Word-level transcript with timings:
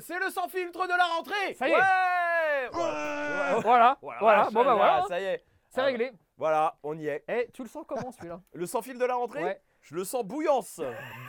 C'est 0.00 0.18
le 0.18 0.30
sans 0.30 0.48
filtre 0.48 0.84
de 0.86 0.92
la 0.96 1.04
rentrée 1.04 1.54
Ça 1.58 1.68
y 1.68 1.72
est. 1.72 1.74
Ouais 1.74 2.68
Voilà, 2.72 3.58
Voilà, 3.62 3.98
voilà, 4.20 4.44
bon 4.50 4.64
bah 4.64 4.70
là, 4.70 4.74
voilà, 4.74 5.04
Ça 5.08 5.20
y 5.20 5.24
est 5.24 5.44
c'est 5.70 5.80
Ah, 5.82 5.84
réglé. 5.84 6.12
Voilà, 6.38 6.76
on 6.82 6.96
y 6.98 7.06
est. 7.08 7.24
Eh, 7.28 7.50
tu 7.52 7.62
le 7.62 7.68
sens 7.68 7.84
comment 7.86 8.10
celui-là? 8.12 8.40
Le 8.54 8.66
sans 8.66 8.80
fil 8.80 8.98
de 8.98 9.04
la 9.04 9.14
rentrée? 9.16 9.42
Ouais. 9.44 9.60
Je 9.82 9.94
le 9.94 10.04
sens 10.04 10.24
bouillance 10.24 10.80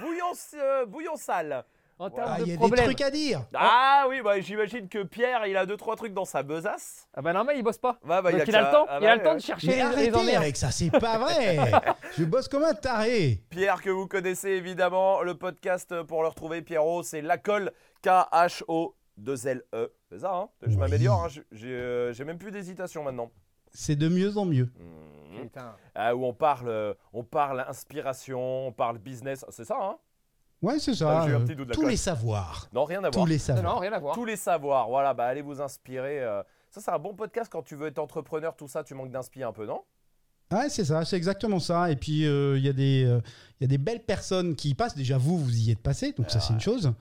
Bouillance, 0.02 0.56
euh, 0.56 0.86
bouillant 0.86 1.16
sale 1.18 1.66
En 1.98 2.10
termes 2.10 2.28
Ah, 2.30 2.38
il 2.40 2.48
y 2.48 2.54
a 2.54 2.58
des 2.58 2.84
trucs 2.84 3.02
à 3.02 3.12
dire. 3.12 3.42
Ah 3.54 4.06
oui, 4.10 4.22
bah 4.22 4.40
j'imagine 4.40 4.88
que 4.88 5.04
Pierre, 5.04 5.46
il 5.46 5.58
a 5.58 5.66
deux 5.66 5.76
trois 5.78 5.96
trucs 5.98 6.14
dans 6.14 6.26
sa 6.26 6.42
besace. 6.44 7.08
Ah 7.14 7.22
bah 7.22 7.34
normal, 7.34 7.56
il 7.58 7.64
bosse 7.64 7.78
pas. 7.78 7.98
Bah, 8.04 8.22
Donc 8.22 8.28
a 8.28 8.32
il 8.32 8.42
a 8.42 8.46
le 8.46 8.52
qu'à- 8.52 8.72
temps, 8.72 8.86
ah 8.90 8.98
il 9.02 9.08
a 9.08 9.10
bah, 9.10 9.16
le 9.16 9.24
temps 9.24 9.30
ouais. 9.32 9.36
de 9.36 9.42
chercher 9.42 9.68
Mais 9.68 9.74
les, 9.74 9.80
les 9.80 9.86
arrêtez 9.86 10.16
emmerdes. 10.16 10.44
avec 10.44 10.56
ça, 10.58 10.72
c'est 10.72 10.90
pas 10.92 11.18
vrai. 11.18 11.58
Je 12.18 12.24
bosse 12.24 12.48
comme 12.48 12.64
un 12.64 12.74
taré. 12.74 13.44
Pierre 13.50 13.82
que 13.82 13.90
vous 13.90 14.08
connaissez 14.08 14.50
évidemment, 14.52 15.22
le 15.22 15.36
podcast 15.36 16.02
pour 16.04 16.22
le 16.24 16.30
retrouver, 16.30 16.62
Pierrot, 16.62 17.04
c'est 17.04 17.22
la 17.22 17.38
colle 17.38 17.72
K-H-O 18.02 18.96
2 19.18 19.48
L 19.48 19.64
E. 19.74 19.90
C'est 20.10 20.20
ça, 20.20 20.34
hein? 20.34 20.50
Je 20.62 20.70
Oui. 20.70 20.78
m'améliore, 20.78 21.26
hein. 21.26 21.28
J'ai- 21.52 21.68
euh, 21.68 22.14
j'ai 22.14 22.24
même 22.24 22.38
plus 22.38 22.52
d'hésitation 22.52 23.04
maintenant. 23.04 23.32
C'est 23.72 23.96
de 23.96 24.08
mieux 24.08 24.38
en 24.38 24.46
mieux. 24.46 24.70
Mhm. 24.80 25.42
Putain. 25.44 25.76
Ah, 25.96 26.16
où 26.16 26.26
on 26.26 26.34
parle, 26.34 26.70
euh, 26.70 26.94
on 27.14 27.24
parle 27.24 27.64
inspiration, 27.68 28.68
on 28.68 28.72
parle 28.72 28.98
business, 28.98 29.46
c'est 29.50 29.66
ça, 29.66 29.78
hein? 29.80 29.98
Ouais, 30.62 30.80
c'est 30.80 30.92
Ah, 30.92 30.96
ça. 30.96 31.22
j'ai 31.26 31.32
eu 31.32 31.36
un 31.36 31.42
euh, 31.42 31.46
petit 31.46 31.56
doute, 31.56 31.72
tous 31.72 31.86
les 31.88 31.96
savoirs. 31.96 32.68
Non, 32.74 32.84
rien 32.84 33.04
à 33.04 33.10
Tous 33.12 33.20
voir. 33.20 33.28
les 33.28 33.36
Non, 33.36 33.40
savoirs. 33.40 33.74
non, 33.76 33.80
rien 33.80 33.94
à 33.94 34.00
voir. 34.00 34.16
Tous 34.16 34.26
les 34.26 34.36
savoirs, 34.36 34.90
voilà, 34.90 35.14
bah 35.14 35.26
allez 35.26 35.42
vous 35.42 35.62
inspirer. 35.62 36.22
euh. 36.22 36.42
Ça, 36.72 36.82
c'est 36.82 36.92
un 36.92 37.00
bon 37.00 37.14
podcast 37.14 37.50
quand 37.52 37.62
tu 37.64 37.76
veux 37.76 37.88
être 37.88 38.00
entrepreneur, 38.00 38.56
tout 38.56 38.68
ça, 38.68 38.84
tu 38.84 38.94
manques 38.94 39.12
d'inspi 39.12 39.44
un 39.44 39.54
peu, 39.54 39.66
non? 39.66 39.82
Ouais, 40.52 40.68
c'est 40.70 40.84
ça, 40.86 41.06
c'est 41.06 41.16
exactement 41.16 41.60
ça. 41.60 41.92
Et 41.92 41.96
puis, 41.96 42.26
euh, 42.26 42.58
il 42.58 42.66
y, 42.66 42.70
a 42.70 42.74
des, 42.74 43.06
euh, 43.06 43.22
il 43.60 43.64
y 43.64 43.66
a 43.66 43.68
des 43.68 43.78
belles 43.78 44.04
personnes 44.04 44.56
qui 44.56 44.70
y 44.70 44.74
passent. 44.74 44.96
Déjà, 44.96 45.18
vous, 45.18 45.38
vous 45.38 45.56
y 45.56 45.70
êtes 45.72 45.80
passé, 45.80 46.12
donc 46.12 46.30
ça, 46.32 46.40
c'est 46.40 46.54
une 46.54 46.60
chose. 46.60 46.92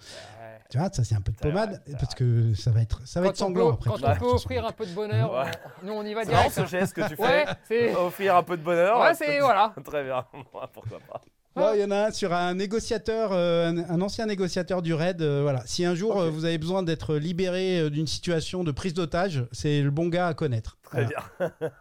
Tu 0.71 0.77
vois, 0.77 0.91
ça, 0.93 1.03
c'est 1.03 1.15
un 1.15 1.21
peu 1.23 1.33
de 1.33 1.37
C'est 1.41 1.51
vrai, 1.51 1.65
pommade, 1.67 1.83
c'est 1.87 1.99
parce 1.99 2.15
que 2.15 2.53
ça 2.55 2.71
va 2.71 2.83
être, 2.83 3.01
ça 3.07 3.21
va 3.21 3.27
Quand 3.29 3.31
être 3.33 3.37
sanglant 3.39 3.69
on 3.69 3.77
peut, 3.77 3.89
après. 3.89 3.91
quand 3.91 3.97
on 3.97 4.13
ça, 4.15 4.17
peut 4.21 4.27
offrir 4.27 4.67
un 4.67 4.73
peu 4.73 4.85
de 4.85 4.93
bonheur, 4.93 5.33
Ouais. 5.33 5.51
nous 5.83 5.93
on 5.95 6.03
y 6.05 6.13
va 6.13 6.25
C'est 6.25 6.29
direct. 6.31 6.51
ce 6.53 6.67
geste 6.67 6.93
que 6.95 7.09
tu 7.09 7.17
fais. 7.17 7.23
Ouais, 7.23 7.47
c'est. 7.67 7.95
Offrir 7.97 8.37
un 8.37 8.43
peu 8.43 8.57
de 8.59 8.63
bonheur. 8.63 9.01
Ouais, 9.01 9.15
c'est. 9.15 9.41
Voilà. 9.41 9.73
Très 9.85 10.05
bien, 10.05 10.27
pourquoi 10.75 10.99
pas. 11.11 11.23
Ouais, 11.59 11.79
Il 11.79 11.81
y 11.81 11.85
en 11.85 11.91
a 11.91 12.07
un 12.07 12.11
sur 12.11 12.33
un 12.33 12.55
négociateur, 12.55 13.31
euh, 13.33 13.69
un, 13.71 13.79
un 13.91 14.01
ancien 14.01 14.27
négociateur 14.27 14.83
du 14.83 14.95
RAID. 14.95 15.21
euh, 15.23 15.41
voilà. 15.43 15.63
Si 15.67 15.85
un 15.85 15.95
jour 15.95 16.19
euh, 16.21 16.31
vous 16.31 16.45
avez 16.45 16.59
besoin 16.59 16.83
d'être 16.83 17.15
libéré 17.17 17.81
euh, 17.81 17.91
d'une 17.91 18.07
situation 18.07 18.65
de 18.65 18.73
prise 18.73 18.95
d'otage, 18.95 19.45
c'est 19.53 19.81
le 19.83 19.91
bon 19.91 20.09
gars 20.09 20.29
à 20.29 20.35
connaître. 20.35 20.77
Très 20.83 21.05
Voilà. 21.05 21.27
bien. 21.39 21.51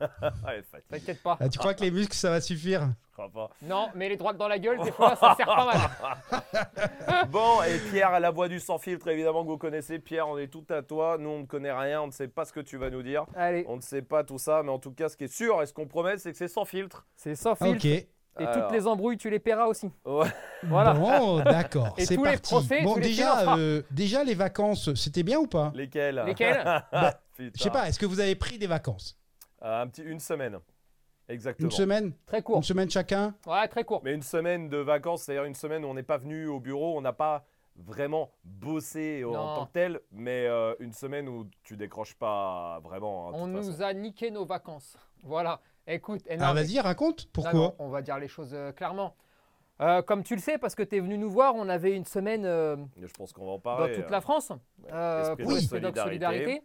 Fatigue, 0.71 0.83
T'inquiète 0.89 1.23
pas. 1.23 1.37
Ah, 1.39 1.49
tu 1.49 1.57
crois 1.59 1.73
que 1.73 1.81
les 1.81 1.91
muscles, 1.91 2.15
ça 2.15 2.29
va 2.29 2.41
suffire? 2.41 2.89
Je 3.09 3.13
crois 3.23 3.29
pas. 3.31 3.49
Non, 3.63 3.87
mais 3.95 4.09
les 4.09 4.17
droites 4.17 4.37
dans 4.37 4.47
la 4.47 4.59
gueule, 4.59 4.79
des 4.83 4.91
fois, 4.91 5.15
ça 5.15 5.33
sert 5.35 5.45
pas 5.47 5.65
mal. 5.65 6.37
Bon, 7.31 7.61
et 7.63 7.79
Pierre, 7.91 8.19
la 8.19 8.29
voix 8.31 8.47
du 8.47 8.59
sans 8.59 8.77
filtre, 8.77 9.07
évidemment 9.07 9.43
que 9.43 9.49
vous 9.49 9.57
connaissez. 9.57 9.97
Pierre, 9.99 10.27
on 10.27 10.37
est 10.37 10.47
tout 10.47 10.65
à 10.69 10.81
toi. 10.81 11.17
Nous, 11.19 11.29
on 11.29 11.39
ne 11.39 11.45
connaît 11.45 11.71
rien, 11.71 12.01
on 12.01 12.07
ne 12.07 12.11
sait 12.11 12.27
pas 12.27 12.45
ce 12.45 12.53
que 12.53 12.59
tu 12.59 12.77
vas 12.77 12.89
nous 12.89 13.01
dire. 13.03 13.25
Allez, 13.35 13.65
On 13.67 13.77
ne 13.77 13.81
sait 13.81 14.01
pas 14.01 14.23
tout 14.23 14.37
ça, 14.37 14.61
mais 14.63 14.69
en 14.71 14.79
tout 14.79 14.91
cas, 14.91 15.09
ce 15.09 15.17
qui 15.17 15.23
est 15.25 15.33
sûr 15.33 15.61
et 15.61 15.65
ce 15.65 15.73
qu'on 15.73 15.87
promet, 15.87 16.17
c'est 16.17 16.31
que 16.31 16.37
c'est 16.37 16.47
sans 16.47 16.65
filtre. 16.65 17.05
c'est 17.15 17.35
sans 17.35 17.53
Ah, 17.59 17.65
filtre. 17.65 17.85
Ok. 17.85 18.07
Et 18.39 18.45
Alors. 18.45 18.63
toutes 18.67 18.71
les 18.77 18.87
embrouilles, 18.87 19.17
tu 19.17 19.29
les 19.29 19.39
paieras 19.39 19.65
aussi. 19.67 19.89
Ouais. 20.05 20.27
Voilà. 20.63 20.93
Bon, 20.93 21.39
d'accord. 21.43 21.93
Et 21.97 22.05
C'est 22.05 22.15
tous 22.15 22.23
les 22.23 22.31
parti. 22.31 22.49
procès, 22.53 22.81
bon, 22.83 22.95
les 22.95 23.01
déjà, 23.01 23.55
euh, 23.57 23.81
déjà, 23.91 24.23
les 24.23 24.33
vacances, 24.33 24.93
c'était 24.95 25.21
bien 25.23 25.39
ou 25.39 25.47
pas? 25.47 25.71
Lesquels 25.75 26.23
Lesquels 26.25 26.57
Putain. 27.35 27.51
Je 27.55 27.61
sais 27.63 27.69
pas, 27.69 27.87
est-ce 27.87 27.99
que 27.99 28.07
vous 28.07 28.19
avez 28.19 28.35
pris 28.35 28.57
des 28.57 28.65
vacances? 28.67 29.17
Euh, 29.63 29.83
un 29.83 29.87
petit, 29.87 30.01
une 30.01 30.19
semaine. 30.19 30.57
Exactement. 31.29 31.67
Une 31.69 31.75
semaine? 31.75 32.13
Très 32.25 32.41
court. 32.41 32.57
Une 32.57 32.63
semaine 32.63 32.89
chacun? 32.89 33.35
Ouais, 33.45 33.67
très 33.67 33.83
court. 33.83 34.01
Mais 34.03 34.13
une 34.13 34.21
semaine 34.23 34.69
de 34.69 34.77
vacances, 34.77 35.23
c'est-à-dire 35.23 35.43
une 35.43 35.53
semaine 35.53 35.85
où 35.85 35.87
on 35.89 35.93
n'est 35.93 36.01
pas 36.03 36.17
venu 36.17 36.47
au 36.47 36.59
bureau, 36.59 36.97
on 36.97 37.01
n'a 37.01 37.13
pas 37.13 37.45
vraiment 37.75 38.31
bossé 38.43 39.23
en 39.23 39.31
Non. 39.33 39.55
tant 39.55 39.65
que 39.67 39.73
tel, 39.73 39.99
mais 40.11 40.47
euh, 40.47 40.73
une 40.79 40.93
semaine 40.93 41.29
où 41.29 41.47
tu 41.63 41.77
décroches 41.77 42.15
pas 42.15 42.79
vraiment. 42.83 43.27
hein, 43.27 43.31
de 43.33 43.37
On 43.37 43.45
toute 43.45 43.53
nous 43.65 43.71
façon. 43.73 43.81
a 43.83 43.93
niqué 43.93 44.31
nos 44.31 44.45
vacances. 44.45 44.97
Voilà. 45.21 45.59
Écoute, 45.87 46.21
non, 46.29 46.35
Ah, 46.41 46.53
mais- 46.53 46.61
vas-y, 46.63 46.79
raconte. 46.79 47.29
Pourquoi 47.31 47.53
non, 47.53 47.75
On 47.79 47.87
va 47.89 48.01
dire 48.01 48.19
les 48.19 48.27
choses 48.27 48.51
euh, 48.53 48.71
clairement. 48.71 49.15
Euh, 49.79 50.01
comme 50.01 50.23
tu 50.23 50.35
le 50.35 50.41
sais, 50.41 50.57
parce 50.57 50.73
que 50.75 50.83
tu 50.83 50.97
es 50.97 50.99
venu 50.99 51.17
nous 51.17 51.29
voir, 51.29 51.53
on 51.55 51.69
avait 51.69 51.91
une 51.95 52.05
semaine 52.05 52.45
euh, 52.45 52.75
Je 52.99 53.05
pense 53.17 53.31
qu'on 53.31 53.45
va 53.45 53.51
en 53.51 53.55
dans 53.55 53.59
parler. 53.59 53.93
toute 53.93 54.05
euh. 54.05 54.09
la 54.09 54.21
France 54.21 54.51
euh, 54.91 55.21
Esprit 55.21 55.43
pour 55.43 55.53
de 55.53 55.59
solidarité. 55.59 55.99
solidarité. 56.01 56.61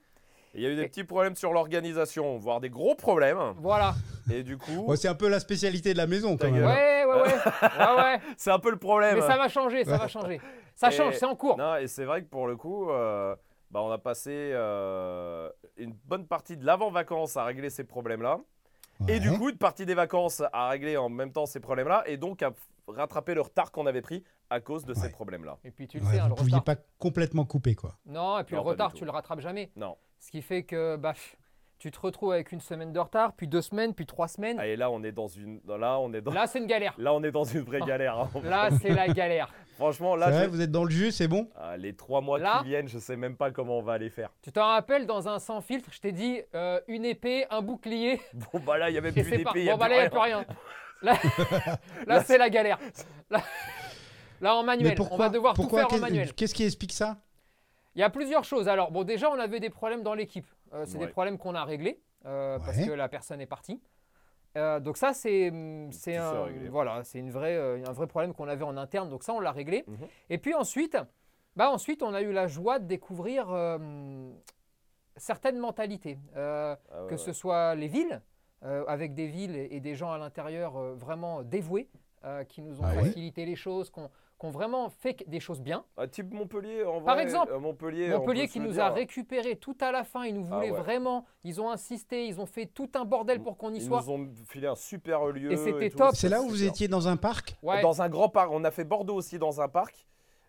Il 0.55 0.63
y 0.63 0.67
a 0.67 0.71
eu 0.71 0.77
des 0.77 0.83
Et- 0.83 0.89
petits 0.89 1.05
problèmes 1.05 1.37
sur 1.37 1.53
l'organisation, 1.53 2.37
voire 2.39 2.61
des 2.61 2.69
gros 2.71 2.95
problèmes. 2.95 3.39
Voilà. 3.59 3.95
Et 4.31 4.43
du 4.43 4.57
coup, 4.59 4.87
Ouais, 4.87 4.97
C'est 4.97 5.09
un 5.09 5.15
peu 5.15 5.29
la 5.29 5.41
spécialité 5.41 5.93
de 5.93 5.99
la 5.99 6.07
maison 6.07 6.37
quand 6.37 6.51
même. 6.51 6.65
Ouais, 6.65 7.05
ouais, 7.05 7.23
ouais. 7.23 7.23
ouais, 7.63 8.03
ouais. 8.03 8.21
c'est 8.37 8.51
un 8.51 8.59
peu 8.59 8.71
le 8.71 8.79
problème. 8.79 9.15
Mais 9.17 9.21
ça 9.23 9.37
va 9.37 9.49
changer, 9.49 9.85
ça 9.85 9.99
va 9.99 10.09
changer. 10.09 10.41
Ça 10.75 10.89
Et- 10.89 10.93
change, 10.93 11.15
c'est 11.15 11.27
en 11.27 11.37
cours. 11.37 11.59
Non, 11.59 11.77
et 11.77 11.87
c'est 11.87 12.05
vrai 12.05 12.23
que 12.23 12.29
pour 12.29 12.47
le 12.47 12.57
coup, 12.57 12.91
euh, 12.91 13.35
bah, 13.71 13.81
on 13.83 13.91
a 13.91 13.99
passé 13.99 14.31
euh, 14.33 15.51
une 15.77 15.93
bonne 16.07 16.27
partie 16.27 16.57
de 16.57 16.65
l'avant-vacances 16.65 17.37
à 17.37 17.45
régler 17.45 17.69
ces 17.71 17.85
problèmes-là. 17.85 18.39
Et 19.09 19.19
du 19.21 19.31
coup, 19.33 19.49
une 19.51 19.57
partie 19.59 19.85
des 19.87 19.95
vacances 19.95 20.43
à 20.53 20.69
régler 20.69 20.97
en 20.97 21.09
même 21.09 21.33
temps 21.33 21.47
ces 21.47 21.61
problèmes-là. 21.61 22.05
Et 22.07 22.17
donc 22.17 22.43
à 22.43 22.53
rattraper 22.89 23.35
le 23.35 23.41
retard 23.41 23.71
qu'on 23.73 23.87
avait 23.87 24.03
pris 24.03 24.23
à 24.51 24.61
cause 24.61 24.85
de 24.85 24.93
ces 24.95 25.09
problèmes-là. 25.11 25.59
Et 25.65 25.71
puis 25.71 25.89
tu 25.89 25.99
le 25.99 26.05
Ouais, 26.05 26.13
sais, 26.13 26.19
hein, 26.19 26.25
vous 26.25 26.31
le 26.31 26.35
pouviez 26.37 26.57
retard. 26.57 26.77
pas 26.77 26.83
complètement 26.99 27.45
couper 27.45 27.75
quoi. 27.75 27.97
Non, 28.07 28.39
et 28.39 28.45
puis 28.45 28.55
Non, 28.57 28.63
le 28.63 28.69
retard, 28.69 28.93
tu 28.93 29.05
le 29.05 29.11
rattrapes 29.11 29.41
jamais. 29.41 29.71
Non. 29.77 29.97
Ce 30.19 30.31
qui 30.31 30.43
fait 30.43 30.63
que 30.65 30.97
bah, 30.97 31.13
pff, 31.15 31.37
tu 31.83 31.91
te 31.91 31.99
retrouves 31.99 32.31
avec 32.33 32.53
une 32.53 32.61
semaine 32.61 32.93
de 32.93 33.01
retard, 33.01 33.33
puis 33.33 33.49
deux 33.49 33.61
semaines, 33.61 33.93
puis 33.93 34.07
trois 34.07 34.29
semaines. 34.29 34.57
Ah, 34.61 34.69
et 34.69 34.77
là, 34.77 34.89
on 34.89 35.03
est 35.03 35.11
dans 35.11 35.27
une. 35.27 35.61
Là, 35.67 35.99
on 35.99 36.13
est 36.13 36.21
dans. 36.21 36.31
Là, 36.31 36.47
c'est 36.47 36.61
une 36.61 36.69
galère. 36.69 36.95
Là, 36.97 37.13
on 37.13 37.21
est 37.25 37.33
dans 37.33 37.43
une 37.43 37.63
vraie 37.63 37.81
galère. 37.81 38.17
hein. 38.21 38.31
Là, 38.45 38.69
c'est 38.81 38.91
la 38.91 39.09
galère. 39.09 39.53
Franchement, 39.77 40.15
là, 40.15 40.31
vrai, 40.31 40.47
vous 40.47 40.61
êtes 40.61 40.71
dans 40.71 40.85
le 40.85 40.91
jus, 40.91 41.11
c'est 41.11 41.27
bon? 41.27 41.49
Ah, 41.57 41.77
les 41.77 41.97
trois 41.97 42.21
mois 42.21 42.39
Là- 42.39 42.61
qui 42.63 42.69
viennent, 42.69 42.87
je 42.87 43.01
sais 43.01 43.17
même 43.17 43.35
pas 43.37 43.51
comment 43.51 43.79
on 43.79 43.83
va 43.83 43.99
les 43.99 44.11
faire. 44.11 44.31
Tu 44.43 44.53
t'en 44.53 44.65
rappelles, 44.67 45.07
dans 45.07 45.29
un 45.29 45.41
sans 45.41 45.61
filtre, 45.61 45.89
je 45.93 45.99
t'ai 45.99 46.13
dit 46.13 46.41
euh, 46.55 46.81
une 46.87 47.05
épée, 47.05 47.47
un 47.51 47.63
bouclier, 47.63 48.21
Bon, 48.53 48.61
bah 48.65 48.79
là, 48.79 48.89
il 48.89 48.95
y 48.95 48.99
avait 48.99 49.11
plus 49.11 49.23
d'épée, 49.29 49.67
Bon, 49.67 49.77
bah 49.77 49.89
là, 49.89 49.97
il 49.97 50.01
n'y 50.03 50.07
a 50.07 50.11
plus 50.11 50.21
rien. 50.21 50.45
Là, 51.03 51.15
là, 52.07 52.23
c'est 52.23 52.39
la 52.39 52.49
galère. 52.49 52.79
Là, 53.29 53.41
là, 54.41 54.55
en 54.55 54.63
manuel. 54.63 54.95
Mais 54.97 55.07
on 55.11 55.17
va 55.17 55.29
devoir 55.31 55.55
tout 55.55 55.63
pourquoi 55.63 55.89
faire 55.89 55.99
en 55.99 56.01
manuel. 56.01 56.33
Qu'est-ce 56.33 56.55
qui 56.55 56.63
explique 56.63 56.93
ça? 56.93 57.17
Il 57.97 58.01
y 58.01 58.05
a 58.05 58.09
plusieurs 58.09 58.45
choses. 58.45 58.69
Alors, 58.69 58.93
bon, 58.93 59.03
déjà, 59.03 59.29
on 59.29 59.39
avait 59.41 59.59
des 59.59 59.69
problèmes 59.69 60.05
dans 60.05 60.15
l'équipe. 60.15 60.47
Euh, 60.73 60.85
c'est 60.87 60.99
Ouais. 60.99 61.07
des 61.07 61.13
problèmes 61.13 61.39
qu'on 61.39 61.55
a 61.55 61.65
réglés 61.65 62.01
euh, 62.25 62.59
parce 62.59 62.79
que 62.85 62.91
la 62.93 63.09
personne 63.09 63.41
est 63.41 63.47
partie. 63.47 63.81
Euh, 64.57 64.81
donc 64.81 64.97
ça, 64.97 65.13
c'est 65.15 65.51
ça 65.91 66.45
un, 66.45 66.69
voilà, 66.71 67.05
c'est 67.05 67.19
une 67.19 67.31
vraie, 67.31 67.57
un 67.85 67.93
vrai 67.93 68.07
problème 68.07 68.35
qu'on 68.35 68.49
avait 68.49 68.65
en 68.65 68.77
interne. 68.77 69.09
Donc 69.09 69.23
ça, 69.23 69.33
on 69.33 69.41
l'a 69.41 69.53
réglé. 69.53 69.85
Mhm. 69.87 69.97
Et 70.31 70.39
puis 70.39 70.55
ensuite, 70.55 70.97
bah 71.57 71.71
ensuite, 71.71 72.03
on 72.03 72.13
a 72.15 72.23
eu 72.23 72.33
la 72.33 72.47
joie 72.49 72.79
de 72.79 72.87
découvrir 72.87 73.47
euh, 73.51 74.31
certaines 75.17 75.59
mentalités, 75.59 76.19
Ah 76.37 76.79
ouais, 77.03 77.09
que 77.09 77.17
ce 77.17 77.33
soit 77.33 77.75
les 77.75 77.89
villes, 77.89 78.21
avec 78.87 79.15
des 79.15 79.27
villes 79.27 79.57
et, 79.57 79.69
et 79.73 79.81
des 79.81 79.95
gens 79.97 80.13
à 80.13 80.19
l'intérieur 80.19 80.75
vraiment 80.95 81.43
dévoués, 81.43 81.89
qui 82.49 82.63
nous 82.63 82.81
ont 82.81 82.85
Ah 82.85 82.93
facilité 82.95 83.45
les 83.45 83.57
choses, 83.57 83.91
qui 84.43 84.47
ont 84.47 84.51
vraiment 84.51 84.91
fait 84.91 85.23
des 85.29 85.39
choses 85.39 85.61
bien. 85.61 85.85
Ah, 85.97 86.09
type 86.09 86.33
Montpellier, 86.35 86.83
en 86.83 87.01
Par 87.01 87.15
vrai, 87.15 87.23
exemple, 87.23 87.53
euh, 87.53 87.61
Montpellier, 87.61 88.49
qui 88.49 88.59
nous 88.59 88.73
dire. 88.73 88.83
a 88.85 88.91
récupéré 88.91 89.55
tout 89.55 89.77
à 89.81 89.93
la 89.93 90.03
fin, 90.03 90.25
ils 90.25 90.35
nous 90.35 90.49
Ah 90.51 90.57
voulaient 90.57 90.73
ouais. 90.73 90.79
vraiment, 90.81 91.25
ils 91.45 91.61
ont 91.61 91.71
insisté, 91.71 92.27
ils 92.27 92.41
ont 92.41 92.47
fait 92.47 92.67
tout 92.67 92.91
un 92.97 93.05
bordel 93.05 93.41
pour 93.41 93.57
qu'on 93.57 93.73
y 93.73 93.77
Ils 93.77 93.83
soit. 93.85 94.03
nous 94.03 94.11
ont 94.11 94.29
filé 94.49 94.67
un 94.67 94.75
super 94.75 95.27
lieu. 95.27 95.53
Et 95.53 95.57
c'était 95.57 95.91
top. 95.91 96.17
C'est 96.17 96.29
là 96.29 96.43
où 96.43 96.49
vous 96.49 96.65
étiez 96.65 96.89
dans 96.89 97.07
un 97.07 97.17
parc? 97.17 97.57
Ouais. 97.63 97.83
Dans 97.83 98.03
un 98.03 98.09
grand 98.09 98.29
parc. 98.29 98.51
On 98.51 98.65
a 98.65 98.73
fait 98.73 98.83
Bordeaux 98.85 99.15
aussi 99.15 99.39
dans 99.39 99.61
un 99.61 99.69
parc. 99.69 100.09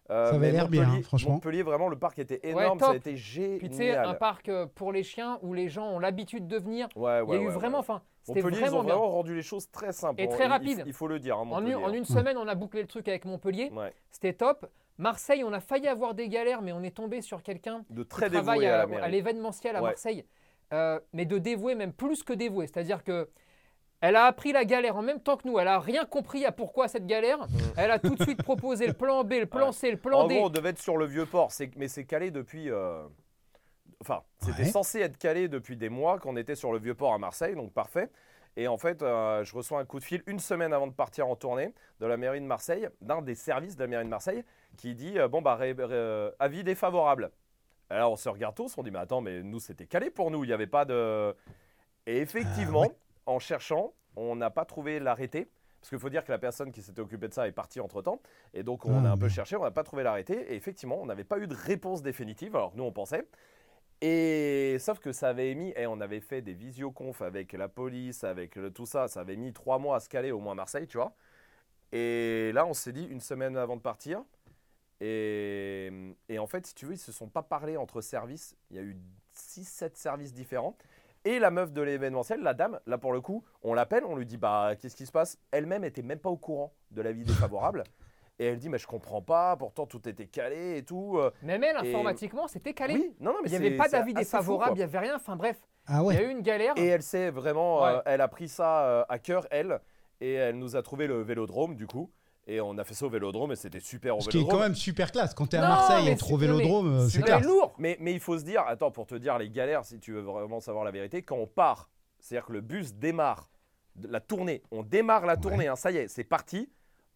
Euh, 0.09 0.30
Ça 0.30 0.36
avait 0.36 0.52
l'air 0.52 0.68
bien, 0.68 0.84
Montpellier- 0.84 1.00
hein, 1.00 1.03
franchement. 1.03 1.31
Montpellier, 1.34 1.64
vraiment, 1.64 1.88
le 1.88 1.97
parc 1.97 2.19
était 2.19 2.40
énorme. 2.47 2.78
top. 2.78 2.88
ça 2.90 2.94
a 2.94 2.97
été 2.97 3.16
génial. 3.16 3.58
Puis 3.59 3.69
tu 3.69 3.75
sais, 3.78 3.96
un 3.96 4.14
parc 4.14 4.50
euh, 4.50 4.66
pour 4.75 4.91
les 4.91 5.03
chiens 5.03 5.40
où 5.41 5.53
les 5.53 5.69
gens 5.69 5.88
ont 5.91 6.00
l'habitude 6.00 6.47
de 6.47 6.58
venir. 6.58 6.90
Ouais, 6.96 7.22
ouais, 7.22 7.25
il 7.30 7.34
y 7.36 7.38
a 7.38 7.41
eu 7.41 7.47
ouais, 7.47 7.53
vraiment, 7.53 7.78
ouais. 7.78 7.80
enfin, 7.80 8.02
c'était 8.24 8.42
Montpellier, 8.42 8.58
ils 8.58 8.62
vraiment 8.66 8.80
ont 8.80 8.84
bien. 8.84 8.94
vraiment 8.96 9.12
rendu 9.12 9.34
les 9.34 9.42
choses 9.42 9.72
très 9.72 9.94
simples. 9.94 10.22
Et 10.22 10.28
très 10.28 10.45
il- 10.45 10.50
rapide. 10.50 10.80
Il, 10.86 10.88
il 10.88 10.94
faut 10.94 11.07
le 11.07 11.19
dire. 11.19 11.38
hein, 11.38 11.48
En 11.50 11.66
une, 11.66 11.75
en 11.75 11.88
hein. 11.88 11.94
une 11.94 12.06
semaine, 12.06 12.38
on 12.38 12.48
a 12.48 12.56
bouclé 12.56 12.81
le 12.81 12.88
truc 12.88 13.07
avec 13.07 13.24
Montpellier. 13.24 13.72
Ouais. 13.74 13.94
C'était 14.12 14.33
top. 14.33 14.66
Marseille, 14.98 15.44
on 15.44 15.54
a 15.54 15.60
failli 15.62 15.88
avoir 15.88 16.13
des 16.13 16.28
galères, 16.28 16.62
mais 16.62 16.72
on 16.74 16.83
est 16.83 16.95
tombé 16.95 17.22
sur 17.22 17.42
quelqu'un 17.42 17.83
De 17.89 18.04
qui 18.04 18.10
très 18.10 18.30
travaille 18.30 18.60
dévoué 18.60 18.69
à, 19.00 19.04
à, 19.04 19.07
l'événementiel 19.07 19.75
à 19.75 19.81
Ouais. 19.81 19.89
Marseille, 19.89 20.25
Euh, 20.74 21.00
mais 21.13 21.25
de 21.25 21.38
dévoué, 21.38 21.75
même 21.75 21.94
plus 21.94 22.24
que 22.24 22.33
dévoué. 22.33 22.68
C'est-à-dire 22.68 23.04
que 23.04 23.30
elle 24.04 24.16
a 24.18 24.26
appris 24.26 24.52
la 24.52 24.66
galère 24.66 24.96
en 24.98 25.02
même 25.02 25.20
temps 25.20 25.38
que 25.38 25.48
nous. 25.48 25.58
Elle 25.58 25.68
a 25.68 25.80
rien 25.80 26.06
compris 26.06 26.46
à 26.46 26.52
pourquoi 26.52 26.88
cette 26.88 27.08
galère. 27.08 27.40
Elle 27.78 27.90
a 27.90 27.98
tout 28.00 28.14
de 28.16 28.22
suite 28.24 28.44
proposé 28.44 28.86
le 28.86 28.94
plan 28.94 29.24
B, 29.24 29.34
le 29.40 29.46
plan 29.48 29.68
Ouais. 29.68 29.74
C, 29.74 29.90
le 29.92 29.98
plan 29.98 30.20
En 30.22 30.28
D. 30.28 30.36
gros, 30.36 30.46
on 30.48 30.50
devait 30.50 30.70
être 30.70 30.80
sur 30.82 30.98
le 30.98 31.06
vieux 31.06 31.26
port, 31.26 31.50
mais 31.78 31.88
c'est 31.88 32.06
calé 32.06 32.30
depuis. 32.30 32.70
euh, 32.70 33.04
Enfin, 34.02 34.22
c'était 34.40 34.64
Ouais. 34.64 34.68
censé 34.70 35.00
être 35.00 35.18
calé 35.18 35.48
depuis 35.48 35.78
des 35.78 35.88
mois 35.88 36.20
qu'on 36.20 36.36
était 36.36 36.56
sur 36.56 36.74
le 36.74 36.80
vieux 36.80 36.94
port 36.94 37.14
à 37.14 37.18
Marseille, 37.18 37.56
donc 37.56 37.72
parfait. 37.72 38.10
Et 38.58 38.68
en 38.68 38.78
fait, 38.78 39.02
euh, 39.02 39.44
je 39.46 39.56
reçois 39.56 39.80
un 39.80 39.86
coup 39.86 39.98
de 39.98 40.04
fil 40.04 40.22
une 40.28 40.40
semaine 40.40 40.74
avant 40.74 40.88
de 40.88 40.92
partir 40.94 41.28
en 41.28 41.36
tournée 41.38 41.74
de 42.02 42.06
la 42.06 42.18
mairie 42.18 42.42
de 42.42 42.46
Marseille, 42.46 42.90
d'un 43.02 43.22
des 43.22 43.34
services 43.34 43.78
de 43.78 43.82
la 43.84 43.88
mairie 43.88 44.04
de 44.04 44.10
Marseille, 44.10 44.44
qui 44.78 44.94
dit 44.94 45.18
euh, 45.18 45.28
bon 45.30 45.42
bah 45.42 45.56
ré- 45.56 45.72
ré- 45.78 46.30
avis 46.38 46.64
défavorable. 46.66 47.32
Alors 47.90 48.12
on 48.12 48.16
se 48.18 48.28
regarde 48.28 48.56
tous, 48.56 48.78
on 48.78 48.84
dit 48.84 48.92
mais 48.92 49.00
attends, 49.00 49.22
mais 49.22 49.42
nous 49.42 49.60
c'était 49.60 49.88
calé 49.88 50.10
pour 50.10 50.30
nous, 50.32 50.44
il 50.44 50.48
n'y 50.48 50.54
avait 50.54 50.68
pas 50.68 50.84
de. 50.84 51.34
Et 52.06 52.18
effectivement, 52.18 52.84
Ah 52.84 52.88
ouais. 52.90 52.96
En 53.25 53.40
cherchant, 53.40 53.94
on 54.16 54.36
n'a 54.36 54.50
pas 54.50 54.66
trouvé 54.66 55.00
l'arrêté 55.00 55.50
Parce 55.80 55.90
qu'il 55.90 56.00
faut 56.00 56.10
dire 56.10 56.24
que 56.24 56.31
la 56.31 56.38
personne 56.40 56.72
qui 56.72 56.81
s'était 56.81 57.02
occupée 57.02 57.28
de 57.28 57.34
ça 57.34 57.46
est 57.48 57.52
partie 57.52 57.80
entre 57.81 58.02
temps. 58.02 58.22
Et 58.54 58.64
donc, 58.64 58.86
on 58.86 59.04
Ah, 59.04 59.10
a 59.10 59.12
un 59.12 59.18
peu 59.18 59.28
cherché, 59.30 59.56
on 59.58 59.64
n'a 59.64 59.72
pas 59.72 59.84
trouvé 59.84 60.04
l'arrêté. 60.04 60.54
Et 60.54 60.56
effectivement, 60.56 60.98
on 61.02 61.06
n'avait 61.06 61.25
pas 61.25 61.40
eu 61.40 61.48
de 61.48 61.56
réponse 61.56 62.02
définitive. 62.02 62.56
Alors, 62.56 62.74
nous, 62.75 62.84
on 62.86 62.92
pensait. 62.94 63.28
Et 64.02 64.78
sauf 64.80 65.00
que 65.00 65.12
ça 65.12 65.30
avait 65.30 65.54
mis, 65.56 65.74
et 65.75 65.88
on 65.88 66.00
avait 66.02 66.20
fait 66.22 66.42
des 66.42 66.54
visioconf 66.54 67.22
avec 67.22 67.54
la 67.54 67.68
police, 67.70 68.24
avec 68.24 68.56
le- 68.56 68.72
tout 68.72 68.86
ça, 68.86 69.08
ça 69.08 69.22
avait 69.22 69.36
mis 69.38 69.54
trois 69.54 69.80
mois 69.80 69.98
à 69.98 70.00
se 70.02 70.10
caler 70.10 70.31
au 70.31 70.40
moins 70.40 70.54
à 70.54 70.56
Marseille, 70.56 70.88
tu 70.88 70.98
vois. 70.98 71.16
Et 71.92 72.52
là, 72.54 72.66
on 72.66 72.74
s'est 72.74 72.94
dit 72.94 73.06
une 73.06 73.22
semaine 73.22 73.58
avant 73.58 73.76
de 73.78 73.81
partir. 73.81 74.24
Et, 75.02 75.92
et 76.30 76.40
en 76.40 76.48
fait, 76.48 76.66
si 76.68 76.76
tu 76.76 76.86
veux, 76.86 76.94
ils 76.94 76.98
se 76.98 77.12
sont 77.12 77.28
pas 77.30 77.44
parlé 77.44 77.78
entre 77.78 78.02
services. 78.02 78.56
Il 78.72 78.78
y 78.78 78.80
a 78.80 78.84
eu 78.84 78.98
6-7 79.34 79.98
services 79.98 80.34
différents. 80.34 80.78
Et 81.25 81.40
la 81.40 81.52
meuf 81.52 81.72
de 81.72 81.81
l'événementiel, 81.81 82.42
la 82.42 82.54
dame, 82.54 82.80
là 82.86 82.98
pour 82.98 83.14
le 83.14 83.22
coup, 83.22 83.44
on 83.62 83.74
l'appelle, 83.74 84.04
on 84.06 84.16
lui 84.16 84.25
dit 84.25 84.38
bah 84.38 84.72
qu'est-ce 84.80 84.96
qui 84.96 85.06
se 85.06 85.12
passe? 85.12 85.38
Elle-même 85.52 85.84
était 85.84 86.02
même 86.02 86.20
pas 86.20 86.30
au 86.30 86.38
courant 86.38 86.74
de 86.92 87.02
l'avis 87.02 87.24
défavorable. 87.24 87.84
et 88.40 88.46
elle 88.48 88.58
dit 88.58 88.68
mais 88.68 88.78
je 88.78 88.88
comprends 88.88 89.22
pas, 89.22 89.56
pourtant 89.56 89.86
tout 89.86 90.08
était 90.10 90.25
calé 90.28 90.78
et 90.78 90.84
tout. 90.84 91.18
euh. 91.18 91.31
Même 91.42 91.64
elle, 91.64 91.78
Et- 91.86 91.90
informatiquement, 91.90 92.48
c'était 92.48 92.74
calé. 92.74 92.96
Oui, 92.96 93.16
non 93.20 93.31
non 93.31 93.40
mais 93.44 93.50
il 93.50 93.60
n'y 93.60 93.68
avait 93.68 93.78
pas 93.78 93.88
d'avis 93.88 94.14
défavorable, 94.14 94.74
il 94.75 94.80
n'y 94.80 94.84
avait 94.84 95.00
rien. 95.00 95.16
Enfin 95.16 95.36
bref, 95.38 95.62
Ah 95.88 96.02
il 96.10 96.16
y 96.16 96.18
a 96.18 96.24
eu 96.24 96.30
une 96.30 96.42
galère. 96.42 96.74
Et 96.78 96.88
elle 96.88 97.04
s'est 97.04 97.30
vraiment, 97.30 97.86
euh, 97.86 98.00
elle 98.06 98.22
a 98.22 98.28
pris 98.28 98.50
ça 98.50 98.86
euh, 98.86 99.06
à 99.08 99.18
cœur 99.19 99.48
elle, 99.50 99.80
et 100.19 100.34
elle 100.34 100.58
nous 100.58 100.76
a 100.76 100.81
trouvé 100.81 101.08
le 101.08 101.22
vélodrome 101.22 101.76
du 101.76 101.88
coup. 101.88 102.12
Et 102.45 102.60
on 102.60 102.78
a 102.78 102.84
fait 102.84 102.94
ça 102.94 103.06
au 103.06 103.10
vélodrome 103.10 103.54
et 103.54 103.56
c'était 103.56 103.80
super 103.80 104.18
au 104.18 104.22
Ce 104.22 104.30
qui 104.30 104.36
est 104.38 104.40
vélodrome. 104.42 104.60
quand 104.60 104.63
même 104.66 104.75
super 104.75 105.12
classe. 105.13 105.34
Quand 105.34 105.48
t'es 105.48 105.57
à 105.57 105.62
Non, 105.62 105.68
Marseille 105.69 106.06
mais 106.06 106.12
et 106.12 106.18
c'est- 106.18 106.30
non, 106.30 106.38
mais 106.38 106.45
vélodrome, 106.45 107.10
c'est 107.10 107.22
classe. 107.22 107.44
lourd. 107.45 107.74
Mais, 107.78 107.95
mais 108.01 108.12
il 108.13 108.19
faut 108.19 108.38
se 108.38 108.44
dire, 108.44 108.63
attends, 108.68 108.92
pour 108.92 109.06
te 109.07 109.16
dire 109.16 109.38
les 109.38 109.50
galères, 109.50 109.86
si 109.86 109.98
tu 110.00 110.12
veux 110.13 110.22
vraiment 110.22 110.60
savoir 110.60 110.84
la 110.84 110.92
vérité, 110.92 111.22
quand 111.22 111.38
on 111.38 111.48
part, 111.48 111.90
c'est-à-dire 112.19 112.45
que 112.48 112.51
le 112.54 112.60
bus 112.62 112.94
démarre 112.95 113.50
de 113.95 114.07
la 114.10 114.19
tournée, 114.19 114.62
on 114.72 114.84
démarre 114.84 115.25
la 115.25 115.36
Ouais. 115.36 115.40
tournée, 115.40 115.68
hein, 115.69 115.75
ça 115.78 115.92
y 115.92 115.98
est, 115.98 116.07
c'est 116.10 116.24
parti, 116.25 116.69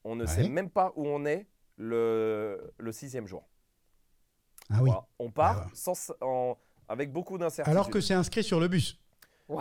on 0.06 0.16
ne 0.16 0.26
sait 0.26 0.44
Ouais. 0.44 0.50
même 0.50 0.70
pas 0.70 0.94
où 0.96 1.06
on 1.06 1.26
est 1.26 1.46
le, 1.76 2.74
le 2.78 2.92
sixième 2.94 3.28
jour. 3.28 3.44
Ah 4.70 4.76
oui. 4.82 4.90
Voilà. 4.90 5.06
On 5.20 5.30
part 5.32 5.58
Ah 5.64 5.66
ouais. 5.66 5.72
sans, 5.74 6.14
en- 6.22 6.58
avec 6.88 7.12
beaucoup 7.12 7.38
d'incertitudes. 7.38 7.76
Alors 7.76 7.90
que 7.90 8.00
c'est 8.00 8.14
inscrit 8.14 8.44
sur 8.44 8.60
le 8.62 8.68
bus. 8.70 8.98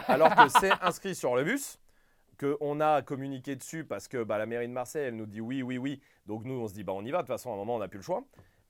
Alors 0.07 0.35
que 0.35 0.49
c'est 0.61 0.71
inscrit 0.83 1.15
sur 1.17 1.35
le 1.35 1.43
bus, 1.45 1.79
qu'on 2.37 2.81
a 2.81 3.03
communiqué 3.03 3.57
dessus 3.57 3.85
parce 3.85 4.09
que 4.09 4.23
bah, 4.23 4.39
la 4.39 4.47
mairie 4.47 4.69
de 4.69 4.73
Marseille, 4.73 5.07
elle 5.09 5.17
nous 5.17 5.27
dit 5.27 5.41
oui, 5.41 5.63
oui, 5.63 5.79
oui. 5.79 6.01
Donc 6.27 6.45
nous, 6.45 6.55
on 6.55 6.69
se 6.69 6.75
dit, 6.75 6.85
bah, 6.85 6.93
on 6.95 7.05
y 7.05 7.11
va. 7.11 7.19
De 7.19 7.23
toute 7.23 7.29
façon, 7.29 7.51
à 7.51 7.55
un 7.55 7.57
moment, 7.57 7.77
on 7.77 7.79
n'a 7.79 7.89
plus 7.89 7.99
le 7.99 8.05
choix. 8.05 8.25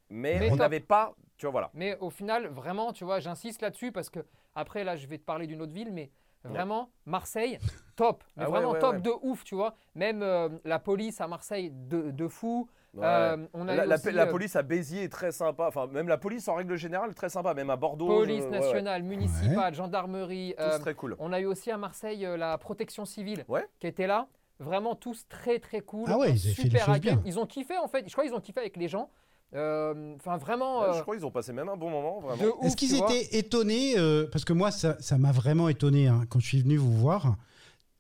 Mais, 0.09 0.39
Mais 0.39 0.51
on 0.53 0.57
n'avait 0.57 0.81
pas, 0.81 1.15
tu 1.37 1.47
vois, 1.47 1.51
voilà. 1.51 1.71
Mais 1.75 1.97
au 1.99 2.11
final, 2.11 2.47
vraiment, 2.47 2.93
tu 2.93 3.05
vois, 3.05 3.19
j'insiste 3.19 3.61
là-dessus 3.63 3.91
parce 3.91 4.09
que 4.09 4.21
après, 4.55 4.85
là, 4.85 4.95
je 4.97 5.07
vais 5.07 5.19
te 5.19 5.25
parler 5.25 5.47
d'une 5.47 5.61
autre 5.63 5.73
ville, 5.73 5.93
mais 5.93 6.11
vraiment, 6.45 6.91
Marseille, 7.07 7.59
top. 7.97 8.23
Mais 8.37 8.45
Ah 8.45 8.47
ouais, 8.47 8.53
vraiment 8.53 8.73
ouais, 8.73 8.79
top 8.79 8.95
ouais. 8.95 9.01
de 9.01 9.11
ouf, 9.23 9.43
tu 9.43 9.57
vois. 9.57 9.75
Même 9.95 10.23
euh, 10.23 10.49
la 10.65 10.79
police 10.79 11.21
à 11.21 11.27
Marseille, 11.27 11.71
de, 11.73 12.11
de 12.13 12.29
fou. 12.29 12.69
Ouais. 12.97 13.05
Euh, 13.05 13.37
on 13.55 13.69
a 13.69 13.75
La, 13.85 13.97
euh, 13.97 14.27
police 14.27 14.57
à 14.57 14.63
Béziers 14.63 15.05
est 15.05 15.09
très 15.13 15.31
sympa. 15.33 15.67
Enfin, 15.69 15.87
même 15.87 16.09
la 16.09 16.17
police 16.19 16.49
en 16.49 16.55
règle 16.55 16.77
générale, 16.77 17.15
très 17.15 17.29
sympa. 17.29 17.53
Même 17.55 17.71
à 17.71 17.77
Bordeaux. 17.77 18.07
police 18.07 18.39
je- 18.43 18.49
ouais, 18.49 18.51
ouais. 18.53 18.61
nationale, 18.61 19.03
municipale, 19.03 19.75
gendarmerie. 19.75 20.55
Tous 20.57 20.63
euh, 20.65 20.79
très 20.79 20.95
cool. 20.95 21.15
on 21.19 21.33
a 21.33 21.41
eu 21.41 21.47
aussi 21.47 21.71
à 21.71 21.77
Marseille 21.77 22.25
euh, 22.25 22.37
la 22.37 22.57
protection 22.59 23.05
civile 23.05 23.45
Ouais. 23.49 23.67
qui 23.81 23.87
était 23.87 24.07
là. 24.07 24.27
Vraiment 24.59 24.95
tous 24.95 25.27
très 25.29 25.59
très 25.59 25.81
cool. 25.83 26.09
Ah 26.11 26.17
ouais, 26.17 26.31
ils 26.33 26.39
fait 26.39 26.63
super 26.63 26.99
bien. 26.99 27.21
Ils 27.27 27.39
ont 27.39 27.45
kiffé 27.47 27.77
en 27.77 27.89
fait. 27.89 28.05
Je 28.07 28.13
crois 28.13 28.25
qu'ils 28.25 28.33
ont 28.35 28.41
kiffé 28.41 28.61
avec 28.61 28.77
les 28.79 28.89
gens. 28.89 29.11
Euh, 29.55 30.15
Enfin 30.17 30.39
vraiment. 30.39 30.83
Euh, 30.83 30.93
je 30.95 31.03
crois 31.03 31.15
qu'ils 31.15 31.27
ont 31.27 31.31
passé 31.31 31.53
même 31.53 31.69
un 31.69 31.77
bon 31.77 31.91
moment, 31.91 32.23
Est-ce 32.63 32.77
qu'ils 32.77 32.97
étaient 32.97 33.37
étonnés 33.39 33.95
euh, 33.99 34.27
Parce 34.33 34.45
que 34.45 34.53
moi, 34.53 34.71
ça 34.71 34.97
ça 35.01 35.19
m'a 35.19 35.31
vraiment 35.33 35.69
étonné 35.69 36.09
hein, 36.09 36.23
quand 36.31 36.41
je 36.41 36.47
suis 36.47 36.63
venu 36.63 36.77
vous 36.79 36.93
voir. 36.93 37.37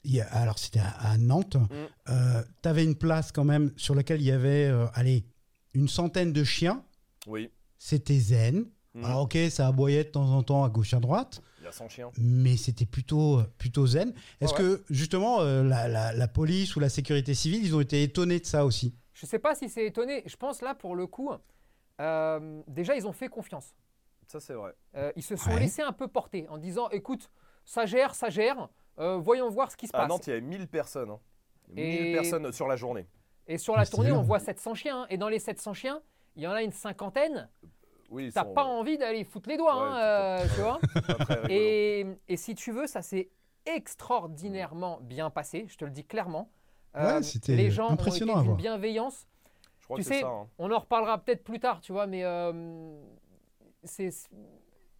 Il 0.06 0.14
y 0.14 0.20
a- 0.20 0.26
alors, 0.34 0.58
c'était 0.58 0.78
à, 0.80 0.90
à 1.10 1.18
Nantes. 1.18 1.56
Mm. 1.56 2.42
tu 2.62 2.68
avais 2.68 2.84
une 2.84 2.94
place 2.94 3.32
quand 3.32 3.44
même 3.44 3.72
sur 3.76 3.94
laquelle 3.94 4.20
il 4.20 4.26
y 4.26 4.30
avait, 4.32 4.66
euh, 4.66 4.86
allez, 4.94 5.24
une 5.74 5.88
centaine 5.88 6.32
de 6.32 6.44
chiens. 6.44 6.84
Oui. 7.26 7.50
C'était 7.78 8.18
zen. 8.18 8.66
Mhm. 8.94 9.04
Alors, 9.04 9.22
ok, 9.22 9.36
ça 9.50 9.66
aboyait 9.66 10.04
de 10.04 10.08
temps 10.10 10.30
en 10.30 10.42
temps 10.42 10.64
à 10.64 10.70
gauche 10.70 10.94
à 10.94 11.00
droite, 11.00 11.42
Il 11.60 11.64
y 11.64 11.66
a 11.66 11.72
100 11.72 11.88
chiens. 11.90 12.10
mais 12.18 12.56
c'était 12.56 12.86
plutôt, 12.86 13.42
plutôt 13.58 13.86
zen. 13.86 14.14
Est-ce 14.40 14.52
Ouais, 14.54 14.58
que, 14.58 14.84
justement, 14.88 15.40
euh, 15.40 15.62
la, 15.62 15.86
la- 15.88 16.12
la 16.14 16.28
police 16.28 16.76
ou 16.76 16.80
la 16.80 16.88
sécurité 16.88 17.34
civile, 17.34 17.62
ils 17.64 17.74
ont 17.74 17.80
été 17.82 18.02
étonnés 18.02 18.40
de 18.40 18.46
ça 18.46 18.64
aussi? 18.64 18.94
Je 19.12 19.26
sais 19.26 19.38
pas 19.38 19.54
si 19.54 19.68
c'est 19.68 19.84
étonné. 19.86 20.22
Je 20.26 20.36
pense 20.36 20.62
là 20.62 20.74
pour 20.74 20.94
le 20.96 21.06
coup, 21.06 21.30
euh, 22.00 22.62
déjà 22.68 22.94
ils 22.96 23.06
ont 23.06 23.12
fait 23.12 23.28
confiance. 23.28 23.74
Ça, 24.28 24.40
c'est 24.40 24.54
vrai. 24.54 24.72
Euh, 24.96 25.12
ils 25.16 25.22
se 25.22 25.36
sont 25.36 25.50
Ouais. 25.50 25.60
laissés 25.60 25.82
un 25.82 25.92
peu 25.92 26.08
porter 26.08 26.46
en 26.48 26.58
disant 26.58 26.88
écoute, 26.90 27.30
ça 27.64 27.86
gère, 27.86 28.14
ça 28.14 28.28
gère. 28.30 28.68
Euh, 28.98 29.16
voyons 29.18 29.48
voir 29.50 29.70
ce 29.70 29.76
qui 29.76 29.86
se 29.86 29.94
À 29.96 30.00
passe. 30.00 30.08
Nantes, 30.08 30.26
il 30.26 30.30
y 30.30 30.32
avait 30.32 30.40
1000 30.42 30.68
personnes. 30.68 31.10
hein. 31.10 31.20
1000 31.68 32.06
Et- 32.06 32.12
personnes 32.14 32.52
sur 32.52 32.66
la 32.68 32.76
journée. 32.76 33.06
Et 33.48 33.58
sur 33.58 33.76
la 33.76 33.84
c'est 33.84 33.92
tournée, 33.92 34.10
on 34.12 34.22
voit 34.22 34.38
700 34.40 34.74
chiens. 34.74 35.02
hein. 35.02 35.06
Et 35.10 35.16
dans 35.18 35.28
les 35.28 35.38
700 35.38 35.72
chiens, 35.74 36.00
il 36.36 36.42
y 36.42 36.46
en 36.46 36.52
a 36.52 36.62
une 36.62 36.72
cinquantaine. 36.72 37.48
Oui, 38.10 38.26
ils 38.26 38.32
T'as 38.32 38.44
sont 38.44 38.54
pas 38.54 38.64
envie 38.64 38.98
d'aller 38.98 39.24
foutre 39.24 39.48
les 39.48 39.56
doigts, 39.56 39.74
Ouais, 39.76 39.88
hein, 39.88 39.98
euh, 39.98 40.46
tu 40.54 40.60
vois. 40.60 40.80
Et, 41.50 42.06
et 42.28 42.36
si 42.36 42.54
tu 42.54 42.70
veux, 42.72 42.86
ça 42.86 43.02
s'est 43.02 43.30
extraordinairement 43.64 44.98
bien 45.02 45.28
passé, 45.30 45.66
je 45.68 45.76
te 45.76 45.84
le 45.84 45.90
dis 45.90 46.04
clairement. 46.04 46.50
Euh, 46.96 47.16
Ouais, 47.16 47.22
c'était 47.22 47.56
les 47.56 47.70
gens 47.70 47.88
impressionnant 47.90 48.34
ont 48.34 48.36
à 48.36 48.38
été 48.40 48.42
d'une 48.48 48.50
voir. 48.52 48.56
bienveillance. 48.78 49.26
Je 49.80 49.84
crois 49.86 49.96
tu 49.98 50.02
que 50.04 50.08
sais, 50.08 50.20
ça. 50.20 50.28
hein. 50.28 50.46
On 50.58 50.70
en 50.70 50.78
reparlera 50.78 51.18
peut-être 51.18 51.42
plus 51.44 51.58
tard, 51.60 51.80
tu 51.80 51.92
vois, 51.92 52.06
mais 52.06 52.24
euh, 52.24 52.96
c'est 53.84 54.10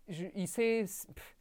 il- 0.08 0.46
pff, 1.14 1.35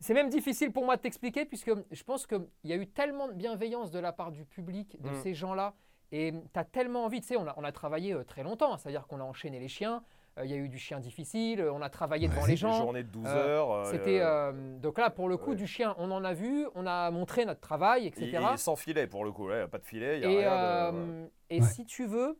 c'est 0.00 0.14
même 0.14 0.28
difficile 0.28 0.72
pour 0.72 0.84
moi 0.84 0.96
de 0.96 1.00
t'expliquer 1.02 1.44
puisque 1.44 1.70
je 1.90 2.04
pense 2.04 2.26
qu'il 2.26 2.46
y 2.64 2.72
a 2.72 2.76
eu 2.76 2.86
tellement 2.86 3.28
de 3.28 3.32
bienveillance 3.32 3.90
de 3.90 3.98
la 3.98 4.12
part 4.12 4.30
du 4.32 4.44
public, 4.44 5.00
de 5.00 5.10
Mm. 5.10 5.14
ces 5.22 5.34
gens-là, 5.34 5.74
et 6.12 6.32
tu 6.52 6.58
as 6.60 6.64
tellement 6.64 7.04
envie, 7.04 7.20
tu 7.20 7.28
sais, 7.28 7.36
on 7.36 7.46
a, 7.48 7.54
on 7.56 7.64
a 7.64 7.72
travaillé 7.72 8.12
euh, 8.12 8.22
très 8.24 8.42
longtemps, 8.42 8.74
hein, 8.74 8.78
c'est-à-dire 8.78 9.06
qu'on 9.06 9.20
a 9.20 9.24
enchaîné 9.24 9.58
les 9.58 9.68
chiens, 9.68 10.02
euh, 10.38 10.44
il 10.44 10.50
y 10.50 10.54
a 10.54 10.56
eu 10.58 10.68
du 10.68 10.78
chien 10.78 11.00
difficile, 11.00 11.60
euh, 11.62 11.72
on 11.72 11.80
a 11.82 11.88
travaillé 11.88 12.28
devant 12.28 12.42
Ouais. 12.42 12.48
les 12.48 12.56
gens. 12.56 12.72
journées 12.74 13.02
de 13.02 13.08
12 13.08 13.24
euh, 13.26 13.30
heures. 13.48 13.70
euh, 13.72 13.84
C'était 13.90 14.80
donc 14.80 14.98
là 14.98 15.10
pour 15.10 15.28
le 15.28 15.36
coup 15.36 15.50
ouais. 15.50 15.56
du 15.56 15.66
chien, 15.66 15.94
on 15.98 16.10
en 16.10 16.24
a 16.24 16.32
vu, 16.34 16.66
on 16.74 16.86
a 16.86 17.10
montré 17.10 17.44
notre 17.44 17.60
travail, 17.60 18.02
il- 18.02 18.06
etc. 18.08 18.26
il 18.40 18.54
est 18.54 18.56
sans 18.58 18.76
filet 18.76 19.06
pour 19.06 19.24
le 19.24 19.32
coup. 19.32 19.48
Il 19.50 19.56
n'y 19.56 19.60
a 19.62 19.68
pas 19.68 19.78
de 19.78 19.84
filet. 19.84 20.18
Il 20.20 20.24
a 20.26 20.30
Et, 20.30 20.36
rien 20.38 20.92
de- 20.92 21.30
et 21.50 21.60
Ouais. 21.60 21.66
si 21.66 21.84
tu 21.86 22.06
veux, 22.06 22.38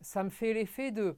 ça 0.00 0.24
me 0.24 0.30
fait 0.30 0.52
l'effet 0.54 0.90
de 0.90 1.16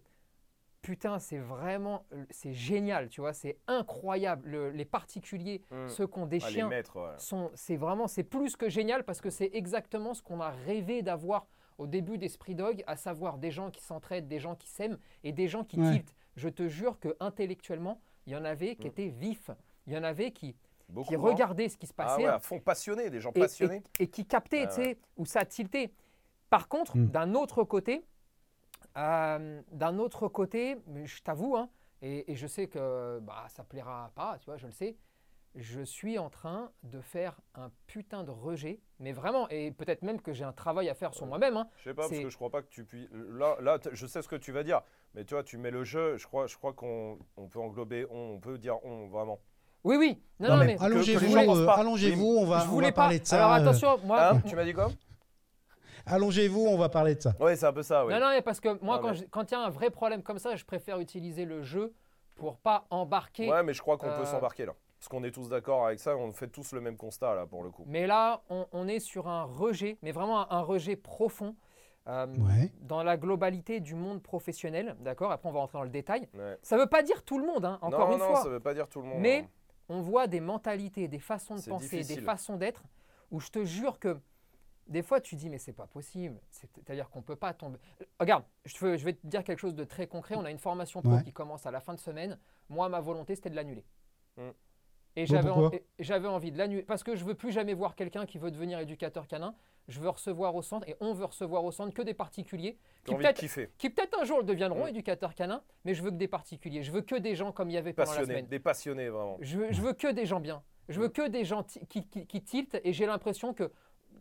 putain, 0.86 1.18
c'est 1.18 1.38
vraiment, 1.38 2.04
c'est 2.30 2.52
génial, 2.52 3.08
tu 3.08 3.20
vois, 3.20 3.32
c'est 3.32 3.56
incroyable. 3.66 4.48
Le- 4.48 4.70
les 4.70 4.84
particuliers, 4.84 5.60
Mm. 5.72 5.88
ceux 5.88 6.06
qui 6.06 6.18
ont 6.20 6.26
des 6.26 6.38
Ah, 6.40 6.48
chiens, 6.48 6.68
maîtres, 6.68 6.96
ouais. 7.00 7.14
sont, 7.18 7.50
c'est 7.54 7.74
vraiment, 7.74 8.06
c'est 8.06 8.22
plus 8.22 8.54
que 8.56 8.68
génial 8.68 9.02
parce 9.02 9.20
que 9.20 9.28
c'est 9.30 9.50
exactement 9.52 10.14
ce 10.14 10.22
qu'on 10.22 10.40
a 10.40 10.50
rêvé 10.50 11.02
d'avoir 11.02 11.48
au 11.78 11.88
début 11.88 12.18
d'Esprit 12.18 12.54
Dog, 12.54 12.84
à 12.86 12.94
savoir 12.96 13.36
des 13.38 13.50
gens 13.50 13.72
qui 13.72 13.82
s'entraident, 13.82 14.28
des 14.28 14.38
gens 14.38 14.54
qui 14.54 14.68
s'aiment 14.68 14.96
et 15.24 15.32
des 15.32 15.48
gens 15.48 15.64
qui 15.64 15.80
Ouais. 15.80 15.90
tiltent. 15.90 16.14
Je 16.36 16.48
te 16.48 16.68
jure 16.68 17.00
que 17.00 17.16
intellectuellement, 17.18 18.00
il 18.28 18.32
y 18.32 18.36
en 18.36 18.44
avait 18.44 18.76
qui 18.76 18.84
Mm. 18.86 18.90
étaient 18.90 19.08
vifs, 19.08 19.50
il 19.88 19.92
y 19.92 19.98
en 19.98 20.04
avait 20.04 20.30
qui, 20.30 20.54
Beaucoup, 20.88 21.08
qui 21.08 21.14
hein. 21.16 21.20
regardaient 21.20 21.68
ce 21.68 21.76
qui 21.76 21.88
se 21.88 21.94
Ah 21.98 22.04
passait 22.04 22.22
ouais, 22.22 22.28
à 22.28 22.38
fond 22.38 22.60
passionné, 22.60 23.10
des 23.10 23.18
gens 23.20 23.32
et, 23.34 23.40
passionnés. 23.40 23.82
et- 23.98 24.04
et 24.04 24.06
qui 24.06 24.24
captaient, 24.24 24.62
Ah 24.66 24.68
tu 24.68 24.74
sais, 24.84 24.98
où 25.16 25.26
ça 25.26 25.44
tiltait. 25.44 25.90
Par 26.48 26.68
contre, 26.68 26.96
Mm. 26.96 27.06
d'un 27.08 27.34
autre 27.34 27.64
côté, 27.64 28.04
euh, 28.96 29.60
d'un 29.72 29.98
autre 29.98 30.28
côté, 30.28 30.76
je 31.04 31.22
t'avoue, 31.22 31.56
hein, 31.56 31.68
et, 32.02 32.30
et 32.32 32.34
je 32.36 32.46
sais 32.46 32.66
que 32.68 33.18
bah, 33.20 33.44
ça 33.48 33.64
plaira 33.64 34.10
pas, 34.14 34.36
tu 34.38 34.46
vois, 34.46 34.56
je 34.56 34.66
le 34.66 34.72
sais, 34.72 34.96
je 35.54 35.80
suis 35.80 36.18
en 36.18 36.28
train 36.28 36.70
de 36.82 37.00
faire 37.00 37.40
un 37.54 37.70
putain 37.86 38.24
de 38.24 38.30
rejet, 38.30 38.80
mais 39.00 39.12
vraiment, 39.12 39.48
et 39.48 39.70
peut-être 39.70 40.02
même 40.02 40.20
que 40.20 40.32
j'ai 40.34 40.44
un 40.44 40.52
travail 40.52 40.88
à 40.90 40.94
faire 40.94 41.14
sur 41.14 41.24
moi-même. 41.26 41.56
hein. 41.56 41.66
Je 41.78 41.84
sais 41.84 41.94
pas, 41.94 42.02
parce 42.08 42.20
que 42.20 42.28
je 42.28 42.36
crois 42.36 42.50
pas 42.50 42.60
que 42.62 42.68
tu 42.68 42.84
puisses. 42.84 43.08
Là, 43.12 43.56
là 43.62 43.78
je 43.90 44.06
sais 44.06 44.20
ce 44.20 44.28
que 44.28 44.36
tu 44.36 44.52
vas 44.52 44.62
dire, 44.64 44.82
mais 45.14 45.24
tu 45.24 45.32
vois, 45.34 45.42
tu 45.42 45.56
mets 45.56 45.70
le 45.70 45.82
jeu, 45.84 46.18
je 46.18 46.26
crois, 46.26 46.46
je 46.46 46.56
crois 46.56 46.74
qu'on 46.74 47.18
on 47.38 47.46
peut 47.48 47.58
englober, 47.58 48.06
on, 48.10 48.34
on 48.34 48.38
peut 48.38 48.58
dire 48.58 48.84
on, 48.84 49.06
vraiment. 49.08 49.40
Oui, 49.84 49.96
oui, 49.96 50.20
non, 50.40 50.48
Non, 50.48 50.54
non, 50.56 50.60
mais 50.60 50.66
mais, 50.66 50.82
allongez-vous, 50.82 51.36
euh, 51.36 51.64
pas. 51.66 51.74
allongez-vous, 51.76 52.36
on 52.40 52.44
va, 52.44 52.58
je 52.58 52.64
on 52.64 52.68
voulais 52.72 52.88
va 52.88 52.92
pas. 52.92 53.02
parler 53.02 53.20
de 53.20 53.24
ça. 53.24 53.36
Alors 53.36 53.52
euh, 53.52 53.60
attention, 53.62 53.98
moi, 54.04 54.30
Hein? 54.32 54.40
Tu 54.46 54.56
m'as 54.56 54.64
dit 54.64 54.72
quoi? 54.74 54.88
Allongez-vous, 56.06 56.66
on 56.66 56.76
va 56.78 56.88
parler 56.88 57.14
de 57.14 57.20
ça. 57.22 57.34
Ouais, 57.40 57.56
c'est 57.56 57.66
un 57.66 57.72
peu 57.72 57.82
ça, 57.82 58.06
oui. 58.06 58.12
non, 58.12 58.20
non, 58.20 58.30
mais 58.30 58.42
parce 58.42 58.60
que 58.60 58.68
moi, 58.82 58.96
Non, 58.96 59.02
quand 59.02 59.10
mais- 59.42 59.46
il 59.48 59.52
y 59.52 59.54
a 59.54 59.60
un 59.60 59.70
vrai 59.70 59.90
problème 59.90 60.22
comme 60.22 60.38
ça, 60.38 60.56
je 60.56 60.64
préfère 60.64 60.98
utiliser 61.00 61.44
le 61.44 61.62
jeu 61.62 61.92
pour 62.36 62.56
pas 62.58 62.86
embarquer 62.90 63.50
Ouais, 63.50 63.62
mais 63.62 63.74
je 63.74 63.80
crois 63.82 63.96
qu'on 63.96 64.06
peut 64.06 64.22
Euh, 64.22 64.24
s'embarquer 64.26 64.66
là. 64.66 64.74
Parce 64.98 65.08
qu'on 65.08 65.22
est 65.24 65.30
tous 65.30 65.48
d'accord 65.48 65.86
avec 65.86 66.00
ça, 66.00 66.16
on 66.16 66.32
fait 66.32 66.48
tous 66.48 66.72
le 66.72 66.80
même 66.80 66.96
constat 66.96 67.34
là 67.34 67.46
pour 67.46 67.62
le 67.62 67.70
coup. 67.70 67.84
Mais 67.86 68.06
là, 68.06 68.40
on, 68.48 68.66
on 68.72 68.88
est 68.88 68.98
sur 69.00 69.28
un 69.28 69.44
rejet, 69.44 69.98
mais 70.02 70.10
vraiment 70.12 70.40
un, 70.50 70.56
un 70.56 70.62
rejet 70.62 70.96
profond 70.96 71.54
euh, 72.08 72.26
Ouais. 72.26 72.72
dans 72.82 73.02
la 73.02 73.16
globalité 73.16 73.80
du 73.80 73.94
monde 73.94 74.22
professionnel. 74.22 74.96
D'accord? 75.00 75.32
Après, 75.32 75.48
on 75.48 75.52
va 75.52 75.60
rentrer 75.60 75.76
dans 75.78 75.84
le 75.84 75.90
détail. 75.90 76.28
Ouais. 76.34 76.56
Ça 76.62 76.76
ne 76.76 76.82
veut 76.82 76.86
pas 76.88 77.02
dire 77.02 77.24
tout 77.24 77.38
le 77.38 77.44
monde, 77.46 77.64
hein, 77.64 77.78
encore 77.82 78.08
non, 78.08 78.14
une 78.14 78.18
non, 78.20 78.26
fois. 78.26 78.42
ça 78.42 78.48
veut 78.48 78.60
pas 78.60 78.74
dire 78.74 78.88
tout 78.88 79.00
le 79.02 79.08
monde. 79.08 79.18
Mais 79.20 79.38
hein. 79.40 79.48
on 79.88 80.00
voit 80.02 80.26
des 80.28 80.40
mentalités, 80.40 81.08
des 81.08 81.18
façons 81.18 81.56
de 81.56 81.62
penser, 81.62 82.04
des 82.04 82.20
façons 82.20 82.56
d'être, 82.56 82.84
où 83.32 83.40
je 83.40 83.50
te 83.50 83.64
jure 83.64 83.98
que 83.98 84.16
des 84.86 85.02
fois, 85.02 85.20
tu 85.20 85.34
dis, 85.36 85.50
mais 85.50 85.58
c'est 85.58 85.72
pas 85.72 85.86
possible. 85.86 86.38
C'est- 86.50 86.68
C'est-à-dire 86.74 87.10
qu'on 87.10 87.22
peut 87.22 87.36
pas 87.36 87.52
tomber. 87.52 87.78
Regarde, 88.20 88.44
je, 88.64 88.78
veux- 88.78 88.96
je 88.96 89.04
vais 89.04 89.14
te 89.14 89.26
dire 89.26 89.42
quelque 89.44 89.58
chose 89.58 89.74
de 89.74 89.84
très 89.84 90.06
concret. 90.06 90.34
On 90.36 90.44
a 90.44 90.50
une 90.50 90.58
formation 90.58 91.02
pro 91.02 91.14
Ouais. 91.14 91.22
qui 91.24 91.32
commence 91.32 91.66
à 91.66 91.70
la 91.70 91.80
fin 91.80 91.94
de 91.94 92.00
semaine. 92.00 92.38
Moi, 92.68 92.88
ma 92.88 93.00
volonté, 93.00 93.34
c'était 93.34 93.50
de 93.50 93.56
l'annuler. 93.56 93.84
Mm. 94.36 94.50
Et 95.18 95.24
Bon, 95.24 95.70
j'avais, 95.98 96.28
envie 96.28 96.52
de 96.52 96.58
l'annuler. 96.58 96.82
Parce 96.82 97.02
que 97.02 97.16
je 97.16 97.24
veux 97.24 97.34
plus 97.34 97.50
jamais 97.50 97.72
voir 97.72 97.94
quelqu'un 97.96 98.26
qui 98.26 98.36
veut 98.38 98.50
devenir 98.50 98.78
éducateur 98.80 99.26
canin. 99.26 99.54
Je 99.88 99.98
veux 100.00 100.10
recevoir 100.10 100.54
au 100.54 100.62
centre, 100.62 100.86
et 100.88 100.96
on 101.00 101.14
veut 101.14 101.24
recevoir 101.24 101.64
au 101.64 101.70
centre 101.72 101.94
que 101.94 102.02
des 102.02 102.12
particuliers 102.12 102.76
qui 103.04 103.14
peut-être, 103.14 103.38
kiffer. 103.38 103.70
qui 103.78 103.88
peut-être 103.88 104.20
un 104.20 104.24
jour 104.24 104.38
le 104.38 104.44
deviendront 104.44 104.84
Mm. 104.84 104.88
éducateurs 104.88 105.34
canins, 105.34 105.62
mais 105.84 105.94
je 105.94 106.02
veux 106.02 106.10
que 106.10 106.16
des 106.16 106.28
particuliers. 106.28 106.82
Je 106.82 106.92
veux 106.92 107.00
que 107.02 107.14
des 107.14 107.34
gens 107.34 107.50
comme 107.52 107.70
il 107.70 107.74
y 107.74 107.76
avait 107.78 107.92
pendant 107.94 108.10
la 108.10 108.16
Passionnés, 108.18 108.34
semaine. 108.40 108.46
des 108.50 108.58
passionnés 108.58 109.08
vraiment. 109.08 109.38
Je 109.40 109.58
veux, 109.58 109.72
je 109.72 109.80
veux 109.80 109.92
que 109.94 110.12
des 110.12 110.26
gens 110.26 110.40
bien. 110.40 110.62
Je 110.88 111.00
veux 111.00 111.08
que 111.08 111.26
des 111.28 111.44
gens 111.44 111.62
qui, 111.64 112.06
qui 112.06 112.42
tiltent, 112.42 112.78
et 112.84 112.92
j'ai 112.92 113.06
l'impression 113.06 113.54
que 113.54 113.72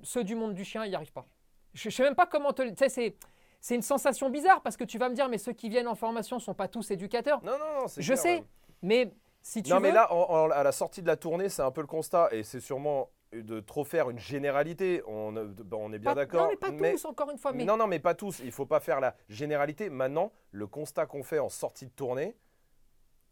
ceux 0.03 0.23
du 0.23 0.35
monde 0.35 0.53
du 0.53 0.63
chien, 0.63 0.85
ils 0.85 0.89
n'y 0.89 0.95
arrivent 0.95 1.11
pas. 1.13 1.25
Je 1.73 1.87
ne 1.87 1.91
sais 1.91 2.03
même 2.03 2.15
pas 2.15 2.25
comment 2.25 2.53
te... 2.53 2.61
le- 2.61 2.71
Tu 2.71 2.77
sais, 2.77 2.89
c'est, 2.89 3.15
c'est 3.59 3.75
une 3.75 3.81
sensation 3.81 4.29
bizarre, 4.29 4.61
parce 4.61 4.77
que 4.77 4.83
tu 4.83 4.97
vas 4.97 5.09
me 5.09 5.15
dire, 5.15 5.27
mais 5.29 5.37
ceux 5.37 5.53
qui 5.53 5.69
viennent 5.69 5.87
en 5.87 5.95
formation 5.95 6.37
ne 6.37 6.41
sont 6.41 6.53
pas 6.53 6.67
tous 6.67 6.91
éducateurs. 6.91 7.43
Non, 7.43 7.53
non, 7.53 7.81
non, 7.81 7.87
c'est 7.87 8.01
Je 8.01 8.13
clair, 8.13 8.21
sais, 8.21 8.35
ouais. 8.37 8.43
mais 8.81 9.11
si 9.41 9.61
tu 9.63 9.69
Non, 9.71 9.77
veux... 9.77 9.81
mais 9.83 9.91
là, 9.91 10.11
en- 10.13 10.45
en- 10.47 10.51
à 10.51 10.63
la 10.63 10.71
sortie 10.71 11.01
de 11.01 11.07
la 11.07 11.17
tournée, 11.17 11.49
c'est 11.49 11.61
un 11.63 11.71
peu 11.71 11.81
le 11.81 11.87
constat, 11.87 12.29
et 12.31 12.43
c'est 12.43 12.59
sûrement 12.61 13.09
de 13.33 13.59
trop 13.59 13.83
faire 13.83 14.09
une 14.09 14.19
généralité. 14.19 15.03
On, 15.07 15.35
euh, 15.35 15.45
bah, 15.65 15.75
on 15.77 15.91
est 15.91 15.99
bien 15.99 16.11
pas- 16.11 16.15
d'accord. 16.15 16.43
Non, 16.43 16.49
mais 16.49 16.55
pas 16.55 16.91
tous, 16.91 17.03
encore 17.05 17.29
une 17.31 17.37
fois. 17.37 17.51
Mais 17.51 17.65
Non, 17.65 17.75
non, 17.75 17.87
mais 17.87 17.99
pas 17.99 18.13
tous. 18.13 18.39
Il 18.45 18.51
faut 18.53 18.65
pas 18.65 18.79
faire 18.79 19.01
la 19.01 19.13
généralité. 19.27 19.89
Maintenant, 19.89 20.31
le 20.51 20.67
constat 20.67 21.05
qu'on 21.05 21.23
fait 21.23 21.39
en 21.39 21.49
sortie 21.49 21.85
de 21.87 21.91
tournée, 21.91 22.37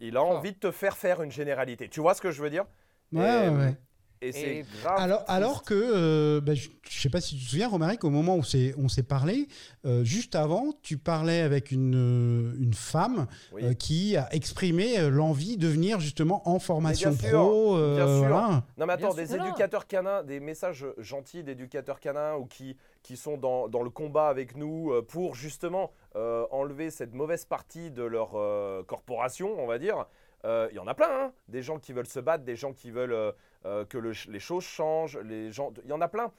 il 0.02 0.18
a 0.18 0.24
envie 0.24 0.52
de 0.52 0.58
te 0.58 0.72
faire 0.72 0.98
faire 0.98 1.22
une 1.22 1.32
généralité. 1.32 1.88
Tu 1.88 2.02
vois 2.02 2.14
ce 2.16 2.22
que 2.22 2.32
je 2.32 2.42
veux 2.42 2.50
dire? 2.50 2.66
Ouais, 3.14 3.22
Et- 3.46 3.50
ouais, 3.50 3.56
ouais. 3.56 3.76
Et 4.24 4.32
c'est 4.32 4.56
Et- 4.58 4.66
grave. 4.82 5.24
Alors, 5.28 5.64
que, 5.64 5.74
euh, 5.74 6.42
bah, 6.42 6.54
je 6.54 6.70
ne 6.70 6.74
sais 6.90 7.10
pas 7.10 7.20
si 7.22 7.36
tu 7.38 7.44
te 7.46 7.50
souviens, 7.50 7.68
Romaric, 7.68 8.04
au 8.04 8.10
moment 8.10 8.38
où 8.38 8.44
c'est- 8.44 8.74
on 8.78 8.88
s'est 8.88 9.04
parlé, 9.04 9.48
euh, 9.86 10.04
juste 10.04 10.36
avant, 10.36 10.72
tu 10.82 10.98
parlais 10.98 11.42
avec 11.42 11.72
une, 11.72 11.96
euh, 11.96 12.56
une 12.62 12.74
femme 12.74 13.28
Oui. 13.54 13.64
euh, 13.66 13.74
qui 13.74 14.16
a 14.16 14.34
exprimé 14.34 15.10
l'envie 15.10 15.58
de 15.58 15.68
venir 15.68 16.00
justement 16.00 16.48
en 16.48 16.60
formation 16.60 17.10
bien 17.12 17.20
sûr, 17.30 17.40
pro. 17.40 17.76
euh, 17.78 17.96
bien 17.96 18.08
sûr. 18.08 18.18
voilà. 18.28 18.64
Non 18.78 18.86
mais 18.86 18.94
attends, 18.94 19.14
Bien 19.14 19.24
des 19.26 19.34
sûr. 19.34 19.46
éducateurs 19.46 19.88
canins, 19.88 20.24
des 20.24 20.40
messages 20.40 20.86
gentils 20.98 21.44
d'éducateurs 21.44 22.00
canins 22.00 22.36
ou 22.36 22.46
qui, 22.46 22.78
qui 23.02 23.18
sont 23.18 23.38
dans, 23.38 23.68
dans 23.68 23.84
le 23.84 23.90
combat 23.90 24.28
avec 24.30 24.56
nous 24.56 24.92
pour 25.10 25.36
justement 25.36 25.92
euh, 26.16 26.46
enlever 26.52 26.92
cette 26.92 27.14
mauvaise 27.14 27.44
partie 27.46 27.90
de 27.92 28.04
leur 28.04 28.32
euh, 28.36 28.84
corporation, 28.84 29.50
on 29.60 29.68
va 29.68 29.80
dire. 29.80 30.06
Euh, 30.46 30.68
Il 30.72 30.76
y 30.76 30.80
en 30.80 30.88
a 30.88 30.94
plein, 30.94 31.08
hein. 31.10 31.32
des 31.48 31.62
gens 31.62 31.80
qui 31.80 31.94
veulent 31.94 32.06
se 32.06 32.20
battre, 32.20 32.44
des 32.44 32.56
gens 32.56 32.74
qui 32.74 32.92
veulent 32.92 33.34
euh, 33.66 33.86
que 33.86 33.98
le 33.98 34.12
les 34.30 34.40
choses 34.40 34.64
changent, 34.64 35.18
les 35.20 35.52
gens, 35.52 35.72
il 35.84 35.90
y 35.90 35.94
en 35.94 36.02
a 36.02 36.08
plein. 36.08 36.32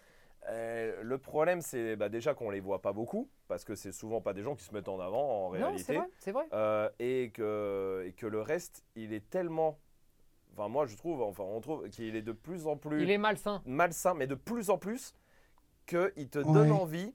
Euh, 0.48 1.02
le 1.02 1.16
problème, 1.18 1.62
c'est 1.62 1.96
bah, 1.96 2.08
déjà 2.10 2.34
qu'on 2.34 2.50
les 2.50 2.60
voit 2.60 2.82
pas 2.82 2.92
beaucoup, 2.92 3.30
parce 3.48 3.64
que 3.64 3.74
c'est 3.74 3.92
souvent 3.92 4.20
pas 4.20 4.34
des 4.34 4.42
gens 4.42 4.54
qui 4.54 4.64
se 4.64 4.74
mettent 4.74 4.88
en 4.88 5.00
avant 5.00 5.46
en 5.46 5.52
non, 5.52 5.54
c'est 5.54 5.62
réalité. 5.64 5.96
vrai, 5.96 6.06
c'est 6.18 6.32
vrai. 6.32 6.44
Euh, 6.52 6.90
et, 6.98 7.30
que, 7.32 8.04
et 8.06 8.12
que 8.12 8.26
le 8.26 8.42
reste, 8.42 8.84
il 8.94 9.14
est 9.14 9.28
tellement. 9.30 9.78
Enfin, 10.52 10.68
moi, 10.68 10.84
je 10.86 10.96
trouve, 10.96 11.22
enfin, 11.22 11.44
on 11.44 11.60
trouve 11.60 11.88
qu'il 11.88 12.14
est 12.14 12.22
de 12.22 12.32
plus 12.32 12.66
en 12.66 12.76
plus 12.76 13.02
Il 13.02 13.10
est 13.10 13.18
malsain. 13.18 13.62
malsain, 13.64 14.14
mais 14.14 14.26
de 14.26 14.34
plus 14.34 14.68
en 14.70 14.76
plus, 14.78 15.14
qu'il 15.86 16.28
te 16.30 16.38
Ouais. 16.40 16.52
donne 16.52 16.72
envie 16.72 17.14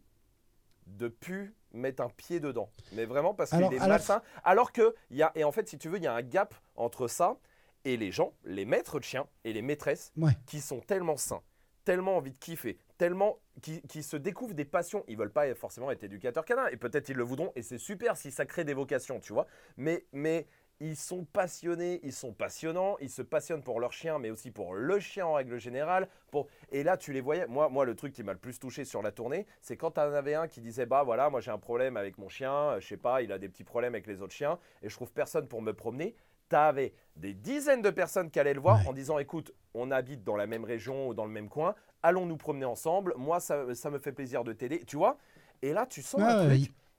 de 0.88 1.08
plus 1.08 1.54
mettre 1.72 2.02
un 2.02 2.10
pied 2.10 2.40
dedans. 2.40 2.72
Mais 2.94 3.06
vraiment, 3.06 3.36
parce 3.36 3.52
qu'il 3.52 3.62
est 3.62 3.80
malsain. 3.88 4.24
Alors 4.44 4.72
que, 4.72 4.96
il 5.12 5.18
y 5.18 5.24
a, 5.24 5.32
et 5.36 5.44
en 5.44 5.52
fait, 5.52 5.70
si 5.70 5.78
tu 5.78 5.88
veux, 5.88 5.98
il 5.98 6.04
y 6.04 6.08
a 6.08 6.14
un 6.16 6.24
gap 6.24 6.56
entre 6.76 7.08
ça 7.08 7.38
et 7.86 7.98
les 7.98 8.12
gens, 8.12 8.34
les 8.44 8.66
maîtres 8.66 9.00
de 9.00 9.04
chiens 9.04 9.28
et 9.44 9.54
les 9.54 9.62
maîtresses, 9.62 10.12
Ouais. 10.18 10.32
qui 10.46 10.60
sont 10.60 10.80
tellement 10.80 11.18
sains, 11.18 11.42
tellement 11.86 12.18
envie 12.18 12.32
de 12.32 12.38
kiffer, 12.38 12.78
tellement 12.98 13.40
qui, 13.62 13.82
qui 13.84 14.04
se 14.04 14.18
découvrent 14.18 14.54
des 14.54 14.66
passions. 14.66 15.04
Ils 15.08 15.18
veulent 15.18 15.32
pas 15.34 15.54
forcément 15.56 15.90
être 15.92 16.04
éducateurs 16.04 16.46
canins, 16.46 16.68
et 16.68 16.78
peut-être 16.78 17.10
ils 17.10 17.16
le 17.18 17.24
voudront, 17.24 17.52
et 17.56 17.62
c'est 17.62 17.78
super 17.78 18.18
si 18.18 18.32
ça 18.32 18.46
crée 18.46 18.64
des 18.64 18.74
vocations, 18.74 19.20
tu 19.20 19.34
vois. 19.34 19.48
Mais, 19.78 20.06
mais 20.12 20.46
ils 20.82 20.96
sont 20.96 21.26
passionnés, 21.26 22.00
ils 22.04 22.14
sont 22.14 22.32
passionnants, 22.32 22.96
ils 23.02 23.10
se 23.10 23.22
passionnent 23.22 23.64
pour 23.64 23.82
leur 23.82 23.92
chien, 23.92 24.18
mais 24.18 24.30
aussi 24.30 24.50
pour 24.50 24.74
le 24.74 24.98
chien 25.00 25.26
en 25.26 25.34
règle 25.34 25.60
générale. 25.60 26.08
Pour... 26.32 26.48
Et 26.72 26.84
là, 26.84 26.96
tu 26.96 27.12
les 27.12 27.20
voyais. 27.20 27.48
Moi, 27.48 27.68
moi, 27.68 27.84
le 27.84 27.96
truc 27.96 28.14
qui 28.14 28.24
m'a 28.24 28.32
le 28.32 28.40
plus 28.40 28.60
touché 28.60 28.86
sur 28.86 29.02
la 29.02 29.12
tournée, 29.12 29.46
c'est 29.62 29.76
quand 29.76 29.92
tu 29.92 30.00
en 30.00 30.14
avais 30.14 30.36
un 30.36 30.48
qui 30.48 30.62
disait 30.62 30.86
Bah 30.86 31.04
voilà, 31.04 31.30
moi 31.30 31.42
j'ai 31.42 31.52
un 31.52 31.58
problème 31.58 31.98
avec 31.98 32.18
mon 32.18 32.30
chien, 32.30 32.54
euh, 32.54 32.80
je 32.80 32.88
sais 32.88 32.96
pas, 32.98 33.22
il 33.22 33.34
a 33.34 33.38
des 33.38 33.50
petits 33.50 33.66
problèmes 33.66 33.94
avec 33.94 34.08
les 34.08 34.22
autres 34.22 34.34
chiens, 34.34 34.58
et 34.82 34.88
je 34.88 34.96
trouve 34.96 35.12
personne 35.12 35.50
pour 35.50 35.62
me 35.62 35.74
promener. 35.74 36.16
Tu 36.50 36.56
avais 36.56 36.94
des 37.16 37.34
dizaines 37.34 37.82
de 37.82 37.90
personnes 37.90 38.30
qui 38.32 38.40
allaient 38.40 38.54
le 38.54 38.60
voir 38.62 38.80
Ouais. 38.82 38.88
en 38.88 38.94
disant 38.94 39.20
Écoute, 39.20 39.52
on 39.74 39.92
habite 39.92 40.24
dans 40.24 40.36
la 40.36 40.48
même 40.48 40.64
région 40.64 41.08
ou 41.10 41.14
dans 41.14 41.26
le 41.26 41.32
même 41.32 41.50
coin, 41.50 41.76
allons 42.02 42.26
nous 42.26 42.38
promener 42.38 42.66
ensemble, 42.66 43.14
moi 43.18 43.40
ça, 43.40 43.74
ça 43.76 43.90
me 43.90 44.00
fait 44.00 44.12
plaisir 44.12 44.44
de 44.44 44.54
t'aider, 44.54 44.84
tu 44.86 44.96
vois? 44.98 45.18
Et 45.62 45.74
là, 45.74 45.86
tu 45.86 46.02
sens 46.02 46.22
un 46.22 46.48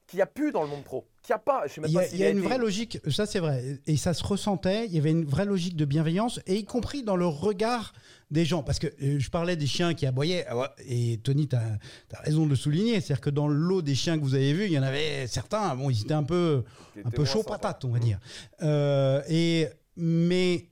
qu'il 0.07 0.17
n'y 0.17 0.21
a 0.21 0.27
plus 0.27 0.51
dans 0.51 0.61
le 0.61 0.67
monde 0.69 0.83
pro, 0.83 1.05
qu'il 1.21 1.33
n'y 1.33 1.35
a 1.35 1.39
pas. 1.39 1.63
Je 1.67 1.73
sais 1.73 1.81
même 1.81 1.89
Il 1.89 1.93
y 1.93 1.97
a, 1.99 2.07
il 2.07 2.17
y 2.17 2.23
a 2.23 2.29
une 2.29 2.39
été- 2.39 2.47
vraie 2.47 2.57
logique, 2.57 2.99
ça 3.09 3.25
c'est 3.25 3.39
vrai, 3.39 3.79
et 3.85 3.97
ça 3.97 4.13
se 4.13 4.23
ressentait, 4.23 4.85
il 4.87 4.93
y 4.93 4.97
avait 4.97 5.11
une 5.11 5.25
vraie 5.25 5.45
logique 5.45 5.75
de 5.75 5.85
bienveillance, 5.85 6.39
et 6.47 6.55
y 6.55 6.65
compris 6.65 7.03
dans 7.03 7.15
le 7.15 7.25
regard 7.25 7.93
des 8.31 8.45
gens. 8.45 8.63
Parce 8.63 8.79
que 8.79 8.87
euh, 8.87 9.19
je 9.19 9.29
parlais 9.29 9.55
des 9.55 9.67
chiens 9.67 9.93
qui 9.93 10.05
aboyaient, 10.05 10.45
ah 10.49 10.73
et 10.87 11.19
Tony, 11.23 11.47
tu 11.47 11.55
as, 11.55 11.79
raison 12.21 12.45
de 12.45 12.49
le 12.49 12.55
souligner, 12.55 13.01
c'est-à-dire 13.01 13.21
que 13.21 13.29
dans 13.29 13.47
le 13.47 13.55
lot 13.55 13.81
des 13.81 13.95
chiens 13.95 14.17
que 14.17 14.23
vous 14.23 14.35
avez 14.35 14.53
vus, 14.53 14.65
il 14.65 14.71
y 14.71 14.79
en 14.79 14.83
avait 14.83 15.27
certains, 15.27 15.75
bon, 15.75 15.89
ils 15.89 16.01
étaient 16.01 16.13
un 16.13 16.23
peu, 16.23 16.63
un 17.03 17.09
peu 17.11 17.25
chaud 17.25 17.43
patate, 17.43 17.85
on 17.85 17.89
va 17.89 17.99
dire. 17.99 18.19
Euh, 18.61 19.21
et, 19.27 19.67
mais 19.97 20.69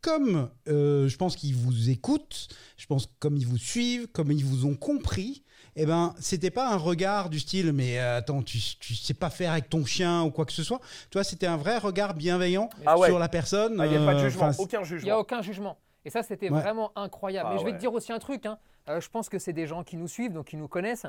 comme 0.00 0.50
euh, 0.68 1.08
je 1.08 1.16
pense 1.16 1.36
qu'ils 1.36 1.54
vous 1.54 1.90
écoutent, 1.90 2.48
je 2.76 2.86
pense 2.86 3.08
comme 3.18 3.36
ils 3.36 3.46
vous 3.46 3.58
suivent, 3.58 4.08
comme 4.08 4.30
ils 4.32 4.44
vous 4.44 4.66
ont 4.66 4.74
compris, 4.74 5.42
eh 5.76 5.86
ben, 5.86 6.14
c'était 6.20 6.50
pas 6.50 6.68
un 6.70 6.76
regard 6.76 7.30
du 7.30 7.40
style, 7.40 7.72
mais 7.72 7.98
euh, 7.98 8.18
attends, 8.18 8.42
tu, 8.42 8.58
tu 8.78 8.94
sais 8.94 9.14
pas 9.14 9.30
faire 9.30 9.52
avec 9.52 9.68
ton 9.70 9.84
chien 9.84 10.22
ou 10.22 10.30
quoi 10.30 10.44
que 10.44 10.52
ce 10.52 10.62
soit. 10.62 10.80
Tu 11.10 11.14
vois, 11.18 11.24
c'était 11.24 11.46
un 11.46 11.56
vrai 11.56 11.78
regard 11.78 12.14
bienveillant 12.14 12.68
Ah 12.84 12.98
ouais. 12.98 13.08
sur 13.08 13.18
la 13.18 13.28
personne. 13.28 13.80
Ah, 13.80 13.86
Il 13.86 13.90
n'y 13.90 13.96
a 13.96 14.04
pas 14.06 14.14
de 14.14 14.18
euh, 14.20 14.28
jugement, 14.28 14.50
aucun 14.58 14.82
Il 14.82 15.04
n'y 15.04 15.10
a 15.10 15.18
aucun 15.18 15.40
jugement. 15.42 15.78
Et 16.04 16.10
ça, 16.10 16.22
c'était 16.22 16.50
Ouais. 16.50 16.60
vraiment 16.60 16.92
incroyable. 16.96 17.48
Ah 17.50 17.54
Mais 17.54 17.60
je 17.60 17.64
vais 17.64 17.70
ouais. 17.70 17.76
te 17.76 17.80
dire 17.80 17.92
aussi 17.92 18.12
un 18.12 18.18
truc. 18.18 18.44
hein. 18.46 18.58
Euh, 18.88 19.00
je 19.00 19.08
pense 19.08 19.28
que 19.28 19.38
c'est 19.38 19.52
des 19.52 19.66
gens 19.66 19.84
qui 19.84 19.96
nous 19.96 20.08
suivent, 20.08 20.32
donc 20.32 20.46
qui 20.48 20.56
nous 20.56 20.68
connaissent. 20.68 21.06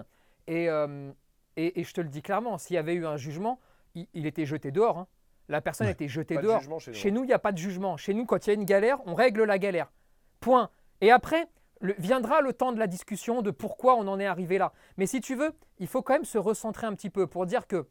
Et, 0.48 0.70
euh, 0.70 1.12
et, 1.58 1.82
et 1.82 1.84
je 1.84 1.93
te 1.93 2.00
le 2.01 2.08
dis 2.10 2.22
clairement, 2.22 2.58
s'il 2.58 2.75
y 2.75 2.77
avait 2.77 2.93
eu 2.93 3.05
un 3.05 3.17
jugement, 3.17 3.60
il, 3.96 4.08
il 4.13 4.25
était 4.27 4.46
jeté 4.46 4.72
dehors. 4.72 4.98
hein. 5.00 5.08
La 5.50 5.60
personne 5.60 5.88
Ouais. 5.88 5.93
était 5.93 6.08
jetée 6.08 6.36
Pas 6.36 6.41
dehors. 6.41 6.62
chez 6.62 6.67
nous. 6.70 6.93
Chez 6.96 7.12
nous, 7.12 7.24
il 7.24 7.27
n'y 7.27 7.34
a 7.34 7.39
pas 7.39 7.51
de 7.51 7.58
jugement. 7.58 7.98
Chez 7.98 8.13
nous, 8.13 8.25
quand 8.25 8.46
il 8.46 8.50
y 8.50 8.51
a 8.51 8.53
une 8.53 8.63
galère, 8.65 9.00
on 9.08 9.13
règle 9.13 9.43
la 9.43 9.58
galère. 9.60 9.91
Point. 10.39 10.70
Et 11.01 11.12
après, 11.12 11.48
le- 11.84 11.94
viendra 12.00 12.42
le 12.42 12.54
temps 12.54 12.72
de 12.72 12.80
la 12.80 12.88
discussion 12.88 13.42
de 13.42 13.52
pourquoi 13.52 13.96
on 13.96 14.08
en 14.08 14.20
est 14.20 14.25
arrivé 14.25 14.58
là. 14.58 14.72
Mais 14.98 15.06
si 15.06 15.22
tu 15.22 15.36
veux, 15.36 15.54
il 15.80 15.88
faut 15.88 16.02
quand 16.02 16.13
même 16.13 16.25
se 16.25 16.38
recentrer 16.38 16.88
un 16.88 16.96
petit 16.96 17.10
peu 17.10 17.28
pour 17.28 17.46
dire 17.46 17.68
que 17.68 17.86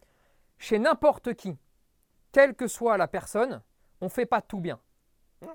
chez 0.59 0.79
n'importe 0.79 1.35
qui, 1.35 1.57
quelle 2.33 2.55
que 2.55 2.67
soit 2.67 2.97
la 2.97 3.07
personne, 3.07 3.63
on 4.01 4.07
ne 4.07 4.11
fait 4.11 4.27
pas 4.27 4.41
tout 4.41 4.61
bien. 4.61 4.81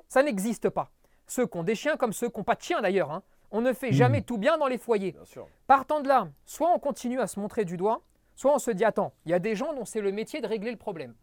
Ça 0.07 0.21
n'existe 0.23 0.69
pas. 0.69 0.91
Ceux 1.25 1.47
qui 1.47 1.57
ont 1.57 1.63
des 1.63 1.75
chiens 1.75 1.97
comme 1.97 2.13
ceux 2.13 2.29
qui 2.29 2.37
n'ont 2.37 2.43
pas 2.43 2.55
de 2.55 2.61
chiens 2.61 2.81
d'ailleurs. 2.81 3.11
hein. 3.11 3.23
On 3.49 3.61
ne 3.61 3.73
fait 3.73 3.87
Mhm. 3.87 3.93
jamais 3.93 4.21
tout 4.21 4.37
bien 4.37 4.57
dans 4.57 4.67
les 4.67 4.77
foyers. 4.77 5.15
Partant 5.65 6.01
de 6.01 6.07
là, 6.07 6.27
soit 6.45 6.69
on 6.73 6.79
continue 6.79 7.19
à 7.19 7.27
se 7.27 7.39
montrer 7.39 7.65
du 7.65 7.75
doigt, 7.77 8.01
soit 8.35 8.53
on 8.53 8.59
se 8.59 8.69
dit 8.71 8.85
attends, 8.85 9.13
il 9.25 9.31
y 9.31 9.33
a 9.33 9.39
des 9.39 9.55
gens 9.55 9.73
dont 9.73 9.85
c'est 9.85 10.01
le 10.01 10.11
métier 10.11 10.41
de 10.41 10.47
régler 10.47 10.71
le 10.71 10.77
problème. 10.77 11.15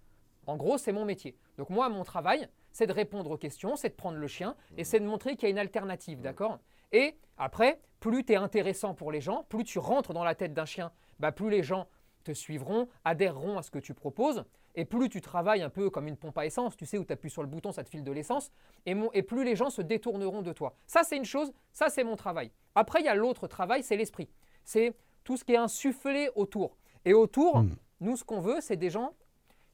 En 0.47 0.57
gros, 0.57 0.79
c'est 0.79 0.93
mon 0.93 1.05
métier. 1.05 1.37
Donc 1.59 1.71
moi, 1.71 1.89
mon 1.89 2.03
travail, 2.03 2.49
c'est 2.73 2.87
de 2.87 2.93
répondre 2.93 3.31
aux 3.31 3.37
questions, 3.39 3.77
c'est 3.77 3.91
de 3.91 3.95
prendre 3.95 4.19
le 4.19 4.27
chien 4.27 4.57
et 4.77 4.85
c'est 4.85 5.01
de 5.01 5.07
montrer 5.07 5.37
qu'il 5.37 5.45
y 5.45 5.47
a 5.47 5.51
une 5.51 5.59
alternative, 5.59 6.21
d'accord? 6.21 6.59
Et 6.95 7.17
après, 7.37 7.81
plus 7.99 8.25
tu 8.25 8.33
es 8.33 8.37
intéressant 8.37 8.95
pour 8.95 9.11
les 9.11 9.21
gens, 9.21 9.45
plus 9.49 9.65
tu 9.65 9.81
rentres 9.81 10.15
dans 10.15 10.23
la 10.23 10.37
tête 10.37 10.55
d'un 10.55 10.65
chien, 10.65 10.93
bah, 11.19 11.33
plus 11.33 11.51
les 11.51 11.65
gens 11.65 11.89
te 12.23 12.33
suivront, 12.33 12.89
adhéreront 13.05 13.59
à 13.59 13.63
ce 13.63 13.71
que 13.71 13.81
tu 13.81 13.95
proposes, 13.95 14.45
et 14.77 14.85
plus 14.85 15.09
tu 15.09 15.21
travailles 15.21 15.63
un 15.63 15.71
peu 15.71 15.91
comme 15.91 16.07
une 16.07 16.17
pompe 16.17 16.39
à 16.39 16.47
essence, 16.47 16.77
tu 16.77 16.87
sais, 16.87 16.97
où 16.97 17.05
tu 17.05 17.13
appuies 17.13 17.31
sur 17.31 17.43
le 17.43 17.49
bouton, 17.49 17.73
ça 17.73 17.83
te 17.83 17.91
file 17.91 18.05
de 18.05 18.13
l'essence, 18.13 18.53
et, 18.87 18.95
plus 19.23 19.45
les 19.45 19.57
gens 19.57 19.71
se 19.71 19.83
détourneront 19.83 20.43
de 20.43 20.53
toi. 20.53 20.77
Ça, 20.87 21.03
c'est 21.03 21.17
une 21.17 21.25
chose, 21.25 21.53
ça, 21.73 21.91
c'est 21.91 22.05
mon 22.05 22.15
travail. 22.17 22.53
Après, 22.77 23.01
il 23.01 23.07
y 23.07 23.09
a 23.09 23.15
l'autre 23.17 23.49
travail, 23.49 23.83
c'est 23.83 23.97
l'esprit. 23.97 24.31
C'est 24.65 24.95
tout 25.25 25.37
ce 25.37 25.45
qui 25.45 25.53
est 25.53 25.59
insufflé 25.59 26.31
autour. 26.37 26.77
Et 27.05 27.13
autour, 27.13 27.63
Mm. 27.63 27.77
nous, 28.01 28.17
ce 28.17 28.25
qu'on 28.25 28.41
veut, 28.41 28.61
c'est 28.61 28.77
des 28.77 28.91
gens 28.91 29.15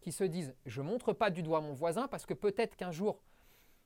qui 0.00 0.10
se 0.10 0.24
disent 0.24 0.54
je 0.64 0.80
montre 0.80 1.12
pas 1.12 1.30
du 1.30 1.42
doigt 1.42 1.60
mon 1.60 1.74
voisin 1.74 2.08
parce 2.08 2.24
que 2.24 2.34
peut-être 2.34 2.74
qu'un 2.76 2.90
jour, 2.90 3.20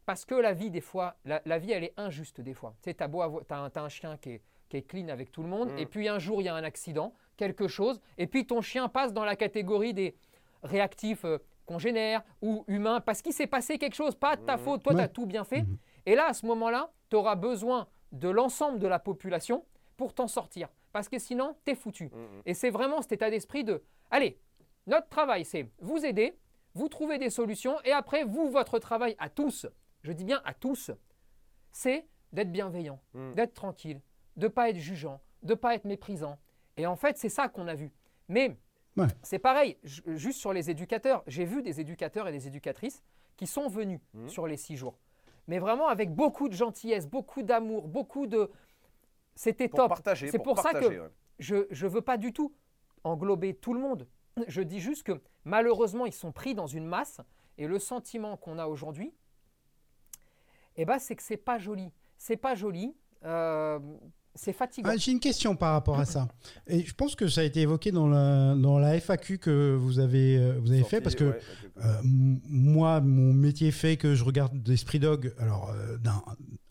parce 0.07 0.25
que 0.25 0.35
la 0.35 0.53
vie, 0.53 0.71
des 0.71 0.81
fois, 0.81 1.17
la, 1.25 1.41
la 1.45 1.59
vie, 1.59 1.73
elle 1.73 1.85
est 1.85 1.95
injuste 1.97 2.41
des 2.41 2.55
fois. 2.55 2.75
Tu 2.83 2.91
sais, 2.91 2.95
t'as 2.95 3.09
beau 3.09 3.23
avoir- 3.23 3.45
t'as 3.47 3.59
un, 3.59 3.71
t'as 3.71 3.83
un 3.83 3.89
chien 3.89 4.17
qui 4.17 4.31
est, 4.31 4.43
qui 4.69 4.77
est 4.79 4.83
clean 4.83 5.09
avec 5.09 5.31
tout 5.33 5.43
le 5.43 5.49
monde, 5.49 5.71
Mm. 5.73 5.79
et 5.79 5.87
puis 5.87 6.09
un 6.09 6.19
jour, 6.19 6.41
il 6.41 6.45
y 6.45 6.49
a 6.49 6.55
un 6.55 6.65
accident, 6.65 7.15
quelque 7.37 7.69
chose, 7.69 8.01
et 8.19 8.27
puis 8.27 8.47
ton 8.47 8.61
chien 8.61 8.89
passe 8.89 9.13
dans 9.13 9.25
la 9.25 9.37
catégorie 9.37 9.95
des 9.95 10.15
réactifs 10.63 11.25
euh, 11.25 11.39
congénères 11.67 12.23
ou 12.43 12.65
humains 12.69 13.01
parce 13.01 13.23
qu'il 13.23 13.33
s'est 13.33 13.47
passé 13.47 13.79
quelque 13.79 13.95
chose, 13.95 14.15
pas 14.15 14.37
de 14.37 14.43
ta 14.45 14.57
Mhm. 14.57 14.63
faute, 14.63 14.83
toi, 14.83 14.93
tu 14.93 14.99
Ouais. 14.99 15.05
as 15.05 15.09
tout 15.09 15.27
bien 15.27 15.45
fait. 15.45 15.63
Mhm. 15.63 15.79
Et 16.07 16.15
là, 16.15 16.27
à 16.29 16.35
ce 16.35 16.45
moment-là, 16.47 16.91
tu 17.11 17.17
auras 17.17 17.35
besoin 17.37 17.87
de 18.13 18.29
l'ensemble 18.29 18.79
de 18.79 18.87
la 18.87 18.99
population 18.99 19.65
pour 19.97 20.13
t'en 20.15 20.29
sortir. 20.29 20.69
Parce 20.93 21.09
que 21.09 21.19
sinon, 21.19 21.57
tu 21.65 21.73
es 21.73 21.75
foutu. 21.75 22.07
Mm, 22.07 22.19
mm. 22.19 22.43
Et 22.47 22.55
c'est 22.55 22.71
vraiment 22.71 23.01
cet 23.03 23.13
état 23.13 23.31
d'esprit 23.31 23.65
de, 23.65 23.83
allez, 24.11 24.39
notre 24.87 25.09
travail, 25.09 25.45
c'est 25.45 25.69
vous 25.81 26.05
aider, 26.05 26.37
vous 26.75 26.89
trouver 26.89 27.19
des 27.19 27.31
solutions, 27.31 27.77
et 27.85 27.93
après, 27.93 28.25
vous, 28.25 28.51
votre 28.51 28.79
travail 28.79 29.17
à 29.19 29.29
tous, 29.29 29.67
je 30.05 30.13
dis 30.13 30.25
bien 30.25 30.41
à 30.45 30.55
tous, 30.55 30.93
c'est 31.73 32.07
d'être 32.33 32.53
bienveillant, 32.53 33.01
Mm. 33.15 33.33
d'être 33.35 33.55
tranquille, 33.55 34.01
de 34.37 34.47
pas 34.49 34.71
être 34.71 34.79
jugeant, 34.79 35.21
de 35.43 35.55
pas 35.55 35.75
être 35.75 35.85
méprisant. 35.85 36.39
Et 36.77 36.87
en 36.87 36.95
fait, 36.97 37.19
c'est 37.19 37.29
ça 37.29 37.49
qu'on 37.49 37.67
a 37.67 37.75
vu. 37.75 37.91
Mais 38.29 38.57
Ouais. 38.97 39.07
c'est 39.23 39.39
pareil, 39.41 39.77
ju- 39.83 40.03
juste 40.17 40.39
sur 40.39 40.53
les 40.53 40.71
éducateurs. 40.71 41.25
J'ai 41.27 41.45
vu 41.45 41.63
des 41.63 41.81
éducateurs 41.81 42.29
et 42.29 42.33
des 42.33 42.47
éducatrices 42.47 43.03
qui 43.37 43.47
sont 43.49 43.67
venus 43.69 44.01
Mhm. 44.15 44.29
sur 44.29 44.47
les 44.47 44.57
six 44.57 44.77
jours. 44.77 44.99
mais 45.47 45.59
vraiment 45.59 45.89
avec 45.89 46.11
beaucoup 46.15 46.49
de 46.49 46.55
gentillesse, 46.55 47.07
beaucoup 47.07 47.43
d'amour, 47.43 47.87
beaucoup 47.87 48.27
de. 48.27 48.51
C'était 49.35 49.69
top. 49.69 49.89
partager. 49.91 50.29
C'est 50.31 50.39
pour 50.39 50.59
ça 50.59 50.73
que- 50.73 50.87
ouais. 50.87 51.11
Je 51.39 51.57
ne 51.57 51.89
veux 51.89 52.01
pas 52.01 52.17
du 52.17 52.33
tout 52.33 52.55
englober 53.03 53.55
tout 53.55 53.75
le 53.75 53.81
monde. 53.81 54.09
Je 54.47 54.63
dis 54.63 54.81
juste 54.81 55.03
que 55.03 55.21
malheureusement, 55.45 56.07
ils 56.07 56.15
sont 56.15 56.33
pris 56.33 56.55
dans 56.55 56.67
une 56.67 56.87
masse 56.87 57.21
et 57.59 57.67
le 57.67 57.79
sentiment 57.79 58.39
qu'on 58.39 58.59
a 58.59 58.67
aujourd'hui, 58.69 59.13
eh 60.77 60.85
ben, 60.85 60.99
c'est 60.99 61.17
que 61.17 61.23
c'est 61.23 61.37
pas 61.37 61.59
joli. 61.59 61.91
C'est 62.19 62.37
pas 62.37 62.55
joli. 62.55 62.95
euh, 63.25 63.79
c'est 64.37 64.53
fatigant. 64.53 64.91
Ah, 64.93 64.97
J'ai 64.97 65.13
une 65.13 65.21
question 65.21 65.55
par 65.55 65.73
rapport 65.75 66.01
à 66.01 66.05
ça. 66.05 66.27
Et 66.67 66.81
je 66.85 66.93
pense 66.93 67.15
que 67.15 67.29
ça 67.29 67.43
a 67.43 67.45
été 67.45 67.61
évoqué 67.61 67.93
dans 67.93 68.09
la, 68.09 68.57
dans 68.57 68.81
la 68.81 68.99
FAQ 68.99 69.39
que 69.39 69.77
vous 69.79 70.01
avez, 70.01 70.37
euh, 70.37 70.59
vous 70.61 70.71
avez 70.73 70.81
Sorti, 70.81 70.97
fait 70.97 71.01
parce 71.01 71.15
que 71.15 71.25
ouais, 71.25 71.39
Euh, 71.85 72.01
moi, 72.03 73.01
mon 73.01 73.33
métier 73.33 73.71
fait 73.71 73.97
que 73.97 74.17
je 74.17 74.25
regarde 74.25 74.61
d'Esprit 74.61 74.99
Dog, 74.99 75.33
alors 75.39 75.71
euh, 75.71 75.99
d'un- 75.99 76.23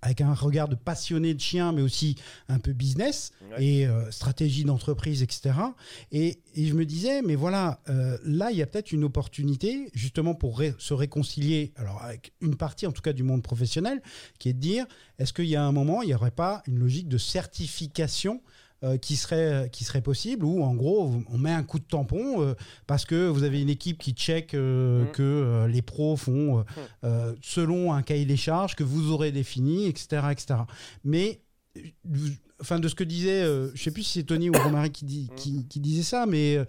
avec 0.05 0.19
un 0.21 0.33
regard 0.33 0.67
de 0.67 0.75
passionné 0.75 1.33
de 1.33 1.39
chien, 1.39 1.71
mais 1.71 1.81
aussi 1.81 2.15
un 2.49 2.59
peu 2.59 2.73
business 2.73 3.31
Ouais. 3.51 3.63
et 3.65 3.87
euh, 3.87 4.09
stratégie 4.11 4.63
d'entreprise, 4.63 5.21
etc. 5.23 5.55
Et, 6.11 6.39
et 6.55 6.65
je 6.65 6.73
me 6.73 6.85
disais, 6.85 7.21
mais 7.21 7.35
voilà, 7.35 7.79
euh, 7.89 8.17
là, 8.25 8.51
il 8.51 8.57
y 8.57 8.61
a 8.61 8.65
peut-être 8.67 8.91
une 8.91 9.03
opportunité, 9.03 9.89
justement, 9.93 10.33
pour 10.35 10.57
ré- 10.59 10.73
se 10.77 10.93
réconcilier, 10.93 11.71
alors 11.77 12.01
avec 12.01 12.33
une 12.41 12.55
partie, 12.55 12.85
en 12.87 12.91
tout 12.91 13.01
cas, 13.01 13.13
du 13.13 13.23
monde 13.23 13.43
professionnel, 13.43 14.01
qui 14.39 14.49
est 14.49 14.53
de 14.53 14.59
dire, 14.59 14.85
est-ce 15.19 15.31
qu'il 15.33 15.45
y 15.45 15.55
a 15.55 15.63
un 15.63 15.71
moment, 15.71 16.01
il 16.01 16.07
n'y 16.07 16.13
aurait 16.15 16.31
pas 16.31 16.63
une 16.67 16.79
logique 16.79 17.07
de 17.07 17.17
certification 17.17 18.41
euh, 18.83 18.97
qui 18.97 19.15
serait, 19.15 19.69
qui 19.71 19.83
serait 19.83 20.01
possible, 20.01 20.45
où 20.45 20.63
en 20.63 20.73
gros, 20.75 21.13
on 21.31 21.37
met 21.37 21.51
un 21.51 21.63
coup 21.63 21.79
de 21.79 21.85
tampon 21.85 22.41
euh, 22.41 22.53
parce 22.87 23.05
que 23.05 23.27
vous 23.27 23.43
avez 23.43 23.61
une 23.61 23.69
équipe 23.69 23.97
qui 23.97 24.11
check 24.13 24.53
euh, 24.53 25.05
Mm. 25.05 25.11
que 25.11 25.65
les 25.69 25.81
pros 25.81 26.15
font 26.17 26.65
euh, 27.03 27.35
selon 27.41 27.93
un 27.93 28.01
cahier 28.03 28.25
des 28.25 28.37
charges 28.37 28.75
que 28.75 28.83
vous 28.83 29.11
aurez 29.11 29.31
défini, 29.31 29.87
etc. 29.87 30.27
etc. 30.31 30.55
Mais, 31.03 31.41
enfin, 32.61 32.79
de 32.79 32.87
ce 32.87 32.95
que 32.95 33.03
disait, 33.03 33.41
euh, 33.43 33.71
je 33.73 33.81
sais 33.83 33.91
plus 33.91 34.03
si 34.03 34.19
c'est 34.19 34.25
Tony 34.25 34.49
ou 34.49 34.53
Romary 34.53 34.91
qui, 34.91 35.05
dit, 35.05 35.29
Mm. 35.31 35.35
qui, 35.35 35.67
qui 35.67 35.79
disait 35.79 36.03
ça, 36.03 36.25
mais 36.25 36.57
euh, 36.57 36.65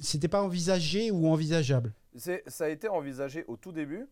c'était 0.00 0.28
pas 0.28 0.42
envisagé 0.42 1.10
ou 1.10 1.26
envisageable? 1.28 1.92
Ça 2.16 2.64
a 2.64 2.68
été 2.68 2.88
envisagé 2.88 3.44
au 3.46 3.56
tout 3.56 3.72
début. 3.72 4.06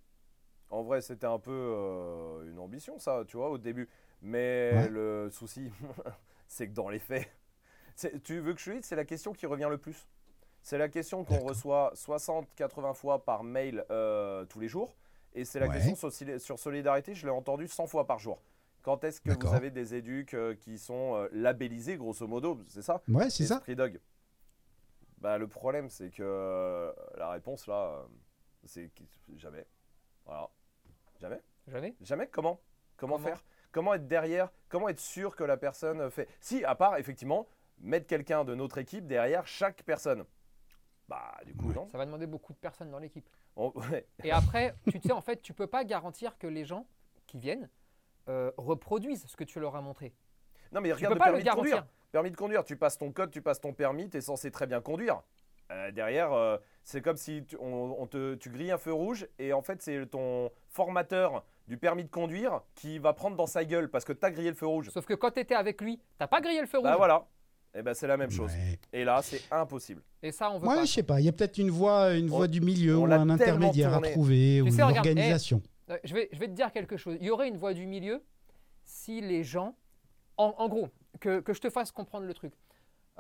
En 0.71 0.83
vrai, 0.83 1.01
c'était 1.01 1.27
un 1.27 1.39
peu 1.39 1.53
euh, 1.53 2.51
une 2.51 2.59
ambition, 2.59 2.99
ça, 2.99 3.23
tu 3.29 3.37
vois, 3.37 3.51
au 3.51 3.59
début. 3.59 3.89
Mais 4.21 4.73
Ouais. 4.75 4.89
le 4.91 5.29
souci, 5.31 5.71
c'est 6.49 6.69
que 6.69 6.73
dans 6.75 6.89
les 6.89 6.99
faits, 6.99 7.29
c'est- 7.97 8.23
tu 8.23 8.39
veux 8.41 8.55
que 8.55 8.61
je 8.61 8.71
te 8.71 8.77
dise, 8.77 8.85
c'est 8.85 8.97
la 8.97 9.05
question 9.05 9.33
qui 9.33 9.47
revient 9.47 9.69
le 9.71 9.79
plus. 9.79 10.07
C'est 10.63 10.79
la 10.79 10.89
question 10.89 11.25
qu'on 11.25 11.35
D'accord. 11.35 11.49
reçoit 11.51 11.93
60-80 11.95 12.95
fois 12.95 13.25
par 13.25 13.45
mail 13.45 13.85
euh, 13.91 14.45
tous 14.47 14.61
les 14.61 14.69
jours. 14.69 14.97
Et 15.35 15.45
c'est 15.45 15.59
la 15.61 15.67
Ouais. 15.67 15.75
question 15.75 15.95
sur, 15.97 16.09
soli- 16.11 16.39
sur 16.41 16.59
solidarité, 16.59 17.15
je 17.15 17.27
l'ai 17.27 17.33
entendu 17.33 17.69
100 17.69 17.87
fois 17.87 18.07
par 18.07 18.19
jour. 18.19 18.41
Quand 18.83 19.03
est-ce 19.05 19.21
que 19.21 19.31
D'accord. 19.31 19.51
vous 19.51 19.57
avez 19.57 19.71
des 19.71 19.95
éducs 19.95 20.33
euh, 20.35 20.55
qui 20.55 20.79
sont 20.79 21.17
euh, 21.17 21.29
labellisés, 21.33 21.97
grosso 21.97 22.27
modo 22.27 22.61
C'est 22.69 22.83
ça? 22.83 23.03
Ouais, 23.09 23.29
c'est 23.31 23.47
ça. 23.47 23.57
Esprit 23.57 23.77
Dog. 23.77 24.01
Bah, 25.19 25.39
le 25.39 25.49
problème, 25.49 25.89
c'est 25.89 26.11
que 26.11 26.23
euh, 26.23 26.93
la 27.17 27.31
réponse 27.31 27.67
là, 27.67 27.75
euh, 27.99 28.05
c'est 28.65 28.91
que- 28.95 29.37
jamais. 29.37 29.67
Voilà. 30.27 30.49
Jamais. 31.21 31.41
Jamais 31.67 31.95
Jamais. 32.03 32.27
Comment? 32.29 32.61
Comment, 32.97 33.17
Comment? 33.17 33.27
faire? 33.29 33.45
Comment 33.75 33.95
être 33.95 34.07
derrière 34.07 34.51
Comment 34.69 34.89
être 34.89 35.01
sûr 35.01 35.35
que 35.35 35.43
la 35.43 35.57
personne 35.57 36.09
fait 36.09 36.29
Si, 36.41 36.65
à 36.65 36.77
part 36.77 36.97
effectivement 36.97 37.49
mettre 37.81 38.07
quelqu'un 38.07 38.45
de 38.45 38.55
notre 38.55 38.79
équipe 38.79 39.05
derrière 39.09 39.49
chaque 39.49 39.83
personne. 39.83 40.25
Bah, 41.09 41.35
du 41.45 41.57
coup, 41.57 41.69
Ouais. 41.71 41.75
non. 41.75 41.89
Ça 41.91 41.99
va 41.99 42.07
demander 42.07 42.29
beaucoup 42.29 42.53
de 42.53 42.59
personnes 42.59 42.93
dans 42.93 43.01
l'équipe. 43.01 43.29
On- 43.57 43.73
ouais. 43.91 44.07
Et 44.23 44.31
après, 44.31 44.77
tu 44.89 45.01
sais, 45.01 45.11
en 45.11 45.21
fait, 45.21 45.43
tu 45.43 45.53
peux 45.53 45.67
pas 45.67 45.83
garantir 45.85 46.39
que 46.39 46.47
les 46.47 46.65
gens 46.65 46.87
qui 47.27 47.39
viennent 47.39 47.69
euh, 48.29 48.53
reproduisent 48.57 49.27
ce 49.27 49.37
que 49.37 49.43
tu 49.45 49.59
leur 49.59 49.75
as 49.75 49.83
montré. 49.83 50.15
Non, 50.71 50.81
mais 50.81 50.91
Tu 50.91 50.95
regarde 50.95 51.15
peux 51.15 51.19
le 51.19 51.19
pas 51.19 51.27
le 51.27 51.43
permis 51.43 51.45
de 51.45 51.51
conduire. 51.57 51.87
Permis 52.13 52.31
de 52.31 52.37
conduire, 52.37 52.65
tu 52.65 52.77
passes 52.77 52.97
ton 52.97 53.11
code, 53.11 53.33
tu 53.33 53.43
passes 53.43 53.61
ton 53.61 53.73
permis, 53.75 54.09
tu 54.09 54.17
es 54.19 54.21
censé 54.21 54.53
très 54.53 54.69
bien 54.69 54.81
conduire. 54.81 55.21
Euh, 55.73 55.91
derrière, 55.91 56.33
euh, 56.33 56.59
c'est 56.85 57.03
comme 57.03 57.17
si 57.17 57.45
tu, 57.45 57.57
on, 57.59 58.01
on 58.01 58.07
te, 58.07 58.35
tu 58.37 58.51
grilles 58.51 58.71
un 58.71 58.79
feu 58.79 58.93
rouge 58.93 59.27
et 59.41 59.53
en 59.53 59.63
fait, 59.63 59.83
c'est 59.83 60.07
ton 60.07 60.51
formateur 60.69 61.45
du 61.67 61.77
permis 61.79 62.05
de 62.05 62.11
conduire 62.11 62.61
qui 62.75 62.99
va 62.99 63.13
prendre 63.13 63.37
dans 63.37 63.47
sa 63.47 63.65
gueule 63.65 63.89
parce 63.91 64.05
que 64.05 64.13
tu 64.13 64.25
as 64.25 64.31
grillé 64.31 64.51
le 64.51 64.57
feu 64.57 64.67
rouge. 64.67 64.91
Sauf 64.91 65.07
que 65.07 65.15
quand 65.15 65.31
tu 65.31 65.41
étais 65.41 65.55
avec 65.55 65.81
lui, 65.81 65.99
t'as 66.19 66.27
pas 66.27 66.41
grillé 66.41 66.61
le 66.61 66.67
feu 66.67 66.79
rouge. 66.79 66.89
Bah 66.91 66.97
voilà. 66.97 67.27
Et 67.77 67.83
ben 67.83 67.93
c'est 67.95 68.07
la 68.07 68.17
même 68.17 68.31
chose. 68.31 68.53
Ouais. 68.53 68.79
Et 68.93 69.05
là, 69.05 69.21
c'est 69.23 69.41
impossible. 69.51 70.03
Et 70.23 70.31
ça, 70.31 70.51
on 70.51 70.59
veut 70.59 70.69
Ouais, 70.69 70.77
pas. 70.77 70.85
je 70.85 70.93
sais 70.93 71.03
pas. 71.03 71.21
Il 71.21 71.27
y 71.27 71.29
a 71.29 71.33
peut-être 71.33 71.59
une 71.59 71.71
voie, 71.71 72.15
une 72.15 72.27
On- 72.31 72.37
voie 72.37 72.47
du 72.49 72.61
milieu 72.61 72.97
on 72.99 73.09
ou 73.09 73.13
un 73.13 73.31
intermédiaire 73.31 73.95
à 73.95 74.01
trouver 74.01 74.61
ou 74.63 74.69
sais, 74.71 74.77
une 74.77 74.83
regarde, 74.85 75.07
eh, 75.07 75.11
organisation. 75.11 75.63
Euh, 75.91 75.99
je, 76.05 76.15
vais, 76.15 76.29
je 76.33 76.39
vais 76.39 76.47
te 76.47 76.53
dire 76.53 76.71
quelque 76.73 76.97
chose. 76.97 77.17
Il 77.21 77.27
y 77.27 77.31
aurait 77.31 77.49
une 77.49 77.57
voie 77.57 77.75
du 77.75 77.87
milieu 77.87 78.23
si 78.85 79.21
les 79.21 79.43
gens. 79.45 79.75
En, 80.37 80.53
en 80.59 80.69
gros, 80.69 80.89
que, 81.21 81.41
que 81.41 81.53
je 81.53 81.61
te 81.61 81.71
fasse 81.71 81.91
comprendre 81.93 82.27
le 82.27 82.35
truc. 82.35 82.53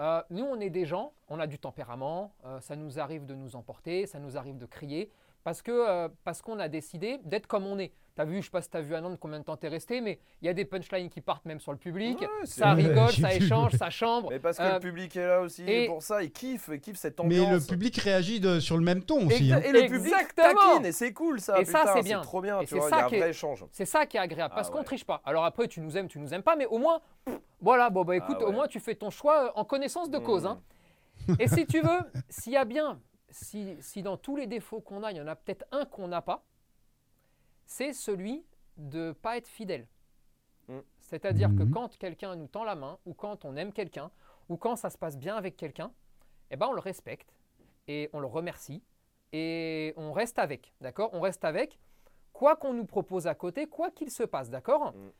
Euh, 0.00 0.20
nous, 0.30 0.44
on 0.44 0.59
est 0.61 0.70
des 0.70 0.85
gens, 0.85 1.12
on 1.28 1.38
a 1.38 1.46
du 1.46 1.59
tempérament, 1.61 2.35
euh, 2.44 2.61
ça 2.61 2.74
nous 2.74 2.98
arrive 2.98 3.24
de 3.26 3.35
nous 3.37 3.54
emporter, 3.54 4.07
ça 4.07 4.18
nous 4.18 4.37
arrive 4.37 4.59
de 4.59 4.66
crier, 4.66 5.11
parce 5.44 5.62
que 5.62 5.70
euh, 5.70 6.09
parce 6.24 6.42
qu'on 6.42 6.59
a 6.59 6.68
décidé 6.68 7.18
d'être 7.24 7.46
comme 7.46 7.66
on 7.66 7.78
est. 7.78 7.92
T'as 8.16 8.24
vu, 8.24 8.37
je 8.38 8.42
sais 8.44 8.50
pas 8.50 8.62
si 8.62 8.70
t'as 8.70 8.80
vu 8.80 8.94
Anand 8.94 9.16
combien 9.16 9.40
de 9.40 9.44
temps 9.44 9.57
t'es 9.57 9.66
resté, 9.66 10.00
mais 10.00 10.20
il 10.40 10.46
y 10.46 10.48
a 10.48 10.54
des 10.54 10.64
punchlines 10.64 11.11
qui 11.11 11.20
partent 11.20 11.44
même 11.46 11.59
sur 11.59 11.72
le 11.72 11.78
public. 11.78 12.20
Ouais, 12.20 12.28
ça 12.44 12.72
rigole, 12.72 13.11
ça 13.20 13.35
échange, 13.35 13.72
ça 13.72 13.90
chambre. 13.90 14.28
Mais 14.30 14.38
parce 14.38 14.57
que 14.59 14.62
Euh, 14.62 14.74
le 14.74 14.78
public 14.80 15.16
est 15.16 15.26
là 15.26 15.40
aussi 15.40 15.64
et- 15.68 15.87
pour 15.88 16.00
ça, 16.00 16.22
il 16.22 16.30
kiffe, 16.30 16.70
il 16.72 16.80
kiffe 16.80 16.96
cette 16.96 17.18
Mais 17.24 17.40
ambiance. 17.40 17.62
le 17.62 17.66
public 17.74 17.96
réagit 17.96 18.38
de- 18.38 18.61
sur 18.61 18.76
le 18.76 18.85
même 18.85 19.02
ton 19.02 19.26
aussi. 19.26 19.52
Hein. 19.52 19.61
Et 19.64 19.72
le 19.72 19.88
public 19.88 20.14
taquine 20.37 20.87
et 20.87 20.92
c'est 20.92 21.12
cool 21.12 21.40
ça. 21.40 21.61
Et 21.61 21.64
ça, 21.64 21.92
c'est 21.92 22.02
bien. 22.04 22.20
trop 22.20 22.40
bien, 22.40 22.61
Et 22.61 22.66
tu 22.66 22.74
c'est 22.74 22.78
vois, 22.78 22.87
il 22.87 22.90
ça 22.90 22.96
y 22.98 23.00
a 23.00 23.04
un 23.04 23.09
qui 23.09 23.14
est- 23.16 23.18
vrai 23.18 23.30
échange. 23.30 23.64
C'est 23.72 23.85
ça 23.85 24.07
qui 24.07 24.16
est 24.16 24.20
agréable, 24.20 24.52
Ah 24.52 24.57
parce 24.59 24.70
qu'on 24.70 24.78
ouais. 24.78 24.85
triche 24.85 25.04
pas. 25.04 25.20
Alors 25.24 25.44
après, 25.44 25.66
tu 25.66 25.80
nous 25.80 25.96
aimes, 25.96 26.07
tu 26.07 26.20
nous 26.20 26.33
aimes 26.33 26.44
pas, 26.44 26.54
mais 26.54 26.66
au 26.66 26.78
moins, 26.78 27.00
pff, 27.24 27.37
voilà, 27.61 27.90
bon 27.90 28.04
bah 28.04 28.14
écoute, 28.14 28.37
Ah 28.38 28.44
au 28.44 28.46
ouais. 28.50 28.52
moins 28.54 28.68
tu 28.68 28.78
fais 28.78 28.94
ton 28.94 29.11
choix 29.11 29.46
euh, 29.46 29.50
en 29.57 29.64
connaissance 29.64 30.09
de 30.09 30.18
cause. 30.18 30.44
Mmh. 30.44 30.46
hein. 30.46 30.61
Et 31.40 31.48
si 31.48 31.66
tu 31.66 31.80
veux, 31.80 31.98
s'il 32.28 32.52
y 32.52 32.57
a 32.57 32.64
bien, 32.64 33.00
si, 33.35 33.77
si 33.81 34.03
dans 34.03 34.16
tous 34.16 34.37
les 34.37 34.47
défauts 34.47 34.81
qu'on 34.81 35.03
a, 35.03 35.11
il 35.11 35.16
y 35.16 35.20
en 35.20 35.27
a 35.27 35.35
peut-être 35.35 35.64
un 35.73 35.85
qu'on 35.85 36.09
n'a 36.09 36.23
pas, 36.23 36.44
c'est 37.66 37.92
celui 37.92 38.44
de 38.77 39.12
pas 39.12 39.37
être 39.37 39.49
fidèle. 39.49 39.87
Mm. 40.68 40.79
C'est-à-dire 41.01 41.49
que 41.49 41.62
Mhm. 41.64 41.70
quand 41.73 41.99
quelqu'un 41.99 42.37
nous 42.37 42.47
tend 42.47 42.64
la 42.64 42.75
main, 42.75 42.99
ou 43.07 43.12
quand 43.14 43.44
on 43.44 43.57
aime 43.57 43.73
quelqu'un, 43.73 44.11
ou 44.49 44.57
quand 44.57 44.77
ça 44.77 44.88
se 44.90 44.99
passe 44.99 45.18
bien 45.18 45.37
avec 45.37 45.57
quelqu'un, 45.57 45.92
eh 46.51 46.57
ben 46.57 46.68
on 46.68 46.73
le 46.73 46.81
respecte 46.81 47.35
et 47.88 48.09
on 48.12 48.20
le 48.20 48.27
remercie 48.27 48.83
et 49.33 49.92
on 49.97 50.12
reste 50.12 50.38
avec, 50.38 50.73
d'accord? 50.81 51.11
On 51.12 51.20
reste 51.20 51.44
avec, 51.44 51.79
quoi 52.33 52.55
qu'on 52.57 52.73
nous 52.73 52.87
propose 52.87 53.27
à 53.27 53.35
côté, 53.35 53.66
quoi 53.66 53.90
qu'il 53.90 54.11
se 54.11 54.23
passe, 54.23 54.49
d'accord? 54.51 54.92
Mm. 54.92 55.11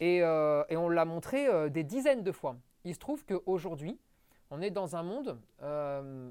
et, 0.00 0.22
euh, 0.22 0.64
et 0.68 0.76
on 0.76 0.88
l'a 0.88 1.04
montré 1.04 1.46
euh, 1.48 1.68
des 1.68 1.84
dizaines 1.84 2.22
de 2.22 2.32
fois. 2.32 2.56
Il 2.84 2.94
se 2.94 2.98
trouve 3.00 3.24
qu'aujourd'hui, 3.24 3.98
on 4.50 4.60
est 4.60 4.70
dans 4.70 4.94
un 4.96 5.02
monde 5.02 5.38
euh, 5.62 6.30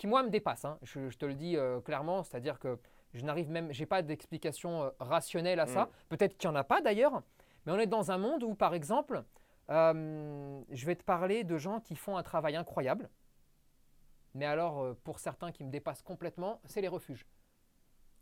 qui, 0.00 0.06
moi, 0.06 0.22
me 0.22 0.30
dépasse. 0.30 0.64
hein. 0.64 0.78
Je, 0.82 1.10
je 1.10 1.18
te 1.18 1.26
le 1.26 1.34
dis 1.34 1.56
euh, 1.58 1.80
clairement, 1.82 2.22
c'est-à-dire 2.22 2.58
que 2.58 2.78
je 3.12 3.22
n'arrive 3.22 3.50
même, 3.50 3.70
j'ai 3.70 3.84
pas 3.86 4.00
d'explication 4.02 4.84
euh, 4.84 4.90
rationnelle 4.98 5.60
à 5.60 5.66
ça. 5.66 5.84
Mm. 5.84 5.88
Peut-être 6.08 6.38
qu'il 6.38 6.48
n'y 6.48 6.56
en 6.56 6.58
a 6.58 6.64
pas 6.64 6.80
d'ailleurs, 6.80 7.22
mais 7.66 7.72
on 7.72 7.78
est 7.78 7.86
dans 7.86 8.10
un 8.10 8.16
monde 8.18 8.42
où, 8.42 8.54
par 8.54 8.72
exemple, 8.74 9.22
euh, 9.68 10.60
je 10.70 10.86
vais 10.86 10.96
te 10.96 11.02
parler 11.04 11.44
de 11.44 11.58
gens 11.58 11.80
qui 11.80 11.96
font 11.96 12.16
un 12.16 12.22
travail 12.22 12.56
incroyable. 12.56 13.10
Mais 14.34 14.46
alors, 14.46 14.80
euh, 14.80 14.94
pour 15.04 15.18
certains 15.18 15.52
qui 15.52 15.64
me 15.64 15.70
dépassent 15.70 16.02
complètement, 16.02 16.60
c'est 16.64 16.80
les 16.80 16.88
refuges, 16.88 17.26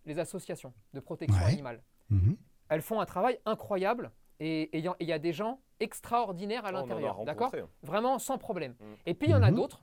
les 0.05 0.19
associations 0.19 0.73
de 0.95 1.01
protection 1.01 1.41
Ouais. 1.45 1.53
animale. 1.53 1.83
Mhm. 2.11 2.37
Elles 2.71 2.83
font 2.83 2.99
un 3.01 3.07
travail 3.07 3.39
incroyable 3.47 4.11
et 4.41 4.77
il 4.77 4.85
y 4.85 4.89
a- 4.89 4.97
et 4.99 5.05
il 5.05 5.09
y 5.09 5.13
a 5.13 5.19
des 5.21 5.33
gens 5.33 5.61
extraordinaires 5.81 6.65
à 6.65 6.69
a 6.69 6.73
l'intérieur, 6.73 7.25
d'accord? 7.25 7.53
rencontré. 7.53 7.71
Vraiment 7.85 8.19
sans 8.19 8.37
problème. 8.37 8.73
Mm. 8.81 8.85
Et 9.07 9.15
puis 9.15 9.29
il 9.29 9.31
y 9.31 9.35
en 9.37 9.43
a 9.43 9.51
Mhm. 9.51 9.57
d'autres 9.57 9.83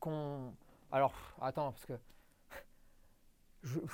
qu'on. 0.00 0.52
Alors, 0.92 1.12
attends, 1.40 1.72
parce 1.72 1.84
que. 1.86 1.94
Je 3.62 3.78
ne 3.78 3.86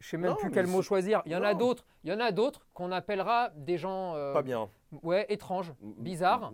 sais 0.00 0.16
même 0.18 0.30
Non, 0.30 0.36
plus 0.36 0.50
quel 0.50 0.66
mot 0.66 0.82
choisir. 0.82 1.22
Il 1.26 1.32
y 1.32 1.36
en 1.36 1.42
a 1.42 1.54
d'autres. 1.54 1.84
Il 2.04 2.10
y 2.10 2.12
en 2.12 2.20
a 2.20 2.30
d'autres 2.32 2.66
qu'on 2.74 2.92
appellera 2.92 3.50
des 3.54 3.78
gens. 3.78 4.14
euh, 4.14 4.32
Pas 4.32 4.42
bien. 4.42 4.68
Ouais, 5.02 5.26
étranges, 5.30 5.72
bizarres. 5.80 6.52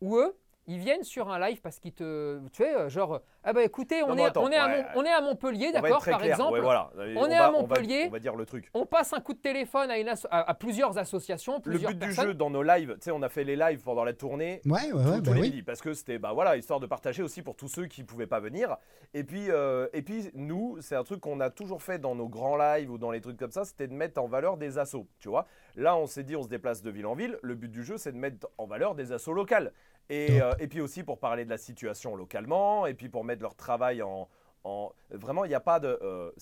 Ou 0.00 0.16
eux, 0.16 0.36
ils 0.68 0.78
viennent 0.78 1.04
sur 1.04 1.30
un 1.30 1.38
live 1.38 1.60
parce 1.60 1.78
qu'ils 1.78 1.92
te. 1.92 2.38
Tu 2.52 2.62
sais, 2.64 2.74
euh, 2.74 2.88
genre. 2.88 3.20
Ah 3.44 3.52
bah 3.52 3.62
écoutez, 3.62 4.02
on, 4.02 4.08
Non, 4.08 4.16
est, 4.18 4.26
attends, 4.26 4.42
on, 4.44 4.50
est 4.50 4.56
à 4.56 4.66
ouais. 4.66 4.84
On 4.96 5.04
est 5.04 5.10
à 5.12 5.20
Montpellier, 5.20 5.70
d'accord, 5.72 6.04
par 6.04 6.18
clair. 6.18 6.32
exemple? 6.32 6.54
Ouais, 6.54 6.60
voilà. 6.60 6.90
On 7.16 7.26
est 7.26 7.38
va- 7.38 7.44
à 7.46 7.48
on 7.50 7.52
va- 7.52 7.58
Montpellier. 7.60 8.06
On 8.08 8.10
va 8.10 8.18
dire 8.18 8.34
le 8.34 8.44
truc. 8.46 8.68
On 8.74 8.84
passe 8.86 9.12
un 9.12 9.20
coup 9.20 9.34
de 9.34 9.38
téléphone 9.38 9.90
à, 9.90 9.98
une 9.98 10.08
asso- 10.08 10.26
à, 10.30 10.50
à 10.50 10.54
plusieurs 10.54 10.98
associations, 10.98 11.56
Le 11.56 11.60
plusieurs 11.62 11.92
but 11.92 11.98
personnes. 12.00 12.24
du 12.24 12.30
jeu 12.30 12.34
dans 12.34 12.50
nos 12.50 12.62
lives, 12.64 12.94
tu 12.94 13.02
sais, 13.02 13.10
on 13.12 13.22
a 13.22 13.28
fait 13.28 13.44
les 13.44 13.54
lives 13.54 13.80
pendant 13.82 14.02
la 14.02 14.12
tournée. 14.12 14.60
Ouais, 14.66 14.72
ouais, 14.72 14.90
tous- 14.90 14.96
ouais, 14.96 15.16
tous 15.18 15.22
bah 15.22 15.34
les 15.34 15.40
oui. 15.40 15.50
midis, 15.50 15.62
parce 15.62 15.80
que 15.80 15.94
c'était 15.94 16.18
bah 16.18 16.32
voilà 16.32 16.56
histoire 16.56 16.80
de 16.80 16.86
partager 16.86 17.22
aussi 17.22 17.42
pour 17.42 17.54
tous 17.54 17.68
ceux 17.68 17.86
qui 17.86 18.02
pouvaient 18.02 18.26
pas 18.26 18.40
venir 18.40 18.76
et 19.14 19.22
puis 19.22 19.50
euh, 19.50 19.86
et 19.92 20.02
puis 20.02 20.30
nous 20.34 20.78
c'est 20.80 20.96
un 20.96 21.04
truc 21.04 21.20
qu'on 21.20 21.38
a 21.40 21.50
toujours 21.50 21.82
fait 21.82 21.98
dans 22.00 22.14
nos 22.16 22.28
grands 22.28 22.56
lives 22.56 22.90
ou 22.90 22.98
dans 22.98 23.10
les 23.12 23.20
trucs 23.20 23.36
comme 23.38 23.50
ça 23.52 23.64
c'était 23.64 23.86
de 23.86 23.92
mettre 23.94 24.20
en 24.20 24.26
valeur 24.26 24.56
des 24.56 24.78
assos 24.78 25.06
tu 25.20 25.28
vois? 25.28 25.46
Là 25.76 25.96
on 25.96 26.06
s'est 26.06 26.24
dit 26.24 26.34
on 26.36 26.42
se 26.42 26.48
déplace 26.48 26.82
de 26.82 26.90
ville 26.90 27.06
en 27.06 27.14
ville 27.14 27.38
le 27.42 27.54
but 27.54 27.70
du 27.70 27.84
jeu 27.84 27.96
c'est 27.98 28.12
de 28.12 28.16
mettre 28.18 28.48
en 28.58 28.66
valeur 28.66 28.94
des 28.94 29.12
assos 29.12 29.32
locales 29.32 29.72
et, 30.08 30.40
euh, 30.40 30.52
et 30.58 30.68
puis 30.68 30.80
aussi 30.80 31.02
pour 31.02 31.18
parler 31.18 31.44
de 31.44 31.50
la 31.50 31.58
situation 31.58 32.14
localement 32.16 32.86
et 32.86 32.94
puis 32.94 33.08
pour 33.08 33.24
mettre 33.24 33.42
leur 33.42 33.54
travail 33.54 34.02
en 34.02 34.28
en- 34.64 34.92
vraiment, 35.10 35.44
il 35.44 35.48
n'y 35.48 35.54
a 35.54 35.60
pas 35.60 35.78
de. 35.78 35.96
euh, 36.02 36.32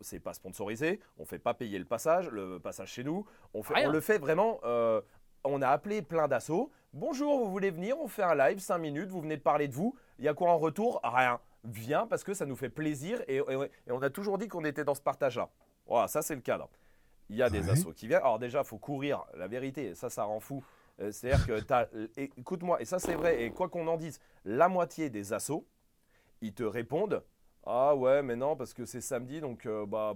c'est 0.00 0.20
pas 0.20 0.32
sponsorisé. 0.32 1.00
On 1.18 1.26
fait 1.26 1.38
pas 1.38 1.52
payer 1.52 1.78
le 1.78 1.84
passage, 1.84 2.30
le 2.30 2.58
passage 2.58 2.88
chez 2.92 3.04
nous. 3.04 3.26
On, 3.52 3.62
fait, 3.62 3.74
Rien. 3.74 3.90
on 3.90 3.92
le 3.92 4.00
fait 4.00 4.16
vraiment. 4.16 4.58
euh, 4.64 5.02
on 5.44 5.60
a 5.60 5.68
appelé 5.68 6.00
plein 6.00 6.28
d'assauts. 6.28 6.70
Bonjour, 6.94 7.38
vous 7.44 7.50
voulez 7.50 7.70
venir 7.70 7.98
On 8.00 8.08
fait 8.08 8.22
un 8.22 8.34
live, 8.34 8.58
5 8.58 8.78
minutes. 8.78 9.10
Vous 9.10 9.20
venez 9.20 9.36
de 9.36 9.42
parler 9.42 9.68
de 9.68 9.74
vous. 9.74 9.94
Il 10.18 10.24
y 10.24 10.28
a 10.28 10.32
quoi 10.34 10.50
en 10.50 10.56
retour? 10.56 10.98
Rien. 11.04 11.40
Viens 11.64 12.06
parce 12.06 12.24
que 12.24 12.32
ça 12.32 12.46
nous 12.46 12.56
fait 12.56 12.70
plaisir 12.70 13.20
et, 13.28 13.36
et- 13.36 13.68
et 13.86 13.92
on 13.92 14.00
a 14.00 14.08
toujours 14.08 14.38
dit 14.38 14.48
qu'on 14.48 14.64
était 14.64 14.84
dans 14.84 14.94
ce 14.94 15.02
partage-là. 15.02 15.50
Voilà, 15.86 16.08
ça 16.08 16.22
c'est 16.22 16.36
le 16.36 16.40
cadre. 16.40 16.70
Il 17.28 17.36
y 17.36 17.42
a 17.42 17.50
des 17.50 17.60
Ouais. 17.66 17.72
assos 17.72 17.92
qui 17.92 18.06
viennent. 18.08 18.22
Alors 18.22 18.38
déjà, 18.38 18.64
faut 18.64 18.78
courir. 18.78 19.26
La 19.34 19.46
vérité, 19.46 19.94
ça, 19.94 20.08
ça 20.08 20.24
rend 20.24 20.40
fou. 20.40 20.64
Euh, 21.00 21.12
C'est-à-dire 21.12 21.46
que 21.46 21.60
t'as- 21.60 21.88
et- 22.16 22.30
écoute-moi, 22.36 22.80
et 22.80 22.84
ça 22.84 22.98
c'est 22.98 23.14
vrai. 23.14 23.42
Et 23.44 23.50
quoi 23.50 23.68
qu'on 23.68 23.86
en 23.86 23.96
dise, 23.96 24.18
la 24.44 24.68
moitié 24.68 25.10
des 25.10 25.32
assos, 25.32 25.66
ils 26.40 26.52
te 26.54 26.62
répondent 26.64 27.22
Ah 27.66 27.94
ouais, 27.94 28.22
mais 28.22 28.36
non, 28.36 28.56
parce 28.56 28.72
que 28.74 28.84
c'est 28.84 29.00
samedi, 29.00 29.40
donc 29.40 29.66
euh, 29.66 29.86
bah, 29.86 30.14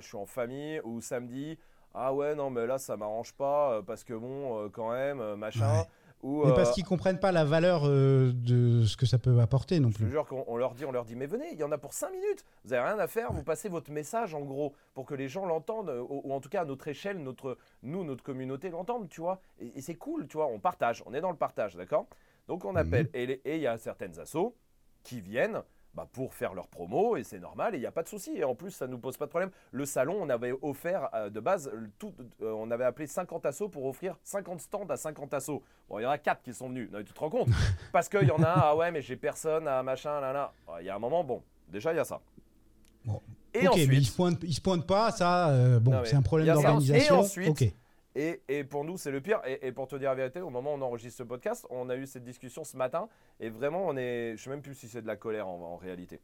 je 0.00 0.06
suis 0.06 0.16
en 0.16 0.26
famille. 0.26 0.80
Ou 0.84 1.00
samedi, 1.00 1.58
Ah 1.94 2.14
ouais, 2.14 2.34
non, 2.34 2.48
mais 2.50 2.66
là, 2.66 2.78
ça 2.78 2.96
m'arrange 2.96 3.34
pas, 3.34 3.74
euh, 3.74 3.82
parce 3.82 4.02
que 4.02 4.14
bon, 4.14 4.64
euh, 4.64 4.68
quand 4.70 4.92
même, 4.92 5.20
euh, 5.20 5.36
machin. 5.36 5.84
Ou, 6.22 6.44
Mais 6.46 6.54
parce 6.54 6.70
euh, 6.70 6.72
qu'ils 6.74 6.84
comprennent 6.84 7.18
pas 7.18 7.32
la 7.32 7.44
valeur 7.44 7.82
euh, 7.84 8.32
de 8.32 8.84
ce 8.84 8.96
que 8.96 9.06
ça 9.06 9.18
peut 9.18 9.40
apporter 9.40 9.80
non 9.80 9.90
je 9.90 9.96
plus. 9.96 10.10
jure 10.10 10.24
qu'on 10.26 10.44
on 10.46 10.56
leur 10.56 10.74
dit, 10.74 10.84
on 10.84 10.92
leur 10.92 11.04
dit, 11.04 11.16
mais 11.16 11.26
venez, 11.26 11.46
il 11.52 11.58
y 11.58 11.64
en 11.64 11.72
a 11.72 11.78
pour 11.78 11.92
5 11.94 12.12
minutes. 12.12 12.44
Vous 12.64 12.72
avez 12.72 12.82
rien 12.88 12.98
à 12.98 13.08
faire, 13.08 13.32
vous 13.32 13.42
passez 13.42 13.68
votre 13.68 13.90
message 13.90 14.32
en 14.34 14.42
gros 14.42 14.72
pour 14.94 15.04
que 15.04 15.14
les 15.14 15.28
gens 15.28 15.46
l'entendent, 15.46 15.88
euh, 15.90 16.00
ou, 16.00 16.22
ou 16.24 16.32
en 16.32 16.40
tout 16.40 16.48
cas 16.48 16.62
à 16.62 16.64
notre 16.64 16.86
échelle, 16.86 17.18
notre, 17.18 17.58
nous, 17.82 18.04
notre 18.04 18.22
communauté 18.22 18.70
l'entende, 18.70 19.08
tu 19.08 19.20
vois. 19.20 19.40
Et, 19.58 19.78
et 19.78 19.80
c'est 19.80 19.96
cool, 19.96 20.28
tu 20.28 20.36
vois, 20.36 20.46
on 20.46 20.60
partage, 20.60 21.02
on 21.06 21.14
est 21.14 21.20
dans 21.20 21.30
le 21.32 21.36
partage, 21.36 21.74
d'accord? 21.74 22.06
Donc 22.46 22.64
on 22.64 22.76
appelle, 22.76 23.08
et 23.14 23.26
les- 23.26 23.40
et 23.44 23.56
il 23.56 23.62
y 23.62 23.66
a 23.66 23.76
certaines 23.78 24.18
assos 24.20 24.54
qui 25.02 25.20
viennent 25.20 25.62
bah, 25.94 26.08
pour 26.10 26.34
faire 26.34 26.54
leur 26.54 26.68
promo, 26.68 27.16
et 27.16 27.24
c'est 27.24 27.38
normal, 27.38 27.74
et 27.74 27.78
il 27.78 27.80
n'y 27.80 27.86
a 27.86 27.92
pas 27.92 28.02
de 28.02 28.08
souci. 28.08 28.36
Et 28.36 28.44
en 28.44 28.54
plus, 28.54 28.70
ça 28.70 28.86
ne 28.86 28.92
nous 28.92 28.98
pose 28.98 29.16
pas 29.16 29.26
de 29.26 29.30
problème. 29.30 29.50
Le 29.72 29.84
salon, 29.84 30.16
on 30.20 30.28
avait 30.28 30.54
offert 30.62 31.08
euh, 31.14 31.30
de 31.30 31.40
base, 31.40 31.70
tout, 31.98 32.12
euh, 32.40 32.52
on 32.52 32.70
avait 32.70 32.84
appelé 32.84 33.06
50 33.06 33.44
assos 33.46 33.68
pour 33.68 33.84
offrir 33.84 34.16
50 34.22 34.60
stands 34.60 34.86
à 34.88 34.96
50 34.96 35.34
assos. 35.34 35.62
Bon, 35.88 35.98
il 35.98 36.02
y 36.02 36.06
en 36.06 36.10
a 36.10 36.18
4 36.18 36.42
qui 36.42 36.54
sont 36.54 36.68
venus, 36.68 36.90
non, 36.90 36.98
mais 36.98 37.04
tu 37.04 37.12
te 37.12 37.20
rends 37.20 37.30
compte? 37.30 37.48
Parce 37.92 38.08
qu'il 38.08 38.26
y 38.26 38.30
en 38.30 38.42
a 38.42 38.48
un, 38.48 38.60
ah 38.62 38.76
ouais, 38.76 38.90
mais 38.90 39.02
j'ai 39.02 39.16
personne, 39.16 39.68
ah, 39.68 39.82
machin, 39.82 40.20
là, 40.20 40.32
là. 40.32 40.52
Il 40.80 40.86
y 40.86 40.90
a 40.90 40.96
un 40.96 40.98
moment, 40.98 41.24
bon, 41.24 41.42
déjà, 41.68 41.92
il 41.92 41.96
y 41.96 42.00
a 42.00 42.04
ça. 42.04 42.20
Bon. 43.04 43.20
Et 43.54 43.68
ok, 43.68 43.76
mais 43.76 43.82
ensuite, 43.82 43.98
ils 43.98 44.06
se 44.06 44.16
pointent, 44.16 44.42
ils 44.44 44.54
se 44.54 44.60
pointent 44.60 44.86
pas, 44.86 45.10
ça, 45.10 45.50
euh, 45.50 45.78
bon, 45.78 45.90
mais 45.90 46.06
c'est 46.06 46.16
un 46.16 46.22
problème 46.22 46.54
d'organisation. 46.54 47.16
Et 47.16 47.18
ensuite, 47.18 47.48
ok. 47.48 47.74
Et, 48.14 48.42
et 48.48 48.64
pour 48.64 48.84
nous, 48.84 48.98
c'est 48.98 49.10
le 49.10 49.20
pire. 49.20 49.40
Et, 49.46 49.66
et 49.68 49.72
pour 49.72 49.86
te 49.88 49.96
dire 49.96 50.10
la 50.10 50.14
vérité, 50.16 50.40
au 50.40 50.50
moment 50.50 50.72
où 50.74 50.76
on 50.76 50.82
enregistre 50.82 51.18
ce 51.18 51.22
podcast, 51.22 51.66
on 51.70 51.88
a 51.88 51.96
eu 51.96 52.06
cette 52.06 52.24
discussion 52.24 52.62
ce 52.64 52.76
matin. 52.76 53.08
Et 53.40 53.48
vraiment, 53.48 53.86
on 53.86 53.96
est. 53.96 54.34
Je 54.36 54.42
sais 54.42 54.50
même 54.50 54.60
plus 54.62 54.74
si 54.74 54.88
c'est 54.88 55.00
de 55.02 55.06
la 55.06 55.16
colère 55.16 55.48
en, 55.48 55.60
en 55.60 55.76
réalité. 55.76 56.20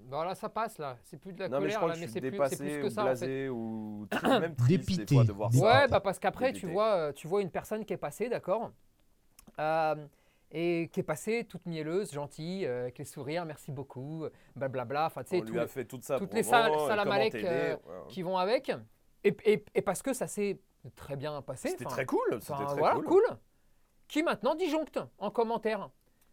Bon, 0.00 0.22
là, 0.22 0.34
ça 0.34 0.48
passe, 0.48 0.78
là. 0.78 0.96
C'est 1.04 1.18
plus 1.20 1.32
de 1.32 1.40
la 1.40 1.48
non, 1.48 1.60
mais 1.60 1.68
je 1.70 1.74
colère, 1.74 1.78
crois 1.80 1.88
là, 1.88 1.94
que 1.96 2.00
mais 2.00 2.06
je 2.06 2.12
c'est 2.12 2.20
suis 2.20 2.30
plus, 2.30 2.38
c'est 2.48 2.56
dépassé 2.56 2.56
plus 2.64 2.80
que 2.82 2.86
ou 2.86 2.90
ça, 2.90 3.02
en 3.02 3.04
fait. 3.06 3.10
blasé 3.26 3.48
ou 3.48 4.06
même 4.40 4.54
triste 4.54 4.68
des 4.68 4.76
Dépité. 4.96 5.14
fois 5.16 5.24
de 5.24 5.32
voir 5.32 5.52
ça. 5.52 5.58
Ouais, 5.64 5.88
bah 5.88 6.00
parce 6.00 6.18
qu'après, 6.18 6.48
tu 6.48 6.60
Dépité. 6.60 6.72
vois, 6.72 6.94
euh, 6.94 7.12
tu 7.12 7.26
vois 7.28 7.42
une 7.42 7.50
personne 7.50 7.84
qui 7.84 7.92
est 7.92 7.96
passée, 7.98 8.28
d'accord 8.28 8.70
euh, 9.58 9.96
Et 10.52 10.88
qui 10.92 11.00
est 11.00 11.02
passée 11.02 11.44
toute 11.44 11.66
mielleuse, 11.66 12.12
gentille, 12.12 12.64
euh, 12.64 12.82
avec 12.82 12.98
les 12.98 13.04
sourires, 13.04 13.44
merci 13.44 13.70
beaucoup, 13.72 14.24
blablabla. 14.56 15.06
Enfin, 15.06 15.24
tu 15.24 15.30
sais, 15.30 15.40
lui 15.44 15.58
a 15.58 15.66
fait 15.66 15.84
toute 15.84 16.04
ça. 16.04 16.16
toutes 16.18 16.32
les 16.32 16.42
promo, 16.42 16.56
sal- 16.56 16.70
euh, 16.72 17.34
euh, 17.34 17.74
ouais. 17.74 17.78
qui 18.08 18.22
vont 18.22 18.38
avec. 18.38 18.72
Et, 19.24 19.36
et- 19.44 19.64
et 19.74 19.82
parce 19.82 20.00
que 20.00 20.12
ça 20.14 20.26
s'est 20.28 20.58
très 20.96 21.16
bien 21.16 21.40
passé. 21.42 21.68
C'était 21.70 21.84
très 21.84 22.06
cool. 22.06 22.38
C'était 22.40 22.64
très 22.64 22.76
voilà, 22.76 22.94
cool. 22.96 23.04
cool. 23.06 23.24
Qui 24.08 24.22
maintenant 24.22 24.54
disjoncte 24.54 24.98
en 25.18 25.30
commentaire. 25.30 25.90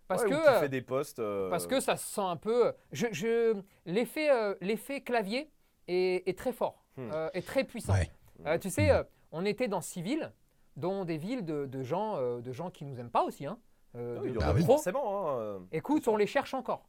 Parce 0.08 0.24
Ouais, 0.24 0.28
ou 0.28 0.32
que. 0.38 0.42
qui 0.44 0.48
euh, 0.50 0.60
fait 0.60 0.70
des 0.70 0.82
posts. 0.82 1.20
euh, 1.20 1.50
Parce 1.50 1.66
que 1.68 1.80
ça 1.80 1.98
se 1.98 2.06
sent 2.08 2.22
un 2.22 2.38
peu. 2.38 2.74
Je, 2.92 3.08
je- 3.12 3.60
l'effet, 3.86 4.30
euh, 4.30 4.56
l'effet 4.62 5.02
clavier 5.02 5.52
est, 5.88 6.28
est 6.28 6.38
très 6.38 6.54
fort, 6.54 6.86
Hmm. 6.98 7.10
euh, 7.12 7.30
est 7.34 7.46
très 7.46 7.64
puissant. 7.64 7.94
Ouais. 7.94 8.10
Euh, 8.46 8.58
tu 8.60 8.70
sais, 8.70 8.92
euh, 8.92 9.04
on 9.32 9.44
était 9.46 9.68
dans 9.68 9.82
six 9.82 10.02
villes, 10.02 10.32
dont 10.78 11.06
des 11.06 11.18
villes 11.18 11.44
de, 11.44 11.66
de 11.66 11.82
gens, 11.84 12.16
euh, 12.18 12.40
de 12.42 12.52
gens 12.52 12.70
qui 12.70 12.86
nous 12.86 13.00
aiment 13.00 13.10
pas 13.10 13.24
aussi, 13.24 13.46
hein, 13.46 13.58
euh, 13.96 14.16
non, 14.16 14.22
de- 14.22 14.28
il 14.28 14.32
y 14.32 14.34
de 14.36 14.40
en 14.40 14.42
a 14.44 14.54
oui. 14.54 14.64
pros. 14.64 14.74
forcément. 14.76 15.40
hein. 15.40 15.66
Écoute, 15.72 16.08
on 16.08 16.18
les 16.18 16.28
cherche 16.28 16.54
encore. 16.54 16.88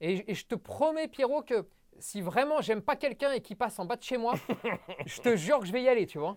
Et, 0.00 0.30
et 0.30 0.34
je 0.34 0.46
te 0.46 0.54
promets, 0.56 1.08
Pierrot, 1.08 1.42
que 1.42 1.66
si 2.00 2.20
vraiment 2.20 2.60
j'aime 2.60 2.82
pas 2.82 2.96
quelqu'un 2.96 3.32
et 3.32 3.40
qui 3.40 3.54
passe 3.54 3.78
en 3.78 3.84
bas 3.84 3.96
de 3.96 4.02
chez 4.02 4.16
moi, 4.18 4.34
je 5.06 5.20
te 5.20 5.36
jure 5.36 5.60
que 5.60 5.66
je 5.66 5.72
vais 5.72 5.82
y 5.82 5.88
aller, 5.88 6.06
tu 6.06 6.18
vois. 6.18 6.36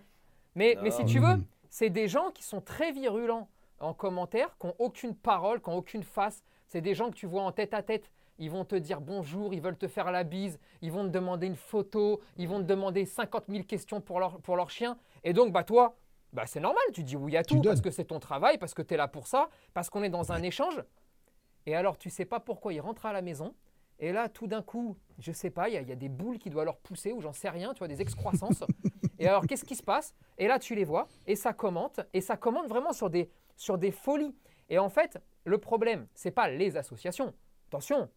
Mais, 0.54 0.76
mais 0.82 0.90
si 0.90 1.04
tu 1.04 1.20
mais- 1.20 1.34
veux, 1.34 1.42
c'est 1.70 1.90
des 1.90 2.06
gens 2.08 2.30
qui 2.30 2.44
sont 2.44 2.60
très 2.60 2.92
virulents 2.92 3.48
en 3.80 3.92
commentaire, 3.94 4.56
qui 4.60 4.66
n'ont 4.68 4.74
aucune 4.78 5.14
parole, 5.14 5.60
qui 5.60 5.68
n'ont 5.70 5.76
aucune 5.78 6.04
face. 6.04 6.44
C'est 6.68 6.80
des 6.80 6.94
gens 6.94 7.10
que 7.10 7.16
tu 7.16 7.26
vois 7.26 7.42
en 7.42 7.52
tête 7.52 7.74
à 7.74 7.82
tête. 7.82 8.10
Ils 8.38 8.50
vont 8.50 8.64
te 8.64 8.74
dire 8.74 9.00
bonjour, 9.00 9.54
ils 9.54 9.60
veulent 9.60 9.76
te 9.76 9.86
faire 9.88 10.10
la 10.10 10.24
bise, 10.24 10.58
ils 10.82 10.90
vont 10.90 11.04
te 11.04 11.08
demander 11.10 11.46
une 11.46 11.54
photo, 11.56 12.20
ils 12.36 12.48
vont 12.48 12.58
te 12.58 12.64
demander 12.64 13.04
50 13.04 13.44
000 13.48 13.64
questions 13.64 14.00
pour 14.00 14.18
leur, 14.20 14.40
pour 14.40 14.56
leur 14.56 14.70
chien. 14.70 14.96
Et 15.22 15.32
donc, 15.32 15.52
bah 15.52 15.62
toi, 15.62 15.96
bah 16.32 16.44
c'est 16.46 16.58
normal, 16.60 16.82
tu 16.92 17.04
dis 17.04 17.14
oui 17.16 17.36
à 17.36 17.44
Tu 17.44 17.54
tout 17.54 17.62
parce 17.62 17.76
donnes. 17.76 17.82
que 17.84 17.90
c'est 17.90 18.04
ton 18.06 18.18
travail, 18.18 18.58
parce 18.58 18.74
que 18.74 18.82
tu 18.82 18.94
es 18.94 18.96
là 18.96 19.06
pour 19.06 19.26
ça, 19.28 19.48
parce 19.72 19.88
qu'on 19.88 20.02
est 20.02 20.08
dans 20.08 20.32
un 20.32 20.42
échange. 20.42 20.82
Et 21.66 21.74
alors, 21.76 21.96
tu 21.96 22.10
sais 22.10 22.24
pas 22.24 22.40
pourquoi 22.40 22.72
ils 22.72 22.80
rentrent 22.80 23.06
à 23.06 23.12
la 23.12 23.22
maison. 23.22 23.54
Et 24.00 24.12
là, 24.12 24.28
tout 24.28 24.46
d'un 24.46 24.62
coup, 24.62 24.96
je 25.18 25.30
sais 25.32 25.50
pas, 25.50 25.68
il 25.68 25.74
y, 25.74 25.76
a- 25.76 25.80
il 25.82 25.88
y 25.88 25.92
a 25.92 25.96
des 25.96 26.08
boules 26.08 26.38
qui 26.38 26.50
doivent 26.50 26.64
leur 26.66 26.78
pousser 26.78 27.12
ou 27.12 27.20
j'en 27.20 27.32
sais 27.32 27.48
rien, 27.48 27.72
tu 27.74 27.78
vois, 27.78 27.88
des 27.88 28.00
excroissances. 28.02 28.64
et 29.18 29.28
alors, 29.28 29.46
qu'est-ce 29.46 29.64
qui 29.64 29.76
se 29.76 29.82
passe? 29.82 30.14
Et 30.38 30.48
là, 30.48 30.58
tu 30.58 30.74
les 30.74 30.84
vois 30.84 31.06
et 31.26 31.36
ça 31.36 31.52
commente. 31.52 32.00
Et 32.12 32.20
ça 32.20 32.36
commente 32.36 32.66
vraiment 32.68 32.92
sur 32.92 33.08
des, 33.10 33.30
sur 33.56 33.78
des 33.78 33.92
folies. 33.92 34.34
Et 34.68 34.78
en 34.78 34.88
fait, 34.88 35.18
le 35.44 35.58
problème, 35.58 36.06
c'est 36.14 36.30
pas 36.32 36.48
les 36.48 36.76
associations. 36.76 37.32
Attention, 37.68 38.08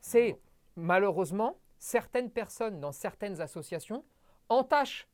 c'est 0.00 0.38
malheureusement 0.76 1.58
certaines 1.78 2.30
personnes 2.30 2.80
dans 2.80 2.92
certaines 2.92 3.40
associations 3.40 4.04
entachent 4.48 5.08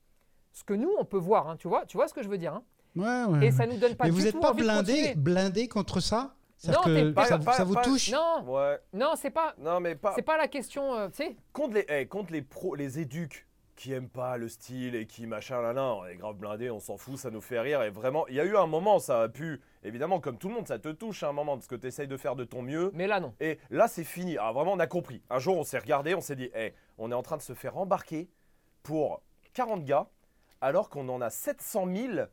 ce 0.53 0.65
que 0.65 0.75
nous, 0.75 0.91
on 0.99 1.05
peut 1.05 1.19
voir. 1.19 1.49
hein, 1.49 1.57
tu, 1.57 1.69
vois, 1.69 1.87
tu 1.87 1.97
vois 1.97 2.09
ce 2.09 2.15
que 2.15 2.23
je 2.23 2.29
veux 2.29 2.39
dire 2.39 2.55
hein? 2.55 2.63
Ouais, 2.97 3.25
ouais. 3.25 3.47
Et 3.47 3.51
ça 3.53 3.67
nous 3.67 3.77
donne 3.77 3.95
pas 3.95 4.05
mais 4.05 4.11
du 4.11 4.17
vous 4.17 4.23
n'êtes 4.23 4.41
pas 4.41 4.53
blindé, 4.53 5.69
contre 5.69 6.01
ça? 6.01 6.35
Non, 6.67 6.81
que 6.83 7.11
pas- 7.13 7.25
ça, 7.27 7.39
pas- 7.39 7.53
ça 7.53 7.65
vous 7.65 7.75
pas- 7.75 7.83
touche? 7.83 8.11
Non, 8.11 8.43
Ouais. 8.47 8.79
non, 8.93 9.13
c'est 9.17 9.31
pas, 9.31 9.55
Non, 9.59 9.79
mais 9.81 9.95
pas. 9.95 10.13
c'est 10.15 10.23
pas 10.23 10.37
la 10.37 10.49
question. 10.49 10.95
euh, 10.95 11.09
tu 11.09 11.17
sais, 11.25 11.37
contre 11.53 11.75
les, 11.75 11.87
eh, 11.89 12.07
contre 12.07 12.33
les 12.33 12.43
pros, 12.43 12.75
les 12.75 12.99
éduques 12.99 13.47
qui 13.77 13.93
aiment 13.93 14.09
pas 14.09 14.37
le 14.37 14.49
style 14.49 14.97
et 14.97 15.07
qui 15.07 15.29
machin 15.29 15.63
là 15.63 15.73
là, 15.73 15.95
on 15.95 16.05
est 16.05 16.17
grave 16.17 16.35
blindé, 16.35 16.69
on 16.69 16.81
s'en 16.81 16.97
fout, 16.97 17.17
ça 17.17 17.31
nous 17.31 17.41
fait 17.41 17.61
rire 17.61 17.81
et 17.83 17.91
vraiment, 17.91 18.27
il 18.27 18.35
y 18.35 18.41
a 18.41 18.45
eu 18.45 18.57
un 18.57 18.67
moment, 18.67 18.99
ça 18.99 19.23
a 19.23 19.29
pu, 19.29 19.61
évidemment, 19.85 20.19
comme 20.19 20.37
tout 20.37 20.49
le 20.49 20.55
monde, 20.55 20.67
ça 20.67 20.81
te 20.81 20.89
touche 20.89 21.23
à 21.23 21.29
un 21.29 21.33
moment 21.33 21.55
parce 21.55 21.69
que 21.69 21.77
tu 21.77 21.87
essayes 21.87 22.09
de 22.09 22.17
faire 22.17 22.35
de 22.35 22.43
ton 22.43 22.61
mieux. 22.63 22.91
mais 22.93 23.07
là 23.07 23.21
non. 23.21 23.35
Et 23.39 23.61
là, 23.71 23.87
c'est 23.87 24.03
fini. 24.03 24.37
Ah, 24.37 24.51
vraiment, 24.51 24.73
on 24.73 24.81
a 24.81 24.89
compris. 24.89 25.23
Un 25.31 25.39
jour, 25.39 25.57
on 25.57 25.63
s'est 25.63 25.79
regardé, 25.79 26.17
on 26.17 26.21
s'est 26.21 26.35
dit, 26.35 26.51
Eh, 26.57 26.75
on 26.99 27.13
est 27.13 27.15
en 27.15 27.23
train 27.23 27.37
de 27.37 27.43
se 27.43 27.55
faire 27.55 27.77
embarquer 27.79 28.29
pour 28.83 29.23
40 29.55 29.85
gars, 29.85 30.09
alors 30.61 30.89
qu'on 30.89 31.09
en 31.09 31.21
a 31.21 31.31
700 31.31 31.87
000 31.87 32.27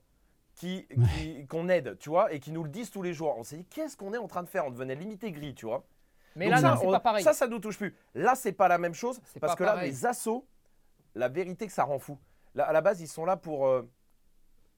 qui, 0.56 0.88
qui- 1.18 1.46
qu'on 1.48 1.68
aide, 1.70 1.98
tu 2.00 2.10
vois, 2.10 2.32
et 2.34 2.40
qui 2.40 2.52
nous 2.52 2.64
le 2.64 2.70
disent 2.70 2.90
tous 2.90 3.02
les 3.02 3.14
jours. 3.14 3.36
On 3.38 3.44
s'est 3.44 3.58
dit, 3.58 3.66
qu'est-ce 3.66 3.96
qu'on 3.98 4.14
est 4.14 4.18
en 4.18 4.28
train 4.28 4.42
de 4.44 4.50
faire 4.50 4.66
On 4.66 4.72
devenait 4.72 4.96
limité 4.96 5.32
gris, 5.32 5.54
tu 5.54 5.66
vois. 5.66 5.86
Mais 6.38 6.46
Donc 6.46 6.56
là 6.56 6.62
ça, 6.62 6.70
non, 6.76 6.82
c'est 6.82 6.88
pas 6.92 7.00
pareil. 7.00 7.24
Ça, 7.24 7.34
ça 7.34 7.48
nous 7.48 7.60
touche 7.60 7.78
plus. 7.78 7.96
Là, 8.14 8.36
c'est 8.36 8.52
pas 8.54 8.68
la 8.68 8.78
même 8.78 8.94
chose 8.94 9.20
C'est 9.26 9.40
parce 9.40 9.56
que 9.56 9.64
là, 9.64 9.82
les 9.84 10.06
assos, 10.06 10.46
la 11.14 11.28
vérité 11.30 11.66
que 11.68 11.72
ça 11.74 11.84
rend 11.84 12.00
fou. 12.00 12.18
Là, 12.56 12.66
à 12.66 12.74
la 12.74 12.82
base, 12.82 13.00
ils 13.02 13.08
sont 13.08 13.26
là 13.26 13.38
pour 13.38 13.68
euh, 13.68 13.90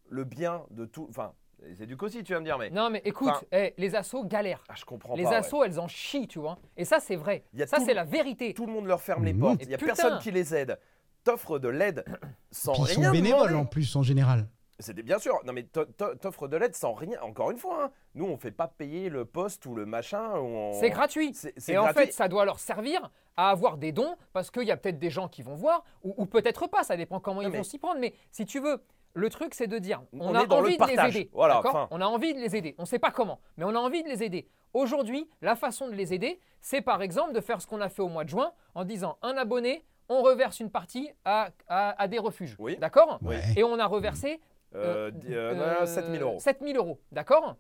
le 0.10 0.24
bien 0.24 0.64
de 0.72 0.86
tout. 0.86 1.08
Enfin, 1.10 1.34
les 1.64 1.82
éduques 1.82 2.02
aussi, 2.04 2.24
tu 2.24 2.34
vas 2.34 2.40
me 2.40 2.46
dire, 2.46 2.58
mais. 2.60 2.70
Non, 2.70 2.90
mais 2.92 3.02
écoute, 3.06 3.30
Enfin- 3.30 3.46
eh, 3.52 3.74
les 3.78 3.96
assos 3.96 4.24
galèrent. 4.26 4.64
Ah, 4.70 4.74
je 4.76 4.86
comprends 4.86 5.16
Les 5.16 5.24
pas. 5.24 5.30
ouais. 5.30 5.36
assos, 5.38 5.64
elles 5.64 5.80
en 5.80 5.88
chient, 5.88 6.28
tu 6.28 6.38
vois. 6.40 6.58
Et 6.76 6.86
ça, 6.86 7.00
c'est 7.00 7.16
vrai. 7.16 7.44
Il 7.54 7.60
y 7.60 7.64
a 7.64 7.68
Ça, 7.68 7.78
tout- 7.78 7.86
c'est 7.86 7.94
la 7.96 8.04
vérité. 8.04 8.54
Tout 8.54 8.66
le 8.68 8.74
monde 8.74 8.86
leur 8.86 9.02
ferme 9.02 9.26
les 9.26 9.34
portes. 9.34 9.62
Il 9.64 9.68
n'y 9.68 9.74
a 9.74 9.78
putain. 9.78 9.94
personne 9.96 10.20
qui 10.20 10.32
les 10.32 10.54
aide. 10.56 10.80
T'offres 11.24 11.60
de 11.60 11.68
l'aide 11.70 12.06
sans 12.52 12.74
Puis 12.74 12.82
ils 12.84 12.86
rien 13.00 13.06
sont 13.08 13.12
bénévoles 13.12 13.48
demander. 13.50 13.56
en 13.56 13.66
plus 13.66 13.96
en 13.96 14.04
général. 14.04 14.48
C'était 14.80 15.02
bien 15.04 15.18
sûr. 15.20 15.40
Non 15.46 15.54
mais 15.54 15.64
t'o- 15.64 15.86
t'o- 15.86 16.14
t'offres 16.16 16.48
de 16.48 16.56
l'aide 16.58 16.76
sans 16.76 16.94
rien. 16.94 17.20
Encore 17.22 17.50
une 17.52 17.58
fois, 17.58 17.86
hein. 17.86 17.92
nous 18.14 18.26
on 18.26 18.38
fait 18.38 18.52
pas 18.52 18.68
payer 18.68 19.10
le 19.10 19.26
poste 19.26 19.66
ou 19.66 19.74
le 19.76 19.86
machin. 19.86 20.34
on- 20.36 20.74
C'est 20.74 20.90
gratuit. 20.92 21.32
C'est 21.34 21.54
c'est 21.58 21.74
Et 21.74 21.78
en 21.78 21.88
fait, 21.88 22.14
ça 22.14 22.28
doit 22.28 22.46
leur 22.46 22.60
servir 22.60 23.10
à 23.38 23.50
avoir 23.50 23.78
des 23.78 23.92
dons 23.92 24.16
parce 24.34 24.52
qu'il 24.52 24.64
y 24.64 24.72
a 24.72 24.78
peut-être 24.78 25.00
des 25.00 25.10
gens 25.10 25.28
qui 25.28 25.42
vont 25.42 25.56
voir 25.56 25.84
ou, 26.04 26.14
ou 26.18 26.26
peut-être 26.28 26.68
pas. 26.68 26.84
Ça 26.84 26.96
dépend 26.96 27.20
comment 27.20 27.42
Non, 27.42 27.48
ils 27.48 27.52
mais- 27.52 27.58
vont 27.58 27.64
s'y 27.64 27.80
prendre. 27.80 28.00
Mais 28.00 28.14
si 28.32 28.46
tu 28.46 28.60
veux, 28.60 28.84
le 29.14 29.30
truc, 29.32 29.56
c'est 29.56 29.66
de 29.68 29.80
dire 29.80 30.04
on, 30.14 30.30
On 30.30 30.36
a 30.36 30.46
envie 30.48 30.78
de 30.78 30.86
les 30.86 31.00
aider. 31.18 31.30
Voilà, 31.34 31.62
fin. 31.64 31.88
On 31.90 32.00
a 32.02 32.06
envie 32.06 32.36
de 32.36 32.40
les 32.40 32.56
aider. 32.56 32.76
On 32.78 32.84
ne 32.84 32.88
sait 32.88 33.00
pas 33.00 33.10
comment, 33.12 33.40
mais 33.58 33.64
on 33.66 33.70
a 33.76 33.80
envie 33.80 34.04
de 34.04 34.08
les 34.10 34.22
aider. 34.24 34.48
Aujourd'hui, 34.74 35.28
la 35.42 35.56
façon 35.56 35.88
de 35.88 35.94
les 35.94 36.14
aider, 36.14 36.40
c'est 36.62 36.82
par 36.82 37.02
exemple 37.02 37.34
de 37.34 37.42
faire 37.42 37.62
ce 37.62 37.66
qu'on 37.68 37.82
a 37.82 37.90
fait 37.90 38.04
au 38.04 38.10
mois 38.10 38.26
de 38.26 38.30
juin 38.30 38.52
en 38.76 38.86
disant 38.86 39.18
un 39.24 39.36
abonné, 39.38 39.84
on 40.10 40.22
reverse 40.22 40.60
une 40.60 40.70
partie 40.70 41.10
à, 41.26 41.50
à- 41.68 42.00
à 42.02 42.08
des 42.08 42.20
refuges. 42.20 42.56
Oui. 42.60 42.78
D'accord 42.78 43.18
Ouais. 43.24 43.42
Et 43.56 43.64
on 43.64 43.80
a 43.80 43.86
reversé 43.88 44.40
Euh, 44.76 45.12
euh, 45.30 45.80
non, 45.80 45.86
7000 45.86 46.22
euros. 46.22 46.40
7000 46.40 46.78
euros. 46.78 47.00
D'accord 47.12 47.56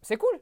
C'est 0.00 0.16
cool. 0.16 0.40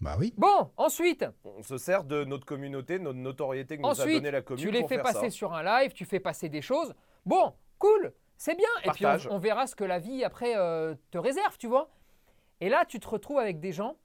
Bah 0.00 0.16
oui. 0.18 0.32
Bon, 0.38 0.70
ensuite, 0.78 1.26
On 1.44 1.62
se 1.62 1.76
sert 1.76 2.04
de 2.04 2.24
notre 2.24 2.46
communauté, 2.46 2.98
notre 2.98 3.18
notoriété 3.18 3.76
que 3.76 3.82
nous 3.82 3.88
a 3.88 3.90
Ensuite, 3.90 4.14
donné 4.16 4.30
la 4.30 4.40
commune 4.40 4.64
tu 4.64 4.70
les 4.70 4.80
pour 4.80 4.88
fais 4.88 4.94
faire 4.94 5.04
passer 5.04 5.28
ça. 5.28 5.30
sur 5.30 5.52
un 5.52 5.62
live, 5.62 5.92
tu 5.92 6.06
fais 6.06 6.20
passer 6.20 6.48
des 6.48 6.62
choses. 6.62 6.94
Bon, 7.26 7.52
cool, 7.78 8.14
c'est 8.38 8.54
bien. 8.54 8.68
Et 8.84 8.90
puis 8.90 9.04
on 9.28 9.38
verra 9.38 9.66
ce 9.66 9.76
que 9.76 9.84
la 9.84 9.98
vie 9.98 10.24
après 10.24 10.56
euh, 10.56 10.94
te 11.10 11.18
réserve, 11.18 11.58
tu 11.58 11.66
vois. 11.66 11.90
Et 12.60 12.70
là, 12.70 12.86
tu 12.86 12.98
te 12.98 13.08
retrouves 13.08 13.38
avec 13.38 13.60
des 13.60 13.72
gens 13.72 13.96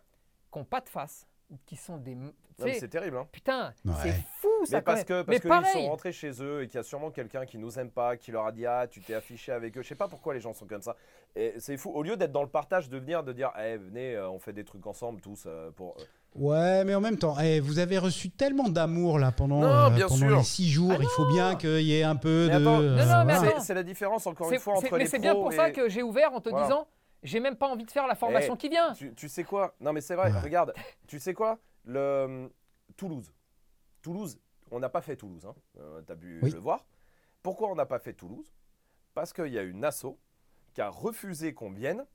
qui 0.51 0.59
n'ont 0.59 0.65
pas 0.65 0.81
de 0.81 0.89
face, 0.89 1.27
qui 1.65 1.75
sont 1.75 1.97
des. 1.97 2.15
mais 2.15 2.33
sais, 2.73 2.79
c'est 2.79 2.87
terrible. 2.87 3.17
Hein. 3.17 3.27
putain, 3.31 3.73
Ouais. 3.85 3.93
c'est 4.01 4.13
fou 4.41 4.47
ça 4.65 4.77
Mais 4.77 4.81
parce 4.81 5.03
que 5.03 5.21
parce 5.21 5.43
Mais 5.43 5.49
pareil. 5.49 5.71
sont 5.83 5.89
rentrés 5.89 6.11
chez 6.11 6.31
eux 6.41 6.63
et 6.63 6.67
qu'il 6.67 6.75
y 6.75 6.79
a 6.79 6.83
sûrement 6.83 7.11
quelqu'un 7.11 7.45
qui 7.45 7.57
nous 7.57 7.77
aime 7.79 7.91
pas, 7.91 8.17
qui 8.17 8.31
leur 8.31 8.45
a 8.47 8.51
dit 8.51 8.65
ah 8.65 8.87
tu 8.89 8.99
t'es 9.01 9.13
affiché 9.13 9.51
avec 9.51 9.77
eux. 9.77 9.81
Je 9.83 9.87
sais 9.87 9.95
pas 9.95 10.07
pourquoi 10.07 10.33
les 10.33 10.39
gens 10.39 10.53
sont 10.53 10.65
comme 10.65 10.81
ça. 10.81 10.95
Et 11.35 11.53
c'est 11.59 11.77
fou. 11.77 11.91
Au 11.91 12.01
lieu 12.01 12.17
d'être 12.17 12.31
dans 12.31 12.41
le 12.43 12.49
partage, 12.49 12.89
de 12.89 12.97
venir 12.97 13.23
de 13.23 13.31
dire 13.33 13.51
eh 13.63 13.77
venez 13.77 14.15
euh, 14.15 14.29
on 14.29 14.39
fait 14.39 14.53
des 14.53 14.63
trucs 14.63 14.85
ensemble 14.87 15.21
tous 15.21 15.43
euh, 15.45 15.69
pour. 15.71 15.95
Ouais, 16.33 16.83
mais 16.83 16.93
en 16.95 16.99
même 16.99 17.17
temps, 17.17 17.35
eh, 17.39 17.61
vous 17.61 17.79
avez 17.79 17.97
reçu 17.97 18.29
tellement 18.29 18.67
d'amour 18.67 19.19
là 19.19 19.31
pendant, 19.31 19.61
Non, 19.61 19.67
euh, 19.67 19.89
pendant 20.07 20.15
sûr. 20.15 20.37
les 20.37 20.43
six 20.43 20.69
jours. 20.69 20.91
Ah 20.93 20.97
il 20.99 21.07
faut 21.07 21.25
bien 21.27 21.55
qu'il 21.55 21.79
y 21.83 21.97
ait 21.97 22.03
un 22.03 22.17
peu 22.17 22.47
Mais 22.49 22.55
de. 22.59 22.61
attends, 22.61 22.81
euh, 22.81 22.95
Non, 22.97 23.05
non, 23.05 23.25
mais 23.25 23.35
voilà. 23.37 23.59
C'est 23.61 23.73
la 23.73 23.83
différence 23.83 24.27
encore 24.27 24.51
une 24.51 24.59
fois 24.59 24.73
entre 24.75 24.91
mais 24.91 24.99
les 24.99 25.05
c'est 25.05 25.19
bien 25.19 25.33
pour 25.33 25.53
et- 25.53 25.55
ça 25.55 25.71
que 25.71 25.87
j'ai 25.87 26.03
ouvert 26.03 26.33
en 26.33 26.41
te 26.41 26.49
Voilà. 26.49 26.65
disant 26.65 26.87
j'ai 27.25 27.39
même 27.39 27.55
pas 27.55 27.67
envie 27.67 27.85
de 27.85 27.91
faire 27.91 28.07
la 28.07 28.15
formation 28.15 28.55
Eh, 28.55 28.57
qui 28.57 28.69
vient. 28.69 28.93
Tu, 28.93 29.13
tu 29.15 29.27
sais 29.29 29.43
quoi? 29.43 29.75
Non 29.79 29.91
mais 29.93 30.01
c'est 30.01 30.15
vrai, 30.15 30.31
Ouais. 30.31 30.39
regarde, 30.39 30.73
tu 31.07 31.19
sais 31.19 31.33
quoi? 31.33 31.59
Le 31.83 32.49
Toulouse. 32.97 33.33
Toulouse, 34.01 34.39
on 34.71 34.79
n'a 34.79 34.89
pas 34.89 35.01
fait 35.01 35.15
Toulouse, 35.15 35.45
hein. 35.45 35.55
Euh, 35.77 36.01
t'as 36.01 36.15
pu 36.15 36.39
Oui. 36.41 36.51
le 36.51 36.59
voir. 36.59 36.85
Pourquoi 37.43 37.69
on 37.69 37.75
n'a 37.75 37.85
pas 37.85 37.99
fait 37.99 38.13
Toulouse? 38.13 38.53
Parce 39.13 39.33
qu'il 39.33 39.47
y 39.47 39.59
a 39.59 39.63
une 39.63 39.83
asso 39.85 40.17
qui 40.73 40.81
a 40.81 40.89
refusé 40.89 41.53
qu'on 41.53 41.71
vienne 41.71 42.05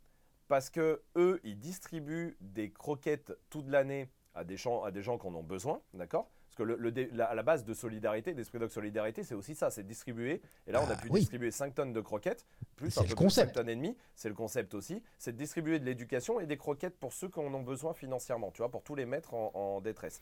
parce 0.48 0.68
que 0.70 1.02
eux, 1.16 1.40
ils 1.44 1.58
distribuent 1.58 2.36
des 2.40 2.72
croquettes 2.72 3.32
toute 3.50 3.68
l'année 3.68 4.10
à 4.34 4.44
des 4.44 4.56
gens, 4.56 4.82
à 4.82 4.90
des 4.90 5.02
gens 5.02 5.16
qui 5.18 5.26
en 5.26 5.34
ont 5.34 5.42
besoin, 5.42 5.80
d'accord? 5.94 6.28
Que 6.60 6.64
le, 6.64 6.90
la, 7.12 7.26
à 7.26 7.34
la 7.34 7.42
base 7.42 7.64
de 7.64 7.72
solidarité, 7.74 8.34
d'esprit 8.34 8.58
de 8.58 8.68
solidarité, 8.68 9.24
c'est 9.24 9.34
aussi 9.34 9.54
ça, 9.54 9.70
c'est 9.70 9.82
distribuer. 9.86 10.42
Et 10.66 10.72
là, 10.72 10.82
on 10.82 10.90
a 10.90 10.94
Ah, 10.94 10.96
pu 10.96 11.08
oui. 11.10 11.20
distribuer 11.20 11.50
5 11.50 11.74
tonnes 11.74 11.92
de 11.92 12.00
croquettes, 12.00 12.44
plus 12.76 12.96
un 12.98 13.02
peu 13.02 13.06
plus 13.06 13.14
de 13.14 13.18
5 13.18 13.24
concept. 13.24 13.54
tonnes 13.54 13.68
et 13.68 13.76
demie. 13.76 13.96
C'est 14.14 14.28
le 14.28 14.34
concept 14.34 14.74
aussi. 14.74 15.02
C'est 15.18 15.32
de 15.32 15.38
distribuer 15.38 15.78
de 15.78 15.84
l'éducation 15.84 16.38
et 16.40 16.46
des 16.46 16.56
croquettes 16.58 16.96
pour 16.98 17.12
ceux 17.12 17.28
qui 17.28 17.38
en 17.38 17.52
ont 17.54 17.62
besoin 17.62 17.94
financièrement, 17.94 18.50
tu 18.50 18.58
vois, 18.58 18.70
pour 18.70 18.82
tous 18.82 18.94
les 18.94 19.06
mettre 19.06 19.32
en, 19.34 19.50
en 19.54 19.80
détresse. 19.80 20.20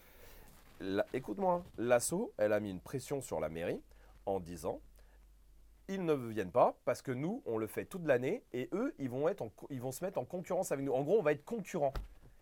Écoute-moi, 1.13 1.65
l'ASSO, 1.77 2.33
elle 2.39 2.53
a 2.53 2.61
mis 2.61 2.71
une 2.71 2.81
pression 2.81 3.21
sur 3.21 3.41
la 3.41 3.49
mairie 3.49 3.83
en 4.27 4.39
disant 4.39 4.81
ils 5.89 6.05
ne 6.05 6.13
viennent 6.15 6.53
pas 6.53 6.77
parce 6.85 7.01
que 7.03 7.11
nous, 7.11 7.43
on 7.47 7.57
le 7.59 7.67
fait 7.67 7.87
toute 7.87 8.07
l'année 8.07 8.45
et 8.53 8.69
eux, 8.73 8.95
ils 8.99 9.09
vont, 9.11 9.27
être 9.29 9.41
en 9.43 9.51
ils 9.71 9.81
vont 9.81 9.91
se 9.91 10.05
mettre 10.05 10.19
en 10.19 10.25
concurrence 10.25 10.71
avec 10.71 10.85
nous. 10.85 10.93
En 10.93 11.03
gros, 11.03 11.19
on 11.19 11.23
va 11.23 11.33
être 11.33 11.45
concurrents. 11.45 11.95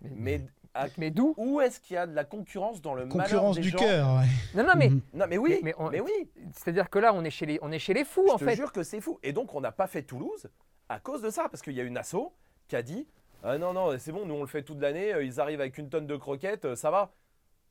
Mais 0.03 0.43
à- 0.77 0.87
Mais 0.99 1.11
d'où 1.11 1.35
où 1.37 1.61
est-ce 1.61 1.81
qu'il 1.81 1.95
y 1.95 1.99
a 1.99 2.07
de 2.07 2.15
la 2.15 2.25
concurrence 2.25 2.81
dans 2.83 2.95
le 2.95 3.07
malheur 3.07 3.25
Concurrence 3.25 3.57
des 3.57 3.62
du 3.62 3.69
gens 3.71 3.79
cœur. 3.79 4.09
ouais. 4.19 4.27
Non, 4.55 4.65
non, 4.65 4.73
mais. 4.77 4.91
Non, 5.15 5.27
mais 5.29 5.39
oui, 5.39 5.61
Mais- 5.62 5.75
mais, 5.79 5.91
mais 5.93 6.01
oui. 6.01 6.31
c'est-à-dire 6.53 6.91
que 6.91 6.99
là, 6.99 7.12
on 7.15 7.25
est 7.25 7.31
chez 7.31 7.47
les, 7.47 7.59
on 7.62 7.73
est 7.73 7.79
chez 7.79 7.95
les 7.95 8.05
fous, 8.05 8.29
en 8.31 8.37
Je 8.39 8.45
te 8.45 8.51
fait. 8.51 8.57
jure 8.57 8.73
que 8.73 8.83
c'est 8.83 9.01
fou. 9.01 9.19
Et 9.23 9.33
donc, 9.33 9.55
on 9.55 9.61
n'a 9.61 9.73
pas 9.73 9.87
fait 9.87 10.03
Toulouse 10.03 10.49
à 10.89 10.99
cause 11.01 11.23
de 11.23 11.31
ça, 11.31 11.49
parce 11.51 11.62
qu'il 11.62 11.73
y 11.75 11.81
a 11.81 11.85
une 11.85 11.97
asso 11.99 12.33
qui 12.69 12.77
a 12.77 12.83
dit 12.83 13.07
Ah 13.43 13.59
non, 13.59 13.73
non, 13.73 13.97
c'est 13.99 14.12
bon, 14.12 14.25
nous 14.27 14.35
on 14.35 14.41
le 14.41 14.47
fait 14.47 14.62
toute 14.62 14.81
l'année, 14.81 15.12
euh, 15.15 15.23
ils 15.25 15.41
arrivent 15.41 15.61
avec 15.61 15.79
une 15.79 15.89
tonne 15.89 16.07
de 16.07 16.17
croquettes, 16.17 16.65
euh, 16.65 16.77
ça 16.77 16.91
va. 16.91 17.12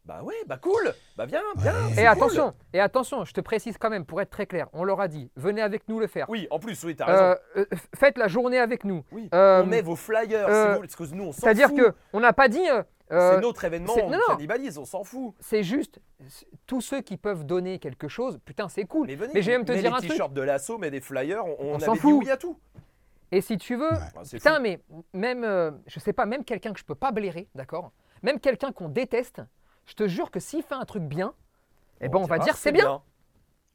Bah 0.06 0.22
ouais, 0.22 0.36
bah 0.46 0.60
cool, 0.62 0.94
bah 1.18 1.26
viens, 1.26 1.42
viens. 1.58 1.74
Ouais. 1.88 1.92
Et 1.94 1.96
cool. 1.96 2.06
attention, 2.06 2.54
et 2.74 2.80
attention, 2.80 3.26
je 3.26 3.34
te 3.34 3.42
précise 3.42 3.76
quand 3.80 3.90
même, 3.90 4.06
pour 4.06 4.22
être 4.22 4.30
très 4.30 4.46
clair, 4.46 4.68
on 4.74 4.84
leur 4.84 5.02
a 5.02 5.08
dit, 5.08 5.32
venez 5.36 5.64
avec 5.64 5.90
nous 5.90 6.00
le 6.00 6.06
faire. 6.06 6.30
Oui, 6.30 6.46
en 6.52 6.60
plus, 6.60 6.84
oui, 6.84 6.96
t'as 6.96 7.06
raison. 7.06 7.24
Euh, 7.24 7.36
euh, 7.58 7.66
faites 7.96 8.18
la 8.20 8.28
journée 8.28 8.60
avec 8.60 8.84
nous. 8.84 9.04
oui, 9.12 9.28
euh, 9.34 9.64
on 9.64 9.66
met 9.66 9.82
vos 9.82 9.96
flyers, 9.96 10.48
euh, 10.48 10.66
c'est 10.68 10.74
vous, 10.76 10.80
parce 10.82 10.96
que 10.96 11.16
nous 11.16 11.24
on 11.24 11.32
s'en 11.32 11.42
C'est-à-dire 11.42 11.70
fout. 11.70 11.78
que 11.78 11.94
on 12.14 12.20
n'a 12.20 12.34
pas 12.34 12.48
dit. 12.48 12.62
Euh, 13.12 13.36
c'est 13.36 13.42
notre 13.42 13.64
événement, 13.66 13.94
on 14.04 14.10
non, 14.10 14.18
cannibalise, 14.28 14.78
on 14.78 14.86
s'en 14.86 15.04
fout. 15.04 15.34
c'est 15.40 15.64
juste 15.64 16.00
tous 16.66 16.82
ceux 16.82 17.02
qui 17.02 17.18
peuvent 17.18 17.46
donner 17.46 17.78
quelque 17.80 18.08
chose. 18.08 18.40
Putain, 18.46 18.68
c'est 18.70 18.86
cool. 18.86 19.08
Mais 19.08 19.16
venez, 19.16 19.32
Mais 19.36 19.42
je 19.42 19.52
vais 19.52 19.58
même 19.58 19.66
te 19.66 19.72
mets 19.74 19.82
dire 19.82 19.94
un 19.94 19.98
truc. 20.00 20.10
t-shirts 20.12 20.34
de 20.34 20.42
l'assaut, 20.42 20.78
mais 20.78 20.90
des 20.92 21.02
flyers, 21.02 21.46
on, 21.46 21.56
on 21.60 21.76
On 21.76 21.80
s'en 21.80 21.86
avait 21.92 21.94
dit 21.94 22.00
fout. 22.00 22.24
oui 22.24 22.32
à 22.32 22.38
tout. 22.38 22.58
Et 23.32 23.42
si 23.42 23.58
tu 23.58 23.76
veux, 23.76 23.90
Ouais. 23.92 24.24
Putain, 24.32 24.56
fou. 24.56 24.62
mais 24.62 24.82
même, 25.14 25.44
euh, 25.44 25.72
je 25.88 26.00
sais 26.00 26.14
pas, 26.14 26.26
même 26.26 26.44
quelqu'un 26.44 26.74
que 26.74 26.80
je 26.80 26.86
peux 26.86 26.96
pas 26.96 27.12
blairer, 27.12 27.48
d'accord? 27.56 27.92
Même 28.24 28.40
quelqu'un 28.40 28.72
qu'on 28.72 28.90
déteste, 28.90 29.42
je 29.86 29.94
te 29.94 30.08
jure 30.08 30.32
que 30.32 30.40
s'il 30.40 30.64
fait 30.64 30.76
un 30.76 30.86
truc 30.86 31.04
bien, 31.04 31.34
eh 32.02 32.10
ben 32.10 32.18
on 32.20 32.24
va 32.26 32.40
dire 32.40 32.56
c'est 32.56 32.72
bien. 32.72 33.02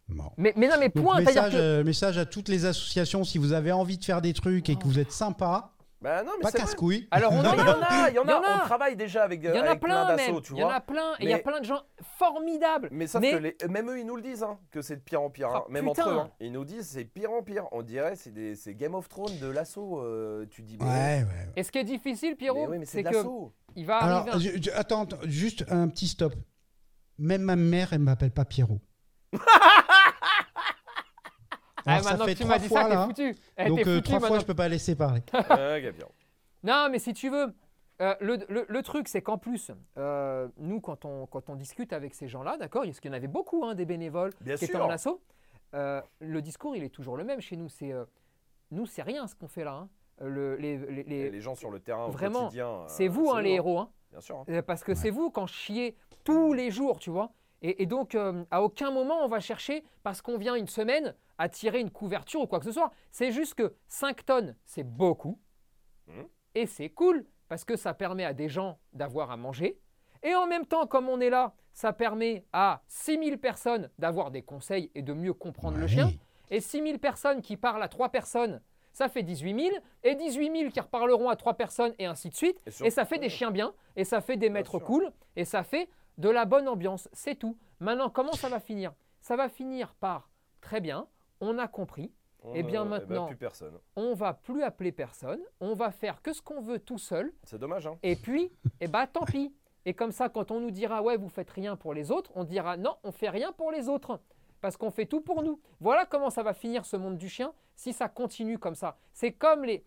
Bon. 0.08 0.24
Mais, 0.36 0.52
mais 0.56 0.66
non, 0.66 0.74
mais 0.80 0.88
Donc, 0.88 1.04
point. 1.04 1.16
C'est-à-dire 1.18 1.42
message, 1.44 1.52
que 1.52 1.58
euh, 1.58 1.84
message 1.84 2.18
à 2.18 2.26
toutes 2.26 2.48
les 2.48 2.64
associations, 2.64 3.22
si 3.22 3.38
vous 3.38 3.52
avez 3.52 3.70
envie 3.70 3.96
de 3.96 4.04
faire 4.04 4.20
des 4.20 4.32
trucs 4.32 4.68
et 4.68 4.74
que 4.76 4.82
vous 4.84 4.98
êtes 4.98 5.12
sympa, 5.12 5.70
Bah 6.02 6.22
non, 6.22 6.32
mais 6.38 6.42
pas 6.44 6.52
casse-couille. 6.52 7.06
Alors, 7.10 7.32
on 7.32 7.42
Non, 7.42 7.50
en 7.50 7.56
mais 7.56 7.62
il 7.62 7.66
y 7.66 7.68
en 7.68 7.82
a, 7.82 8.08
il 8.10 8.14
y 8.14 8.18
en 8.18 8.24
Il 8.24 8.30
y 8.30 8.32
en 8.32 8.42
a, 8.42 8.56
on 8.56 8.58
travaille 8.66 8.96
déjà 8.96 9.22
avec, 9.22 9.40
il 9.42 9.50
y 9.50 9.52
en 9.52 9.56
a 9.62 9.66
avec 9.68 9.80
plein 9.80 10.06
plein 10.06 10.16
d'assauts, 10.16 10.40
tu 10.40 10.54
Il 10.54 10.58
y 10.58 10.62
en 10.62 10.66
vois. 10.68 10.76
a 10.76 10.80
plein. 10.80 11.12
Et 11.18 11.24
il 11.24 11.28
y 11.28 11.32
a 11.34 11.38
plein 11.40 11.60
de 11.60 11.64
gens 11.66 11.82
formidables. 12.18 12.88
Mais 12.90 13.06
sauf 13.06 13.20
Mais- 13.20 13.32
que 13.32 13.36
les- 13.36 13.56
même 13.68 13.90
eux, 13.90 13.98
ils 13.98 14.06
nous 14.06 14.16
le 14.16 14.22
disent, 14.22 14.42
hein, 14.42 14.58
que 14.70 14.80
c'est 14.80 14.96
de 14.96 15.02
pire 15.02 15.20
en 15.20 15.28
pire. 15.28 15.48
hein. 15.50 15.64
Ah, 15.66 15.70
même 15.70 15.86
putain. 15.88 16.02
entre 16.04 16.10
eux, 16.14 16.18
hein. 16.20 16.30
ils 16.40 16.52
nous 16.52 16.64
disent 16.64 16.88
c'est 16.88 17.04
pire 17.04 17.30
en 17.32 17.42
pire. 17.42 17.66
On 17.72 17.82
dirait 17.82 18.16
c'est 18.16 18.32
des- 18.32 18.54
c'est 18.54 18.74
Game 18.74 18.94
of 18.94 19.10
Thrones 19.10 19.38
de 19.40 19.46
l'assaut. 19.48 20.00
euh, 20.00 20.46
tu 20.50 20.62
dis 20.62 20.78
mais, 20.80 20.86
Ouais, 20.86 20.90
ouais. 21.24 21.48
Et 21.56 21.62
ce 21.62 21.70
qui 21.70 21.76
est 21.78 21.84
difficile, 21.84 22.34
Pierrot, 22.34 22.62
mais 22.62 22.66
oui, 22.72 22.78
mais 22.78 22.86
c'est 22.86 23.02
que 23.02 23.16
il 23.76 23.84
va 23.84 23.98
Alors, 23.98 24.18
arriver. 24.28 24.36
un- 24.36 24.38
je- 24.56 24.62
je- 24.62 24.70
attends, 24.74 25.02
attends, 25.02 25.18
juste 25.24 25.66
un 25.68 25.86
petit 25.88 26.08
stop. 26.08 26.32
Même 27.18 27.42
ma 27.42 27.56
mère, 27.56 27.92
elle 27.92 27.98
m'appelle 28.00 28.30
pas 28.30 28.46
Pierrot. 28.46 28.80
Ah, 31.86 31.92
Alors, 31.92 32.04
ça 32.04 32.10
maintenant 32.10 32.24
fait 32.26 32.32
que 32.32 32.38
tu 32.38 32.44
trois 32.44 32.54
m'as 32.56 32.58
dit 32.62 32.68
fois 32.68 32.82
ça, 32.82 32.88
t'es 32.88 32.94
là. 32.94 33.06
foutu. 33.06 33.36
Eh, 33.58 33.64
Donc 33.68 33.78
euh, 33.80 33.84
foutu 33.96 34.02
trois 34.02 34.20
fois, 34.20 34.38
je 34.38 34.44
peux 34.44 34.54
pas 34.54 34.68
laisser 34.68 34.94
parler. 34.96 35.22
Non, 36.62 36.88
mais 36.90 36.98
si 36.98 37.12
tu 37.14 37.30
veux, 37.30 37.54
euh, 38.02 38.14
le, 38.20 38.38
le- 38.48 38.66
le 38.68 38.82
truc, 38.82 39.08
c'est 39.08 39.22
qu'en 39.22 39.38
plus, 39.38 39.70
euh, 39.98 40.48
nous, 40.58 40.80
quand 40.80 41.04
on, 41.04 41.26
quand 41.26 41.48
on 41.48 41.54
discute 41.54 41.92
avec 41.92 42.14
ces 42.14 42.28
gens-là, 42.28 42.56
d'accord, 42.58 42.82
parce 42.84 43.00
qu'il 43.00 43.10
y 43.10 43.14
en 43.14 43.16
avait 43.16 43.26
beaucoup, 43.28 43.64
hein, 43.64 43.74
des 43.74 43.86
bénévoles 43.86 44.32
Bien 44.40 44.56
qui 44.56 44.64
étaient 44.66 44.74
sûr. 44.74 44.84
en 44.84 44.90
assaut, 44.90 45.22
euh, 45.74 46.02
le 46.20 46.42
discours, 46.42 46.76
il 46.76 46.82
est 46.84 46.90
toujours 46.90 47.16
le 47.16 47.24
même 47.24 47.40
chez 47.40 47.56
nous. 47.56 47.68
C'est 47.68 47.92
euh, 47.92 48.04
nous, 48.70 48.86
c'est 48.86 49.02
rien 49.02 49.26
ce 49.26 49.34
qu'on 49.34 49.48
fait 49.48 49.64
là. 49.64 49.72
hein. 49.72 49.88
Le- 50.22 50.56
les- 50.56 50.76
les- 50.76 51.02
les- 51.04 51.16
Et 51.16 51.30
les 51.30 51.40
gens 51.40 51.54
sur 51.54 51.70
le 51.70 51.80
terrain 51.80 52.04
au 52.06 52.10
Vraiment, 52.10 52.50
euh, 52.54 52.84
c'est 52.88 53.08
vous, 53.08 53.30
hein, 53.30 53.40
les 53.40 53.52
héros. 53.52 53.78
hein. 53.78 53.90
Bien 54.10 54.20
sûr. 54.20 54.44
hein. 54.46 54.62
Parce 54.66 54.84
que 54.84 54.94
c'est 54.94 55.08
vous 55.10 55.30
quand 55.30 55.46
chiez 55.46 55.96
tous 56.24 56.52
les 56.52 56.70
jours, 56.70 56.98
tu 56.98 57.08
vois. 57.08 57.30
Et, 57.62 57.82
et 57.82 57.86
donc, 57.86 58.14
euh, 58.14 58.44
à 58.50 58.62
aucun 58.62 58.90
moment, 58.90 59.22
on 59.24 59.28
va 59.28 59.40
chercher, 59.40 59.84
parce 60.02 60.22
qu'on 60.22 60.38
vient 60.38 60.54
une 60.54 60.66
semaine, 60.68 61.14
à 61.38 61.48
tirer 61.48 61.80
une 61.80 61.90
couverture 61.90 62.40
ou 62.42 62.46
quoi 62.46 62.58
que 62.58 62.64
ce 62.66 62.72
soit. 62.72 62.90
C'est 63.10 63.32
juste 63.32 63.54
que 63.54 63.74
5 63.88 64.24
tonnes, 64.24 64.56
c'est 64.64 64.82
beaucoup. 64.84 65.38
Mhm. 66.06 66.26
Et 66.54 66.66
c'est 66.66 66.88
cool, 66.90 67.24
parce 67.48 67.64
que 67.64 67.76
ça 67.76 67.94
permet 67.94 68.24
à 68.24 68.32
des 68.32 68.48
gens 68.48 68.78
d'avoir 68.92 69.30
à 69.30 69.36
manger. 69.36 69.78
Et 70.22 70.34
en 70.34 70.46
même 70.46 70.66
temps, 70.66 70.86
comme 70.86 71.08
on 71.08 71.20
est 71.20 71.30
là, 71.30 71.54
ça 71.72 71.92
permet 71.92 72.44
à 72.52 72.82
6000 72.88 73.38
personnes 73.38 73.90
d'avoir 73.98 74.30
des 74.30 74.42
conseils 74.42 74.90
et 74.94 75.02
de 75.02 75.12
mieux 75.12 75.32
comprendre 75.32 75.76
le 75.76 75.82
Ouais. 75.84 75.88
chien. 75.88 76.10
Et 76.50 76.60
6000 76.60 76.98
personnes 76.98 77.40
qui 77.42 77.56
parlent 77.56 77.82
à 77.82 77.88
3 77.88 78.08
personnes, 78.08 78.60
ça 78.92 79.08
fait 79.08 79.22
18 79.22 79.68
000. 79.70 79.76
Et 80.02 80.16
18 80.16 80.50
000 80.58 80.70
qui 80.72 80.80
reparleront 80.80 81.28
à 81.28 81.36
3 81.36 81.54
personnes, 81.54 81.94
et 81.98 82.06
ainsi 82.06 82.28
de 82.28 82.34
suite. 82.34 82.60
Et 82.66 82.86
Et, 82.88 82.90
ça 82.90 83.04
fait 83.04 83.18
des 83.18 83.28
chiens 83.28 83.52
bien, 83.52 83.72
et 83.96 84.04
ça 84.04 84.20
fait 84.20 84.36
des 84.36 84.50
maîtres 84.50 84.78
sûr. 84.78 84.84
cool, 84.84 85.12
et 85.36 85.44
ça 85.44 85.62
fait 85.62 85.88
de 86.20 86.28
la 86.28 86.44
bonne 86.44 86.68
ambiance. 86.68 87.08
C'est 87.12 87.34
tout. 87.34 87.56
Maintenant, 87.80 88.10
comment 88.10 88.32
ça 88.32 88.48
va 88.48 88.60
finir? 88.60 88.92
Ça 89.20 89.36
va 89.36 89.48
finir 89.48 89.94
par 89.94 90.30
très 90.60 90.80
bien, 90.80 91.06
on 91.40 91.58
a 91.58 91.66
compris, 91.68 92.12
On, 92.42 92.54
Eh 92.54 92.62
bien, 92.62 92.82
euh, 92.82 92.88
maintenant- 92.88 93.26
plus 93.26 93.36
personne. 93.36 93.74
on 93.96 94.14
va 94.14 94.32
plus 94.32 94.62
appeler 94.62 94.92
personne, 94.92 95.40
on 95.60 95.74
va 95.74 95.90
faire 95.90 96.22
que 96.22 96.32
ce 96.32 96.40
qu'on 96.40 96.62
veut 96.62 96.78
tout 96.78 96.96
seul, 96.96 97.32
C'est 97.44 97.58
dommage. 97.58 97.86
Hein. 97.86 97.98
et 98.02 98.16
puis, 98.16 98.50
eh 98.80 98.88
ben, 98.88 99.06
tant 99.06 99.24
pis. 99.26 99.54
Et 99.84 99.92
comme 99.94 100.10
ça, 100.12 100.28
quand 100.30 100.50
on 100.50 100.60
nous 100.60 100.70
dira 100.70 101.02
ouais, 101.02 101.16
vous 101.18 101.28
faites 101.28 101.50
rien 101.50 101.76
pour 101.76 101.92
les 101.94 102.10
autres, 102.10 102.30
on 102.34 102.44
dira 102.44 102.76
non, 102.78 102.96
on 103.02 103.12
fait 103.12 103.28
rien 103.30 103.52
pour 103.52 103.70
les 103.72 103.88
autres. 103.90 104.20
Parce 104.62 104.76
qu'on 104.78 104.90
fait 104.90 105.06
tout 105.06 105.20
pour 105.22 105.42
nous. 105.42 105.58
Voilà 105.80 106.04
comment 106.06 106.28
ça 106.30 106.42
va 106.42 106.52
finir 106.54 106.84
ce 106.84 106.96
monde 106.96 107.16
du 107.18 107.28
chien 107.30 107.52
si 107.76 107.92
ça 107.94 108.08
continue 108.08 108.58
comme 108.58 108.74
ça. 108.74 108.96
C'est 109.14 109.32
comme 109.32 109.64
les. 109.64 109.84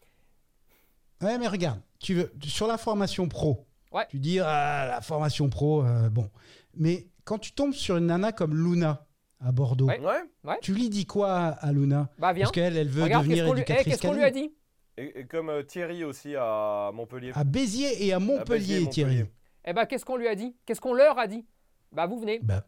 Ouais, 1.22 1.38
mais 1.38 1.48
regarde, 1.48 1.80
tu 2.00 2.16
veux, 2.16 2.32
sur 2.44 2.68
la 2.68 2.78
formation 2.78 3.28
pro, 3.28 3.66
Ouais. 3.94 4.06
tu 4.10 4.20
dis 4.20 4.40
ah, 4.40 4.88
la 4.90 5.02
formation 5.02 5.50
pro, 5.50 5.84
euh, 5.84 6.10
bon. 6.10 6.30
Mais 6.76 7.08
quand 7.24 7.38
tu 7.38 7.52
tombes 7.54 7.74
sur 7.74 7.98
une 7.98 8.08
nana 8.08 8.32
comme 8.32 8.56
Luna 8.56 9.06
à 9.40 9.52
Bordeaux, 9.52 9.88
Ouais. 9.88 10.00
Ouais. 10.44 10.58
tu 10.62 10.74
lui 10.74 10.90
dis 10.90 11.06
quoi 11.06 11.32
à 11.36 11.72
Luna? 11.72 12.10
Bah 12.18 12.34
viens. 12.34 12.44
Parce 12.46 12.52
qu'elle, 12.54 12.76
elle 12.78 12.90
veut 12.90 13.04
Regarde, 13.04 13.26
qu'est-ce 13.28 13.36
devenir 13.36 13.46
qu'on 13.48 13.54
lui, 13.54 13.60
eh, 13.60 13.64
éducatrice 13.64 13.94
qu'est-ce 13.94 14.08
qu'on 14.08 14.14
lui 14.14 14.24
a 14.24 14.32
canine. 14.32 14.50
dit? 14.50 14.56
Et, 14.98 15.20
et 15.22 15.26
comme 15.26 15.50
euh, 15.50 15.64
Thierry 15.64 16.04
aussi 16.04 16.36
à 16.36 16.92
Montpellier. 16.94 17.32
À 17.36 17.44
Béziers 17.44 18.06
et 18.06 18.14
à 18.14 18.20
Béziers, 18.20 18.38
Montpellier, 18.38 18.90
Thierry. 18.90 19.16
Montpellier. 19.18 19.34
Eh 19.66 19.74
ben, 19.74 19.86
qu'est-ce 19.86 20.06
qu'on 20.06 20.18
lui 20.18 20.28
a 20.28 20.36
dit? 20.36 20.56
Qu'est-ce 20.66 20.82
qu'on 20.82 20.94
leur 20.94 21.18
a 21.18 21.28
dit? 21.28 21.46
Bah, 21.92 22.06
vous 22.08 22.20
venez. 22.20 22.40
Bah, 22.44 22.66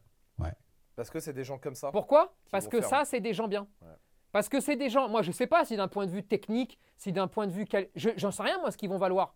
Parce 0.95 1.09
que 1.09 1.19
c'est 1.19 1.33
des 1.33 1.43
gens 1.43 1.57
comme 1.57 1.75
ça. 1.75 1.91
Pourquoi? 1.91 2.33
Parce 2.51 2.65
vont 2.65 2.71
que 2.71 2.79
faire. 2.79 2.89
ça, 2.89 3.05
c'est 3.05 3.19
des 3.19 3.33
gens 3.33 3.47
bien. 3.49 3.67
Ouais. 3.81 3.89
Parce 4.31 4.47
que 4.47 4.61
c'est 4.61 4.77
des 4.77 4.89
gens. 4.89 5.09
Moi, 5.09 5.23
je 5.23 5.31
sais 5.33 5.45
pas 5.47 5.65
si 5.65 5.75
d'un 5.75 5.87
point 5.89 6.05
de 6.05 6.11
vue 6.11 6.23
technique, 6.23 6.77
si 6.97 7.11
d'un 7.11 7.27
point 7.27 7.47
de 7.47 7.51
vue. 7.51 7.65
je- 7.95 8.09
J'en 8.15 8.31
sais 8.31 8.43
rien, 8.43 8.57
moi, 8.59 8.71
ce 8.71 8.77
qu'ils 8.77 8.87
vont 8.89 8.97
valoir. 8.97 9.35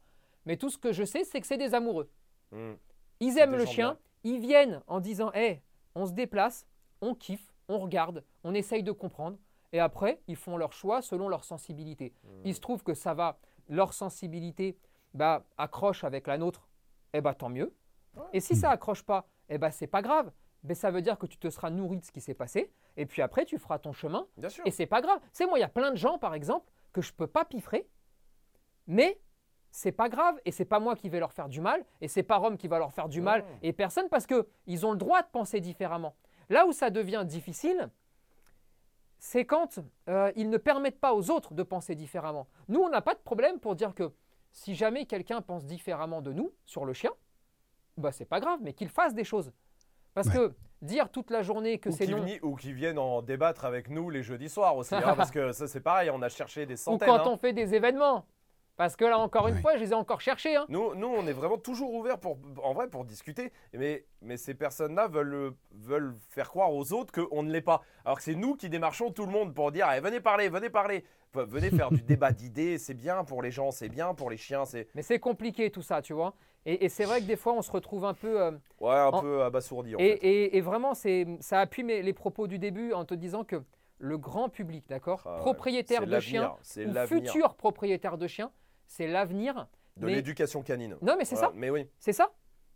Mais 0.50 0.58
tout 0.58 0.72
ce 0.72 0.80
que 0.80 0.92
je 0.92 1.04
sais, 1.04 1.24
c'est 1.26 1.40
que 1.40 1.46
c'est 1.46 1.58
des 1.58 1.76
amoureux. 1.76 2.10
Hmm. 2.52 2.74
Ils 3.20 3.38
aiment 3.38 3.56
le 3.56 3.68
chien. 3.68 4.00
Ils 4.24 4.40
viennent 4.40 4.82
en 4.88 5.00
disant 5.00 5.32
Hé, 5.34 5.62
on 5.94 6.08
se 6.08 6.12
déplace, 6.12 6.66
on 7.02 7.14
kiffe, 7.14 7.54
on 7.68 7.78
regarde, 7.78 8.26
on 8.44 8.56
essaye 8.56 8.82
de 8.82 8.92
comprendre. 8.92 9.38
Et 9.74 9.80
après, 9.80 10.24
ils 10.28 10.36
font 10.36 10.58
leur 10.58 10.74
choix 10.74 11.04
selon 11.04 11.30
leur 11.30 11.44
sensibilité. 11.44 12.16
Hmm. 12.24 12.42
Il 12.46 12.56
se 12.56 12.62
trouve 12.62 12.82
que 12.82 12.96
ça 12.96 13.14
va, 13.14 13.38
leur 13.68 13.94
sensibilité 13.94 14.76
bah, 15.14 15.46
accroche 15.60 16.04
avec 16.04 16.26
la 16.26 16.40
nôtre, 16.40 16.68
eh 17.14 17.22
bah, 17.22 17.36
tant 17.36 17.50
mieux. 17.50 17.72
Et 18.34 18.40
si 18.40 18.56
ça 18.56 18.72
accroche 18.72 19.04
pas, 19.04 19.28
eh 19.50 19.60
bah, 19.60 19.70
c'est 19.70 19.86
pas 19.86 20.02
grave. 20.02 20.32
Mais 20.64 20.74
ça 20.74 20.90
veut 20.90 21.04
dire 21.04 21.20
que 21.20 21.28
tu 21.28 21.38
te 21.38 21.52
seras 21.52 21.70
nourri 21.70 22.00
de 22.00 22.06
ce 22.06 22.12
qui 22.12 22.22
s'est 22.22 22.34
passé. 22.34 22.72
Et 22.98 23.06
puis 23.06 23.22
après, 23.22 23.46
tu 23.46 23.60
feras 23.60 23.78
ton 23.78 23.94
chemin. 23.94 24.26
Bien 24.36 24.50
sûr. 24.50 24.66
Et 24.66 24.72
c'est 24.72 24.88
pas 24.88 25.02
grave. 25.02 25.20
C'est 25.32 25.46
moi, 25.46 25.60
il 25.60 25.62
y 25.62 25.66
a 25.66 25.70
plein 25.70 25.92
de 25.92 25.98
gens, 25.98 26.18
par 26.18 26.34
exemple, 26.34 26.72
que 26.92 27.02
je 27.02 27.14
peux 27.14 27.28
pas 27.28 27.46
piffrer, 27.46 27.88
mais 28.88 29.22
c'est 29.72 29.92
pas 29.92 30.10
grave 30.10 30.40
et 30.46 30.52
c'est 30.52 30.66
pas 30.66 30.80
moi 30.80 30.96
qui 30.96 31.10
vais 31.10 31.20
leur 31.20 31.32
faire 31.32 31.48
du 31.50 31.62
mal 31.62 31.84
et 32.02 32.08
c'est 32.08 32.24
pas 32.24 32.38
Rome 32.38 32.58
qui 32.58 32.68
va 32.68 32.80
leur 32.80 32.92
faire 32.92 33.08
du 33.10 33.22
mal 33.22 33.42
Non. 33.42 33.48
et 33.62 33.74
personne 33.74 34.10
parce 34.10 34.26
que 34.26 34.48
ils 34.66 34.86
ont 34.86 34.92
le 34.92 34.98
droit 34.98 35.22
de 35.22 35.28
penser 35.32 35.60
différemment. 35.62 36.16
Là 36.50 36.66
où 36.66 36.72
ça 36.72 36.90
devient 36.90 37.24
difficile, 37.28 37.90
c'est 39.20 39.46
quand 39.46 39.80
euh, 40.08 40.32
ils 40.36 40.50
ne 40.50 40.58
permettent 40.58 41.00
pas 41.00 41.14
aux 41.14 41.30
autres 41.30 41.54
de 41.54 41.64
penser 41.64 41.94
différemment. 41.96 42.48
Nous, 42.68 42.80
on 42.80 42.90
n'a 42.90 43.02
pas 43.02 43.14
de 43.14 43.20
problème 43.20 43.60
pour 43.60 43.76
dire 43.76 43.94
que 43.94 44.12
si 44.52 44.74
jamais 44.76 45.06
quelqu'un 45.06 45.42
pense 45.42 45.66
différemment 45.66 46.22
de 46.22 46.32
nous 46.34 46.52
sur 46.66 46.86
le 46.86 46.94
chien, 46.94 47.12
bah 47.98 48.12
c'est 48.12 48.26
pas 48.26 48.40
grave, 48.40 48.60
mais 48.64 48.74
qu'il 48.74 48.90
fasse 48.90 49.14
des 49.14 49.24
choses. 49.26 49.52
Parce 50.14 50.28
Ouais. 50.30 50.34
que 50.34 50.54
dire 50.82 51.10
toute 51.12 51.30
la 51.30 51.44
journée 51.44 51.78
que 51.80 51.90
Ou 51.90 51.92
c'est 51.92 52.06
qui, 52.06 52.12
non, 52.12 52.26
ou 52.42 52.56
qui 52.56 52.72
viennent 52.74 52.98
en 52.98 53.22
débattre 53.22 53.66
avec 53.66 53.90
nous 53.90 54.10
les 54.10 54.24
jeudis 54.24 54.50
soirs 54.50 54.76
aussi. 54.78 54.96
hein, 54.96 55.02
parce 55.18 55.32
que 55.32 55.52
ça, 55.52 55.68
c'est 55.68 55.82
pareil, 55.82 56.10
on 56.10 56.22
a 56.22 56.30
cherché 56.30 56.66
des 56.66 56.74
ou 56.76 56.78
centaines. 56.78 57.08
quand 57.10 57.18
hein. 57.20 57.24
on 57.28 57.38
fait 57.38 57.54
des 57.54 57.76
événements. 57.76 58.26
Parce 58.80 58.96
que 58.96 59.04
là, 59.04 59.20
encore 59.20 59.50
une 59.50 59.58
fois, 59.58 59.76
je 59.76 59.82
les 59.84 59.92
ai 59.92 59.94
encore 59.94 60.22
cherchés. 60.22 60.56
hein. 60.56 60.66
Nous, 60.70 60.96
nous, 60.96 61.08
on 61.08 61.28
est 61.28 61.34
vraiment 61.34 61.58
toujours 61.58 61.94
ouverts 61.94 62.18
pour, 62.18 62.38
en 62.64 62.72
vrai, 62.74 62.88
pour 62.88 63.04
discuter. 63.04 63.52
Mais, 63.74 64.06
mais 64.22 64.38
ces 64.38 64.54
personnes-là 64.54 65.10
veulent, 65.10 65.52
veulent 65.74 66.16
faire 66.30 66.48
croire 66.50 66.72
aux 66.74 66.94
autres 66.94 67.12
qu'on 67.12 67.44
ne 67.44 67.52
l'est 67.52 67.60
pas. 67.60 67.82
Alors 68.06 68.16
que 68.20 68.24
c'est 68.24 68.36
nous 68.36 68.56
qui 68.56 68.70
démarchons 68.70 69.12
tout 69.12 69.26
le 69.26 69.34
monde 69.34 69.54
pour 69.54 69.74
dire 69.74 69.86
Eh, 69.94 70.00
venez 70.00 70.22
parler, 70.22 70.48
venez 70.48 70.70
parler. 70.70 71.04
Enfin, 71.36 71.44
Venez 71.46 71.72
faire 71.72 71.90
du 71.92 72.02
débat 72.02 72.32
d'idées, 72.32 72.78
c'est 72.78 72.94
bien 72.94 73.26
pour 73.26 73.42
les 73.42 73.52
gens, 73.52 73.70
c'est 73.72 73.90
bien 73.90 74.14
pour 74.14 74.30
les 74.30 74.38
chiens. 74.38 74.64
C'est 74.64 74.88
Mais 74.96 75.02
c'est 75.02 75.20
compliqué 75.20 75.70
tout 75.72 75.82
ça, 75.82 76.02
tu 76.02 76.14
vois. 76.14 76.34
Et, 76.66 76.86
et 76.86 76.88
c'est 76.88 77.04
vrai 77.04 77.20
que 77.20 77.26
des 77.26 77.36
fois, 77.36 77.52
on 77.52 77.62
se 77.62 77.72
retrouve 77.74 78.06
un 78.06 78.14
peu. 78.14 78.42
euh, 78.42 78.52
ouais, 78.80 78.96
un 78.96 79.08
En- 79.08 79.20
peu 79.20 79.44
abasourdi. 79.44 79.94
En 79.98 80.00
et, 80.00 80.12
fait. 80.12 80.26
et- 80.26 80.56
et 80.58 80.62
vraiment, 80.62 80.94
c'est, 80.94 81.28
ça 81.42 81.60
appuie 81.60 81.84
mes- 81.84 82.02
les 82.02 82.14
propos 82.14 82.48
du 82.48 82.60
début 82.60 82.94
en 82.94 83.04
te 83.04 83.14
disant 83.14 83.44
que 83.44 83.58
le 83.98 84.18
grand 84.18 84.48
public, 84.48 84.86
d'accord, 84.88 85.24
Ah 85.26 85.36
propriétaire 85.40 86.08
de 86.08 86.20
chiens 86.22 86.54
ou 86.78 87.06
futur 87.08 87.56
propriétaire 87.56 88.18
de 88.18 88.28
chiens, 88.28 88.50
c'est 88.90 89.08
l'avenir. 89.08 89.68
de 89.98 90.06
mais- 90.06 90.16
l'éducation 90.16 90.62
canine. 90.64 90.96
Non, 91.02 91.16
mais 91.18 91.26
c'est 91.26 91.36
Voilà, 91.36 91.50
ça, 91.50 91.54
Mais 91.58 91.70
oui. 91.70 91.86
c'est 92.00 92.14
ça. 92.14 92.30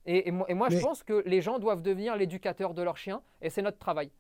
Et, 0.06 0.28
et 0.28 0.32
moi, 0.32 0.46
et 0.50 0.54
moi, 0.54 0.68
je 0.70 0.78
pense 0.80 1.02
que 1.04 1.24
les 1.26 1.42
gens 1.42 1.58
doivent 1.58 1.82
devenir 1.82 2.18
l'éducateur 2.18 2.74
de 2.74 2.82
leurs 2.82 2.98
chiens, 2.98 3.22
et 3.42 3.50
c'est 3.50 3.62
notre 3.62 3.78
travail. 3.78 4.12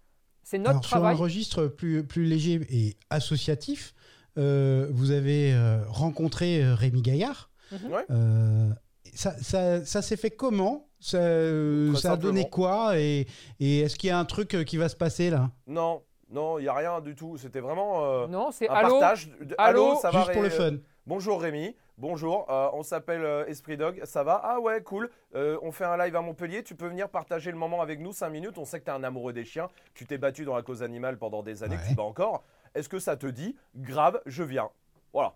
C'est 0.43 0.57
notre 0.57 0.69
Alors, 0.71 0.85
sur 0.85 0.97
un 0.97 0.99
travail. 1.01 1.15
registre 1.17 1.67
plus, 1.67 2.05
plus 2.05 2.23
léger 2.23 2.61
et 2.69 2.95
associatif, 3.09 3.93
euh, 4.37 4.87
vous 4.91 5.11
avez 5.11 5.53
euh, 5.53 5.83
rencontré 5.89 6.63
euh, 6.63 6.75
Rémi 6.75 7.01
Gaillard. 7.01 7.49
Mhm. 7.73 7.91
Ouais. 7.91 8.05
Euh, 8.11 8.69
ça 9.13 9.33
ça, 9.41 9.83
ça 9.83 10.01
s'est 10.01 10.15
fait 10.17 10.31
comment? 10.31 10.87
Ça, 11.01 11.17
euh, 11.17 11.93
a 12.05 12.15
donné 12.15 12.49
quoi? 12.49 12.97
Et, 12.97 13.27
et 13.59 13.79
est-ce 13.81 13.97
qu'il 13.97 14.07
y 14.07 14.11
a 14.11 14.17
un 14.17 14.23
truc 14.25 14.63
qui 14.65 14.77
va 14.77 14.87
se 14.87 14.95
passer 14.95 15.29
là? 15.29 15.51
Non, 15.67 16.01
non, 16.29 16.57
il 16.57 16.61
n'y 16.61 16.67
a 16.69 16.73
rien 16.73 17.01
du 17.01 17.13
tout. 17.15 17.35
C'était 17.37 17.59
vraiment 17.59 18.05
euh, 18.05 18.27
Non, 18.27 18.51
c'est 18.51 18.69
un 18.69 18.73
allô. 18.73 18.99
partage. 19.01 19.29
allô, 19.57 19.89
allô, 19.91 19.95
ça 20.01 20.09
va 20.11 20.19
Juste 20.21 20.31
pour 20.31 20.41
le 20.43 20.49
fun. 20.49 20.77
Bonjour 21.05 21.41
Rémi, 21.41 21.75
bonjour, 21.97 22.49
euh, 22.49 22.69
on 22.71 22.81
s'appelle 22.81 23.25
euh, 23.25 23.45
Esprit 23.47 23.75
Dog, 23.75 24.01
ça 24.05 24.23
va? 24.23 24.39
Ah 24.41 24.61
ouais, 24.61 24.81
cool, 24.81 25.09
Euh, 25.35 25.59
on 25.61 25.71
fait 25.73 25.83
un 25.83 25.97
live 25.97 26.15
à 26.15 26.21
Montpellier, 26.21 26.63
tu 26.63 26.75
peux 26.75 26.87
venir 26.87 27.09
partager 27.09 27.51
le 27.51 27.57
moment 27.57 27.81
avec 27.81 27.99
nous 27.99 28.13
5 28.13 28.29
minutes, 28.29 28.57
on 28.57 28.63
sait 28.63 28.79
que 28.79 28.85
tu 28.85 28.91
es 28.91 28.93
un 28.93 29.03
amoureux 29.03 29.33
des 29.33 29.43
chiens, 29.43 29.67
tu 29.95 30.05
t'es 30.05 30.17
battu 30.17 30.45
dans 30.45 30.55
la 30.55 30.61
cause 30.61 30.81
animale 30.81 31.17
pendant 31.17 31.43
des 31.43 31.61
années, 31.61 31.75
que 31.75 31.81
Ouais. 31.81 31.87
tu 31.89 31.95
bats 31.95 32.03
encore, 32.03 32.43
est-ce 32.73 32.87
que 32.87 32.99
ça 32.99 33.17
te 33.17 33.27
dit 33.27 33.57
Grave, 33.75 34.21
je 34.25 34.43
viens. 34.43 34.69
Voilà, 35.11 35.35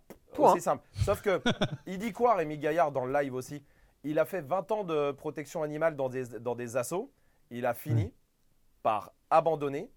c'est 0.54 0.62
simple. 0.62 0.84
Sauf 1.04 1.22
que, 1.22 1.42
il 1.86 1.98
dit 2.00 2.14
quoi 2.14 2.36
Rémi 2.36 2.58
Gaillard 2.58 2.94
dans 2.94 3.04
le 3.06 3.12
live 3.12 3.34
aussi? 3.34 3.62
Il 4.06 4.20
a 4.20 4.26
fait 4.26 4.42
20 4.42 4.72
ans 4.72 4.84
de 4.86 5.12
protection 5.12 5.64
animale 5.64 5.98
dans 5.98 6.08
des, 6.08 6.40
dans 6.40 6.56
des 6.56 6.78
assos, 6.78 7.12
il 7.52 7.66
a 7.66 7.74
fini 7.74 8.04
Ouais. 8.06 8.14
par 8.84 9.12
abandonner 9.30 9.92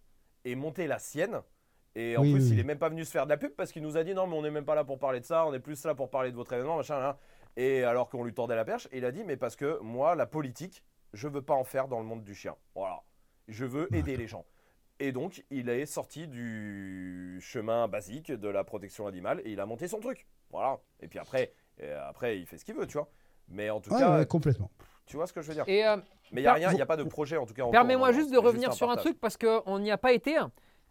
et 0.44 0.56
monter 0.56 0.88
la 0.88 0.98
sienne. 0.98 1.42
Et 1.96 2.16
en 2.16 2.22
Oui, 2.22 2.32
plus, 2.32 2.44
oui, 2.44 2.50
il 2.54 2.60
est 2.60 2.64
même 2.64 2.78
pas 2.78 2.88
venu 2.88 3.04
se 3.04 3.10
faire 3.10 3.24
de 3.24 3.30
la 3.30 3.36
pub 3.36 3.50
parce 3.52 3.72
qu'il 3.72 3.82
nous 3.82 3.96
a 3.96 4.04
dit 4.04 4.14
non, 4.14 4.26
mais 4.26 4.36
on 4.36 4.42
n'est 4.42 4.50
même 4.50 4.64
pas 4.64 4.74
là 4.76 4.84
pour 4.84 4.98
parler 4.98 5.20
de 5.20 5.24
ça, 5.24 5.44
on 5.46 5.52
est 5.54 5.58
plus 5.60 5.84
là 5.84 5.94
pour 5.94 6.08
parler 6.10 6.30
de 6.30 6.36
votre 6.36 6.52
événement, 6.52 6.76
machin. 6.76 6.98
là. 7.00 7.18
Et 7.56 7.82
alors 7.82 8.08
qu'on 8.08 8.22
lui 8.22 8.32
tordait 8.32 8.54
la 8.54 8.64
perche, 8.64 8.86
il 8.92 9.04
a 9.04 9.10
dit 9.10 9.24
mais 9.24 9.36
parce 9.36 9.56
que 9.56 9.78
moi, 9.82 10.14
la 10.14 10.26
politique, 10.26 10.84
je 11.12 11.26
veux 11.26 11.42
pas 11.42 11.54
en 11.54 11.64
faire 11.64 11.88
dans 11.88 11.98
le 11.98 12.04
monde 12.06 12.22
du 12.22 12.34
chien. 12.34 12.54
Voilà, 12.76 13.00
je 13.48 13.64
veux 13.64 13.92
aider 13.94 14.16
les 14.16 14.28
gens. 14.28 14.44
Et 15.00 15.12
donc, 15.12 15.44
il 15.50 15.68
est 15.70 15.86
sorti 15.86 16.28
du 16.28 17.38
chemin 17.40 17.88
basique 17.88 18.30
de 18.30 18.48
la 18.48 18.64
protection 18.64 19.06
animale 19.06 19.40
et 19.44 19.52
il 19.52 19.60
a 19.60 19.66
monté 19.66 19.88
son 19.88 19.98
truc. 19.98 20.26
Voilà. 20.50 20.78
Et 21.00 21.08
puis 21.08 21.18
après, 21.18 21.52
après, 22.06 22.38
il 22.38 22.46
fait 22.46 22.58
ce 22.58 22.64
qu'il 22.64 22.74
veut, 22.74 22.86
tu 22.86 22.98
vois. 22.98 23.08
Mais 23.48 23.70
en 23.70 23.80
tout 23.80 23.90
Ouais, 23.92 23.98
cas, 23.98 24.18
ouais, 24.18 24.26
complètement. 24.26 24.70
tu 25.06 25.16
vois 25.16 25.26
ce 25.26 25.32
que 25.32 25.40
je 25.42 25.48
veux 25.48 25.54
dire. 25.54 25.64
Et 25.66 25.84
euh, 25.86 25.96
Mais 26.32 26.42
il 26.42 26.44
n'y 26.44 26.46
a 26.48 26.52
rien, 26.54 26.70
il 26.70 26.76
n'y 26.76 26.82
a 26.82 26.86
pas 26.86 26.96
de 26.98 27.02
projet 27.04 27.36
en 27.36 27.46
tout 27.46 27.54
cas. 27.54 27.66
permets-moi 27.68 28.12
juste 28.12 28.30
de 28.30 28.38
revenir 28.38 28.72
sur 28.74 28.90
un 28.90 28.96
truc 28.96 29.18
parce 29.18 29.36
qu'on 29.36 29.78
n'y 29.80 29.90
a 29.90 29.98
pas 29.98 30.12
été. 30.12 30.36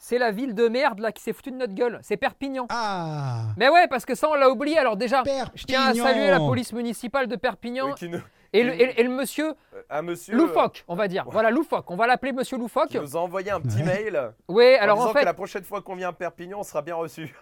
C'est 0.01 0.17
la 0.17 0.31
ville 0.31 0.55
de 0.55 0.69
merde 0.69 0.99
là 0.99 1.11
qui 1.11 1.21
s'est 1.21 1.33
foutue 1.33 1.51
de 1.51 1.57
notre 1.57 1.73
gueule. 1.73 1.99
C'est 2.01 2.15
Perpignan. 2.15 2.67
Ah 2.69 3.41
Mais 3.57 3.67
ouais, 3.67 3.85
parce 3.89 4.05
que 4.05 4.15
ça, 4.15 4.29
on 4.29 4.33
l'a 4.35 4.49
oublié. 4.49 4.77
Alors 4.77 4.95
déjà, 4.95 5.23
Perpignan 5.23 5.51
je 5.55 5.65
tiens 5.65 5.83
à 5.87 5.93
saluer 5.93 6.31
la 6.31 6.39
police 6.39 6.71
municipale 6.71 7.27
de 7.27 7.35
Perpignan 7.35 7.93
Oui, 8.01 8.07
nous- 8.09 8.21
et, 8.53 8.63
le, 8.63 8.73
et- 8.73 8.99
et 8.99 9.03
le 9.03 9.09
monsieur 9.09 9.53
euh, 9.75 9.81
un 9.89 10.01
monsieur 10.01 10.35
loufoque, 10.35 10.85
on 10.87 10.95
va 10.95 11.09
dire. 11.09 11.25
Voilà, 11.27 11.51
loufoque. 11.51 11.91
On 11.91 11.97
va 11.97 12.07
l'appeler 12.07 12.31
monsieur 12.31 12.57
loufoque. 12.57 12.87
qui 12.89 12.99
nous 12.99 13.17
a 13.17 13.19
envoyé 13.19 13.51
un 13.51 13.59
petit 13.59 13.83
mail 13.83 14.31
Oui, 14.47 14.73
en 14.79 14.83
alors 14.83 14.97
disant 14.99 15.09
en 15.09 15.13
fait, 15.13 15.19
que 15.19 15.25
la 15.25 15.33
prochaine 15.33 15.63
fois 15.63 15.81
qu'on 15.81 15.95
vient 15.95 16.09
à 16.09 16.13
Perpignan, 16.13 16.59
on 16.61 16.63
sera 16.63 16.81
bien 16.81 16.95
reçu. 16.95 17.35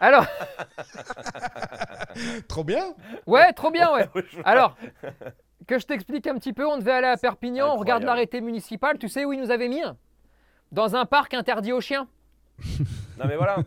alors, 0.00 0.24
Trop 2.48 2.64
bien 2.64 2.94
ouais, 3.26 3.52
trop 3.52 3.70
bien, 3.70 3.92
ouais. 3.92 4.08
Alors, 4.44 4.76
que 5.66 5.78
je 5.78 5.86
t'explique 5.86 6.26
un 6.26 6.34
petit 6.36 6.52
peu, 6.52 6.66
on 6.66 6.78
devait 6.78 6.92
aller 6.92 7.06
à 7.08 7.16
Perpignan, 7.16 7.74
on 7.74 7.76
regarde 7.76 8.02
l'arrêté 8.04 8.40
municipal, 8.40 8.98
tu 8.98 9.08
sais 9.08 9.24
où 9.24 9.32
il 9.32 9.40
nous 9.40 9.50
avait 9.50 9.68
mis 9.68 9.82
Dans 10.72 10.96
un 10.96 11.06
parc 11.06 11.34
interdit 11.34 11.72
aux 11.72 11.80
chiens. 11.80 12.08
non 13.18 13.26
mais 13.26 13.36
voilà. 13.36 13.58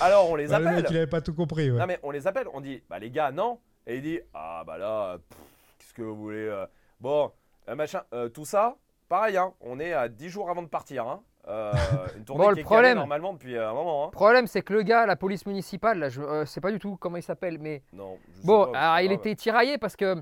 Alors 0.00 0.30
on 0.30 0.34
les 0.36 0.46
Bah, 0.48 0.58
Le 0.58 0.66
appelle. 0.66 0.82
mec, 0.82 0.90
il 0.90 0.96
avait 0.96 1.06
pas 1.06 1.20
tout 1.20 1.34
compris. 1.34 1.70
ouais. 1.70 1.78
Non 1.78 1.86
mais 1.86 1.98
on 2.02 2.10
les 2.10 2.26
appelle, 2.26 2.46
on 2.52 2.60
dit 2.60 2.82
bah 2.88 2.98
les 2.98 3.10
gars 3.10 3.30
non 3.32 3.58
et 3.86 3.96
il 3.96 4.02
dit 4.02 4.20
ah 4.32 4.62
bah 4.66 4.78
là 4.78 5.18
pff, 5.28 5.38
qu'est-ce 5.78 5.92
que 5.94 6.02
vous 6.02 6.16
voulez 6.16 6.46
euh, 6.46 6.66
bon 7.00 7.30
euh, 7.68 7.74
machin 7.74 8.02
euh, 8.14 8.28
tout 8.28 8.44
ça 8.46 8.76
pareil 9.08 9.36
hein, 9.36 9.52
on 9.60 9.78
est 9.80 9.92
à 9.92 10.08
10 10.08 10.28
jours 10.30 10.48
avant 10.50 10.62
de 10.62 10.68
partir 10.68 11.06
hein. 11.06 11.22
Euh, 11.46 11.72
une 12.16 12.24
tournée 12.24 12.44
Bon, 12.44 12.48
le 12.50 12.54
qui 12.54 12.60
est 12.60 12.62
calée 12.62 12.64
problème- 12.64 12.96
normalement 12.96 13.32
depuis 13.34 13.58
un 13.58 13.74
moment 13.74 14.04
hein. 14.04 14.08
Le 14.12 14.16
problème, 14.16 14.46
c'est 14.46 14.62
que 14.62 14.72
le 14.72 14.82
gars, 14.82 15.04
la 15.04 15.14
police 15.16 15.44
municipale, 15.44 15.98
là, 15.98 16.08
je 16.08 16.22
euh, 16.22 16.46
sais 16.46 16.62
pas 16.62 16.70
du 16.72 16.78
tout 16.78 16.96
comment 16.96 17.18
il 17.18 17.22
s'appelle, 17.22 17.58
mais 17.58 17.82
Non. 17.92 18.16
je 18.32 18.40
sais 18.40 18.46
bon, 18.46 18.64
pas, 18.64 18.70
c'est 18.72 18.78
alors, 18.78 18.94
pas 18.94 19.02
il 19.02 19.08
grave. 19.08 19.18
était 19.20 19.34
tiraillé 19.34 19.76
parce 19.76 19.94
que 19.94 20.16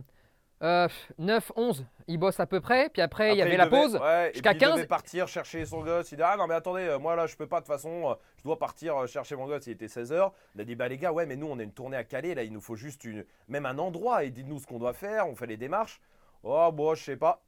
euh, 0.65 0.89
9, 1.19 1.53
11, 1.55 1.87
il 2.13 2.19
bosse 2.19 2.39
à 2.41 2.47
peu 2.47 2.61
près, 2.61 2.89
puis 2.91 3.03
après, 3.03 3.33
il 3.35 3.39
y 3.39 3.43
avait 3.43 3.57
la 3.57 3.67
devait- 3.67 3.77
pause. 3.83 3.97
ouais, 3.97 4.31
jusqu'à 4.33 4.51
puis 4.51 4.59
il 4.59 4.61
15. 4.61 4.75
devait 4.77 4.87
partir 4.87 5.27
chercher 5.29 5.65
son 5.65 5.83
gosse. 5.83 6.13
Il 6.13 6.17
dit 6.17 6.23
Ah 6.25 6.37
non, 6.37 6.47
mais 6.47 6.55
attendez, 6.55 6.83
euh, 6.83 6.99
moi 6.99 7.17
là, 7.17 7.27
je 7.27 7.37
peux 7.37 7.47
pas, 7.47 7.61
de 7.61 7.65
toute 7.67 7.73
façon, 7.75 8.11
euh, 8.11 8.15
je 8.39 8.43
dois 8.45 8.59
partir 8.59 8.97
euh, 8.97 9.07
chercher 9.07 9.35
mon 9.37 9.47
gosse. 9.47 9.67
Il 9.67 9.73
était 9.73 9.87
16h. 9.89 10.31
Il 10.55 10.61
a 10.61 10.65
dit 10.65 10.75
Bah 10.77 10.89
les 10.89 10.99
gars, 10.99 11.13
ouais, 11.13 11.27
mais 11.27 11.37
nous, 11.37 11.47
on 11.49 11.59
a 11.59 11.63
une 11.63 11.73
tournée 11.73 11.97
à 11.97 12.05
Calais. 12.05 12.35
Là, 12.35 12.43
il 12.43 12.53
nous 12.53 12.61
faut 12.61 12.77
juste 12.77 13.05
une, 13.05 13.25
même 13.49 13.67
un 13.67 13.79
endroit. 13.79 14.25
Et 14.25 14.31
dites-nous 14.31 14.59
ce 14.61 14.67
qu'on 14.67 14.79
doit 14.79 14.93
faire. 14.95 15.27
On 15.29 15.35
fait 15.35 15.47
les 15.47 15.57
démarches. 15.57 16.01
Oh, 16.45 16.71
bon, 16.73 16.95
je 16.95 17.03
sais 17.05 17.17
pas. 17.17 17.43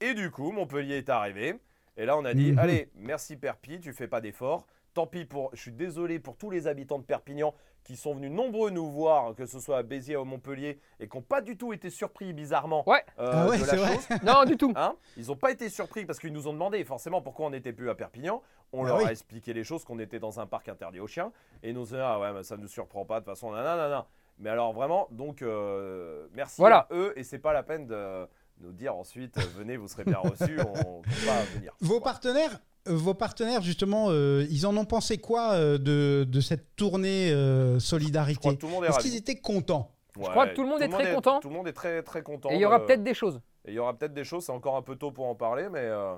Et 0.00 0.14
du 0.14 0.30
coup, 0.30 0.52
Montpellier 0.52 0.98
est 0.98 1.08
arrivé. 1.08 1.54
Et 1.96 2.04
là, 2.04 2.16
on 2.18 2.24
a 2.26 2.34
dit 2.34 2.52
Mhm. 2.52 2.58
Allez, 2.58 2.90
merci 2.94 3.36
Perpi, 3.36 3.80
tu 3.80 3.92
fais 3.94 4.08
pas 4.08 4.20
d'efforts. 4.20 4.66
Tant 4.96 5.06
pis 5.06 5.26
pour. 5.26 5.50
Je 5.52 5.60
suis 5.60 5.72
désolé 5.72 6.18
pour 6.18 6.38
tous 6.38 6.48
les 6.48 6.66
habitants 6.66 6.98
de 6.98 7.04
Perpignan 7.04 7.52
qui 7.84 7.96
sont 7.96 8.14
venus 8.14 8.30
nombreux 8.30 8.70
nous 8.70 8.90
voir, 8.90 9.34
que 9.34 9.44
ce 9.44 9.60
soit 9.60 9.76
à 9.76 9.82
Béziers 9.82 10.16
ou 10.16 10.22
à 10.22 10.24
Montpellier, 10.24 10.80
et 10.98 11.06
qui 11.06 11.14
n'ont 11.18 11.22
pas 11.22 11.42
du 11.42 11.58
tout 11.58 11.74
été 11.74 11.90
surpris, 11.90 12.32
bizarrement, 12.32 12.82
Ouais. 12.88 13.04
euh, 13.18 13.30
Ah 13.30 13.46
ouais, 13.46 13.58
de 13.58 13.64
c'est 13.64 13.76
la 13.76 13.82
vrai. 13.82 13.94
chose. 13.96 14.06
Non, 14.24 14.44
du 14.46 14.56
tout. 14.56 14.72
Hein? 14.74 14.96
Ils 15.18 15.26
n'ont 15.26 15.36
pas 15.36 15.50
été 15.50 15.68
surpris 15.68 16.06
parce 16.06 16.18
qu'ils 16.18 16.32
nous 16.32 16.48
ont 16.48 16.54
demandé 16.54 16.82
forcément 16.82 17.20
pourquoi 17.20 17.44
on 17.44 17.50
n'était 17.50 17.74
plus 17.74 17.90
à 17.90 17.94
Perpignan. 17.94 18.42
On 18.72 18.84
Ah 18.84 18.88
leur 18.88 18.96
oui. 19.00 19.04
a 19.04 19.10
expliqué 19.12 19.52
les 19.52 19.64
choses, 19.64 19.84
qu'on 19.84 19.98
était 19.98 20.18
dans 20.18 20.40
un 20.40 20.46
parc 20.46 20.66
interdit 20.70 20.98
aux 20.98 21.06
chiens. 21.06 21.30
Et 21.62 21.68
ils 21.68 21.74
nous 21.74 21.82
ont 21.92 21.96
dit 21.96 22.02
Ah 22.02 22.18
ouais, 22.18 22.32
mais 22.32 22.42
ça 22.42 22.56
ne 22.56 22.62
nous 22.62 22.68
surprend 22.68 23.04
pas, 23.04 23.20
de 23.20 23.26
toute 23.26 23.34
façon, 23.34 23.50
nanana. 23.52 24.06
Mais 24.38 24.48
alors 24.48 24.72
vraiment, 24.72 25.08
donc 25.10 25.42
euh, 25.42 26.26
merci 26.32 26.58
Voilà. 26.58 26.88
à 26.90 26.94
eux. 26.94 27.12
Et 27.16 27.22
c'est 27.22 27.38
pas 27.38 27.52
la 27.52 27.62
peine 27.62 27.86
de 27.86 28.26
nous 28.60 28.72
dire 28.72 28.96
ensuite 28.96 29.36
euh, 29.36 29.42
Venez, 29.56 29.76
vous 29.76 29.88
serez 29.88 30.04
bien 30.04 30.18
reçus, 30.18 30.58
on 30.66 31.02
ne 31.02 31.26
va 31.26 31.42
venir. 31.54 31.74
Vos 31.80 31.88
Voilà. 31.98 32.04
partenaires, 32.04 32.58
vos 32.88 33.14
partenaires 33.14 33.62
justement, 33.62 34.06
euh, 34.10 34.46
ils 34.50 34.66
en 34.66 34.76
ont 34.76 34.84
pensé 34.84 35.18
quoi 35.18 35.52
euh, 35.52 35.78
de, 35.78 36.24
de 36.28 36.40
cette 36.40 36.74
tournée 36.76 37.30
euh, 37.32 37.74
Je 37.74 37.78
solidarité 37.84 38.48
est 38.50 38.64
Est-ce 38.88 38.98
qu'ils 38.98 39.16
étaient 39.16 39.36
contents? 39.40 39.92
Ouais, 40.16 40.24
crois 40.30 40.46
que 40.48 40.54
tout 40.54 40.62
le 40.62 40.68
monde 40.68 40.80
est 40.82 40.88
très 40.88 41.14
content. 41.14 41.40
Tout 41.40 41.48
le 41.48 41.54
monde 41.54 41.68
est 41.68 41.72
très 41.74 42.02
très 42.02 42.22
content. 42.22 42.50
Et 42.50 42.54
il 42.54 42.60
y 42.60 42.64
aura 42.64 42.84
peut-être 42.84 43.02
des 43.02 43.12
choses. 43.14 43.40
et 43.66 43.72
il 43.72 43.74
y 43.74 43.78
aura 43.78 43.92
peut-être 43.94 44.14
des 44.14 44.24
choses, 44.24 44.44
c'est 44.44 44.52
encore 44.52 44.76
un 44.76 44.82
peu 44.82 44.96
tôt 44.96 45.10
pour 45.10 45.26
en 45.26 45.34
parler, 45.34 45.68
mais, 45.70 45.80
euh, 45.80 46.14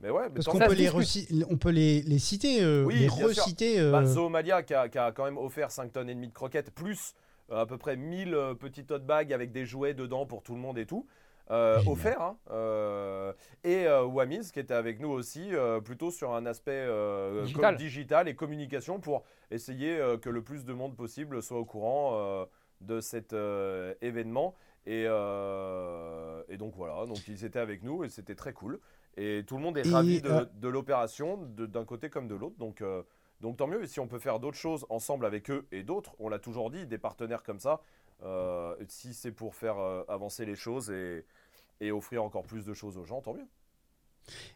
mais 0.00 0.10
ouais. 0.10 0.24
mais 0.28 0.34
Parce 0.34 0.46
qu'on 0.46 0.58
peut, 0.58 0.74
les, 0.74 0.90
on 1.48 1.56
peut 1.56 1.70
les, 1.70 2.02
les 2.02 2.18
citer, 2.18 2.62
euh, 2.62 2.84
Oui, 2.84 2.96
les 2.96 3.08
reciter. 3.08 3.80
euh, 3.80 3.92
Bah, 3.92 4.04
Zoomalia 4.04 4.62
qui 4.62 4.74
a, 4.74 4.88
qui 4.90 4.98
a 4.98 5.10
quand 5.12 5.24
même 5.24 5.38
offert 5.38 5.70
5 5.70 5.90
tonnes 5.92 6.10
et 6.10 6.14
demie 6.14 6.28
de 6.28 6.34
croquettes, 6.34 6.70
plus 6.70 7.14
euh, 7.50 7.62
à 7.62 7.66
peu 7.66 7.78
près 7.78 7.96
1000 7.96 8.34
euh, 8.34 8.54
petits 8.54 8.84
tote 8.84 9.06
bags 9.06 9.32
avec 9.32 9.52
des 9.52 9.64
jouets 9.64 9.94
dedans 9.94 10.26
pour 10.26 10.42
tout 10.42 10.52
le 10.54 10.60
monde 10.60 10.76
et 10.78 10.84
tout. 10.84 11.06
Euh, 11.50 11.80
offert. 11.88 12.20
hein, 12.22 12.36
euh, 12.50 13.32
et 13.64 13.86
euh, 13.86 14.04
Wamiz 14.04 14.52
qui 14.52 14.60
était 14.60 14.74
avec 14.74 15.00
nous 15.00 15.08
aussi, 15.10 15.52
euh, 15.52 15.80
plutôt 15.80 16.12
sur 16.12 16.32
un 16.32 16.46
aspect 16.46 16.70
euh, 16.70 17.44
Digital. 17.76 18.28
et 18.28 18.36
communication 18.36 19.00
pour 19.00 19.24
essayer 19.50 19.98
que 20.22 20.30
le 20.30 20.42
plus 20.42 20.64
de 20.64 20.72
monde 20.72 20.94
possible 20.96 21.42
soit 21.42 21.58
au 21.58 21.64
courant 21.64 22.46
de 22.80 23.00
cet 23.00 23.34
événement. 24.00 24.54
Et, 24.86 25.02
et 25.02 26.56
donc 26.56 26.74
voilà, 26.76 27.04
donc 27.06 27.26
ils 27.26 27.44
étaient 27.44 27.58
avec 27.58 27.82
nous 27.82 28.04
et 28.04 28.08
c'était 28.08 28.36
très 28.36 28.52
cool. 28.52 28.78
Et 29.16 29.42
tout 29.44 29.56
le 29.56 29.62
monde 29.62 29.76
est 29.76 29.86
Et, 29.86 29.90
ravi 29.90 30.22
de, 30.22 30.48
de 30.54 30.68
l'opération, 30.68 31.36
d'un 31.36 31.84
côté 31.84 32.10
comme 32.10 32.28
de 32.28 32.36
l'autre. 32.36 32.56
Donc, 32.58 32.82
donc 33.40 33.56
tant 33.56 33.66
mieux. 33.66 33.82
Et 33.82 33.88
si 33.88 33.98
on 33.98 34.06
peut 34.06 34.20
faire 34.20 34.38
d'autres 34.38 34.56
choses 34.56 34.86
ensemble 34.88 35.26
avec 35.26 35.50
eux 35.50 35.66
et 35.72 35.82
d'autres, 35.82 36.14
on 36.20 36.28
l'a 36.28 36.38
toujours 36.38 36.70
dit, 36.70 36.86
des 36.86 36.98
partenaires 36.98 37.42
comme 37.42 37.58
ça, 37.58 37.80
si 38.86 39.14
c'est 39.14 39.32
pour 39.32 39.56
faire 39.56 39.78
avancer 40.06 40.46
les 40.46 40.54
choses 40.54 40.92
et, 40.92 41.24
et 41.80 41.92
offrir 41.92 42.22
encore 42.22 42.42
plus 42.44 42.64
de 42.64 42.74
choses 42.74 42.96
aux 42.98 43.04
gens, 43.04 43.20
tant 43.20 43.34
mieux. 43.34 43.46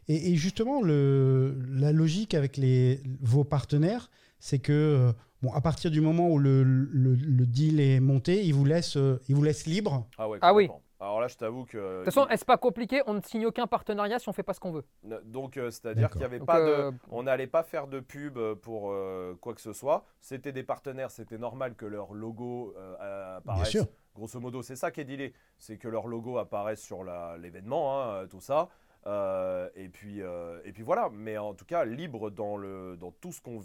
Et, 0.07 0.31
et 0.31 0.35
justement, 0.35 0.81
le, 0.81 1.57
la 1.69 1.91
logique 1.91 2.33
avec 2.33 2.57
les, 2.57 3.01
vos 3.21 3.43
partenaires, 3.43 4.09
c'est 4.39 4.59
que, 4.59 4.71
euh, 4.71 5.13
bon, 5.41 5.51
à 5.53 5.61
partir 5.61 5.89
du 5.91 6.01
moment 6.01 6.29
où 6.29 6.37
le, 6.37 6.63
le- 6.63 7.15
le 7.15 7.45
deal 7.45 7.79
est 7.79 7.99
monté, 7.99 8.43
ils 8.45 8.53
vous 8.53 8.65
laissent, 8.65 8.95
euh, 8.97 9.19
ils 9.27 9.35
vous 9.35 9.43
laissent 9.43 9.65
libre. 9.65 10.07
Ah, 10.17 10.29
ouais, 10.29 10.37
Ah 10.41 10.53
oui. 10.53 10.69
Alors 10.99 11.19
là, 11.19 11.27
je 11.27 11.35
t'avoue 11.35 11.65
que. 11.65 11.77
De 11.77 12.05
toute 12.05 12.13
façon, 12.13 12.27
est-ce 12.29 12.45
pas 12.45 12.57
compliqué? 12.57 13.01
On 13.05 13.15
ne 13.15 13.21
signe 13.21 13.45
aucun 13.45 13.67
partenariat 13.67 14.17
si 14.17 14.29
on 14.29 14.33
fait 14.33 14.43
pas 14.43 14.53
ce 14.53 14.59
qu'on 14.61 14.71
veut. 14.71 14.85
Donc, 15.25 15.57
euh, 15.57 15.69
c'est-à-dire 15.69 16.09
qu'il 16.09 16.19
n'y 16.19 16.25
avait 16.25 16.39
Donc, 16.39 16.47
pas 16.47 16.59
euh, 16.61 16.91
de. 16.91 16.97
On 17.09 17.23
n'allait 17.23 17.47
pas 17.47 17.63
faire 17.63 17.87
de 17.87 17.99
pub 17.99 18.39
pour 18.61 18.91
euh, 18.91 19.35
quoi 19.41 19.53
que 19.53 19.61
ce 19.61 19.73
soit. 19.73 20.05
C'était 20.21 20.53
des 20.53 20.63
partenaires, 20.63 21.11
c'était 21.11 21.37
normal 21.37 21.75
que 21.75 21.85
leur 21.85 22.13
logo 22.13 22.73
euh, 22.77 22.95
Bien 22.97 23.37
apparaisse. 23.37 23.69
sûr. 23.69 23.87
Grosso 24.15 24.39
modo, 24.39 24.61
c'est 24.61 24.75
ça 24.77 24.91
qui 24.91 25.01
est 25.01 25.05
dealé. 25.05 25.33
C'est 25.57 25.77
que 25.77 25.87
leur 25.87 26.07
logo 26.07 26.37
apparaisse 26.37 26.81
sur 26.81 27.03
l'événement, 27.37 28.01
hein, 28.01 28.07
euh, 28.23 28.27
tout 28.27 28.39
ça. 28.39 28.69
Euh, 29.07 29.69
et, 29.75 29.87
puis, 29.89 30.21
euh, 30.23 30.59
et 30.65 30.71
puis 30.71 30.81
voilà. 30.81 31.09
Mais 31.11 31.37
en 31.37 31.53
tout 31.53 31.65
cas, 31.65 31.85
libre 31.85 32.31
dans, 32.31 32.57
le, 32.57 32.97
dans 32.97 33.11
tout 33.11 33.31
ce 33.31 33.39
qu'on. 33.41 33.59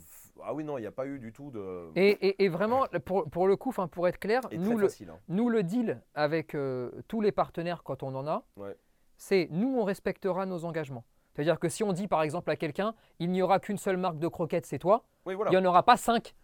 Ah 0.45 0.53
oui, 0.53 0.65
non, 0.65 0.77
il 0.77 0.83
n'y 0.83 0.87
a 0.87 0.91
pas 0.93 1.07
eu 1.07 1.19
du 1.19 1.33
tout 1.33 1.51
de. 1.51 1.89
Et, 1.97 2.11
et- 2.29 2.45
et 2.45 2.49
vraiment, 2.49 2.85
pour, 3.07 3.31
pour 3.31 3.47
le 3.47 3.57
coup, 3.57 3.73
pour 3.73 4.07
être 4.09 4.19
clair, 4.19 4.43
nous 4.53 4.77
le, 4.77 4.89
facile. 4.89 5.09
hein. 5.11 5.19
nous, 5.29 5.49
le 5.49 5.63
deal 5.63 6.03
avec 6.15 6.55
euh, 6.55 6.91
tous 7.09 7.21
les 7.23 7.33
partenaires 7.33 7.83
quand 7.85 8.03
on 8.03 8.15
en 8.15 8.27
a, 8.27 8.43
Ouais. 8.57 8.77
c'est 9.17 9.49
nous, 9.51 9.79
on 9.79 9.85
respectera 9.85 10.45
nos 10.45 10.65
engagements. 10.67 11.05
C'est-à-dire 11.33 11.59
que 11.59 11.69
si 11.71 11.85
on 11.85 11.93
dit 11.95 12.09
par 12.09 12.23
exemple 12.23 12.51
à 12.51 12.57
quelqu'un, 12.57 12.95
il 13.19 13.31
n'y 13.31 13.41
aura 13.41 13.61
qu'une 13.61 13.79
seule 13.79 13.97
marque 13.97 14.19
de 14.19 14.29
croquettes, 14.29 14.67
c'est 14.67 14.81
toi, 14.81 15.05
Oui, 15.25 15.35
il 15.47 15.51
n'y 15.51 15.57
en 15.57 15.65
aura 15.65 15.85
pas 15.85 15.97
cinq 15.97 16.35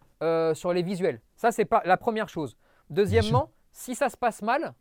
sur 0.55 0.73
les 0.73 0.81
visuels. 0.81 1.21
Ça, 1.35 1.51
c'est 1.51 1.65
pas 1.65 1.83
la 1.85 1.97
première 1.97 2.29
chose. 2.29 2.57
Deuxièmement, 2.89 3.51
si 3.77 3.93
ça 3.95 4.09
se 4.09 4.17
passe 4.17 4.41
mal, 4.41 4.73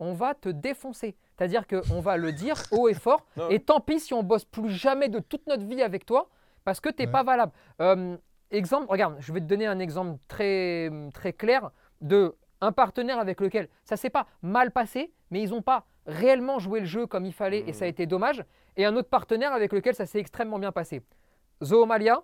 on 0.00 0.12
va 0.12 0.34
te 0.34 0.48
défoncer. 0.48 1.16
C'est-à-dire 1.36 1.66
qu'on 1.68 2.00
va 2.00 2.16
le 2.16 2.32
dire 2.32 2.56
haut 2.72 2.88
et 2.88 2.94
fort. 2.94 3.24
Non. 3.36 3.48
Et 3.48 3.60
tant 3.60 3.78
pis 3.80 4.00
si 4.00 4.12
on 4.12 4.24
bosse 4.24 4.44
plus 4.44 4.70
jamais 4.70 5.08
de 5.08 5.20
toute 5.20 5.46
notre 5.46 5.64
vie 5.64 5.82
avec 5.82 6.04
toi, 6.04 6.28
parce 6.64 6.80
que 6.80 6.88
tu 6.88 7.02
n'es 7.02 7.06
Ouais. 7.06 7.12
pas 7.12 7.22
valable. 7.22 7.52
Euh, 7.80 8.16
exemple, 8.50 8.86
regarde, 8.90 9.16
je 9.20 9.32
vais 9.32 9.38
te 9.40 9.44
donner 9.46 9.66
un 9.66 9.78
exemple 9.78 10.18
très, 10.26 10.90
très 11.14 11.32
clair 11.32 11.70
de 12.00 12.34
un 12.60 12.72
partenaire 12.72 13.18
avec 13.20 13.40
lequel 13.40 13.68
ça 13.84 13.96
s'est 13.96 14.10
pas 14.10 14.26
mal 14.42 14.72
passé, 14.72 15.12
mais 15.30 15.40
ils 15.42 15.50
n'ont 15.50 15.62
pas 15.62 15.84
réellement 16.06 16.58
joué 16.58 16.80
le 16.80 16.86
jeu 16.86 17.06
comme 17.06 17.24
il 17.26 17.32
fallait 17.32 17.60
et 17.68 17.72
ça 17.72 17.84
a 17.84 17.86
Mhm. 17.86 17.90
été 17.92 18.06
dommage. 18.06 18.44
Et 18.76 18.84
un 18.84 18.96
autre 18.96 19.08
partenaire 19.08 19.52
avec 19.52 19.72
lequel 19.72 19.94
ça 19.94 20.06
s'est 20.06 20.18
extrêmement 20.18 20.58
bien 20.58 20.72
passé. 20.72 21.02
Zoomalia, 21.62 22.22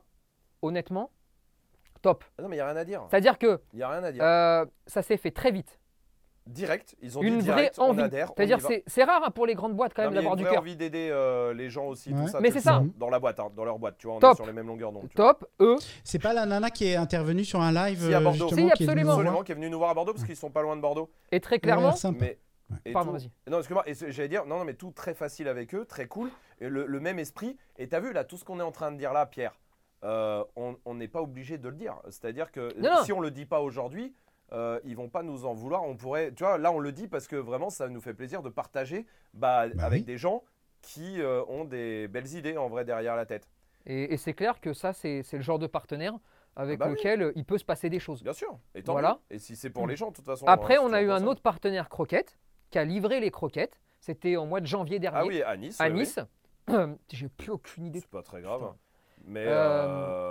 honnêtement, 0.62 1.10
top. 2.02 2.24
Ah 2.38 2.42
non, 2.42 2.48
mais 2.48 2.56
il 2.56 2.58
n'y 2.58 2.62
a 2.62 2.66
rien 2.66 2.76
à 2.76 2.84
dire. 2.84 3.06
C'est-à-dire 3.10 3.38
que 3.38 3.60
Il 3.72 3.76
n'y 3.76 3.82
a 3.82 3.88
rien 3.90 4.02
à 4.02 4.10
dire. 4.12 4.22
euh, 4.24 4.66
ça 4.86 5.02
s'est 5.02 5.16
fait 5.16 5.30
très 5.30 5.50
vite. 5.52 5.78
Direct, 6.46 6.96
ils 7.00 7.16
ont 7.18 7.22
Une 7.22 7.38
dit 7.38 7.46
vraie 7.46 7.54
direct, 7.56 7.78
on 7.78 7.90
envie. 7.90 8.00
adhère. 8.02 8.32
C'est-à-dire 8.36 8.60
c'est 8.60 8.82
c'est 8.86 9.04
rare 9.04 9.22
hein, 9.24 9.30
pour 9.30 9.46
les 9.46 9.54
grandes 9.54 9.74
boîtes 9.76 9.92
quand 9.94 10.02
même 10.02 10.14
d'avoir 10.14 10.32
une 10.34 10.38
du 10.38 10.44
vraie 10.44 10.52
cœur. 10.54 10.62
envie 10.62 10.74
d'aider 10.74 11.08
euh, 11.12 11.52
les 11.54 11.68
gens 11.70 11.86
aussi, 11.86 12.12
Ouais. 12.12 12.22
tout 12.22 12.28
ça. 12.28 12.40
Mais 12.40 12.50
c'est 12.50 12.60
ça. 12.60 12.82
Dans 12.98 13.10
la 13.10 13.20
boîte, 13.20 13.38
hein, 13.38 13.50
dans 13.54 13.64
leur 13.64 13.78
boîte, 13.78 13.96
tu 13.98 14.06
vois, 14.08 14.16
on 14.16 14.20
Top. 14.20 14.32
est 14.32 14.36
sur 14.36 14.46
les 14.46 14.52
mêmes 14.52 14.66
longueurs 14.66 14.90
d'onde. 14.90 15.08
Top, 15.14 15.46
eux, 15.60 15.76
C'est 16.02 16.18
pas 16.18 16.32
la 16.32 16.46
nana 16.46 16.70
qui 16.70 16.86
est 16.86 16.96
intervenue 16.96 17.44
sur 17.44 17.60
un 17.60 17.72
live 17.72 18.00
Si, 18.06 18.14
à 18.14 18.20
Bordeaux. 18.20 18.48
Si, 18.48 18.54
qui 18.54 18.60
est 18.60 18.62
venue 18.64 18.72
absolument. 18.72 18.96
nous 18.96 19.04
voir 19.04 19.18
Absolument, 19.20 19.42
qui 19.44 19.52
est 19.52 19.54
venu 19.54 19.70
nous 19.70 19.78
voir 19.78 19.90
à 19.90 19.94
Bordeaux 19.94 20.12
parce 20.14 20.24
qu'ils 20.24 20.34
sont 20.36 20.50
pas 20.50 20.62
loin 20.62 20.74
de 20.76 20.80
Bordeaux. 20.80 21.10
et 21.30 21.40
très 21.40 21.60
clairement. 21.60 21.94
Mais 22.18 22.38
et 22.84 22.92
pardon, 22.92 23.12
tout- 23.12 23.18
vas-y. 23.18 23.30
Non, 23.50 23.58
excuse-moi, 23.58 23.84
j'allais 24.08 24.28
dire, 24.28 24.46
non, 24.46 24.58
non, 24.58 24.64
mais 24.64 24.74
tout 24.74 24.92
très 24.92 25.14
facile 25.14 25.46
avec 25.46 25.74
eux, 25.74 25.84
très 25.84 26.06
cool, 26.06 26.30
et 26.60 26.68
le, 26.68 26.86
le 26.86 27.00
même 27.00 27.18
esprit. 27.18 27.56
Et 27.78 27.88
t'as 27.88 28.00
vu 28.00 28.12
là, 28.12 28.24
tout 28.24 28.36
ce 28.36 28.44
qu'on 28.44 28.58
est 28.60 28.64
en 28.64 28.72
train 28.72 28.90
de 28.92 28.96
dire 28.96 29.12
là, 29.12 29.26
Pierre, 29.26 29.58
euh, 30.04 30.42
on 30.56 30.94
n'est 30.94 31.08
pas 31.08 31.20
obligé 31.20 31.58
de 31.58 31.68
le 31.68 31.74
dire. 31.74 31.96
C'est-à-dire 32.06 32.50
que 32.50 32.72
Non, 32.78 32.90
non. 32.96 33.04
si 33.04 33.12
on 33.12 33.20
le 33.20 33.30
dit 33.30 33.44
pas 33.46 33.60
aujourd'hui, 33.60 34.14
euh, 34.52 34.80
ils 34.84 34.96
vont 34.96 35.08
pas 35.08 35.22
nous 35.22 35.44
en 35.44 35.54
vouloir. 35.54 35.82
On 35.84 35.96
pourrait, 35.96 36.32
tu 36.32 36.44
vois, 36.44 36.58
là 36.58 36.72
on 36.72 36.78
le 36.78 36.92
dit 36.92 37.08
parce 37.08 37.26
que 37.28 37.36
vraiment 37.36 37.70
ça 37.70 37.88
nous 37.88 38.00
fait 38.00 38.14
plaisir 38.14 38.42
de 38.42 38.48
partager 38.48 39.06
bah, 39.34 39.68
Bah 39.68 39.84
avec 39.84 40.00
oui. 40.00 40.04
des 40.04 40.18
gens 40.18 40.42
qui 40.82 41.20
euh, 41.20 41.42
ont 41.48 41.64
des 41.64 42.08
belles 42.08 42.34
idées 42.34 42.56
en 42.56 42.68
vrai 42.68 42.84
derrière 42.84 43.16
la 43.16 43.26
tête. 43.26 43.48
Et, 43.86 44.12
et 44.12 44.16
c'est 44.16 44.34
clair 44.34 44.60
que 44.60 44.72
ça, 44.72 44.92
c'est 44.92 45.22
c'est 45.22 45.36
le 45.36 45.42
genre 45.42 45.58
de 45.58 45.66
partenaire 45.66 46.14
avec 46.56 46.80
Ah 46.82 46.86
bah 46.86 46.90
lequel 46.90 47.22
euh, 47.22 47.32
il 47.36 47.44
peut 47.44 47.58
se 47.58 47.64
passer 47.64 47.88
des 47.90 48.00
choses. 48.00 48.22
Bien 48.22 48.32
sûr. 48.32 48.58
Et 48.74 48.82
tant 48.82 48.92
Voilà. 48.92 49.20
mieux. 49.30 49.36
Et 49.36 49.38
si 49.38 49.56
c'est 49.56 49.70
pour 49.70 49.86
les 49.86 49.96
gens, 49.96 50.10
de 50.10 50.16
toute 50.16 50.24
façon. 50.26 50.46
Après, 50.46 50.78
euh, 50.78 50.82
on 50.82 50.92
a 50.92 51.00
eu 51.02 51.10
un 51.10 51.20
ça. 51.20 51.26
autre 51.26 51.42
partenaire 51.42 51.88
croquette 51.88 52.38
qui 52.70 52.78
a 52.78 52.84
livré 52.84 53.20
les 53.20 53.30
croquettes. 53.30 53.80
C'était 54.00 54.36
au 54.36 54.46
mois 54.46 54.60
de 54.60 54.66
janvier 54.66 54.98
dernier 54.98 55.18
Ah 55.20 55.26
oui, 55.26 55.42
à 55.42 55.56
Nice. 55.56 55.80
à 55.80 55.84
ouais, 55.84 55.92
oui. 55.92 55.98
Nice. 56.00 56.18
J'ai 57.12 57.28
plus 57.28 57.50
aucune 57.50 57.84
idée. 57.86 58.00
C'est 58.00 58.10
pas 58.10 58.22
très 58.22 58.40
grave. 58.42 58.60
Putain. 58.60 58.76
Mais. 59.26 59.44
Euh, 59.46 59.50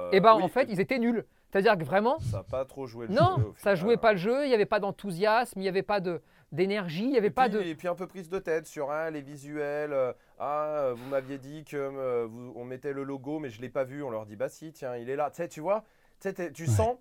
euh, 0.08 0.12
et 0.12 0.20
ben 0.20 0.36
oui, 0.36 0.44
en 0.44 0.48
fait, 0.48 0.68
ils 0.70 0.80
étaient 0.80 1.00
nuls. 1.00 1.26
C'est-à-dire 1.52 1.78
que 1.78 1.84
vraiment, 1.84 2.20
Ça 2.20 2.38
n'a 2.38 2.44
pas 2.44 2.64
trop 2.66 2.86
joué 2.86 3.08
le 3.08 3.14
non, 3.14 3.36
jeu. 3.38 3.44
au 3.46 3.54
ça 3.58 3.74
jouait 3.74 3.98
pas 3.98 4.12
le 4.14 4.20
jeu, 4.20 4.46
il 4.46 4.50
n'y 4.50 4.54
avait 4.54 4.68
pas 4.68 4.80
d'enthousiasme, 4.80 5.60
il 5.60 5.64
n'y 5.64 5.68
avait 5.68 5.82
pas 5.82 6.00
de- 6.00 6.22
d'énergie, 6.52 7.04
il 7.06 7.10
n'y 7.10 7.18
avait 7.18 7.28
Et 7.28 7.32
pas 7.32 7.50
puis, 7.50 7.58
de. 7.58 7.62
et 7.64 7.74
puis 7.76 7.88
un 7.88 7.96
peu 7.96 8.06
prise 8.06 8.30
de 8.30 8.38
tête 8.38 8.68
sur 8.68 8.92
hein, 8.92 9.10
les 9.10 9.22
visuels. 9.22 9.92
euh, 9.94 10.14
ah, 10.40 10.92
vous 10.96 11.10
m'aviez 11.10 11.38
dit 11.40 11.64
que 11.64 11.76
euh, 11.78 12.28
vous- 12.30 12.54
on 12.56 12.66
mettait 12.66 12.94
le 12.94 13.04
logo, 13.04 13.40
mais 13.40 13.50
je 13.50 13.62
l'ai 13.62 13.70
pas 13.70 13.84
vu. 13.84 14.04
On 14.04 14.10
leur 14.12 14.26
dit 14.28 14.36
bah 14.36 14.48
si, 14.50 14.72
tiens, 14.74 14.96
il 14.96 15.10
est 15.10 15.16
là. 15.16 15.30
Tu 15.32 15.38
sais, 15.38 15.48
tu 15.48 15.60
vois, 15.60 15.82
tu 16.20 16.28
sais, 16.30 16.34
t'es- 16.34 16.52
tu 16.52 16.64
Ouais. 16.64 16.70
sens 16.70 16.98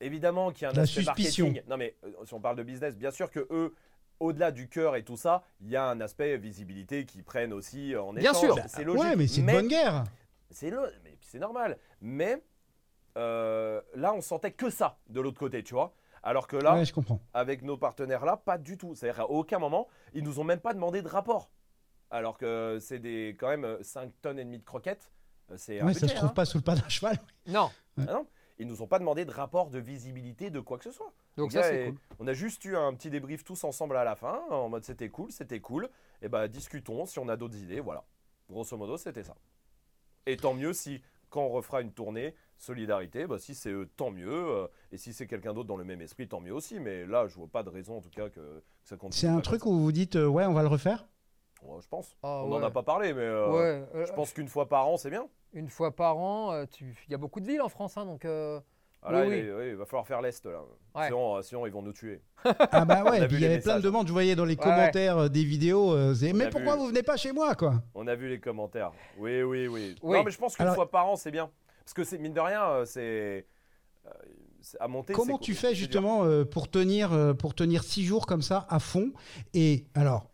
évidemment 0.00 0.50
qu'il 0.50 0.62
y 0.62 0.64
a 0.66 0.70
un 0.70 0.74
La 0.74 0.82
aspect 0.82 1.02
suspicion. 1.02 1.46
marketing. 1.46 1.68
Non 1.70 1.76
mais 1.76 1.94
euh, 2.04 2.10
si 2.24 2.34
on 2.34 2.40
parle 2.40 2.56
de 2.56 2.62
business, 2.64 2.96
bien 2.96 3.10
sûr 3.12 3.30
que 3.30 3.46
eux. 3.50 3.72
Au-delà 4.20 4.52
du 4.52 4.68
cœur 4.68 4.94
et 4.94 5.02
tout 5.02 5.16
ça, 5.16 5.42
il 5.60 5.68
y 5.68 5.74
a 5.74 5.84
un 5.84 6.00
aspect 6.00 6.36
visibilité 6.36 7.06
qu'ils 7.06 7.24
prennent 7.24 7.52
aussi 7.52 7.96
en 7.96 8.12
Bien 8.12 8.30
échange. 8.30 8.36
sûr. 8.54 8.56
C'est 8.68 8.84
logique. 8.84 9.02
Ouais, 9.02 9.16
mais 9.16 9.26
c'est 9.26 9.40
une 9.40 9.46
bonne 9.50 9.66
guerre. 9.66 10.04
C'est 10.52 10.70
mais 11.04 11.16
c'est 11.20 11.38
normal. 11.38 11.78
Mais 12.00 12.42
euh, 13.16 13.80
là, 13.94 14.14
on 14.14 14.20
sentait 14.20 14.52
que 14.52 14.70
ça 14.70 14.98
de 15.08 15.20
l'autre 15.20 15.38
côté, 15.38 15.62
tu 15.62 15.74
vois. 15.74 15.94
Alors 16.22 16.46
que 16.46 16.56
là, 16.56 16.74
Ouais, 16.74 16.84
je 16.84 16.92
comprends. 16.92 17.20
avec 17.34 17.62
nos 17.62 17.76
partenaires 17.76 18.24
là, 18.24 18.36
pas 18.36 18.58
du 18.58 18.78
tout. 18.78 18.94
C'est-à-dire 18.94 19.22
à 19.22 19.30
aucun 19.30 19.58
moment, 19.58 19.88
ils 20.14 20.22
nous 20.22 20.38
ont 20.40 20.44
même 20.44 20.60
pas 20.60 20.72
demandé 20.72 21.02
de 21.02 21.08
rapport. 21.08 21.50
Alors 22.10 22.38
que 22.38 22.78
c'est 22.80 22.98
des 22.98 23.36
quand 23.38 23.48
même 23.48 23.78
5 23.82 24.12
tonnes 24.22 24.38
et 24.38 24.44
demie 24.44 24.58
de 24.58 24.64
croquettes. 24.64 25.10
Euh, 25.50 25.54
C'est 25.56 25.80
un 25.80 25.86
Ouais, 25.86 25.94
ça 25.94 26.06
se 26.08 26.14
trouve 26.14 26.28
hein. 26.30 26.32
pas 26.34 26.44
sous 26.44 26.58
le 26.58 26.62
pas 26.64 26.74
d'un 26.76 26.88
cheval. 26.88 27.18
Non. 27.46 27.70
Ah 27.98 28.12
non, 28.12 28.26
ils 28.58 28.66
nous 28.66 28.80
ont 28.82 28.86
pas 28.86 28.98
demandé 28.98 29.24
de 29.24 29.30
rapport 29.32 29.68
de 29.68 29.78
visibilité 29.78 30.48
de 30.50 30.60
quoi 30.60 30.78
que 30.78 30.84
ce 30.84 30.92
soit. 30.92 31.12
Donc 31.36 31.52
ça, 31.52 31.62
c'est 31.64 31.82
est- 31.82 31.86
cool. 31.88 31.98
On 32.20 32.26
a 32.28 32.32
juste 32.34 32.64
eu 32.64 32.76
un 32.76 32.94
petit 32.94 33.10
débrief 33.10 33.42
tous 33.44 33.64
ensemble 33.64 33.96
à 33.96 34.04
la 34.04 34.14
fin, 34.14 34.40
en 34.50 34.68
mode 34.68 34.84
c'était 34.84 35.08
cool, 35.10 35.30
c'était 35.32 35.60
cool. 35.60 35.90
Et 36.22 36.28
bah 36.28 36.46
discutons 36.48 37.04
si 37.04 37.18
on 37.18 37.28
a 37.28 37.36
d'autres 37.36 37.56
idées, 37.56 37.80
voilà. 37.80 38.04
Grosso 38.48 38.76
modo, 38.76 38.96
c'était 38.96 39.24
ça. 39.24 39.34
Et 40.26 40.36
tant 40.36 40.54
mieux 40.54 40.72
si, 40.72 41.02
quand 41.30 41.42
on 41.42 41.48
refera 41.50 41.80
une 41.82 41.92
tournée, 41.92 42.34
solidarité, 42.58 43.26
bah, 43.26 43.38
si 43.38 43.54
c'est 43.54 43.70
eux, 43.70 43.88
tant 43.96 44.10
mieux. 44.10 44.30
euh, 44.32 44.66
et 44.92 44.96
si 44.98 45.12
c'est 45.12 45.26
quelqu'un 45.26 45.52
d'autre 45.54 45.68
dans 45.68 45.76
le 45.76 45.84
même 45.84 46.00
esprit, 46.00 46.28
tant 46.28 46.40
mieux 46.40 46.52
aussi. 46.54 46.78
Mais 46.80 47.06
là, 47.06 47.26
je 47.28 47.34
vois 47.36 47.48
pas 47.48 47.62
de 47.62 47.68
raison 47.70 47.96
en 47.98 48.00
tout 48.00 48.10
cas 48.10 48.28
que, 48.28 48.40
que 48.40 48.62
ça 48.88 48.96
continue. 48.96 49.20
C'est 49.20 49.28
un 49.28 49.40
truc 49.40 49.64
où 49.66 49.70
vous 49.72 49.82
vous 49.84 49.92
dites, 49.92 50.16
euh, 50.16 50.26
ouais, 50.26 50.44
on 50.44 50.52
va 50.54 50.62
le 50.62 50.68
refaire? 50.68 51.06
Ouais, 51.62 51.80
je 51.80 51.88
pense. 51.88 52.16
Ah 52.22 52.44
on 52.44 52.48
n'en 52.48 52.56
ouais. 52.58 52.66
a 52.66 52.70
pas 52.70 52.82
parlé, 52.82 53.12
mais 53.14 53.20
euh, 53.22 53.50
Ouais, 53.50 53.86
euh, 53.94 54.06
je 54.06 54.12
pense 54.12 54.32
qu'une 54.32 54.48
fois 54.48 54.68
par 54.68 54.86
an, 54.88 54.96
c'est 54.96 55.10
bien. 55.10 55.28
Une 55.54 55.68
fois 55.68 55.94
par 55.94 56.16
an, 56.18 56.52
euh, 56.52 56.66
tu- 56.66 56.96
il 57.06 57.12
y 57.12 57.14
a 57.14 57.18
beaucoup 57.18 57.40
de 57.40 57.46
villes 57.46 57.60
en 57.62 57.68
France, 57.68 57.96
hein, 57.96 58.04
donc. 58.06 58.24
euh, 58.24 58.60
Ah, 59.04 59.10
là, 59.12 59.20
Oui, 59.22 59.26
il, 59.26 59.30
oui. 59.32 59.38
est- 59.48 59.52
oui, 59.52 59.64
il 59.70 59.74
va 59.76 59.84
falloir 59.84 60.06
faire 60.06 60.20
l'Est 60.22 60.44
là. 60.46 60.60
Ouais. 60.94 61.06
Sinon, 61.06 61.36
euh, 61.36 61.42
sinon, 61.42 61.66
ils 61.66 61.72
vont 61.72 61.82
nous 61.82 61.92
tuer. 61.92 62.20
Ah 62.70 62.84
bah 62.84 63.02
ouais, 63.04 63.18
il 63.30 63.40
y 63.40 63.44
avait 63.44 63.58
plein 63.60 63.76
de 63.78 63.82
demandes, 63.82 64.06
je 64.06 64.12
voyais 64.12 64.36
dans 64.36 64.44
les 64.44 64.54
Ouais, 64.54 64.62
commentaires 64.62 65.18
euh, 65.18 65.28
des 65.28 65.42
vidéos, 65.44 65.92
euh, 65.92 66.14
c'est, 66.14 66.32
mais 66.32 66.48
pourquoi 66.50 66.74
vu. 66.74 66.80
vous 66.80 66.86
venez 66.88 67.02
pas 67.02 67.16
chez 67.16 67.32
moi 67.32 67.54
quoi? 67.56 67.82
On 67.94 68.06
a 68.06 68.14
vu 68.14 68.28
les 68.28 68.38
commentaires. 68.40 68.92
Oui, 69.18 69.42
oui, 69.42 69.66
oui. 69.66 69.96
Oui. 70.02 70.16
Non, 70.18 70.22
mais 70.24 70.30
je 70.30 70.38
pense 70.38 70.54
qu'une 70.56 70.64
Alors- 70.64 70.74
fois 70.76 70.90
par 70.90 71.06
an, 71.08 71.16
c'est 71.16 71.30
bien. 71.32 71.50
Parce 71.84 71.94
que 71.94 72.04
c'est 72.04 72.18
mine 72.18 72.32
de 72.32 72.40
rien, 72.40 72.84
c'est 72.84 73.46
à 74.78 74.86
monter. 74.88 75.12
Comment 75.12 75.38
tu 75.38 75.54
fais 75.54 75.74
justement 75.74 76.24
euh, 76.24 76.44
pour 76.44 76.70
tenir 76.70 77.12
euh, 77.12 77.34
pour 77.34 77.54
tenir 77.54 77.82
six 77.82 78.04
jours 78.04 78.26
comme 78.26 78.42
ça 78.42 78.66
à 78.68 78.78
fond 78.78 79.12
et 79.54 79.86
alors 79.94 80.30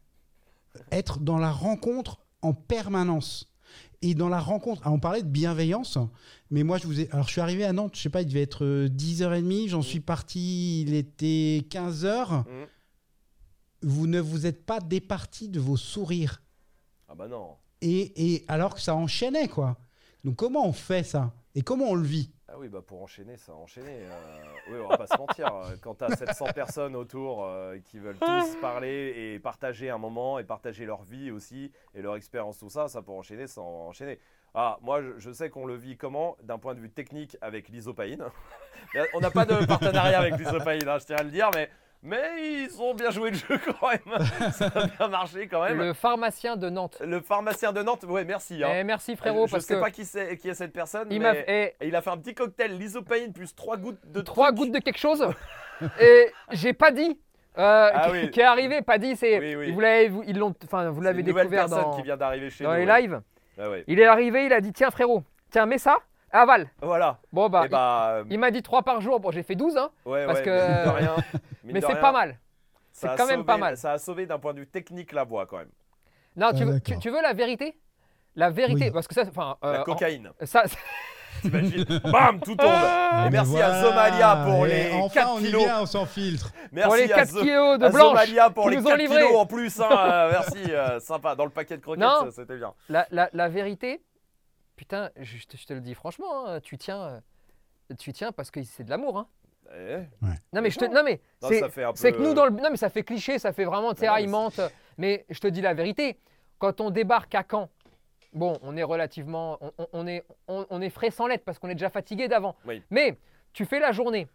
être 0.92 1.18
dans 1.20 1.38
la 1.38 1.50
rencontre 1.50 2.18
en 2.42 2.52
permanence? 2.52 3.50
Et 4.02 4.14
dans 4.14 4.28
la 4.28 4.40
rencontre 4.40 4.82
ah, 4.84 4.90
on 4.92 4.98
parlait 5.00 5.22
de 5.22 5.28
bienveillance 5.28 5.98
mais 6.50 6.62
moi 6.62 6.78
je 6.78 6.86
vous 6.86 7.00
ai 7.00 7.10
alors 7.10 7.26
je 7.26 7.32
suis 7.32 7.40
arrivé 7.40 7.64
à 7.64 7.72
Nantes 7.72 7.96
je 7.96 8.00
sais 8.02 8.10
pas 8.10 8.22
il 8.22 8.26
devait 8.28 8.42
être 8.42 8.64
euh, 8.64 8.88
10h30 8.88 9.68
j'en 9.68 9.80
Mm. 9.80 9.82
suis 9.82 10.00
parti 10.00 10.82
il 10.82 10.94
était 10.94 11.64
15h 11.70 12.44
Mhm. 12.46 12.66
vous 13.82 14.06
ne 14.06 14.20
vous 14.20 14.46
êtes 14.46 14.64
pas 14.64 14.80
départi 14.80 15.48
de 15.48 15.60
vos 15.60 15.76
sourires 15.76 16.42
Ah 17.08 17.14
bah 17.14 17.28
non. 17.28 17.56
et, 17.80 18.34
et 18.34 18.44
alors 18.48 18.74
que 18.74 18.80
ça 18.80 18.94
enchaînait 18.94 19.48
quoi 19.48 19.76
donc 20.24 20.36
comment 20.36 20.66
on 20.66 20.72
fait 20.72 21.04
ça? 21.04 21.32
Et 21.58 21.62
comment 21.62 21.86
on 21.86 21.96
le 21.96 22.04
vit? 22.04 22.30
Ah 22.46 22.54
oui, 22.56 22.68
bah 22.68 22.82
pour 22.86 23.02
enchaîner, 23.02 23.36
ça 23.36 23.50
a 23.50 23.56
enchaîné. 23.56 23.90
euh, 23.90 24.10
oui, 24.70 24.76
on 24.80 24.86
va 24.86 24.96
pas 24.96 25.08
se 25.08 25.18
mentir. 25.18 25.52
euh, 25.56 25.74
Quand 25.82 25.96
tu 25.96 26.04
as 26.04 26.14
700 26.14 26.46
personnes 26.54 26.94
autour 26.94 27.44
euh, 27.44 27.78
qui 27.84 27.98
veulent 27.98 28.16
tous 28.16 28.56
parler 28.60 29.12
et 29.16 29.40
partager 29.40 29.90
un 29.90 29.98
moment 29.98 30.38
et 30.38 30.44
partager 30.44 30.86
leur 30.86 31.02
vie 31.02 31.32
aussi 31.32 31.72
et 31.96 32.00
leur 32.00 32.14
expérience, 32.14 32.58
tout 32.58 32.70
ça, 32.70 32.86
ça 32.86 33.02
pour 33.02 33.16
enchaîner, 33.16 33.48
ça 33.48 33.60
a 33.60 33.64
enchaîné. 33.64 34.20
Ah, 34.54 34.78
moi, 34.82 35.02
je, 35.18 35.32
sais 35.32 35.50
qu'on 35.50 35.66
le 35.66 35.74
vit 35.74 35.96
comment? 35.96 36.36
D'un 36.44 36.58
point 36.58 36.76
de 36.76 36.80
vue 36.80 36.90
technique 36.90 37.36
avec 37.40 37.68
l'isopaïne. 37.70 38.24
on 39.14 39.18
n'a 39.20 39.32
pas 39.32 39.44
de 39.44 39.66
partenariat 39.66 40.20
avec 40.20 40.38
l'isopaïne, 40.38 40.88
hein, 40.88 40.98
je 41.00 41.06
tiens 41.06 41.16
à 41.16 41.24
le 41.24 41.32
dire, 41.32 41.50
mais, 41.56 41.68
mais 42.02 42.62
ils 42.64 42.80
ont 42.80 42.94
bien 42.94 43.10
joué 43.10 43.30
le 43.30 43.36
jeu 43.36 43.58
quand 43.80 43.88
même. 43.90 44.26
ça 44.52 44.66
a 44.74 44.86
bien 44.86 45.08
marché 45.08 45.48
quand 45.48 45.62
même. 45.64 45.78
le 45.78 45.92
pharmacien 45.92 46.56
de 46.56 46.68
Nantes. 46.70 46.98
Le 47.04 47.20
pharmacien 47.20 47.72
de 47.72 47.82
Nantes, 47.82 48.04
ouais, 48.04 48.24
merci. 48.24 48.62
hein. 48.62 48.68
Eh, 48.72 48.84
merci 48.84 49.16
frérot, 49.16 49.46
je 49.46 49.52
parce 49.52 49.64
sais 49.64 49.74
que 49.74 49.80
pas 49.80 49.90
qui, 49.90 50.04
c'est, 50.04 50.36
qui 50.36 50.48
est 50.48 50.54
cette 50.54 50.72
personne, 50.72 51.08
il 51.10 51.20
m'a 51.20 51.32
mais 51.32 51.42
fait 51.44 51.76
et 51.80 51.88
il 51.88 51.96
a 51.96 52.02
fait 52.02 52.10
un 52.10 52.18
petit 52.18 52.34
cocktail 52.34 52.78
l'isopaïne 52.78 53.32
plus 53.32 53.54
trois 53.54 53.76
gouttes 53.76 54.00
de 54.04 54.20
trois 54.20 54.48
trucs. 54.48 54.58
gouttes 54.58 54.72
de 54.72 54.78
quelque 54.78 54.98
chose 54.98 55.26
et 56.00 56.32
j'ai 56.52 56.72
pas 56.72 56.90
dit. 56.90 57.18
euh, 57.58 57.90
Ah 57.92 58.06
qui, 58.06 58.12
oui. 58.12 58.30
qui 58.30 58.40
est 58.40 58.44
arrivé, 58.44 58.82
pas 58.82 58.98
dit, 58.98 59.16
c'est. 59.16 59.38
Oui, 59.38 59.54
oui. 59.56 59.72
Vous 59.72 59.80
l'avez, 59.80 60.08
vous, 60.08 60.22
ils 60.26 60.38
l'ont, 60.38 60.54
enfin, 60.64 60.90
vous 60.90 61.00
C'est 61.00 61.04
l'avez 61.04 61.20
une 61.20 61.26
nouvelle 61.28 61.46
découvert 61.48 61.66
personne 61.68 61.90
dans, 61.90 61.96
qui 61.96 62.02
vient 62.02 62.16
d'arriver 62.16 62.50
chez 62.50 62.64
dans 62.64 62.70
nous. 62.72 62.80
les 62.80 62.86
ouais. 62.86 63.00
lives. 63.02 63.20
Ah 63.60 63.70
ouais. 63.70 63.84
Il 63.88 63.98
est 64.00 64.06
arrivé, 64.06 64.46
il 64.46 64.52
a 64.52 64.60
dit 64.60 64.72
tiens 64.72 64.90
frérot, 64.90 65.24
tiens 65.50 65.66
mets 65.66 65.78
ça, 65.78 65.96
avale. 66.30 66.68
Voilà. 66.82 67.18
Bon 67.32 67.48
bah, 67.48 67.62
Et 67.66 67.68
bah, 67.68 68.08
euh, 68.10 68.24
il, 68.26 68.34
il 68.34 68.38
m'a 68.38 68.50
dit 68.50 68.62
3 68.62 68.82
par 68.82 69.00
jour. 69.00 69.20
Bon 69.20 69.30
j'ai 69.30 69.42
fait 69.42 69.54
12 69.54 69.76
hein, 69.76 69.90
ouais, 70.04 70.26
parce 70.26 70.38
ouais, 70.40 70.44
que- 70.44 70.68
mine 70.68 70.84
de 70.84 70.90
rien, 70.90 71.16
mine 71.64 71.72
mais 71.74 71.80
de 71.80 71.86
c'est 71.86 71.92
rien, 71.92 72.00
pas 72.00 72.12
mal. 72.12 72.30
ça 72.30 72.36
c'est 72.92 73.08
a 73.08 73.16
quand 73.16 73.26
même 73.26 73.40
sauvé- 73.40 73.46
pas 73.46 73.56
mal. 73.56 73.76
Ça 73.76 73.92
a 73.92 73.98
sauvé 73.98 74.26
d'un 74.26 74.38
point 74.38 74.54
de 74.54 74.60
vue 74.60 74.66
technique 74.66 75.12
la 75.12 75.24
voix 75.24 75.46
quand 75.46 75.58
même. 75.58 75.70
Non, 76.36 76.52
tu, 76.52 76.62
Ah, 76.62 76.66
veux, 76.66 76.80
tu, 76.80 76.90
d'accord. 76.90 77.02
tu 77.02 77.10
veux 77.10 77.22
la 77.22 77.32
vérité? 77.32 77.76
La 78.36 78.50
vérité, 78.50 78.84
Oui. 78.86 78.90
parce 78.92 79.08
que 79.08 79.14
ça, 79.14 79.22
enfin, 79.28 79.56
euh, 79.64 79.72
La 79.72 79.80
en- 79.80 79.84
cocaïne. 79.84 80.30
ça, 80.44 80.62
T'imagines? 81.42 81.84
Bam, 82.04 82.40
tout 82.40 82.56
tombe. 82.56 82.66
Ah, 82.68 83.20
Et 83.20 83.24
mais 83.24 83.30
merci 83.30 83.60
à 83.62 83.68
voilà. 83.70 83.82
Zomalia 83.82 84.36
pour 84.44 84.66
Et 84.66 84.68
les 84.70 84.92
enfin, 84.94 85.14
4 85.20 85.30
on 85.34 85.38
y 85.38 85.44
kilos. 85.44 85.62
vient, 85.62 85.80
on 85.82 85.86
s'en 85.86 86.04
filtre. 86.04 86.50
Merci 86.72 86.88
pour 86.88 86.96
les 86.96 87.12
à 87.12 87.16
4 87.16 87.28
Zo- 87.30 87.40
kilos 87.42 87.78
de 87.78 87.84
à 87.84 87.88
blanche 87.90 88.08
Zomalia 88.08 88.50
pour 88.50 88.64
qui 88.64 88.70
les 88.70 88.76
nous 88.76 88.82
ont 88.82 88.88
4 88.90 88.98
livrés. 88.98 89.22
kilos 89.24 89.36
en 89.40 89.46
plus. 89.46 89.80
hein, 89.80 89.88
euh, 89.90 90.30
merci, 90.32 90.58
euh, 90.72 90.98
sympa. 91.00 91.36
Dans 91.36 91.44
le 91.44 91.50
paquet 91.50 91.76
de 91.76 91.82
croquettes, 91.82 92.02
Non. 92.02 92.24
ça, 92.24 92.30
c'était 92.32 92.56
bien. 92.56 92.72
La, 92.88 93.06
la- 93.12 93.30
la 93.32 93.48
vérité, 93.48 94.00
putain, 94.78 95.10
je, 95.20 95.44
te- 95.46 95.56
je 95.58 95.66
te 95.66 95.72
le 95.74 95.80
dis 95.80 95.92
franchement, 95.94 96.46
hein, 96.46 96.60
tu 96.60 96.78
tiens, 96.78 97.02
euh, 97.90 97.94
tu 97.98 98.12
tiens 98.14 98.32
parce 98.32 98.50
que 98.50 98.62
c'est 98.62 98.84
de 98.84 98.90
l'amour. 98.90 99.18
Hein. 99.18 99.26
Eh, 99.74 99.98
Non 100.54 100.62
mais 100.62 100.70
je 100.70 100.78
te, 100.78 100.84
non 100.86 101.02
mais 101.04 101.20
non, 101.42 101.48
c'est, 101.48 101.58
ça 101.60 101.68
fait 101.68 101.84
un 101.84 101.92
c'est 101.94 102.12
peu, 102.12 102.18
que 102.18 102.22
nous 102.22 102.30
euh, 102.30 102.34
dans 102.34 102.44
le, 102.46 102.52
non 102.52 102.70
mais 102.70 102.76
ça 102.78 102.88
fait 102.88 103.02
cliché, 103.02 103.38
ça 103.38 103.52
fait 103.52 103.64
vraiment, 103.64 103.92
tu 103.92 104.00
sais, 104.00 104.06
ah, 104.06 104.24
mente. 104.26 104.60
Mais 104.96 105.26
je 105.28 105.38
te 105.40 105.46
dis 105.48 105.60
la 105.60 105.74
vérité, 105.74 106.18
quand 106.58 106.80
on 106.80 106.90
débarque 106.90 107.34
à 107.34 107.44
Caen, 107.50 107.68
bon, 108.32 108.56
on 108.62 108.76
est 108.76 108.82
relativement, 108.84 109.58
on, 109.92 110.06
est, 110.06 110.24
on, 110.46 110.64
on 110.70 110.80
est 110.80 110.88
frais 110.90 111.10
sans 111.10 111.26
lettres 111.26 111.44
parce 111.44 111.58
qu'on 111.58 111.68
est 111.68 111.74
déjà 111.74 111.90
fatigué 111.90 112.28
d'avant. 112.28 112.54
Oui. 112.64 112.82
Mais 112.90 113.18
tu 113.52 113.66
fais 113.66 113.80
la 113.80 113.92
journée 113.92 114.26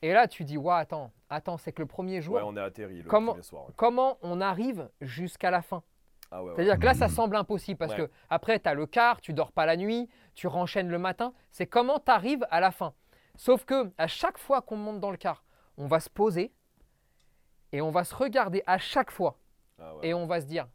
et 0.00 0.12
là 0.12 0.26
tu 0.28 0.44
dis, 0.44 0.56
ouais, 0.56 0.74
attends, 0.74 1.10
attends, 1.28 1.58
c'est 1.58 1.72
que 1.72 1.82
le 1.82 1.86
premier 1.86 2.22
jour, 2.22 2.36
Ouais, 2.36 2.42
on 2.44 2.56
est 2.56 2.60
atterri 2.60 3.02
le 3.02 3.08
Comment- 3.10 3.32
premier 3.32 3.42
soir. 3.42 3.66
comment 3.76 4.16
on 4.22 4.40
arrive 4.40 4.88
jusqu'à 5.02 5.50
la 5.50 5.60
fin? 5.60 5.82
Ah 6.30 6.42
ouais, 6.42 6.50
ouais. 6.50 6.56
C'est-à-dire 6.56 6.78
que 6.78 6.84
là, 6.84 6.94
ça 6.94 7.06
Mhm. 7.08 7.12
semble 7.14 7.36
impossible 7.36 7.78
parce 7.78 7.92
Ouais. 7.92 8.06
que 8.06 8.10
après, 8.30 8.58
tu 8.60 8.68
as 8.68 8.74
le 8.74 8.86
quart, 8.86 9.20
tu 9.20 9.32
dors 9.32 9.52
pas 9.52 9.64
la 9.66 9.76
nuit, 9.76 10.08
tu 10.34 10.46
renchaînes 10.46 10.88
le 10.88 10.98
matin. 10.98 11.32
C'est 11.50 11.66
comment 11.66 11.98
tu 11.98 12.10
arrives 12.10 12.46
à 12.50 12.60
la 12.60 12.70
fin. 12.70 12.92
Sauf 13.36 13.64
que 13.64 13.90
à 13.98 14.06
chaque 14.08 14.38
fois 14.38 14.60
qu'on 14.62 14.76
monte 14.76 15.00
dans 15.00 15.10
le 15.10 15.16
car, 15.16 15.44
on 15.76 15.86
va 15.86 16.00
se 16.00 16.10
poser 16.10 16.52
et 17.72 17.80
on 17.80 17.90
va 17.90 18.04
se 18.04 18.14
regarder 18.14 18.62
à 18.66 18.78
chaque 18.78 19.10
fois 19.10 19.38
Ah 19.78 19.94
ouais, 19.96 20.08
et 20.08 20.14
on 20.14 20.26
va 20.26 20.40
se 20.40 20.46
dire 20.46 20.66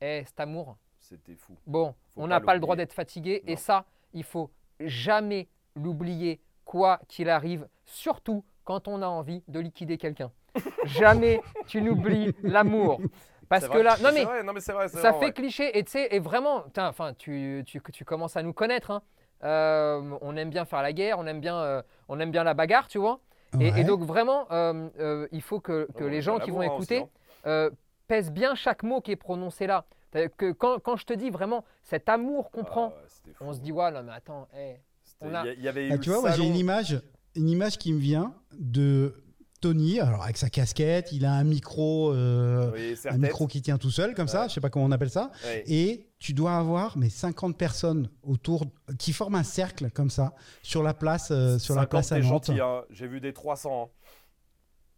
Eh, 0.00 0.22
cet 0.26 0.40
amour, 0.40 0.76
C'était 0.98 1.34
fou. 1.34 1.56
bon, 1.66 1.94
Faut 2.14 2.22
on 2.22 2.26
n'a 2.26 2.40
pas 2.40 2.54
le 2.54 2.60
droit 2.60 2.76
d'être 2.76 2.92
fatigué 2.92 3.42
et 3.46 3.56
ça, 3.56 3.84
il 4.12 4.24
faut 4.24 4.50
jamais 4.80 5.48
l'oublier, 5.76 6.40
quoi 6.64 7.00
qu'il 7.08 7.28
arrive, 7.28 7.68
surtout 7.84 8.44
quand 8.64 8.88
on 8.88 9.02
a 9.02 9.06
envie 9.06 9.42
de 9.48 9.60
liquider 9.60 9.98
quelqu'un. 9.98 10.30
jamais 10.84 11.40
tu 11.66 11.82
n'oublies 11.82 12.32
l'amour. 12.42 13.00
Parce 13.60 13.68
que 13.68 13.78
là, 13.78 13.96
non 14.02 14.10
mais 14.12 14.24
vrai, 14.24 14.42
non 14.42 14.52
mais 14.52 14.60
c'est 14.60 14.72
vrai, 14.72 14.88
c'est 14.88 14.98
ça 14.98 15.10
vrai, 15.10 15.20
fait 15.20 15.26
ouais. 15.26 15.32
cliché 15.32 15.78
et 15.78 15.84
tu 15.84 15.92
sais 15.92 16.08
et 16.10 16.18
vraiment 16.18 16.64
enfin 16.76 17.12
tu, 17.14 17.62
tu, 17.66 17.80
tu 17.92 18.04
commences 18.04 18.36
à 18.36 18.42
nous 18.42 18.52
connaître 18.52 18.90
hein. 18.90 19.02
Euh, 19.44 20.16
on 20.20 20.36
aime 20.36 20.50
bien 20.50 20.64
faire 20.64 20.82
la 20.82 20.92
guerre 20.92 21.18
on 21.18 21.26
aime 21.26 21.40
bien 21.40 21.56
euh, 21.56 21.82
on 22.08 22.20
aime 22.20 22.30
bien 22.30 22.44
la 22.44 22.54
bagarre 22.54 22.86
tu 22.86 22.98
vois 22.98 23.18
et, 23.60 23.82
donc 23.82 24.02
vraiment 24.02 24.46
euh, 24.52 24.88
euh, 25.00 25.26
il 25.32 25.42
faut 25.42 25.58
que, 25.58 25.88
que 25.96 26.04
les 26.04 26.22
gens 26.22 26.38
qui 26.38 26.50
vont 26.52 26.60
hein, 26.60 26.72
écouter 26.72 26.98
hein. 26.98 27.08
euh, 27.46 27.70
pèsent 28.06 28.30
bien 28.30 28.54
chaque 28.54 28.84
mot 28.84 29.00
qui 29.00 29.10
est 29.10 29.16
prononcé 29.16 29.66
là 29.66 29.84
que 30.36 30.52
quand, 30.52 30.78
quand 30.78 30.96
je 30.96 31.06
te 31.06 31.12
dis 31.12 31.30
vraiment 31.30 31.64
cet 31.82 32.08
amour 32.08 32.52
qu'on 32.52 32.62
Ah 32.62 32.64
prend 32.66 32.92
on 33.40 33.52
se 33.52 33.58
dit 33.60 33.72
ouais 33.72 33.90
non 33.90 34.04
mais 34.04 34.12
attends 34.12 34.46
hey. 34.54 34.76
On 35.20 35.34
a- 35.34 35.46
il 35.46 35.60
y 35.60 35.64
y 35.64 35.68
avait 35.68 35.90
Ah, 35.92 35.98
tu 35.98 36.10
vois, 36.10 36.20
moi 36.20 36.30
j'ai 36.30 36.44
une 36.44 36.56
image, 36.56 37.00
une 37.34 37.48
image 37.48 37.78
qui 37.78 37.92
me 37.92 37.98
vient 37.98 38.34
de 38.52 39.21
Tony, 39.62 40.00
alors 40.00 40.24
avec 40.24 40.36
sa 40.36 40.50
casquette, 40.50 41.10
il 41.12 41.24
a 41.24 41.32
un 41.32 41.44
micro, 41.44 42.12
euh, 42.12 42.70
Oui, 42.74 42.94
un 43.08 43.16
micro 43.16 43.46
qui 43.46 43.62
tient 43.62 43.78
tout 43.78 43.90
seul 43.92 44.14
comme 44.14 44.26
ça, 44.28 44.48
je 44.48 44.52
sais 44.54 44.60
pas 44.60 44.68
comment 44.70 44.84
on 44.84 44.90
appelle 44.90 45.08
ça, 45.08 45.30
Ouais. 45.46 45.62
et 45.66 46.08
tu 46.18 46.34
dois 46.34 46.56
avoir 46.58 46.98
mais 46.98 47.08
50 47.08 47.56
personnes 47.56 48.08
autour 48.24 48.64
qui 48.98 49.12
forment 49.12 49.36
un 49.36 49.42
cercle 49.44 49.90
comme 49.90 50.10
ça 50.10 50.34
sur 50.62 50.82
la 50.82 50.92
place, 50.94 51.28
euh, 51.30 51.58
sur 51.60 51.74
la 51.76 51.82
50, 51.82 51.90
place 51.90 52.12
à 52.12 52.16
t'es 52.16 52.22
Nantes. 52.22 52.46
gentil, 52.46 52.60
hein. 52.60 52.82
J'ai 52.90 53.06
vu 53.06 53.20
des 53.20 53.32
300. 53.32 53.84
hein. 53.84 53.88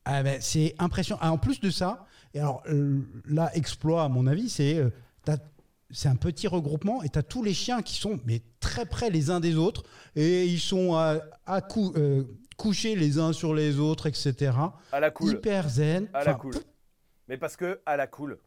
Ah 0.06 0.22
ben, 0.22 0.38
c'est 0.40 0.74
impressionnant. 0.78 1.20
Ah, 1.22 1.30
en 1.32 1.38
plus 1.38 1.60
de 1.60 1.70
ça, 1.70 2.06
et 2.34 2.40
alors 2.40 2.62
euh, 2.68 3.00
là, 3.26 3.50
exploit 3.54 4.02
à 4.04 4.08
mon 4.08 4.26
avis, 4.26 4.48
c'est 4.48 4.76
euh, 4.76 4.90
c'est 5.90 6.08
un 6.08 6.16
petit 6.16 6.48
regroupement 6.48 7.02
et 7.04 7.08
tu 7.08 7.18
as 7.18 7.22
tous 7.22 7.42
les 7.44 7.54
chiens 7.54 7.80
qui 7.82 7.94
sont 7.94 8.18
mais 8.24 8.40
très 8.58 8.84
près 8.86 9.10
les 9.10 9.30
uns 9.30 9.38
des 9.38 9.54
autres 9.54 9.84
et 10.16 10.44
ils 10.46 10.58
sont 10.58 10.94
à, 10.96 11.18
à 11.46 11.60
cou- 11.60 11.92
euh, 11.96 12.24
couchés 12.56 12.96
les 12.96 13.18
uns 13.18 13.32
sur 13.32 13.54
les 13.54 13.78
autres, 13.78 14.06
etc. 14.06 14.52
À 14.92 15.00
la 15.00 15.10
cool. 15.10 15.32
Hyper 15.32 15.68
zen. 15.68 16.08
À 16.12 16.24
la 16.24 16.34
cool. 16.34 16.54
Mais 17.28 17.36
parce 17.36 17.56
que 17.56 17.80
à 17.86 17.96
la 17.96 18.06
cool. 18.06 18.38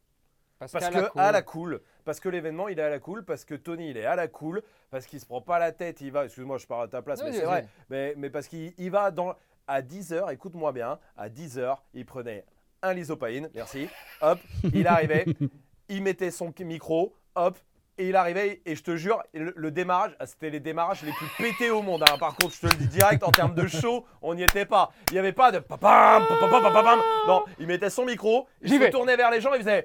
parce, 0.58 0.72
que 0.72 0.78
cool, 0.78 1.20
à 1.20 1.32
la 1.32 1.42
cool. 1.42 1.80
Parce 2.04 2.20
que 2.20 2.28
l'événement 2.28 2.68
il 2.68 2.78
est 2.78 2.82
à 2.82 2.90
la 2.90 2.98
cool. 2.98 3.24
Parce 3.24 3.44
que 3.44 3.54
Tony 3.54 3.90
il 3.90 3.96
est 3.96 4.06
à 4.06 4.16
la 4.16 4.28
cool. 4.28 4.62
Parce 4.90 5.06
qu'il 5.06 5.20
se 5.20 5.26
prend 5.26 5.40
pas 5.40 5.58
la 5.58 5.72
tête. 5.72 6.00
Il 6.00 6.12
va. 6.12 6.24
Excuse-moi, 6.24 6.58
je 6.58 6.66
parle 6.66 6.84
à 6.84 6.88
ta 6.88 7.02
place, 7.02 7.22
mais 7.22 7.32
c'est 7.32 7.44
vrai. 7.44 7.66
Mais, 7.90 8.14
mais 8.16 8.30
parce 8.30 8.48
qu'il 8.48 8.72
il 8.78 8.90
va 8.90 9.10
dans. 9.10 9.34
À 9.70 9.82
10h, 9.82 10.32
écoute-moi 10.32 10.72
bien, 10.72 10.98
à 11.14 11.28
10h, 11.28 11.76
il 11.92 12.06
prenait 12.06 12.46
un 12.82 12.94
lysopaïne, 12.94 13.50
merci. 13.54 13.88
Hop, 14.20 14.38
il 14.72 14.86
arrivait, 14.86 15.26
il 15.88 16.02
mettait 16.02 16.30
son 16.30 16.54
micro, 16.60 17.14
hop, 17.34 17.58
et 17.98 18.08
il 18.08 18.16
arrivait, 18.16 18.60
et 18.64 18.74
je 18.76 18.82
te 18.82 18.96
jure, 18.96 19.22
le, 19.34 19.52
le 19.56 19.70
démarrage, 19.70 20.12
ah, 20.20 20.26
c'était 20.26 20.50
les 20.50 20.60
démarrages 20.60 21.02
les 21.02 21.12
plus 21.12 21.26
pétés 21.38 21.70
au 21.70 21.82
monde. 21.82 22.02
hein. 22.02 22.16
Par 22.18 22.34
contre, 22.36 22.54
je 22.54 22.60
te 22.60 22.66
le 22.66 22.74
dis 22.74 22.86
direct, 22.88 23.22
en 23.22 23.30
termes 23.30 23.54
de 23.54 23.66
show, 23.66 24.06
on 24.22 24.34
n'y 24.34 24.42
était 24.42 24.64
pas. 24.66 24.90
Il 25.10 25.14
n'y 25.14 25.18
avait 25.18 25.32
pas 25.32 25.50
de 25.52 25.58
papam, 25.58 26.22
papam, 26.40 26.62
papam. 26.62 27.00
Non, 27.26 27.44
il 27.58 27.66
mettait 27.66 27.90
son 27.90 28.04
micro, 28.04 28.46
il 28.62 28.70
se 28.70 28.90
tournait 28.90 29.16
vers 29.16 29.30
les 29.30 29.40
gens, 29.40 29.52
il 29.54 29.60
faisait 29.60 29.84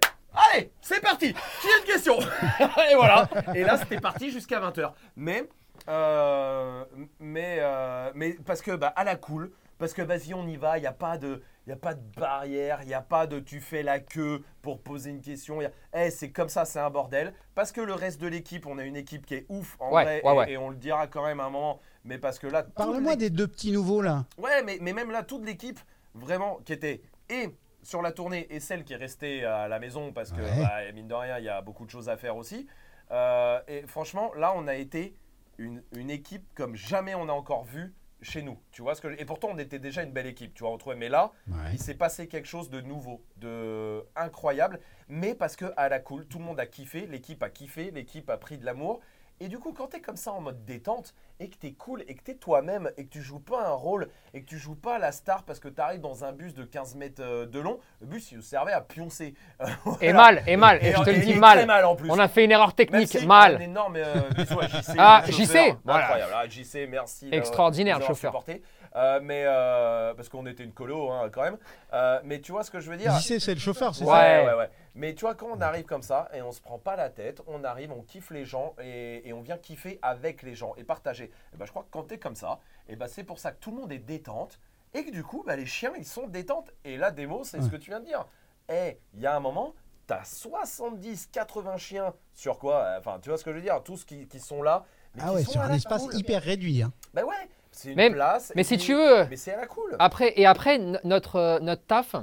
Allez, 0.51 0.72
c'est 0.82 0.99
parti 0.99 1.32
Qui 1.34 1.68
a 1.68 1.78
une 1.80 1.84
question 1.86 2.20
Et 2.91 2.95
voilà. 2.95 3.30
Et 3.53 3.64
là, 3.64 3.78
c'était 3.78 3.99
parti 3.99 4.32
jusqu'à 4.32 4.59
20h. 4.59 4.91
Mais, 5.16 5.47
euh, 5.89 6.84
mais, 7.20 7.57
euh, 7.59 8.11
mais 8.16 8.36
parce 8.45 8.61
que, 8.61 8.72
bah, 8.72 8.93
à 8.95 9.03
la 9.03 9.16
cool, 9.16 9.51
parce 9.78 9.93
que 9.93 10.01
vas-y, 10.01 10.34
on 10.34 10.47
y 10.47 10.57
va, 10.57 10.78
il 10.78 10.82
n'y 10.82 10.88
a 10.88 10.91
pas 10.93 11.18
de. 11.18 11.41
Il 11.66 11.70
n'y 11.70 11.74
a 11.74 11.78
pas 11.78 11.93
de 11.93 12.01
barrière, 12.20 12.80
il 12.82 12.88
n'y 12.88 12.93
a 12.93 13.01
pas 13.01 13.26
de 13.26 13.39
tu 13.39 13.61
fais 13.61 13.84
la 13.84 13.99
queue 13.99 14.43
pour 14.61 14.82
poser 14.82 15.11
une 15.11 15.22
question. 15.22 15.61
a- 15.61 15.70
Eh, 15.97 16.11
c'est 16.11 16.30
comme 16.32 16.49
ça, 16.49 16.66
c'est 16.66 16.80
un 16.80 16.89
bordel. 16.89 17.34
Parce 17.55 17.72
que 17.72 17.80
le 17.80 17.93
reste 17.93 18.20
de 18.20 18.28
l'équipe, 18.28 18.66
on 18.66 18.78
a 18.78 18.84
une 18.84 18.97
équipe 18.97 19.26
qui 19.26 19.36
est 19.36 19.45
ouf 19.47 19.78
en 19.80 19.91
Ouais, 19.93 20.03
vrai, 20.03 20.22
ouais, 20.24 20.34
et, 20.34 20.38
ouais. 20.38 20.51
et 20.51 20.57
on 20.57 20.70
le 20.70 20.76
dira 20.76 21.07
quand 21.07 21.26
même 21.26 21.39
à 21.39 21.45
un 21.45 21.49
moment. 21.49 21.80
Mais 22.03 22.18
parce 22.18 22.38
que 22.38 22.47
là, 22.47 22.64
Parle-moi 22.64 23.16
des 23.16 23.30
deux 23.30 23.47
petits 23.47 23.72
nouveaux 23.72 24.01
là. 24.01 24.26
Ouais, 24.38 24.61
mais, 24.64 24.78
mais 24.82 24.91
même 24.91 25.09
là, 25.09 25.24
toute 25.24 25.45
l'équipe, 25.45 25.80
vraiment, 26.16 26.57
qui 26.66 26.74
était 26.74 27.01
et 27.30 27.49
sur 27.82 28.01
la 28.01 28.11
tournée 28.11 28.45
et 28.53 28.59
celle 28.59 28.84
qui 28.84 28.91
est 28.93 28.97
restée 28.97 29.45
à 29.45 29.70
la 29.70 29.80
maison, 29.80 30.11
parce 30.11 30.34
que, 30.34 30.41
Ouais. 30.41 30.57
bah, 30.61 30.91
mine 30.93 31.07
de 31.07 31.14
rien, 31.14 31.38
il 31.38 31.45
y 31.45 31.49
a 31.49 31.61
beaucoup 31.61 31.86
de 31.86 31.89
choses 31.89 32.09
à 32.09 32.18
faire 32.18 32.36
aussi. 32.36 32.68
Euh, 33.11 33.61
et 33.70 33.84
franchement, 33.88 34.34
là, 34.36 34.51
on 34.55 34.68
a 34.68 34.76
été 34.76 35.16
une, 35.57 35.82
une 35.95 36.09
équipe 36.09 36.43
comme 36.55 36.76
jamais 36.76 37.16
on 37.16 37.30
a 37.30 37.34
encore 37.34 37.64
vu 37.64 37.93
chez 38.24 38.41
nous. 38.41 38.57
Tu 38.71 38.82
vois 38.82 38.95
ce 38.95 39.01
que 39.01 39.11
je- 39.11 39.17
Et 39.19 39.26
pourtant, 39.26 39.49
on 39.51 39.57
était 39.57 39.80
déjà 39.80 40.01
une 40.03 40.11
belle 40.11 40.26
équipe, 40.28 40.53
tu 40.53 40.63
vois, 40.63 40.71
retrouvé. 40.71 40.95
Mais 40.95 41.09
là, 41.09 41.32
il 41.74 41.80
s'est 41.80 41.93
passé 41.93 42.28
quelque 42.28 42.47
chose 42.47 42.69
de 42.69 42.82
nouveau, 42.82 43.21
de 43.38 44.03
incroyable, 44.15 44.80
mais 45.09 45.36
parce 45.36 45.55
que 45.55 45.65
à 45.78 45.89
la 45.89 45.99
cool, 45.99 46.26
tout 46.28 46.39
le 46.39 46.45
monde 46.45 46.59
a 46.59 46.65
kiffé, 46.65 47.05
l'équipe 47.07 47.43
a 47.43 47.49
kiffé, 47.49 47.91
l'équipe 47.91 48.30
a 48.30 48.38
pris 48.38 48.57
de 48.57 48.65
l'amour. 48.65 49.01
Et 49.44 49.50
du 49.50 49.60
coup, 49.60 49.74
quand 49.74 49.88
tu 49.88 49.98
es 49.98 50.00
comme 50.00 50.16
ça 50.16 50.32
en 50.32 50.39
mode 50.39 50.64
détente 50.64 51.14
et 51.41 51.50
que 51.50 51.58
tu 51.58 51.68
es 51.68 51.74
cool 51.74 52.06
et 52.08 52.16
que 52.16 52.24
tu 52.24 52.32
es 52.32 52.36
toi-même 52.36 52.89
et 52.96 53.04
que 53.04 53.10
tu 53.10 53.22
joues 53.22 53.41
pas 53.41 53.68
un 53.68 53.74
rôle 53.74 54.08
et 54.34 54.41
que 54.41 54.46
tu 54.46 54.58
joues 54.58 54.78
pas 54.78 55.00
la 55.00 55.12
star 55.12 55.44
parce 55.44 55.60
que 55.60 55.68
tu 55.68 55.82
arrives 55.82 56.00
dans 56.00 56.24
un 56.24 56.32
bus 56.32 56.54
de 56.54 56.64
15 56.64 56.96
mètres 56.96 57.22
euh, 57.22 57.46
de 57.46 57.60
long, 57.60 57.78
le 58.00 58.08
bus 58.08 58.32
il 58.32 58.41
servait 58.41 58.72
à 58.72 58.80
pioncer. 58.80 59.34
et 60.02 60.14
mal 60.14 60.44
et 60.48 60.56
mal 60.56 60.80
et, 60.82 60.94
je 60.94 61.04
te 61.04 61.10
le 61.10 61.18
dis 61.18 61.34
mal. 61.34 61.66
Mal 61.66 61.84
en 61.84 61.98
plus. 61.98 62.10
on 62.10 62.20
a 62.20 62.30
fait 62.30 62.46
une 62.46 62.52
erreur 62.52 62.74
technique 62.74 63.10
si, 63.10 63.28
mal 63.28 63.58
Un 63.58 63.60
énorme 63.60 63.98
euh, 63.98 64.14
bisou 64.34 64.62
à 64.62 64.68
JC. 64.68 64.96
Ah, 64.98 65.24
JC, 65.28 65.76
voilà. 65.84 66.06
Incroyable. 66.06 66.34
Ah, 66.36 66.48
JC, 66.48 66.88
merci. 66.89 67.26
d'avoir- 67.26 67.39
Extraordinaire, 67.39 68.00
le 68.00 68.06
chauffeur. 68.06 68.32
supporté. 68.32 68.62
Euh, 68.96 69.20
mais 69.24 69.44
euh, 69.48 70.14
parce 70.14 70.30
qu'on 70.30 70.46
était 70.46 70.64
une 70.64 70.72
colo 70.74 71.10
hein, 71.12 71.30
quand 71.32 71.41
même. 71.41 71.58
Euh, 71.94 72.20
mais 72.24 72.41
tu 72.41 72.52
vois 72.52 72.64
ce 72.64 72.70
que 72.72 72.80
je 72.80 72.89
veux 72.91 72.98
dire? 72.98 73.12
C'est 73.20 73.39
le 73.54 73.60
chauffeur, 73.60 73.96
c'est 73.96 74.04
Ouais. 74.06 74.12
ça? 74.12 74.44
Ouais, 74.44 74.46
ouais, 74.48 74.54
ouais. 74.58 74.70
Mais 74.96 75.16
tu 75.16 75.22
vois, 75.22 75.34
quand 75.34 75.48
on 75.52 75.60
arrive 75.62 75.86
comme 75.86 76.04
ça 76.04 76.30
et 76.34 76.41
on 76.44 76.52
se 76.52 76.62
prend 76.62 76.78
pas 76.78 76.96
la 76.96 77.10
tête, 77.10 77.41
on 77.48 77.64
arrive, 77.64 77.91
on 77.91 78.04
kiffe 78.04 78.30
les 78.30 78.46
gens 78.46 78.76
et, 78.80 79.28
et 79.28 79.34
on 79.34 79.41
vient 79.41 79.58
kiffer 79.58 79.98
avec 80.04 80.44
les 80.44 80.54
gens 80.54 80.74
et 80.78 80.84
partager. 80.84 81.32
Et 81.54 81.58
ben, 81.58 81.66
je 81.66 81.72
crois 81.72 81.84
que 81.84 81.89
quand 81.91 82.04
tu 82.04 82.14
es 82.14 82.18
comme 82.20 82.36
ça, 82.36 82.60
et 82.88 82.96
ben, 82.96 83.08
c'est 83.08 83.24
pour 83.24 83.39
ça 83.39 83.52
que 83.52 83.60
tout 83.60 83.72
le 83.72 83.78
monde 83.78 83.91
est 83.91 83.98
détente 83.98 84.60
et 84.94 85.04
que 85.04 85.10
du 85.12 85.24
coup, 85.24 85.44
bah, 85.46 85.56
les 85.56 85.66
chiens, 85.66 85.94
ils 85.98 86.06
sont 86.06 86.28
détentes. 86.28 86.72
Et 86.86 86.98
là, 86.98 87.10
démo, 87.10 87.44
c'est 87.44 87.62
ce 87.62 87.70
que 87.70 87.78
tu 87.78 87.89
viens 87.89 88.00
de 88.00 88.06
dire. 88.06 88.28
Eh, 88.70 89.00
il 89.16 89.22
y 89.22 89.26
a 89.26 89.36
un 89.36 89.39
moment, 89.39 89.74
tu 90.08 90.14
as 90.14 90.24
70, 90.24 91.30
80 91.32 91.78
chiens 91.78 92.14
sur 92.36 92.60
quoi? 92.60 92.96
Enfin, 93.00 93.18
tu 93.22 93.30
vois 93.30 93.38
ce 93.39 93.44
que 93.44 93.50
je 93.52 93.56
veux 93.56 93.62
dire? 93.64 93.82
Tous 93.84 94.06
qui, 94.06 94.28
qui 94.28 94.39
sont 94.39 94.62
là. 94.62 94.86
mais 95.16 95.22
Ah 95.26 95.30
qui 95.30 95.36
ouais, 95.36 95.44
sont 95.44 95.52
sur 95.54 95.62
un 95.62 95.70
la 95.70 95.76
espace 95.76 96.04
cool. 96.04 96.16
hyper 96.16 96.44
réduit. 96.44 96.84
hein. 96.84 96.91
Bah 97.14 97.24
ouais, 97.24 97.50
c'est 97.74 97.89
une 97.89 97.95
Mais- 97.95 98.09
place. 98.11 98.51
mais 98.55 98.63
si 98.63 98.76
puis- 98.78 98.86
tu 98.86 98.93
veux 98.95 99.26
Mais 99.30 99.36
c'est 99.36 99.51
à 99.53 99.57
la 99.57 99.67
cool. 99.67 99.95
Après, 99.99 100.34
et 100.39 100.45
après, 100.45 100.80
notre, 101.03 101.36
euh, 101.36 101.59
notre 101.59 101.84
taf, 101.86 102.15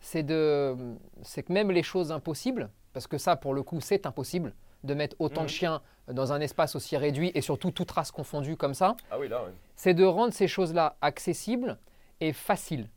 c'est 0.00 0.22
de, 0.22 0.74
c'est 1.22 1.42
que 1.44 1.52
même 1.52 1.70
les 1.70 1.82
choses 1.82 2.10
impossibles, 2.12 2.70
parce 2.92 3.06
que 3.06 3.18
ça, 3.18 3.36
pour 3.36 3.54
le 3.54 3.62
coup, 3.62 3.80
c'est 3.80 4.06
impossible 4.06 4.54
de 4.82 4.94
mettre 4.94 5.16
autant 5.18 5.42
Mhm. 5.42 5.46
de 5.46 5.50
chiens 5.50 5.82
dans 6.08 6.32
un 6.32 6.40
espace 6.40 6.76
aussi 6.76 6.96
réduit 6.96 7.32
et 7.34 7.40
surtout 7.40 7.70
toute 7.70 7.90
race 7.90 8.10
confondue 8.10 8.56
comme 8.56 8.74
ça, 8.74 8.96
Ah 9.10 9.18
oui, 9.18 9.28
là, 9.28 9.40
c'est 9.76 9.94
de 9.94 10.04
rendre 10.04 10.34
ces 10.34 10.46
choses-là 10.48 10.96
accessibles 11.00 11.78
et 12.20 12.32
faciles. 12.32 12.88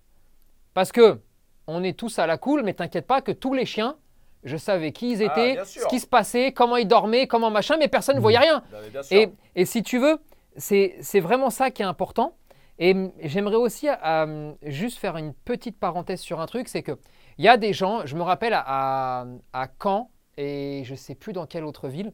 Parce 0.74 0.92
que 0.92 1.20
on 1.68 1.84
est 1.84 1.98
tous 1.98 2.20
à 2.20 2.28
la 2.28 2.38
cool, 2.38 2.64
mais 2.64 2.74
t'inquiète 2.74 3.08
pas 3.08 3.22
que 3.22 3.32
tous 3.32 3.54
les 3.54 3.66
chiens, 3.66 3.96
je 4.44 4.56
savais 4.58 4.92
qui 4.92 5.12
ils 5.12 5.24
Ah, 5.24 5.26
étaient, 5.26 5.66
ce 5.66 5.86
qui 5.88 6.00
se 6.00 6.08
passait, 6.08 6.52
comment 6.52 6.76
ils 6.78 6.88
dormaient, 6.88 7.28
comment 7.28 7.50
machin, 7.50 7.76
mais 7.78 7.88
personne 7.88 8.16
ne 8.18 8.22
voyait 8.22 8.38
rien. 8.38 8.62
Non, 8.72 8.78
bien 8.92 9.04
sûr. 9.04 9.18
Et, 9.18 9.32
et 9.56 9.66
si 9.66 9.82
tu 9.84 9.98
veux, 9.98 10.20
c'est 10.58 10.96
c'est 11.02 11.20
vraiment 11.20 11.50
ça 11.50 11.72
qui 11.72 11.82
est 11.82 11.86
important. 11.86 12.36
Et 12.80 12.96
j'aimerais 13.24 13.56
aussi 13.56 13.88
euh, 13.90 14.54
juste 14.62 15.00
faire 15.00 15.18
une 15.18 15.34
petite 15.34 15.80
parenthèse 15.80 16.20
sur 16.20 16.40
un 16.40 16.46
truc, 16.46 16.68
c'est 16.68 16.84
que 16.84 16.92
il 17.40 17.46
y 17.46 17.48
a 17.48 17.58
des 17.58 17.74
gens, 17.74 18.06
je 18.06 18.16
me 18.16 18.22
rappelle 18.22 18.54
à, 18.54 19.26
à, 19.54 19.68
Caen 19.82 20.12
et 20.38 20.84
je 20.86 20.94
sais 20.94 21.16
plus 21.16 21.34
dans 21.34 21.48
quelle 21.48 21.66
autre 21.66 21.88
ville, 21.88 22.14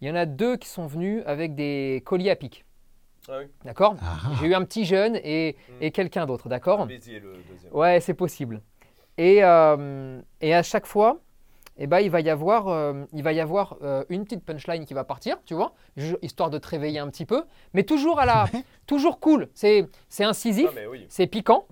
il 0.00 0.06
y 0.08 0.10
en 0.10 0.14
a 0.14 0.24
deux 0.24 0.56
qui 0.56 0.68
sont 0.68 0.86
venus 0.86 1.22
avec 1.26 1.56
des 1.56 2.02
colis 2.04 2.30
à 2.30 2.36
pic. 2.36 2.64
Ah 3.28 3.38
oui. 3.40 3.46
D'accord? 3.64 3.96
Ah. 4.00 4.30
J'ai 4.40 4.46
eu 4.46 4.54
un 4.54 4.62
petit 4.64 4.84
jeune 4.84 5.16
et, 5.24 5.56
Mm. 5.68 5.72
et 5.82 5.90
quelqu'un 5.90 6.26
d'autre, 6.26 6.48
d'accord? 6.48 6.86
Béziers, 6.86 7.18
le 7.18 7.32
deuxième. 7.50 7.72
Ouais, 7.72 7.98
c'est 8.00 8.14
possible. 8.14 8.62
Et, 9.18 9.42
euh, 9.42 10.20
et 10.40 10.54
à 10.54 10.62
chaque 10.62 10.86
fois, 10.86 11.18
eh 11.78 11.86
ben, 11.86 12.00
il 12.00 12.10
va 12.10 12.20
y 12.20 12.30
avoir, 12.30 12.68
euh, 12.68 13.04
il 13.12 13.22
va 13.22 13.32
y 13.32 13.40
avoir 13.40 13.76
euh, 13.82 14.04
une 14.08 14.24
petite 14.24 14.44
punchline 14.44 14.84
qui 14.86 14.94
va 14.94 15.04
partir, 15.04 15.36
tu 15.44 15.54
vois, 15.54 15.72
histoire 16.22 16.50
de 16.50 16.58
te 16.58 16.68
réveiller 16.68 16.98
un 16.98 17.08
petit 17.08 17.26
peu, 17.26 17.44
mais 17.74 17.82
toujours 17.82 18.18
à 18.20 18.26
la, 18.26 18.46
toujours 18.86 19.20
cool. 19.20 19.48
C'est, 19.54 19.86
c'est 20.08 20.24
incisif, 20.24 20.68
Ah, 20.76 20.88
oui. 20.90 21.06
c'est 21.08 21.26
piquant, 21.26 21.66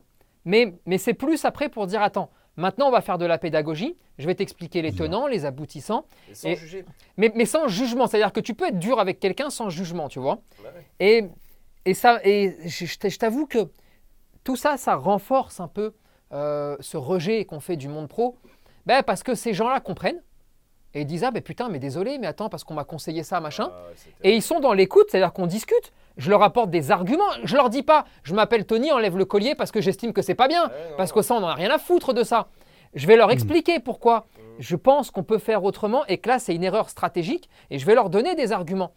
mais, 0.44 0.74
mais 0.86 0.98
c'est 0.98 1.14
plus 1.14 1.44
après 1.44 1.68
pour 1.68 1.86
dire 1.86 2.02
attends, 2.02 2.30
maintenant 2.56 2.88
on 2.88 2.90
va 2.90 3.00
faire 3.00 3.18
de 3.18 3.26
la 3.26 3.38
pédagogie. 3.38 3.96
Je 4.18 4.26
vais 4.26 4.34
t'expliquer 4.36 4.80
les 4.82 4.92
tenants, 4.92 5.26
les 5.26 5.44
aboutissants, 5.44 6.04
Et 6.30 6.34
sans 6.34 6.48
Et- 6.50 6.56
juger. 6.56 6.84
mais, 7.16 7.32
mais 7.34 7.46
sans 7.46 7.66
jugement. 7.66 8.06
C'est-à-dire 8.06 8.32
que 8.32 8.38
tu 8.40 8.54
peux 8.54 8.66
être 8.68 8.78
dur 8.78 9.00
avec 9.00 9.18
quelqu'un 9.18 9.50
sans 9.50 9.70
jugement, 9.70 10.08
tu 10.08 10.20
vois. 10.20 10.38
Ouais, 10.62 10.66
ouais. 10.66 10.86
Et, 11.00 11.24
et, 11.90 11.94
ça, 11.94 12.20
et 12.24 12.56
je 12.68 13.18
t'avoue 13.18 13.46
que 13.46 13.66
tout 14.44 14.54
ça, 14.54 14.76
ça 14.76 14.94
renforce 14.94 15.58
un 15.58 15.66
peu 15.66 15.94
euh, 16.32 16.76
ce 16.78 16.96
rejet 16.96 17.44
qu'on 17.44 17.58
fait 17.58 17.76
du 17.76 17.88
monde 17.88 18.06
pro. 18.08 18.36
Ben, 18.86 19.02
parce 19.02 19.22
que 19.22 19.34
ces 19.34 19.54
gens-là 19.54 19.80
comprennent 19.80 20.22
et 20.92 21.00
ils 21.00 21.06
disent 21.06 21.24
Ah, 21.24 21.30
ben 21.30 21.42
putain, 21.42 21.68
mais 21.68 21.78
désolé, 21.78 22.18
mais 22.18 22.26
attends, 22.26 22.48
parce 22.48 22.64
qu'on 22.64 22.74
m'a 22.74 22.84
conseillé 22.84 23.22
ça, 23.22 23.40
machin. 23.40 23.70
Ah, 23.72 23.90
Et 24.22 24.34
ils 24.34 24.42
sont 24.42 24.60
dans 24.60 24.72
l'écoute, 24.72 25.06
c'est-à-dire 25.10 25.32
qu'on 25.32 25.46
discute. 25.46 25.92
Je 26.16 26.30
leur 26.30 26.42
apporte 26.42 26.70
des 26.70 26.90
arguments. 26.92 27.24
Je 27.42 27.56
leur 27.56 27.70
dis 27.70 27.82
pas 27.82 28.04
Je 28.22 28.34
m'appelle 28.34 28.64
Tony, 28.66 28.92
enlève 28.92 29.16
le 29.18 29.24
collier 29.24 29.54
parce 29.54 29.72
que 29.72 29.80
j'estime 29.80 30.12
que 30.12 30.22
c'est 30.22 30.34
pas 30.36 30.46
bien. 30.48 30.64
Non, 30.66 30.72
Parce 30.96 31.12
que 31.12 31.22
ça, 31.22 31.34
on 31.34 31.40
n'en 31.40 31.48
a 31.48 31.54
rien 31.54 31.70
à 31.70 31.78
foutre 31.78 32.12
de 32.14 32.22
ça. 32.22 32.48
Je 32.94 33.06
vais 33.08 33.16
leur 33.16 33.28
Mm. 33.28 33.32
expliquer 33.32 33.80
pourquoi. 33.80 34.20
Mm. 34.36 34.40
Je 34.60 34.76
pense 34.76 35.10
qu'on 35.10 35.24
peut 35.24 35.38
faire 35.38 35.64
autrement 35.64 36.06
et 36.06 36.18
que 36.18 36.28
là, 36.28 36.38
c'est 36.38 36.54
une 36.54 36.62
erreur 36.62 36.88
stratégique 36.90 37.48
et 37.70 37.78
je 37.80 37.86
vais 37.86 37.94
leur 37.96 38.08
donner 38.10 38.36
des 38.36 38.52
arguments. 38.52 38.92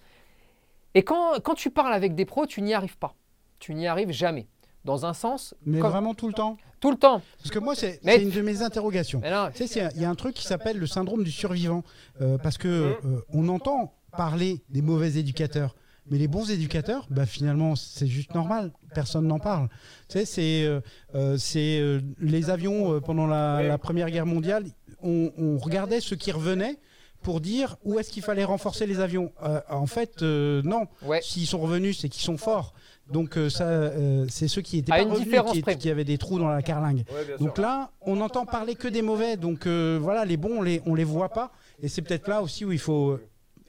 Et 0.93 1.03
quand, 1.03 1.39
quand 1.43 1.55
tu 1.55 1.71
parles 1.71 1.93
avec 1.93 2.13
des 2.13 2.25
pros, 2.25 2.45
tu 2.45 2.61
n'y 2.61 2.73
arrives 2.75 2.97
pas. 2.97 3.15
Tu 3.59 3.73
n'y 3.73 3.87
arrives 3.87 4.11
jamais. 4.11 4.47
Dans 4.87 5.05
un 5.05 5.13
sens, 5.13 5.53
Mais 5.65 5.79
comme- 5.79 5.91
vraiment 5.91 6.13
tout 6.15 6.27
le 6.27 6.33
temps 6.33 6.57
tout 6.79 6.91
le 6.91 6.97
temps. 6.97 7.23
Parce 7.39 7.49
que 7.49 7.57
moi, 7.57 7.73
c'est 7.73 7.99
Mais- 8.03 8.21
une 8.21 8.29
de 8.29 8.39
mes 8.41 8.61
interrogations. 8.61 9.19
Tu 9.55 9.65
sais, 9.67 9.89
il 9.95 10.01
y 10.01 10.05
a 10.05 10.09
un 10.11 10.15
truc 10.15 10.35
qui 10.35 10.45
s'appelle 10.45 10.77
le 10.77 10.85
syndrome 10.85 11.23
du 11.23 11.31
survivant. 11.31 11.81
Euh, 12.21 12.37
parce 12.37 12.59
que 12.59 12.67
Mmh. 12.67 13.07
euh, 13.15 13.19
on 13.33 13.47
entend 13.49 13.93
parler 14.15 14.61
des 14.69 14.83
mauvais 14.83 15.15
éducateurs. 15.15 15.75
Mais 16.11 16.19
les 16.19 16.27
bons 16.27 16.51
éducateurs, 16.51 17.07
bah, 17.09 17.25
finalement, 17.25 17.75
c'est 17.75 18.05
juste 18.05 18.35
normal. 18.35 18.71
Personne 18.93 19.25
n'en 19.27 19.39
parle. 19.39 19.69
Tu 20.07 20.19
sais, 20.19 20.25
c'est 20.25 20.63
euh, 20.65 20.79
euh, 21.15 22.01
les 22.19 22.49
avions 22.51 23.01
pendant 23.01 23.25
la, 23.25 23.77
Première 23.79 24.09
Guerre 24.11 24.27
mondiale. 24.27 24.63
On, 25.01 25.31
on 25.37 25.57
regardait 25.57 25.99
ceux 25.99 26.15
qui 26.15 26.31
revenaient 26.31 26.77
pour 27.23 27.41
dire 27.41 27.77
où 27.83 27.97
est-ce 27.99 28.11
qu'il 28.11 28.21
fallait 28.23 28.43
renforcer 28.43 28.85
les 28.85 28.99
avions. 28.99 29.31
Euh, 29.43 29.59
en 29.69 29.87
fait, 29.87 30.21
euh, 30.21 30.61
non. 30.63 30.85
ouais. 31.01 31.19
S'ils 31.23 31.47
sont 31.47 31.57
revenus, 31.59 31.99
c'est 31.99 32.09
qu'ils 32.09 32.23
sont 32.23 32.37
forts. 32.37 32.73
Donc 33.11 33.37
euh, 33.37 33.49
ça, 33.49 33.65
euh, 33.65 34.25
c'est 34.29 34.47
ceux 34.47 34.61
qui 34.61 34.79
étaient 34.79 34.91
À 34.91 34.97
pas 34.97 35.01
une 35.03 35.11
revenus 35.11 35.41
qui, 35.51 35.77
qui 35.77 35.89
avaient 35.89 36.03
des 36.03 36.17
trous 36.17 36.39
dans 36.39 36.49
la 36.49 36.61
carlingue. 36.61 37.03
Ouais, 37.11 37.37
Donc 37.39 37.55
sûr. 37.55 37.63
là, 37.63 37.91
on 38.01 38.17
n'entend 38.17 38.45
parler 38.45 38.75
que 38.75 38.87
des 38.87 39.01
mauvais. 39.01 39.37
Donc 39.37 39.65
euh, 39.65 39.97
voilà, 40.01 40.25
les 40.25 40.37
bons, 40.37 40.59
on 40.59 40.61
les, 40.61 40.81
on 40.85 40.95
les 40.95 41.03
voit 41.03 41.29
pas. 41.29 41.51
Et 41.81 41.87
c'est 41.87 42.01
peut-être 42.01 42.27
là 42.27 42.41
aussi 42.41 42.65
où 42.65 42.71
il 42.71 42.79
faut 42.79 43.19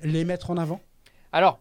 les 0.03 0.25
mettre 0.25 0.51
en 0.51 0.57
avant. 0.57 0.81
Alors, 1.33 1.61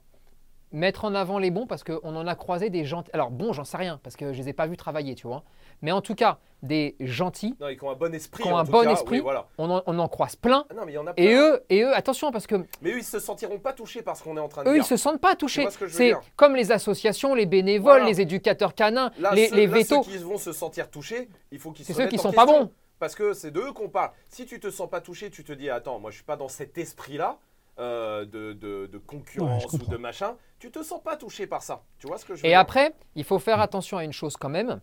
mettre 0.72 1.06
en 1.06 1.14
avant 1.14 1.40
les 1.40 1.52
bons 1.52 1.68
parce 1.68 1.84
qu'on 1.84 2.16
en 2.16 2.28
a 2.28 2.36
croisé 2.36 2.70
des 2.70 2.86
gentils. 2.86 3.12
Alors, 3.14 3.32
bon, 3.32 3.54
j'en 3.54 3.64
sais 3.64 3.78
rien 3.78 4.00
parce 4.04 4.16
que 4.16 4.34
je 4.34 4.42
les 4.42 4.50
ai 4.50 4.54
pas 4.54 4.68
vus 4.68 4.78
travailler, 4.78 5.16
tu 5.16 5.28
vois. 5.28 5.44
Mais 5.82 5.92
en 5.92 6.02
tout 6.02 6.16
cas, 6.16 6.40
des 6.64 6.96
gentils, 7.00 7.56
Non, 7.60 7.70
ils 7.70 7.78
ont 7.84 7.92
un 7.92 7.96
bon 7.96 8.14
esprit. 8.16 8.44
Qui 8.44 8.50
ont 8.50 8.58
un 8.58 8.64
bon 8.64 8.84
cas. 8.84 8.92
esprit. 8.94 9.18
Oui, 9.18 9.22
voilà. 9.22 9.48
on 9.60 9.70
en, 9.70 9.84
on 9.86 10.00
en 10.00 10.08
croise 10.08 10.36
plein. 10.36 10.66
Ah 10.70 10.74
non, 10.74 10.86
mais 10.86 10.94
il 10.94 10.96
y 10.96 10.98
en 10.98 11.06
a 11.06 11.14
Et 11.16 11.34
eux, 11.36 11.64
et 11.70 11.84
eux, 11.84 11.94
attention 11.96 12.32
parce 12.32 12.48
que 12.48 12.56
Mais 12.82 12.92
eux, 12.94 12.98
ils 12.98 13.04
se 13.04 13.20
sentiront 13.20 13.60
pas 13.60 13.74
touchés 13.74 14.02
par 14.02 14.18
ce 14.18 14.24
qu'on 14.24 14.36
est 14.38 14.40
en 14.40 14.48
train 14.48 14.64
de 14.64 14.70
eux, 14.70 14.74
dire. 14.74 14.82
ils 14.84 14.86
se 14.88 14.98
sentent 14.98 15.22
pas 15.22 15.36
touchés. 15.36 15.68
ce 15.70 15.88
C'est 15.88 16.14
comme 16.36 16.56
les 16.56 16.72
associations, 16.72 17.36
les 17.36 17.46
bénévoles, 17.46 17.84
Voilà. 18.00 18.06
les 18.06 18.22
éducateurs 18.22 18.74
canins, 18.74 19.12
Là, 19.20 19.34
les, 19.36 19.50
ceux, 19.50 19.56
les 19.56 19.68
là, 19.68 19.74
vétos. 19.74 20.02
ceux 20.04 20.12
qui 20.12 20.18
vont 20.18 20.40
se 20.40 20.52
sentir 20.52 20.90
touchés, 20.90 21.30
il 21.52 21.60
faut 21.60 21.72
qu'ils 21.72 21.86
se 21.86 21.94
C'est 21.94 22.02
ceux 22.02 22.08
qui 22.10 22.18
sont 22.18 22.32
pas 22.34 22.46
bons. 22.48 22.72
Parce 23.00 23.14
que 23.14 23.34
c'est 23.34 23.52
d'eux 23.52 23.72
qu'on 23.74 23.90
parle. 23.90 24.10
Si 24.28 24.48
tu 24.48 24.60
te 24.60 24.72
sens 24.72 24.90
pas 24.90 25.00
touché, 25.02 25.30
tu 25.30 25.44
te 25.44 25.54
dis 25.54 25.70
attends, 25.70 26.00
moi 26.00 26.10
je 26.10 26.16
suis 26.16 26.26
pas 26.26 26.38
dans 26.38 26.48
cet 26.50 26.80
esprit-là 26.80 27.38
euh, 27.78 28.26
de, 28.26 28.54
de- 28.54 28.88
de 28.88 28.98
concurrence 28.98 29.66
Ouais, 29.66 29.80
ou 29.86 29.92
de 29.92 29.98
machin. 29.98 30.36
Tu 30.58 30.72
te 30.72 30.82
sens 30.82 31.00
pas 31.04 31.16
touché 31.16 31.46
par 31.46 31.62
ça. 31.62 31.84
Tu 32.00 32.08
vois 32.08 32.18
ce 32.18 32.26
que 32.26 32.34
je 32.34 32.42
veux 32.42 32.48
Et 32.48 32.50
dire 32.50 32.60
après, 32.60 32.96
il 33.14 33.24
faut 33.24 33.38
faire 33.38 33.60
attention 33.62 33.98
à 34.00 34.04
une 34.04 34.14
chose 34.14 34.36
quand 34.36 34.50
même. 34.50 34.82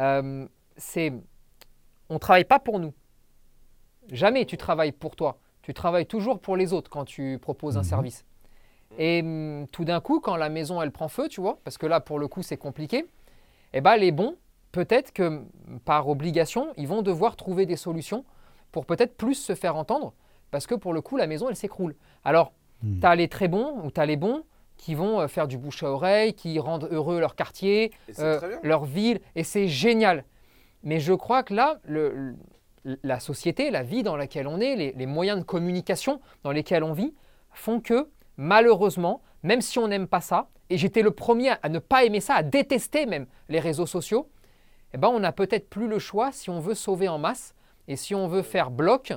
Euh, 0.00 0.46
c'est, 0.76 1.12
on 2.08 2.18
travaille 2.18 2.44
pas 2.44 2.58
pour 2.58 2.78
nous. 2.78 2.92
Jamais 4.10 4.44
tu 4.46 4.56
travailles 4.56 4.92
pour 4.92 5.16
toi. 5.16 5.38
Tu 5.62 5.74
travailles 5.74 6.06
toujours 6.06 6.40
pour 6.40 6.56
les 6.56 6.72
autres 6.72 6.90
quand 6.90 7.04
tu 7.04 7.38
proposes 7.40 7.76
un 7.76 7.80
Mhm. 7.80 7.86
service. 7.86 8.24
Et 8.98 9.20
hum, 9.22 9.66
tout 9.70 9.84
d'un 9.84 10.00
coup, 10.00 10.20
quand 10.20 10.36
la 10.36 10.48
maison 10.48 10.82
elle 10.82 10.90
prend 10.90 11.08
feu, 11.08 11.28
tu 11.28 11.40
vois, 11.40 11.58
parce 11.64 11.78
que 11.78 11.86
là 11.86 12.00
pour 12.00 12.18
le 12.18 12.28
coup 12.28 12.42
c'est 12.42 12.56
compliqué, 12.56 13.06
eh 13.72 13.80
ben 13.80 13.96
les 13.96 14.12
bons, 14.12 14.36
peut-être 14.72 15.12
que 15.12 15.22
hum, 15.22 15.48
par 15.84 16.08
obligation, 16.08 16.72
ils 16.76 16.88
vont 16.88 17.02
devoir 17.02 17.36
trouver 17.36 17.64
des 17.64 17.76
solutions 17.76 18.24
pour 18.72 18.84
peut-être 18.86 19.16
plus 19.16 19.34
se 19.34 19.54
faire 19.54 19.76
entendre, 19.76 20.12
parce 20.50 20.66
que 20.66 20.74
pour 20.74 20.92
le 20.92 21.00
coup 21.00 21.16
la 21.16 21.26
maison 21.26 21.48
elle 21.48 21.56
s'écroule. 21.56 21.94
Alors 22.24 22.52
Mhm. 22.82 23.00
tu 23.00 23.06
as 23.06 23.14
les 23.14 23.28
très 23.28 23.48
bons 23.48 23.80
ou 23.84 23.90
tu 23.90 24.00
as 24.00 24.06
les 24.06 24.16
bons 24.16 24.42
qui 24.82 24.96
vont 24.96 25.20
euh, 25.20 25.28
faire 25.28 25.46
du 25.46 25.58
bouche 25.58 25.84
à 25.84 25.90
oreille, 25.90 26.34
qui 26.34 26.58
rendent 26.58 26.88
heureux 26.90 27.20
leur 27.20 27.36
quartier, 27.36 27.92
euh, 28.18 28.40
leur 28.64 28.84
ville, 28.84 29.20
et 29.36 29.44
c'est 29.44 29.68
génial. 29.68 30.24
Mais 30.82 30.98
je 30.98 31.12
crois 31.12 31.44
que 31.44 31.54
là, 31.54 31.78
le- 31.84 32.34
le- 32.82 32.98
la 33.04 33.20
société, 33.20 33.70
la 33.70 33.84
vie 33.84 34.02
dans 34.02 34.16
laquelle 34.16 34.48
on 34.48 34.58
est, 34.58 34.74
les, 34.74 34.90
les 34.92 35.06
moyens 35.06 35.38
de 35.38 35.44
communication 35.44 36.20
dans 36.42 36.50
lesquels 36.50 36.82
on 36.82 36.92
vit, 36.94 37.14
font 37.52 37.80
que, 37.80 38.08
malheureusement, 38.36 39.22
même 39.44 39.60
si 39.60 39.78
on 39.78 39.86
n'aime 39.86 40.08
pas 40.08 40.20
ça, 40.20 40.48
et 40.68 40.76
j'étais 40.78 41.02
le 41.02 41.12
premier 41.12 41.50
à, 41.50 41.60
à 41.62 41.68
ne 41.68 41.78
pas 41.78 42.02
aimer 42.04 42.20
ça, 42.20 42.34
à 42.34 42.42
détester 42.42 43.06
même 43.06 43.26
les 43.48 43.60
réseaux 43.60 43.86
sociaux, 43.86 44.28
eh 44.94 44.98
ben, 44.98 45.08
on 45.08 45.20
n'a 45.20 45.30
peut-être 45.30 45.68
plus 45.70 45.86
le 45.86 46.00
choix 46.00 46.32
si 46.32 46.50
on 46.50 46.58
veut 46.58 46.74
sauver 46.74 47.06
en 47.08 47.18
masse 47.18 47.54
et 47.86 47.94
si 47.94 48.16
on 48.16 48.26
veut 48.26 48.42
faire 48.42 48.72
bloc 48.72 49.12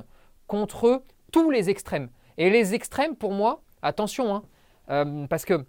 contre 0.46 1.02
tous 1.32 1.50
les 1.50 1.70
extrêmes. 1.70 2.08
Et 2.38 2.50
les 2.50 2.72
extrêmes, 2.74 3.16
pour 3.16 3.32
moi, 3.32 3.62
attention, 3.82 4.32
hein, 4.32 4.42
euh, 4.90 5.26
parce 5.26 5.44
que 5.44 5.64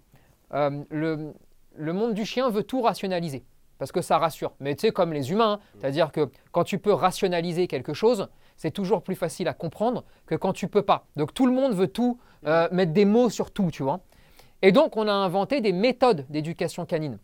euh, 0.54 0.84
le, 0.90 1.92
monde 1.92 2.14
du 2.14 2.24
chien 2.24 2.50
veut 2.50 2.62
tout 2.62 2.80
rationaliser, 2.80 3.44
parce 3.78 3.92
que 3.92 4.00
ça 4.00 4.18
rassure. 4.18 4.52
Mais 4.60 4.74
tu 4.74 4.86
sais, 4.86 4.92
comme 4.92 5.12
les 5.12 5.30
humains, 5.30 5.54
hein, 5.54 5.60
c'est-à-dire 5.78 6.12
que 6.12 6.30
quand 6.52 6.64
tu 6.64 6.78
peux 6.78 6.92
rationaliser 6.92 7.66
quelque 7.66 7.94
chose, 7.94 8.28
c'est 8.56 8.70
toujours 8.70 9.02
plus 9.02 9.14
facile 9.14 9.48
à 9.48 9.54
comprendre 9.54 10.04
que 10.26 10.34
quand 10.34 10.52
tu 10.52 10.68
peux 10.68 10.82
pas. 10.82 11.06
Donc 11.16 11.34
tout 11.34 11.46
le 11.46 11.52
monde 11.52 11.74
veut 11.74 11.88
tout, 11.88 12.18
euh, 12.46 12.68
mettre 12.72 12.92
des 12.92 13.04
mots 13.04 13.30
sur 13.30 13.50
tout, 13.50 13.70
tu 13.70 13.82
vois. 13.82 14.00
Et 14.62 14.72
donc 14.72 14.96
on 14.96 15.06
a 15.06 15.12
inventé 15.12 15.60
des 15.60 15.72
méthodes 15.72 16.26
d'éducation 16.28 16.84
canine. 16.86 17.18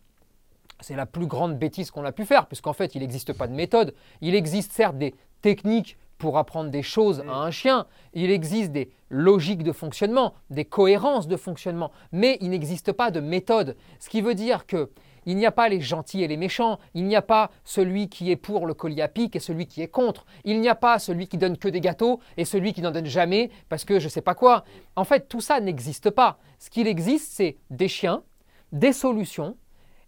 C'est 0.81 0.95
la 0.95 1.05
plus 1.05 1.25
grande 1.25 1.57
bêtise 1.57 1.89
qu'on 1.89 2.03
a 2.03 2.11
pu 2.11 2.25
faire, 2.25 2.47
puisqu'en 2.47 2.73
fait, 2.73 2.95
il 2.95 2.99
n'existe 2.99 3.33
pas 3.33 3.47
de 3.47 3.53
méthode. 3.53 3.93
Il 4.21 4.35
existe 4.35 4.73
certes 4.73 4.97
des 4.97 5.15
techniques 5.41 5.97
pour 6.17 6.37
apprendre 6.37 6.69
des 6.69 6.83
choses 6.83 7.23
à 7.27 7.33
un 7.33 7.51
chien, 7.51 7.85
il 8.13 8.31
existe 8.31 8.71
des 8.71 8.89
logiques 9.09 9.63
de 9.63 9.71
fonctionnement, 9.71 10.33
des 10.49 10.65
cohérences 10.65 11.27
de 11.27 11.37
fonctionnement, 11.37 11.91
mais 12.11 12.37
il 12.41 12.49
n'existe 12.49 12.91
pas 12.91 13.11
de 13.11 13.19
méthode. 13.19 13.75
Ce 13.99 14.09
qui 14.09 14.21
veut 14.21 14.35
dire 14.35 14.65
que 14.65 14.89
il 15.25 15.37
n'y 15.37 15.45
a 15.45 15.51
pas 15.51 15.69
les 15.69 15.81
gentils 15.81 16.23
et 16.23 16.27
les 16.27 16.37
méchants, 16.37 16.77
il 16.93 17.05
n'y 17.05 17.15
a 17.15 17.21
pas 17.21 17.49
celui 17.63 18.09
qui 18.09 18.29
est 18.29 18.35
pour 18.35 18.67
le 18.67 18.75
collier 18.75 19.01
à 19.01 19.07
pic 19.07 19.35
et 19.35 19.39
celui 19.39 19.65
qui 19.65 19.81
est 19.81 19.87
contre, 19.87 20.25
il 20.43 20.61
n'y 20.61 20.69
a 20.69 20.75
pas 20.75 20.99
celui 20.99 21.27
qui 21.27 21.37
donne 21.37 21.57
que 21.57 21.67
des 21.67 21.81
gâteaux 21.81 22.19
et 22.37 22.45
celui 22.45 22.73
qui 22.73 22.81
n'en 22.81 22.91
donne 22.91 23.07
jamais 23.07 23.49
parce 23.67 23.85
que 23.85 23.99
je 23.99 24.05
ne 24.05 24.09
sais 24.09 24.21
pas 24.21 24.35
quoi. 24.35 24.63
En 24.95 25.03
fait, 25.03 25.27
tout 25.27 25.41
ça 25.41 25.59
n'existe 25.59 26.11
pas. 26.11 26.37
Ce 26.59 26.69
qu'il 26.69 26.87
existe, 26.87 27.31
c'est 27.33 27.57
des 27.71 27.87
chiens, 27.87 28.23
des 28.71 28.93
solutions, 28.93 29.57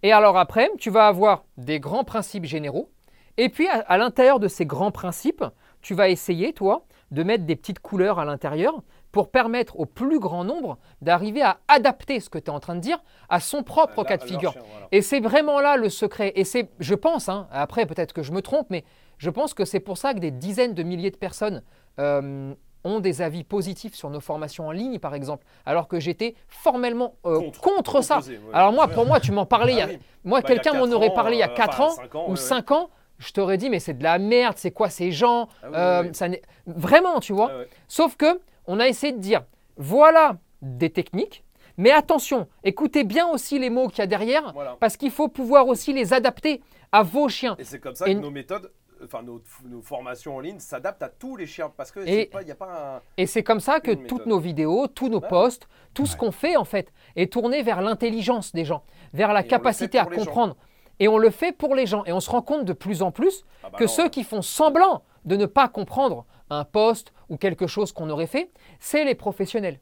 et 0.03 0.11
alors 0.11 0.37
après, 0.37 0.69
tu 0.77 0.89
vas 0.89 1.07
avoir 1.07 1.45
des 1.57 1.79
grands 1.79 2.03
principes 2.03 2.45
généraux. 2.45 2.91
Et 3.37 3.49
puis 3.49 3.67
à, 3.67 3.79
à 3.79 3.97
l'intérieur 3.97 4.39
de 4.39 4.47
ces 4.47 4.65
grands 4.65 4.91
principes, 4.91 5.43
tu 5.87 5.93
vas 5.93 6.09
essayer, 6.09 6.51
toi, 6.51 6.83
de 7.11 7.23
mettre 7.23 7.45
des 7.45 7.55
petites 7.55 7.79
couleurs 7.79 8.19
à 8.19 8.25
l'intérieur 8.25 8.81
pour 9.13 9.31
permettre 9.31 9.79
au 9.79 9.85
plus 9.85 10.19
grand 10.19 10.43
nombre 10.43 10.77
d'arriver 11.01 11.41
à 11.41 11.59
adapter 11.69 12.19
ce 12.19 12.29
que 12.29 12.37
tu 12.37 12.47
es 12.47 12.49
en 12.49 12.59
train 12.59 12.75
de 12.75 12.81
dire 12.81 13.01
à 13.29 13.39
son 13.39 13.63
propre 13.63 13.99
Là- 13.99 14.03
cas 14.03 14.17
de 14.17 14.23
figure. 14.25 14.51
chien, 14.51 14.61
voilà. 14.69 14.87
Et 14.91 15.01
c'est 15.01 15.21
vraiment 15.21 15.61
là 15.61 15.77
le 15.77 15.87
secret. 15.87 16.33
Et 16.35 16.43
c'est, 16.43 16.69
je 16.79 16.93
pense, 16.93 17.29
hein, 17.29 17.47
après 17.53 17.85
peut-être 17.85 18.11
que 18.11 18.21
je 18.21 18.33
me 18.33 18.41
trompe, 18.41 18.67
mais 18.69 18.83
je 19.17 19.29
pense 19.29 19.53
que 19.53 19.63
c'est 19.63 19.79
pour 19.79 19.97
ça 19.97 20.13
que 20.13 20.19
des 20.19 20.29
dizaines 20.31 20.73
de 20.73 20.83
milliers 20.83 21.09
de 21.09 21.15
personnes 21.15 21.63
euh, 21.99 22.53
ont 22.83 22.99
des 22.99 23.21
avis 23.21 23.45
positifs 23.45 23.95
sur 23.95 24.09
nos 24.09 24.19
formations 24.19 24.67
en 24.67 24.71
ligne, 24.71 24.99
par 24.99 25.15
exemple, 25.15 25.45
alors 25.65 25.87
que 25.87 26.01
j'étais 26.01 26.35
formellement 26.49 27.13
euh, 27.25 27.39
contre, 27.39 27.61
Contre, 27.61 28.01
ça. 28.01 28.15
opposé, 28.17 28.33
ouais. 28.39 28.53
Alors 28.53 28.73
moi, 28.73 28.89
pour 28.89 29.05
moi, 29.05 29.21
tu 29.21 29.31
m'en 29.31 29.45
parlais, 29.45 29.71
il 29.71 29.77
y 29.77 29.81
a- 29.81 29.85
Ah 29.85 29.91
oui. 29.93 29.99
moi, 30.25 30.41
Bah, 30.41 30.47
quelqu'un 30.49 30.73
m'en 30.73 30.91
aurait 30.93 31.13
parlé 31.13 31.37
il 31.37 31.39
y 31.39 31.43
a 31.43 31.49
euh, 31.49 31.55
4 31.55 31.79
enfin, 31.79 32.03
ans 32.03 32.27
ou 32.27 32.31
ouais, 32.31 32.35
5 32.35 32.71
ans, 32.71 32.89
je 33.19 33.31
t'aurais 33.31 33.57
dit, 33.57 33.69
mais 33.69 33.79
c'est 33.79 33.93
de 33.95 34.03
la 34.03 34.19
merde, 34.19 34.55
c'est 34.57 34.71
quoi 34.71 34.89
ces 34.89 35.11
gens 35.11 35.47
Ah 35.63 35.67
oui, 35.69 35.75
Euh, 35.75 36.01
oui, 36.01 36.07
oui. 36.09 36.15
ça 36.15 36.27
n'est- 36.29 36.41
Vraiment, 36.65 37.19
tu 37.19 37.33
vois. 37.33 37.47
Ouais. 37.47 37.67
Sauf 37.87 38.15
que 38.15 38.39
on 38.67 38.79
a 38.79 38.87
essayé 38.87 39.13
de 39.13 39.19
dire, 39.19 39.43
voilà 39.77 40.37
des 40.61 40.89
techniques, 40.89 41.43
mais 41.77 41.91
attention, 41.91 42.47
écoutez 42.63 43.03
bien 43.03 43.27
aussi 43.27 43.59
les 43.59 43.69
mots 43.69 43.87
qu'il 43.87 43.99
y 43.99 44.01
a 44.01 44.07
derrière, 44.07 44.51
Voilà. 44.53 44.75
parce 44.79 44.97
qu'il 44.97 45.11
faut 45.11 45.27
pouvoir 45.27 45.67
aussi 45.67 45.93
les 45.93 46.13
adapter 46.13 46.61
à 46.91 47.03
vos 47.03 47.29
chiens. 47.29 47.55
Et 47.59 47.63
c'est 47.63 47.79
comme 47.79 47.95
ça 47.95 48.07
Et- 48.07 48.15
que 48.15 48.19
nos 48.19 48.31
méthodes, 48.31 48.71
enfin 49.03 49.21
nos, 49.21 49.41
nos 49.65 49.81
formations 49.81 50.35
en 50.35 50.39
ligne 50.39 50.59
s'adaptent 50.59 51.03
à 51.03 51.09
tous 51.09 51.35
les 51.37 51.45
chiens 51.45 51.71
parce 51.75 51.91
que 51.91 51.99
Et- 51.99 52.29
il 52.41 52.45
n'y 52.45 52.51
a 52.51 52.55
pas 52.55 52.97
un. 52.97 53.01
Et 53.17 53.27
c'est 53.27 53.43
comme 53.43 53.59
ça 53.59 53.79
que 53.79 53.91
toutes 53.91 54.25
nos 54.25 54.39
vidéos, 54.39 54.87
tous 54.87 55.07
nos 55.09 55.19
Ouais. 55.21 55.27
posts, 55.27 55.67
tout 55.93 56.05
ce 56.07 56.17
qu'on 56.17 56.31
fait 56.31 56.55
en 56.55 56.65
fait 56.65 56.91
est 57.15 57.31
tourné 57.31 57.61
vers 57.61 57.81
l'intelligence 57.81 58.53
des 58.53 58.65
gens, 58.65 58.83
vers 59.13 59.31
la 59.33 59.41
Et 59.41 59.47
capacité 59.47 59.99
à 59.99 60.03
gens. 60.05 60.55
Et 60.99 61.07
on 61.07 61.17
le 61.17 61.29
fait 61.29 61.51
pour 61.51 61.75
les 61.75 61.85
gens. 61.85 62.03
Et 62.05 62.11
on 62.11 62.19
se 62.19 62.29
rend 62.29 62.41
compte 62.41 62.65
de 62.65 62.73
plus 62.73 63.01
en 63.01 63.11
plus 63.11 63.43
Ah 63.63 63.69
bah 63.69 63.77
que 63.77 63.83
non, 63.83 63.89
ceux 63.89 64.09
qui 64.09 64.23
font 64.23 64.41
semblant 64.41 65.03
de 65.25 65.35
ne 65.35 65.45
pas 65.45 65.67
comprendre 65.67 66.25
un 66.49 66.63
post 66.63 67.13
ou 67.29 67.37
quelque 67.37 67.67
chose 67.67 67.91
qu'on 67.91 68.09
aurait 68.09 68.27
fait, 68.27 68.51
c'est 68.79 69.03
les 69.03 69.15
professionnels, 69.15 69.79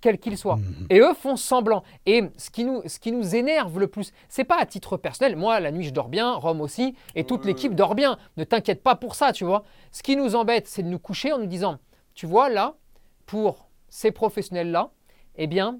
quels 0.00 0.18
qu'ils 0.18 0.38
soient. 0.38 0.56
Mhm. 0.56 0.86
Et 0.90 1.00
eux 1.00 1.14
font 1.14 1.36
semblant. 1.36 1.82
Et 2.06 2.22
ce 2.36 2.50
qui 2.50 2.64
nous, 2.64 2.82
ce 2.86 2.98
qui 2.98 3.12
nous 3.12 3.36
énerve 3.36 3.78
le 3.78 3.86
plus, 3.86 4.12
c'est 4.28 4.44
pas 4.44 4.58
à 4.58 4.66
titre 4.66 4.96
personnel. 4.96 5.36
Moi, 5.36 5.60
la 5.60 5.70
nuit, 5.70 5.84
je 5.84 5.90
dors 5.92 6.08
bien, 6.08 6.32
Rome 6.32 6.60
aussi, 6.60 6.94
et 7.14 7.24
toute 7.24 7.44
l'équipe 7.44 7.74
dort 7.74 7.94
bien. 7.94 8.18
Ne 8.36 8.44
t'inquiète 8.44 8.82
pas 8.82 8.96
pour 8.96 9.14
ça, 9.14 9.32
tu 9.32 9.44
vois. 9.44 9.64
Ce 9.92 10.02
qui 10.02 10.16
nous 10.16 10.34
embête, 10.34 10.66
c'est 10.66 10.82
de 10.82 10.88
nous 10.88 10.98
coucher 10.98 11.32
en 11.32 11.38
nous 11.38 11.46
disant, 11.46 11.78
tu 12.14 12.26
vois, 12.26 12.48
là, 12.48 12.76
pour 13.26 13.68
ces 13.88 14.10
professionnels-là, 14.10 14.90
eh 15.36 15.46
bien, 15.46 15.78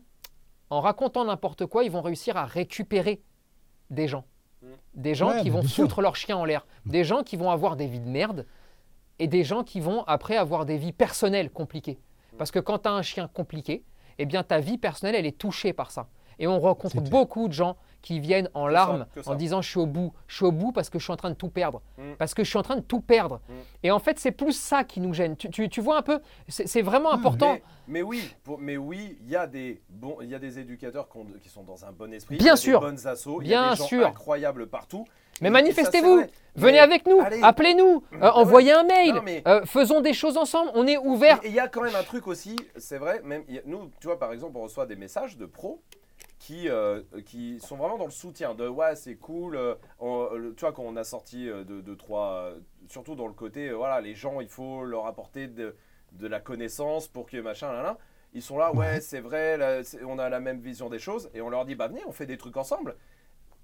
en 0.71 0.81
racontant 0.81 1.25
n'importe 1.25 1.67
quoi, 1.67 1.85
ils 1.85 1.91
vont 1.91 2.03
réussir 2.03 2.37
à 2.37 2.45
récupérer 2.45 3.23
des 3.91 4.09
gens. 4.09 4.25
Des 4.95 5.15
gens 5.15 5.31
Ouais, 5.31 5.43
qui 5.43 5.51
vont 5.51 5.63
foutre 5.63 6.01
leur 6.01 6.17
chien 6.17 6.37
en 6.37 6.45
l'air. 6.45 6.67
Des 6.87 7.05
gens 7.05 7.23
qui 7.23 7.37
vont 7.37 7.51
avoir 7.51 7.77
des 7.77 7.87
vies 7.87 8.01
de 8.01 8.09
merde. 8.09 8.47
Et 9.19 9.29
des 9.29 9.45
gens 9.45 9.65
qui 9.65 9.81
vont 9.81 10.05
après 10.05 10.37
avoir 10.37 10.67
des 10.67 10.77
vies 10.77 10.93
personnelles 10.93 11.51
compliquées. 11.51 11.99
Parce 12.39 12.51
que 12.51 12.59
quand 12.59 12.81
tu 12.81 12.89
as 12.89 12.93
un 12.93 13.03
chien 13.03 13.29
compliqué, 13.29 13.83
eh 14.19 14.27
bien 14.27 14.43
ta 14.43 14.61
vie 14.61 14.79
personnelle, 14.79 15.15
elle 15.15 15.27
est 15.27 15.39
touchée 15.39 15.73
par 15.73 15.91
ça. 15.91 16.09
Et 16.39 16.47
on 16.47 16.61
rencontre 16.61 17.01
beaucoup 17.01 17.49
de 17.49 17.53
gens 17.53 17.77
qui 18.03 18.21
viennent 18.21 18.49
en 18.55 18.67
ça, 18.67 18.71
larmes 18.73 19.07
ça. 19.21 19.31
en 19.33 19.35
disant 19.35 19.63
je 19.63 19.69
suis 19.71 19.81
au 19.81 19.87
bout, 19.87 20.13
je 20.29 20.37
suis 20.37 20.45
au 20.45 20.53
bout 20.53 20.71
parce 20.71 20.91
que 20.91 20.99
je 20.99 21.05
suis 21.05 21.13
en 21.13 21.17
train 21.17 21.31
de 21.31 21.35
tout 21.35 21.49
perdre, 21.49 21.81
Mm. 21.99 22.03
parce 22.19 22.35
que 22.35 22.45
je 22.45 22.49
suis 22.49 22.59
en 22.59 22.63
train 22.63 22.77
de 22.77 22.81
tout 22.83 23.01
perdre. 23.01 23.41
Mm. 23.49 23.53
Et 23.85 23.91
en 23.91 23.99
fait, 23.99 24.19
c'est 24.21 24.31
plus 24.31 24.53
ça 24.53 24.85
qui 24.85 25.01
nous 25.01 25.13
gêne. 25.13 25.37
Tu, 25.37 25.51
tu- 25.51 25.69
tu 25.69 25.81
vois 25.81 25.99
un 25.99 26.03
peu, 26.03 26.21
c'est 26.49 26.83
vraiment 26.83 27.11
Mm, 27.13 27.15
important. 27.19 27.53
Mais, 27.55 27.63
mais 27.89 28.03
oui, 28.03 28.31
pour- 28.45 28.59
mais 28.59 28.77
oui, 28.77 29.19
il 29.23 29.31
y 29.31 29.35
a 29.35 29.47
des 29.49 29.81
bons, 29.89 30.19
il 30.21 30.29
y 30.29 30.35
a 30.35 30.39
des 30.39 30.59
éducateurs 30.61 31.09
qui, 31.09 31.19
ont- 31.19 31.27
qui 31.43 31.49
sont 31.49 31.65
dans 31.65 31.85
un 31.85 31.91
bon 31.91 32.13
esprit. 32.13 32.37
Bien 32.37 32.45
il 32.47 32.49
y 32.49 32.53
a 32.53 32.57
sûr. 32.57 32.81
Des 32.81 32.87
bonnes 32.87 33.07
assos, 33.09 33.41
il 33.41 33.47
y 33.47 33.49
Bien 33.49 33.63
a 33.65 33.71
des 33.73 33.77
gens 33.77 33.85
sûr. 33.87 34.07
incroyables 34.07 34.69
partout. 34.69 35.05
Mais 35.43 35.51
manifestez-vous, 35.51 36.23
venez 36.55 36.73
Mais- 36.73 36.79
avec 36.79 37.07
nous, 37.07 37.21
appelez-nous, 37.43 38.05
euh, 38.15 38.19
ouais. 38.21 38.29
envoyez 38.35 38.73
un 38.73 38.85
mail, 38.85 39.15
Non, 39.17 39.23
mais- 39.23 39.43
euh, 39.49 39.65
faisons 39.67 40.01
des 40.01 40.15
choses 40.15 40.37
ensemble. 40.39 40.71
On 40.75 40.87
est 40.87 40.97
ouvert. 40.97 41.41
Et 41.43 41.49
il 41.49 41.55
y 41.55 41.61
a 41.61 41.69
quand 41.69 41.83
même 41.83 41.95
un 41.97 42.03
truc 42.05 42.27
aussi, 42.29 42.57
c'est 42.77 42.97
vrai, 42.99 43.21
même 43.25 43.43
a- 43.49 43.61
nous, 43.67 43.91
tu 44.01 44.07
vois, 44.07 44.19
par 44.19 44.33
exemple, 44.33 44.57
on 44.57 44.63
reçoit 44.63 44.87
des 44.87 44.97
messages 44.97 45.37
de 45.37 45.45
pros 45.45 45.83
qui, 46.39 46.69
euh, 46.69 47.03
qui 47.25 47.59
sont 47.61 47.77
vraiment 47.77 47.99
dans 47.99 48.05
le 48.05 48.11
soutien 48.11 48.55
de 48.55 48.69
ouais, 48.69 48.95
c'est 48.97 49.17
cool. 49.17 49.57
euh, 49.57 49.75
on- 49.99 50.29
le- 50.35 50.55
tu 50.55 50.61
vois, 50.61 50.73
quand 50.73 50.83
on 50.85 50.97
a 50.97 51.05
sorti 51.05 51.49
euh, 51.49 51.65
de, 51.65 51.81
de 51.81 51.95
trois, 51.95 52.33
euh, 52.35 52.59
surtout 52.89 53.15
dans 53.17 53.27
le 53.27 53.33
côté, 53.33 53.69
euh, 53.71 53.75
voilà, 53.75 54.01
les 54.01 54.15
gens, 54.15 54.41
il 54.41 54.49
faut 54.49 54.85
leur 54.85 55.07
apporter 55.07 55.47
de, 55.49 55.75
de 56.13 56.27
la 56.27 56.41
connaissance 56.41 57.09
pour 57.09 57.27
que 57.27 57.39
machin, 57.39 57.73
là, 57.73 57.83
là. 57.83 57.99
Ils 58.35 58.43
sont 58.43 58.59
là, 58.59 58.73
ouais, 58.75 59.01
c'est 59.01 59.21
vrai, 59.21 59.57
là, 59.57 59.81
on 60.07 60.19
a 60.19 60.29
la 60.29 60.41
même 60.41 60.59
vision 60.61 60.91
des 60.91 60.99
choses, 60.99 61.31
et 61.33 61.41
on 61.41 61.49
leur 61.49 61.65
dit, 61.65 61.75
bah 61.75 61.89
venez, 61.89 62.03
on 62.07 62.13
fait 62.13 62.27
des 62.27 62.37
trucs 62.37 62.57
ensemble. 62.59 62.97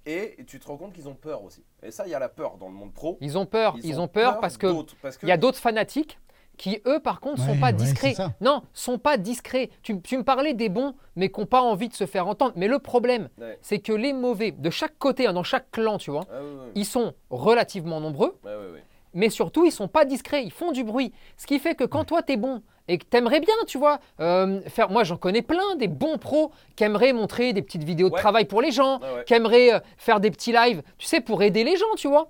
Et 0.06 0.36
tu 0.48 0.58
te 0.58 0.66
rends 0.66 0.76
compte 0.78 0.92
qu'ils 0.94 1.08
ont 1.08 1.14
peur 1.14 1.44
aussi. 1.44 1.62
Et 1.82 1.90
ça, 1.92 2.06
il 2.06 2.10
y 2.10 2.14
a 2.14 2.18
la 2.18 2.28
peur 2.28 2.56
dans 2.56 2.66
le 2.68 2.74
monde 2.74 2.92
pro. 2.92 3.18
Ils 3.20 3.38
ont 3.38 3.46
peur, 3.46 3.76
ils, 3.84 4.00
ont 4.00 4.08
peur, 4.08 4.40
parce 4.40 4.56
que 4.56 4.66
d'autres, 4.66 4.96
parce 5.00 5.16
que 5.16 5.26
il 5.26 5.28
y 5.28 5.32
a 5.32 5.36
d'autres 5.36 5.58
fanatiques 5.58 6.18
qui, 6.62 6.80
eux, 6.86 7.00
par 7.00 7.18
contre, 7.18 7.42
sont 7.42 7.50
Ouais, 7.54 7.58
pas 7.58 7.66
ouais, 7.66 7.72
discrets. 7.72 8.14
ça. 8.14 8.34
non, 8.40 8.62
sont 8.72 8.96
pas 8.96 9.16
discrets. 9.16 9.68
Tu, 9.82 10.00
tu 10.00 10.16
me 10.16 10.22
parlais 10.22 10.54
des 10.54 10.68
bons, 10.68 10.94
mais 11.16 11.28
qui 11.28 11.40
n'ont 11.40 11.46
pas 11.46 11.60
envie 11.60 11.88
de 11.88 11.94
se 11.94 12.06
faire 12.06 12.28
entendre. 12.28 12.52
Mais 12.54 12.68
le 12.68 12.78
problème, 12.78 13.28
Ouais. 13.40 13.58
c'est 13.62 13.80
que 13.80 13.92
les 13.92 14.12
mauvais, 14.12 14.52
de 14.52 14.70
chaque 14.70 14.96
côté, 14.96 15.26
hein, 15.26 15.32
dans 15.32 15.42
chaque 15.42 15.72
clan, 15.72 15.98
tu 15.98 16.12
vois, 16.12 16.22
Ah, 16.30 16.36
ouais, 16.36 16.40
ouais. 16.40 16.70
ils 16.76 16.84
sont 16.86 17.14
relativement 17.30 17.98
nombreux, 18.00 18.38
Ouais, 18.44 18.50
ouais, 18.52 18.72
ouais. 18.74 18.84
mais 19.12 19.28
surtout, 19.28 19.64
ils 19.64 19.72
sont 19.72 19.88
pas 19.88 20.04
discrets, 20.04 20.44
ils 20.44 20.52
font 20.52 20.70
du 20.70 20.84
bruit. 20.84 21.12
Ce 21.36 21.48
qui 21.48 21.58
fait 21.58 21.74
que 21.74 21.82
quand 21.82 22.04
toi, 22.04 22.22
tu 22.22 22.34
es 22.34 22.36
bon 22.36 22.62
et 22.86 22.98
que 22.98 23.06
tu 23.10 23.16
aimerais 23.16 23.40
bien, 23.40 23.54
tu 23.66 23.76
vois, 23.76 23.98
euh, 24.20 24.60
faire. 24.68 24.88
Moi, 24.88 25.02
j'en 25.02 25.16
connais 25.16 25.42
plein, 25.42 25.74
des 25.78 25.88
bons 25.88 26.16
pros 26.16 26.52
qui 26.76 26.84
aimeraient 26.84 27.12
montrer 27.12 27.52
des 27.52 27.62
petites 27.62 27.82
vidéos 27.82 28.08
de 28.08 28.14
Ouais. 28.14 28.20
travail 28.20 28.44
pour 28.44 28.62
les 28.62 28.70
gens, 28.70 29.00
Ouais, 29.00 29.06
ouais. 29.16 29.24
qui 29.24 29.34
aimeraient 29.34 29.72
euh, 29.74 29.80
faire 29.98 30.20
des 30.20 30.30
petits 30.30 30.52
lives, 30.52 30.82
tu 30.96 31.08
sais, 31.08 31.20
pour 31.20 31.42
aider 31.42 31.64
les 31.64 31.76
gens, 31.76 31.92
tu 31.96 32.06
vois. 32.06 32.28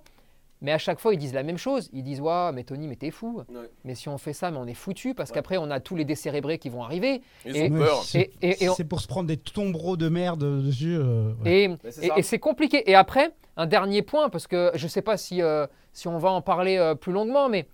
Mais 0.63 0.71
à 0.71 0.77
chaque 0.79 0.99
fois, 0.99 1.13
ils 1.13 1.17
disent 1.19 1.33
la 1.33 1.43
même 1.43 1.57
chose. 1.57 1.89
Ils 1.93 2.03
disent 2.03 2.21
Ouais, 2.21 2.51
mais 2.53 2.63
Tony, 2.63 2.87
mais 2.87 2.95
t'es 2.95 3.11
fou. 3.11 3.43
Ouais. 3.49 3.69
Mais 3.83 3.93
si 3.95 4.09
on 4.09 4.17
fait 4.17 4.33
ça, 4.33 4.49
mais 4.49 4.57
on 4.57 4.65
est 4.65 4.73
foutu 4.73 5.13
parce 5.13 5.29
Ouais. 5.29 5.35
qu'après, 5.35 5.57
on 5.57 5.69
a 5.69 5.79
tous 5.79 5.95
les 5.95 6.05
décérébrés 6.05 6.57
qui 6.57 6.69
vont 6.69 6.81
arriver. 6.83 7.21
Ils 7.45 7.55
Et- 7.57 7.69
ont 7.69 7.77
peur. 7.77 8.03
c'est- 8.03 8.31
Et- 8.41 8.49
et- 8.49 8.63
et 8.63 8.69
on- 8.69 8.73
C'est 8.75 8.85
pour 8.85 9.01
se 9.01 9.07
prendre 9.07 9.27
des 9.27 9.37
tombereaux 9.37 9.97
de 9.97 10.07
merde 10.09 10.63
dessus. 10.65 10.95
euh, 10.97 11.33
ouais. 11.43 11.63
Et, 11.65 11.75
c'est 11.91 12.05
et- 12.05 12.07
ça. 12.07 12.17
et 12.17 12.21
c'est 12.23 12.39
compliqué. 12.39 12.89
Et 12.89 12.95
après, 12.95 13.31
un 13.57 13.65
dernier 13.67 14.01
point, 14.01 14.29
parce 14.29 14.47
que 14.47 14.71
je 14.73 14.85
ne 14.85 14.89
sais 14.89 15.01
pas 15.01 15.17
si, 15.17 15.41
euh, 15.41 15.67
si 15.91 16.07
on 16.07 16.17
va 16.17 16.31
en 16.31 16.41
parler 16.41 16.77
euh, 16.77 16.95
plus 16.95 17.11
longuement, 17.11 17.49
mais 17.49 17.67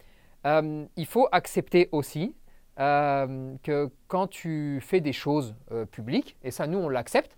euh, 0.47 0.83
il 0.97 1.05
faut 1.05 1.27
accepter 1.31 1.89
aussi 1.91 2.35
euh, 2.79 3.53
que 3.61 3.89
quand 4.07 4.27
tu 4.27 4.79
fais 4.81 5.01
des 5.01 5.11
choses 5.13 5.53
euh, 5.71 5.85
publiques, 5.85 6.37
et 6.43 6.49
ça, 6.51 6.65
nous, 6.65 6.77
on 6.79 6.87
l'accepte, 6.89 7.37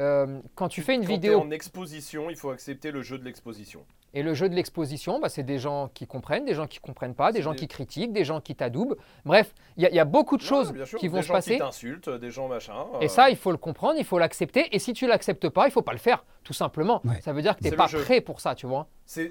euh, 0.00 0.40
quand 0.56 0.68
tu 0.68 0.82
fais 0.82 0.94
une 0.96 1.02
Quand 1.02 1.12
vidéo 1.12 1.40
en 1.40 1.50
exposition, 1.52 2.28
il 2.28 2.36
faut 2.36 2.50
accepter 2.50 2.90
le 2.90 3.00
jeu 3.02 3.16
de 3.18 3.24
l'exposition. 3.24 3.84
Et 4.14 4.22
le 4.22 4.34
jeu 4.34 4.48
de 4.48 4.54
l'exposition, 4.54 5.20
bah, 5.20 5.28
c'est 5.28 5.42
des 5.42 5.58
gens 5.58 5.88
qui 5.94 6.06
comprennent, 6.06 6.44
des 6.44 6.54
gens 6.54 6.66
qui 6.66 6.78
comprennent 6.78 7.14
pas, 7.14 7.32
des 7.32 7.42
gens 7.42 7.52
des- 7.52 7.58
qui 7.58 7.68
critiquent, 7.68 8.12
des 8.12 8.24
gens 8.24 8.40
qui 8.40 8.54
t'adoubent. 8.56 8.96
Bref, 9.24 9.54
il 9.76 9.82
y, 9.82 9.86
a- 9.86 9.90
il 9.90 9.94
y 9.94 10.00
a 10.00 10.04
beaucoup 10.04 10.36
de 10.36 10.42
choses 10.42 10.72
sûr, 10.84 10.98
qui 10.98 11.06
des 11.08 11.14
vont 11.14 11.22
se 11.22 11.28
gens 11.28 11.34
passer. 11.34 11.52
Qui 11.52 11.58
t'insultent, 11.58 12.08
des 12.10 12.30
gens 12.30 12.48
machin. 12.48 12.86
Et 13.00 13.04
euh, 13.04 13.08
ça, 13.08 13.30
il 13.30 13.36
faut 13.36 13.50
le 13.52 13.56
comprendre, 13.56 13.94
il 13.98 14.04
faut 14.04 14.18
l'accepter. 14.18 14.74
Et 14.74 14.78
si 14.78 14.92
tu 14.92 15.06
l'acceptes 15.06 15.48
pas, 15.48 15.66
il 15.66 15.70
faut 15.70 15.82
pas 15.82 15.92
le 15.92 15.98
faire, 15.98 16.24
tout 16.44 16.52
simplement. 16.52 17.00
Ouais. 17.04 17.20
Ça 17.20 17.32
veut 17.32 17.42
dire 17.42 17.54
que 17.54 17.60
tu 17.60 17.64
C'est 17.64 17.70
n'es 17.70 17.76
pas 17.76 17.86
prêt 17.88 18.20
pour 18.20 18.40
ça, 18.40 18.54
tu 18.54 18.66
vois. 18.66 18.88
c'est 19.04 19.30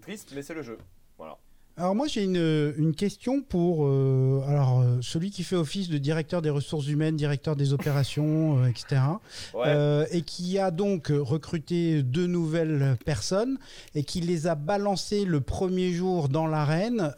triste, 0.00 0.32
mais 0.34 0.42
c'est 0.42 0.54
le 0.54 0.62
jeu. 0.62 0.78
Voilà. 1.16 1.36
Alors 1.78 1.94
moi 1.94 2.08
j'ai 2.08 2.24
une, 2.24 2.74
une 2.76 2.92
question 2.92 3.40
pour 3.40 3.86
euh, 3.86 4.42
alors 4.48 4.80
euh, 4.80 4.98
celui 5.00 5.30
qui 5.30 5.44
fait 5.44 5.54
office 5.54 5.88
de 5.88 5.96
directeur 5.96 6.42
des 6.42 6.50
ressources 6.50 6.88
humaines, 6.88 7.14
directeur 7.14 7.54
des 7.54 7.72
opérations, 7.72 8.58
euh, 8.58 8.66
etc. 8.66 9.00
Ouais. 9.54 9.62
Euh, 9.68 10.04
et 10.10 10.22
qui 10.22 10.58
a 10.58 10.72
donc 10.72 11.12
recruté 11.12 12.02
deux 12.02 12.26
nouvelles 12.26 12.96
personnes 13.04 13.58
et 13.94 14.02
qui 14.02 14.20
les 14.20 14.48
a 14.48 14.56
balancées 14.56 15.24
le 15.24 15.40
premier 15.40 15.92
jour 15.92 16.28
dans 16.28 16.48
l'arène 16.48 17.14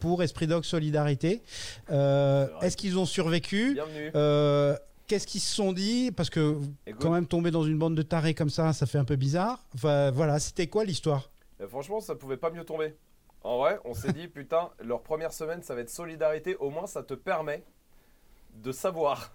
pour 0.00 0.22
Esprit 0.22 0.46
Dog 0.46 0.64
Solidarité. 0.64 1.42
Est-ce 1.90 2.76
qu'ils 2.78 2.98
ont 2.98 3.04
survécu? 3.04 3.74
Bienvenue. 3.74 4.78
Qu'est-ce 5.08 5.26
qu'ils 5.26 5.40
se 5.42 5.54
sont 5.54 5.74
dit? 5.74 6.10
Parce 6.10 6.30
que 6.30 6.56
Écoute, 6.86 7.02
quand 7.02 7.10
même 7.10 7.26
tomber 7.26 7.50
dans 7.50 7.64
une 7.64 7.76
bande 7.76 7.96
de 7.96 8.02
tarés 8.02 8.32
comme 8.32 8.48
ça, 8.48 8.72
ça 8.72 8.86
fait 8.86 8.96
un 8.96 9.04
peu 9.04 9.16
bizarre. 9.16 9.62
Enfin 9.74 10.10
voilà, 10.10 10.38
c'était 10.38 10.68
quoi 10.68 10.84
l'histoire? 10.86 11.30
Franchement, 11.68 12.00
ça 12.00 12.14
pouvait 12.14 12.38
pas 12.38 12.50
mieux 12.50 12.64
tomber. 12.64 12.94
En 13.42 13.58
vrai, 13.58 13.78
on 13.84 13.94
s'est 13.94 14.12
dit, 14.12 14.28
putain, 14.28 14.70
leur 14.80 15.02
première 15.02 15.32
semaine, 15.32 15.62
ça 15.62 15.74
va 15.74 15.80
être 15.80 15.90
solidarité. 15.90 16.56
Au 16.56 16.70
moins, 16.70 16.86
ça 16.86 17.02
te 17.02 17.14
permet 17.14 17.64
de 18.54 18.70
savoir 18.72 19.32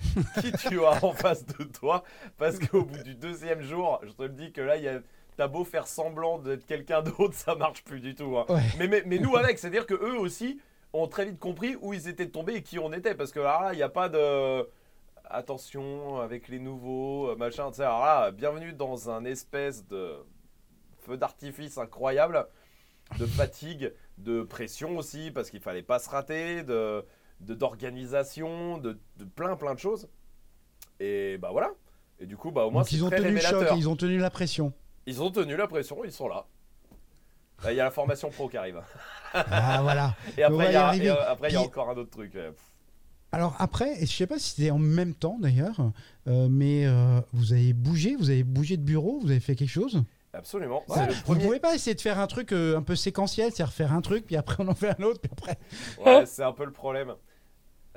qui 0.40 0.52
tu 0.52 0.84
as 0.84 1.04
en 1.04 1.12
face 1.12 1.44
de 1.44 1.64
toi. 1.64 2.02
Parce 2.38 2.58
qu'au 2.58 2.84
bout 2.84 3.02
du 3.02 3.14
deuxième 3.14 3.60
jour, 3.60 4.00
je 4.04 4.12
te 4.12 4.22
le 4.22 4.30
dis 4.30 4.52
que 4.52 4.60
là, 4.60 4.76
il 4.76 4.84
y 4.84 4.88
a. 4.88 5.00
T'as 5.34 5.48
beau 5.48 5.64
faire 5.64 5.86
semblant 5.86 6.38
d'être 6.38 6.66
quelqu'un 6.66 7.00
d'autre, 7.02 7.32
ça 7.32 7.54
marche 7.54 7.82
plus 7.84 8.00
du 8.00 8.14
tout. 8.14 8.36
hein. 8.36 8.44
Ouais. 8.50 8.60
Mais, 8.78 8.86
mais, 8.86 9.02
mais 9.06 9.18
nous 9.18 9.34
avec, 9.34 9.58
c'est-à-dire 9.58 9.86
que 9.86 9.94
eux 9.94 10.18
aussi 10.18 10.60
ont 10.92 11.08
très 11.08 11.24
vite 11.24 11.38
compris 11.38 11.74
où 11.80 11.94
ils 11.94 12.06
étaient 12.06 12.28
tombés 12.28 12.56
et 12.56 12.62
qui 12.62 12.78
on 12.78 12.92
était. 12.92 13.14
Parce 13.14 13.32
que 13.32 13.40
là, 13.40 13.70
il 13.72 13.76
n'y 13.76 13.82
a 13.82 13.88
pas 13.88 14.10
de 14.10 14.68
attention 15.24 16.20
avec 16.20 16.48
les 16.48 16.58
nouveaux, 16.58 17.30
euh, 17.30 17.36
machin. 17.36 17.72
Sais, 17.72 17.82
alors 17.82 18.04
là, 18.04 18.30
bienvenue 18.30 18.74
dans 18.74 19.08
un 19.08 19.24
espèce 19.24 19.86
de 19.86 20.16
feu 21.06 21.16
d'artifice 21.16 21.78
incroyable, 21.78 22.46
de 23.18 23.26
fatigue, 23.26 23.92
de 24.18 24.42
pression 24.42 24.96
aussi, 24.96 25.30
parce 25.30 25.50
qu'il 25.50 25.60
fallait 25.60 25.82
pas 25.82 25.98
se 25.98 26.08
rater, 26.10 26.62
de 26.62 27.04
d'organisation, 27.40 28.78
de, 28.78 28.98
de 29.18 29.24
plein 29.24 29.56
plein 29.56 29.74
de 29.74 29.78
choses. 29.78 30.08
Et 31.00 31.38
bah 31.38 31.48
voilà. 31.52 31.70
Et 32.20 32.26
du 32.26 32.36
coup, 32.36 32.50
bah 32.52 32.64
au 32.64 32.70
moins, 32.70 32.82
Donc 32.82 32.92
ils 32.92 33.04
ont 33.04 33.08
très 33.10 33.18
tenu 33.20 33.34
le 33.34 33.40
choc, 33.40 33.66
ils 33.76 33.88
ont 33.88 33.96
tenu 33.96 34.18
la 34.18 34.30
pression. 34.30 34.72
Ils 35.06 35.22
ont 35.22 35.30
tenu 35.30 35.56
la 35.56 35.66
pression, 35.66 36.04
ils 36.04 36.12
sont 36.12 36.28
là. 36.28 36.46
Il 37.68 37.74
y 37.76 37.80
a 37.80 37.84
la 37.84 37.90
formation 37.90 38.30
pro 38.30 38.48
qui 38.48 38.56
arrive. 38.56 38.80
Ah 39.34 39.80
voilà. 39.82 40.14
Et 40.36 40.42
après, 40.42 40.66
il 40.66 40.72
y 40.72 40.76
a, 40.76 40.86
arriver. 40.88 41.06
et, 41.06 41.10
après, 41.10 41.48
il 41.50 41.52
y 41.52 41.56
a 41.56 41.60
Puis- 41.60 41.68
encore 41.68 41.90
un 41.90 41.96
autre 41.96 42.10
truc. 42.10 42.34
euh. 42.34 42.50
Alors 43.34 43.56
après, 43.58 44.02
et 44.02 44.06
je 44.06 44.12
sais 44.12 44.26
pas 44.26 44.38
si 44.38 44.50
c'était 44.50 44.70
en 44.70 44.78
même 44.78 45.14
temps 45.14 45.38
d'ailleurs, 45.40 45.90
euh, 46.26 46.48
mais 46.50 46.84
euh, 46.86 47.18
vous 47.32 47.54
avez 47.54 47.72
bougé, 47.72 48.14
vous 48.14 48.28
avez 48.28 48.42
bougé 48.44 48.76
de 48.76 48.82
bureau, 48.82 49.20
vous 49.20 49.30
avez 49.30 49.40
fait 49.40 49.54
quelque 49.56 49.70
chose? 49.70 50.04
Absolument. 50.34 50.82
Ouais. 50.88 50.96
C'est 50.96 51.06
le 51.06 51.12
Vous 51.12 51.22
premier. 51.22 51.44
pouvez 51.44 51.60
pas 51.60 51.74
essayer 51.74 51.94
de 51.94 52.00
faire 52.00 52.18
un 52.18 52.26
truc 52.26 52.52
euh, 52.52 52.76
un 52.78 52.82
peu 52.82 52.96
séquentiel, 52.96 53.52
c'est-à-dire 53.52 53.72
faire 53.74 53.92
un 53.92 54.00
truc, 54.00 54.24
puis 54.26 54.36
après 54.36 54.56
on 54.60 54.68
en 54.68 54.74
fait 54.74 54.98
un 54.98 55.02
autre, 55.04 55.20
puis 55.20 55.30
après. 55.32 55.58
Ouais, 56.04 56.24
c'est 56.26 56.42
un 56.42 56.52
peu 56.52 56.64
le 56.64 56.72
problème. 56.72 57.14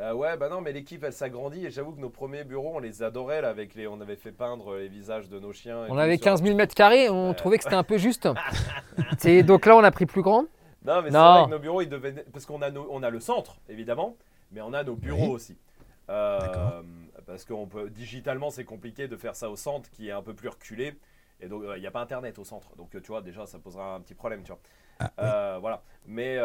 Euh, 0.01 0.13
ouais, 0.13 0.35
bah 0.35 0.49
non, 0.49 0.59
mais 0.59 0.73
l'équipe 0.73 1.01
elle 1.05 1.13
s'agrandit 1.13 1.65
et 1.65 1.71
j'avoue 1.71 1.93
que 1.93 2.01
nos 2.01 2.09
premiers 2.09 2.43
bureaux 2.43 2.73
on 2.75 2.79
les 2.79 3.01
adorait 3.01 3.41
là 3.41 3.47
avec 3.47 3.75
les, 3.75 3.87
on 3.87 4.01
avait 4.01 4.17
fait 4.17 4.33
peindre 4.33 4.75
les 4.75 4.89
visages 4.89 5.29
de 5.29 5.39
nos 5.39 5.53
chiens. 5.53 5.85
et 5.85 5.89
On 5.89 5.97
avait 5.97 6.17
sur- 6.17 6.25
15 6.25 6.43
000 6.43 6.57
mètres 6.57 6.75
carrés, 6.75 7.09
on 7.09 7.33
trouvait 7.33 7.57
que 7.57 7.63
c'était 7.63 7.75
un 7.77 7.83
peu 7.83 7.97
juste. 7.97 8.27
C'est- 9.17 9.43
donc 9.43 9.65
là, 9.65 9.77
on 9.77 9.83
a 9.85 9.91
pris 9.91 10.05
plus 10.05 10.21
grand. 10.21 10.43
Non, 10.83 11.01
mais 11.01 11.09
c'est 11.11 11.17
vrai 11.17 11.45
que 11.45 11.49
nos 11.51 11.59
bureaux 11.59 11.81
ils 11.81 11.89
devaient, 11.89 12.25
parce 12.33 12.45
qu'on 12.45 12.61
a 12.61 12.69
nos- 12.69 12.87
on 12.91 13.01
a 13.03 13.09
le 13.09 13.21
centre 13.21 13.55
évidemment, 13.69 14.17
mais 14.51 14.59
on 14.61 14.73
a 14.73 14.83
nos 14.83 14.95
bureaux 14.95 15.27
Oui. 15.27 15.31
aussi. 15.31 15.57
Euh, 16.09 16.39
D'accord. 16.39 16.83
parce 17.25 17.45
qu'on 17.45 17.65
peut 17.65 17.89
digitalement 17.89 18.49
c'est 18.51 18.65
compliqué 18.65 19.07
de 19.07 19.15
faire 19.15 19.35
ça 19.37 19.49
au 19.49 19.55
centre 19.55 19.89
qui 19.91 20.09
est 20.09 20.11
un 20.11 20.21
peu 20.21 20.33
plus 20.35 20.49
reculé 20.49 20.93
et 21.39 21.47
donc 21.47 21.63
euh, 21.63 21.77
il 21.77 21.81
n'y 21.81 21.87
a 21.87 21.91
pas 21.91 22.01
internet 22.01 22.39
au 22.39 22.43
centre 22.43 22.75
donc 22.75 22.95
euh, 22.95 23.01
tu 23.01 23.07
vois 23.07 23.21
déjà 23.21 23.45
ça 23.45 23.59
posera 23.59 23.95
un 23.95 24.01
petit 24.01 24.15
problème 24.15 24.43
tu 24.43 24.51
vois. 24.51 24.59
Ah, 24.99 25.11
oui. 25.19 25.23
Euh, 25.25 25.57
voilà. 25.59 25.83
Mais 26.05 26.37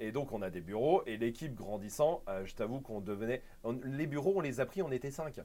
et 0.00 0.12
donc 0.12 0.32
on 0.32 0.42
a 0.42 0.50
des 0.50 0.60
bureaux 0.60 1.02
et 1.06 1.16
l'équipe 1.16 1.54
grandissant, 1.54 2.22
je 2.44 2.54
t'avoue 2.54 2.80
qu'on 2.80 3.00
devenait. 3.00 3.42
on- 3.64 3.78
les 3.84 4.06
bureaux, 4.06 4.34
on 4.36 4.40
les 4.40 4.60
a 4.60 4.66
pris, 4.66 4.82
on 4.82 4.90
était 4.92 5.10
5 5.10 5.40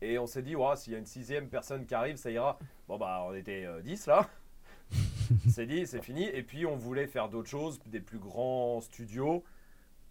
Et 0.00 0.18
on 0.18 0.26
s'est 0.26 0.42
dit, 0.42 0.56
ouais, 0.56 0.76
s'il 0.76 0.92
y 0.92 0.96
a 0.96 0.98
une 0.98 1.06
sixième 1.06 1.48
personne 1.48 1.84
qui 1.86 1.94
arrive, 1.94 2.16
ça 2.16 2.30
ira. 2.30 2.58
Bon 2.88 2.96
bah 2.98 3.24
on 3.28 3.34
était 3.34 3.66
10 3.82 4.06
là. 4.06 4.28
c'est 5.48 5.66
dit, 5.66 5.86
c'est 5.86 6.02
fini. 6.02 6.24
Et 6.24 6.42
puis 6.42 6.66
on 6.66 6.76
voulait 6.76 7.06
faire 7.06 7.28
d'autres 7.28 7.48
choses, 7.48 7.80
des 7.86 8.00
plus 8.00 8.18
grands 8.18 8.80
studios, 8.80 9.44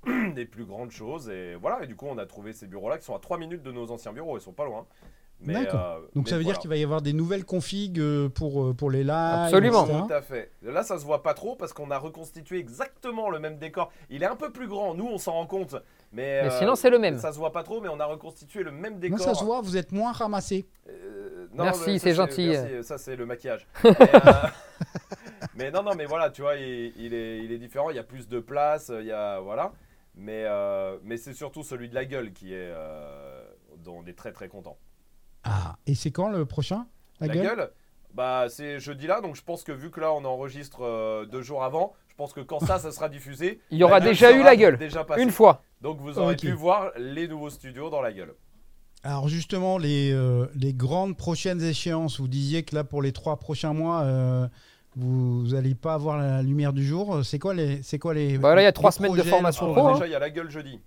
des 0.36 0.46
plus 0.46 0.66
grandes 0.66 0.92
choses. 0.92 1.30
Et 1.30 1.56
voilà. 1.56 1.84
Et 1.84 1.88
du 1.88 1.96
coup 1.96 2.08
on 2.08 2.18
a 2.18 2.26
trouvé 2.26 2.54
ces 2.54 2.68
bureaux-là 2.68 2.98
qui 3.00 3.06
sont 3.06 3.16
à 3.16 3.20
3 3.20 3.38
minutes 3.38 3.64
de 3.64 3.72
nos 3.72 3.92
anciens 3.92 4.14
bureaux. 4.14 4.38
Ils 4.38 4.42
sont 4.42 4.54
pas 4.54 4.66
loin. 4.66 4.86
D'accord. 5.42 5.98
euh, 6.02 6.08
Donc 6.16 6.28
ça 6.30 6.36
veut 6.38 6.42
voilà. 6.44 6.54
dire 6.54 6.62
qu'il 6.62 6.70
va 6.70 6.78
y 6.78 6.84
avoir 6.84 7.02
des 7.02 7.14
nouvelles 7.14 7.46
configs 7.46 8.00
euh, 8.00 8.30
pour, 8.30 8.64
euh, 8.64 8.74
pour 8.74 8.90
les 8.90 9.04
lives. 9.04 9.12
Absolument. 9.12 9.86
etc. 9.86 10.00
Tout 10.08 10.14
à 10.14 10.22
fait. 10.22 10.52
Là, 10.64 10.84
ça 10.84 10.98
se 10.98 11.06
voit 11.06 11.22
pas 11.24 11.34
trop 11.34 11.56
parce 11.56 11.74
qu'on 11.74 11.92
a 11.92 11.98
reconstitué 11.98 12.58
exactement 12.58 13.30
le 13.30 13.40
même 13.40 13.58
décor. 13.58 13.92
Il 14.10 14.24
est 14.24 14.28
un 14.28 14.36
peu 14.36 14.52
plus 14.52 14.68
grand, 14.68 14.96
nous 14.96 15.06
on 15.08 15.18
s'en 15.18 15.34
rend 15.34 15.46
compte. 15.46 15.74
Mais, 16.14 16.44
Mais 16.44 16.48
euh, 16.50 16.60
sinon, 16.60 16.76
c'est 16.76 16.90
le 16.90 16.98
même. 17.00 17.20
Ça 17.20 17.34
se 17.34 17.38
voit 17.38 17.52
pas 17.52 17.64
trop, 17.64 17.82
mais 17.82 17.90
on 17.90 18.00
a 18.00 18.06
reconstitué 18.06 18.64
le 18.64 18.72
même 18.72 18.94
Non, 18.94 19.00
décor. 19.00 19.20
ça 19.20 19.34
se 19.34 19.44
voit, 19.44 19.62
vous 19.62 19.76
êtes 19.78 19.92
moins 19.92 20.14
ramassé. 20.14 20.66
Euh, 20.90 21.48
non, 21.54 21.66
Merci, 21.66 22.00
c'est 22.00 22.14
gentil. 22.14 22.48
merci, 22.50 22.84
ça, 22.84 22.98
c'est 22.98 23.16
le 23.16 23.26
maquillage. 23.26 23.68
mais, 23.84 23.92
euh, 23.92 24.48
mais 25.56 25.72
non, 25.72 25.84
non, 25.84 25.92
mais 25.96 26.06
voilà, 26.06 26.30
tu 26.30 26.42
vois, 26.42 26.56
il, 26.56 26.94
il 26.98 27.14
est, 27.14 27.40
il 27.44 27.52
est 27.52 27.58
différent. 27.58 27.90
Il 27.90 27.96
y 27.96 28.00
a 28.00 28.04
plus 28.04 28.28
de 28.28 28.40
place. 28.40 28.92
Il 28.98 29.06
y 29.06 29.12
a 29.12 29.40
voilà. 29.42 29.74
Mais, 30.16 30.44
euh, 30.46 30.98
mais 31.04 31.18
c'est 31.18 31.34
surtout 31.34 31.64
celui 31.64 31.90
de 31.90 31.96
la 31.96 32.06
gueule 32.06 32.32
qui 32.32 32.54
est 32.54 32.72
euh, 32.74 33.44
dont 33.80 33.98
on 34.02 34.08
est 34.08 34.18
très 34.18 34.32
très 34.32 34.48
content. 34.48 34.78
Ah, 35.46 35.78
et 35.86 35.96
c'est 35.96 36.12
quand 36.12 36.30
le 36.30 36.46
prochain 36.46 36.88
La, 37.22 37.28
La, 37.28 37.34
gueule, 37.36 37.46
gueule, 37.46 37.72
bah 38.14 38.48
c'est 38.50 38.80
jeudi 38.80 39.08
là, 39.08 39.22
donc 39.22 39.36
je 39.36 39.44
pense 39.44 39.64
que 39.64 39.72
vu 39.72 39.92
que 39.92 40.00
là 40.00 40.12
on 40.12 40.26
enregistre 40.26 40.84
euh, 40.84 41.26
deux 41.26 41.44
jours 41.44 41.64
avant, 41.64 41.94
je 42.10 42.16
pense 42.16 42.34
que 42.34 42.42
quand 42.42 42.60
ça, 42.60 42.80
ça 42.80 42.92
sera 42.92 43.10
diffusé, 43.10 43.60
Il 43.72 43.78
y 43.78 43.84
aura 43.84 44.00
déjà 44.00 44.32
eu 44.32 44.42
la 44.42 44.56
gueule. 44.56 44.78
déjà. 44.78 45.06
Une 45.18 45.32
fois. 45.32 45.62
Donc 45.82 46.00
vous 46.00 46.18
aurez 46.18 46.36
pu 46.36 46.52
voir 46.52 46.92
les 46.98 47.28
nouveaux 47.28 47.50
studios 47.52 47.90
dans 47.90 48.02
la 48.02 48.12
gueule. 48.12 48.34
Alors 49.04 49.28
justement, 49.28 49.78
les, 49.78 50.12
euh, 50.12 50.48
les 50.56 50.74
grandes 50.74 51.16
prochaines 51.16 51.62
échéances, 51.62 52.20
vous 52.20 52.28
disiez 52.28 52.64
que 52.64 52.74
là, 52.74 52.84
pour 52.84 53.04
les 53.04 53.12
trois 53.12 53.38
prochains 53.38 53.74
mois, 53.74 54.02
euh, 54.02 54.48
vous 54.96 55.50
n'allez 55.50 55.76
pas 55.76 55.94
avoir 55.94 56.18
la 56.18 56.42
lumière 56.42 56.74
du 56.74 56.84
jour. 56.84 57.24
C'est 57.24 57.38
quoi 57.38 57.54
les... 57.54 57.84
C'est 57.84 58.00
quoi 58.00 58.16
les 58.16 58.40
Bah 58.40 58.56
là, 58.56 58.62
il 58.62 58.64
y 58.64 58.68
a 58.68 58.72
trois 58.72 58.92
semaines 58.92 59.14
de 59.16 59.22
formation 59.22 59.66
Alors, 59.66 59.76
pro, 59.76 59.88
hein. 59.90 59.94
déjà 59.94 60.08
il 60.08 60.12
y 60.12 60.16
a 60.16 60.20
la 60.20 60.32
gueule 60.32 60.50
jeudi. 60.50 60.80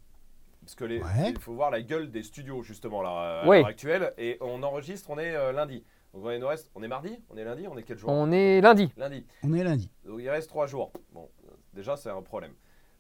Parce 0.69 0.75
que 0.77 0.85
les, 0.85 0.99
Ouais. 1.01 1.31
il 1.31 1.39
faut 1.39 1.55
voir 1.55 1.71
la 1.71 1.81
gueule 1.81 2.11
des 2.11 2.23
studios 2.23 2.63
justement 2.63 3.01
là 3.01 3.41
à 3.41 3.49
Ouais. 3.49 3.61
l'heure 3.61 3.69
actuelle 3.69 4.13
et 4.19 4.37
on 4.43 4.63
enregistre, 4.63 5.09
on 5.09 5.19
est 5.19 5.35
euh, 5.35 5.51
lundi. 5.51 5.83
Donc 6.13 6.25
il 6.31 6.39
nous 6.39 6.47
reste, 6.47 6.71
on 6.75 6.83
est 6.83 6.89
mardi, 6.89 7.19
on 7.31 7.39
est 7.39 7.45
lundi, 7.45 7.67
on 7.67 7.79
est 7.79 7.83
quel 7.85 7.97
jour? 7.97 8.11
On 8.11 8.31
est 8.31 8.61
lundi. 8.61 8.93
Lundi. 8.99 9.27
On 9.43 9.55
est 9.55 9.65
lundi. 9.65 9.91
Donc 10.05 10.21
il 10.21 10.29
reste 10.29 10.51
trois 10.51 10.67
jours. 10.67 10.93
Bon, 11.15 11.31
euh, 11.47 11.53
déjà 11.73 11.97
c'est 11.97 12.11
un 12.11 12.21
problème. 12.21 12.53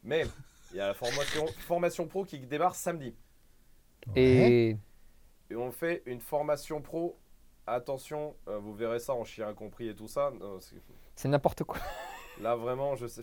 Mais 0.03 0.25
il 0.71 0.79
y 0.79 0.81
a 0.81 0.87
la 0.87 0.95
formation, 0.95 1.47
formation 1.59 2.07
pro 2.07 2.25
qui 2.25 2.39
démarre 2.39 2.75
samedi. 2.75 3.14
Et 4.16 4.79
Et 5.51 5.55
on 5.57 5.71
fait 5.71 6.03
une 6.07 6.21
formation 6.21 6.81
pro. 6.81 7.19
Attention, 7.66 8.35
euh, 8.49 8.57
vous 8.57 8.73
verrez 8.73 8.99
ça 8.99 9.12
en 9.12 9.25
chien 9.25 9.53
compris 9.53 9.89
et 9.91 9.95
tout 9.95 10.09
ça. 10.09 10.33
C'est 11.14 11.29
n'importe 11.29 11.64
quoi. 11.64 11.77
là 12.41 12.57
vraiment, 12.57 12.97
je 12.97 13.07
sais. 13.07 13.23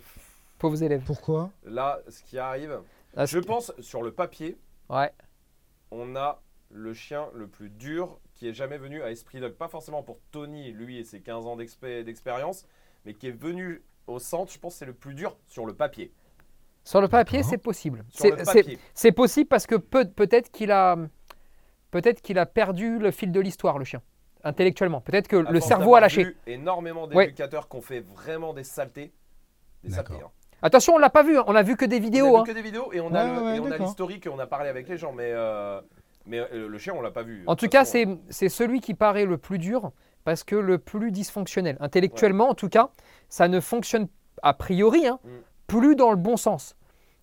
Pauvres 0.60 0.84
élèves. 0.84 1.02
Pourquoi? 1.04 1.50
Là, 1.64 2.00
ce 2.08 2.22
qui 2.24 2.38
arrive, 2.38 2.80
Ah, 3.16 3.26
je 3.26 3.40
pense 3.40 3.74
sur 3.80 4.02
le 4.04 4.12
papier, 4.12 4.58
Ouais. 4.90 5.12
on 5.92 6.16
a 6.16 6.42
le 6.72 6.94
chien 6.94 7.28
le 7.34 7.48
plus 7.48 7.70
dur 7.70 8.20
qui 8.34 8.48
est 8.50 8.54
jamais 8.54 8.78
venu 8.78 9.02
à 9.02 9.12
Esprit 9.12 9.40
Dog. 9.40 9.54
Pas 9.54 9.68
forcément 9.70 10.04
pour 10.04 10.20
Tony, 10.32 10.72
lui 10.72 10.98
et 10.98 11.04
ses 11.04 11.22
15 11.22 11.46
ans 11.46 11.56
d'expé- 11.56 12.04
d'expérience, 12.04 12.66
mais 13.06 13.14
qui 13.14 13.28
est 13.28 13.32
venu 13.40 13.82
au 14.08 14.20
centre. 14.20 14.52
Je 14.52 14.60
pense 14.60 14.74
que 14.74 14.80
c'est 14.80 14.86
le 14.86 14.94
plus 14.94 15.14
dur 15.14 15.38
sur 15.48 15.66
le 15.66 15.74
papier. 15.74 16.12
Sur 16.84 17.02
le 17.02 17.08
papier, 17.08 17.42
c'est 17.44 17.58
possible. 17.58 18.04
Sur 18.10 18.24
C'est- 18.26 18.32
le 18.32 18.38
C'est 18.46 18.62
papier. 18.64 18.80
c'est 18.94 19.12
possible 19.12 19.48
parce 19.48 19.66
que 19.66 19.76
peut- 19.76 20.10
peut-être 20.10 20.52
qu'il 20.52 20.72
a, 20.72 20.98
peut-être 21.92 22.22
qu'il 22.22 22.38
a 22.38 22.46
perdu 22.46 23.00
le 23.00 23.10
fil 23.12 23.32
de 23.32 23.40
l'histoire, 23.40 23.80
le 23.80 23.86
chien, 23.86 24.02
intellectuellement. 24.44 25.02
Peut-être 25.02 25.28
que 25.28 25.38
À 25.46 25.52
le 25.52 25.60
cerveau 25.62 25.96
a 25.96 26.00
lâché. 26.02 26.26
vu 26.26 26.38
énormément 26.46 27.08
Ouais. 27.08 27.26
d'éducateurs 27.28 27.70
qui 27.70 27.78
ont 27.78 27.82
fait 27.82 28.02
vraiment 28.02 28.54
des 28.54 28.64
saletés. 28.64 29.14
Des 29.84 29.92
saletés. 29.92 30.16
hein. 30.24 30.30
Attention, 30.66 30.96
on 30.96 30.98
l'a 30.98 31.10
pas 31.10 31.24
vu. 31.24 31.38
hein. 31.38 31.44
On 31.48 31.56
a 31.56 31.62
vu 31.64 31.76
que 31.78 31.86
des 31.86 31.98
On 31.98 32.02
vidéos. 32.02 32.36
a 32.38 32.40
hein. 32.40 32.44
vu 32.44 32.50
que 32.52 32.56
des 32.56 32.62
vidéos 32.64 32.92
et 32.92 33.00
on 33.00 33.10
Ouais, 33.12 33.18
a 33.20 33.26
le- 33.26 33.42
ouais, 33.44 33.56
et 33.58 33.60
on 33.60 33.72
a 33.72 33.78
l'historique 33.78 34.26
et 34.26 34.30
on 34.30 34.40
a 34.40 34.48
parlé 34.48 34.70
avec 34.70 34.90
les 34.90 34.98
gens, 34.98 35.12
mais 35.14 35.30
euh, 35.32 35.80
mais 36.26 36.40
euh, 36.40 36.68
le 36.68 36.78
chien 36.78 36.94
on 36.98 37.02
l'a 37.02 37.12
pas 37.12 37.24
vu. 37.24 37.44
En 37.48 37.54
De 37.54 37.60
tout 37.60 37.68
cas, 37.68 37.86
c'est 37.86 38.08
c'est 38.30 38.50
celui 38.50 38.82
qui 38.82 38.94
paraît 38.96 39.26
le 39.26 39.38
plus 39.38 39.60
dur 39.60 39.92
parce 40.24 40.44
que 40.44 40.56
le 40.56 40.78
plus 40.80 41.12
dysfonctionnel. 41.12 41.78
Intellectuellement, 41.80 42.50
en 42.50 42.56
tout 42.56 42.70
cas, 42.70 42.90
ça 43.30 43.48
ne 43.48 43.60
fonctionne 43.60 44.08
a 44.42 44.54
priori 44.54 45.06
hein, 45.08 45.20
Mm. 45.24 45.30
plus 45.68 45.96
dans 45.96 46.10
le 46.10 46.18
bon 46.18 46.36
sens. 46.38 46.76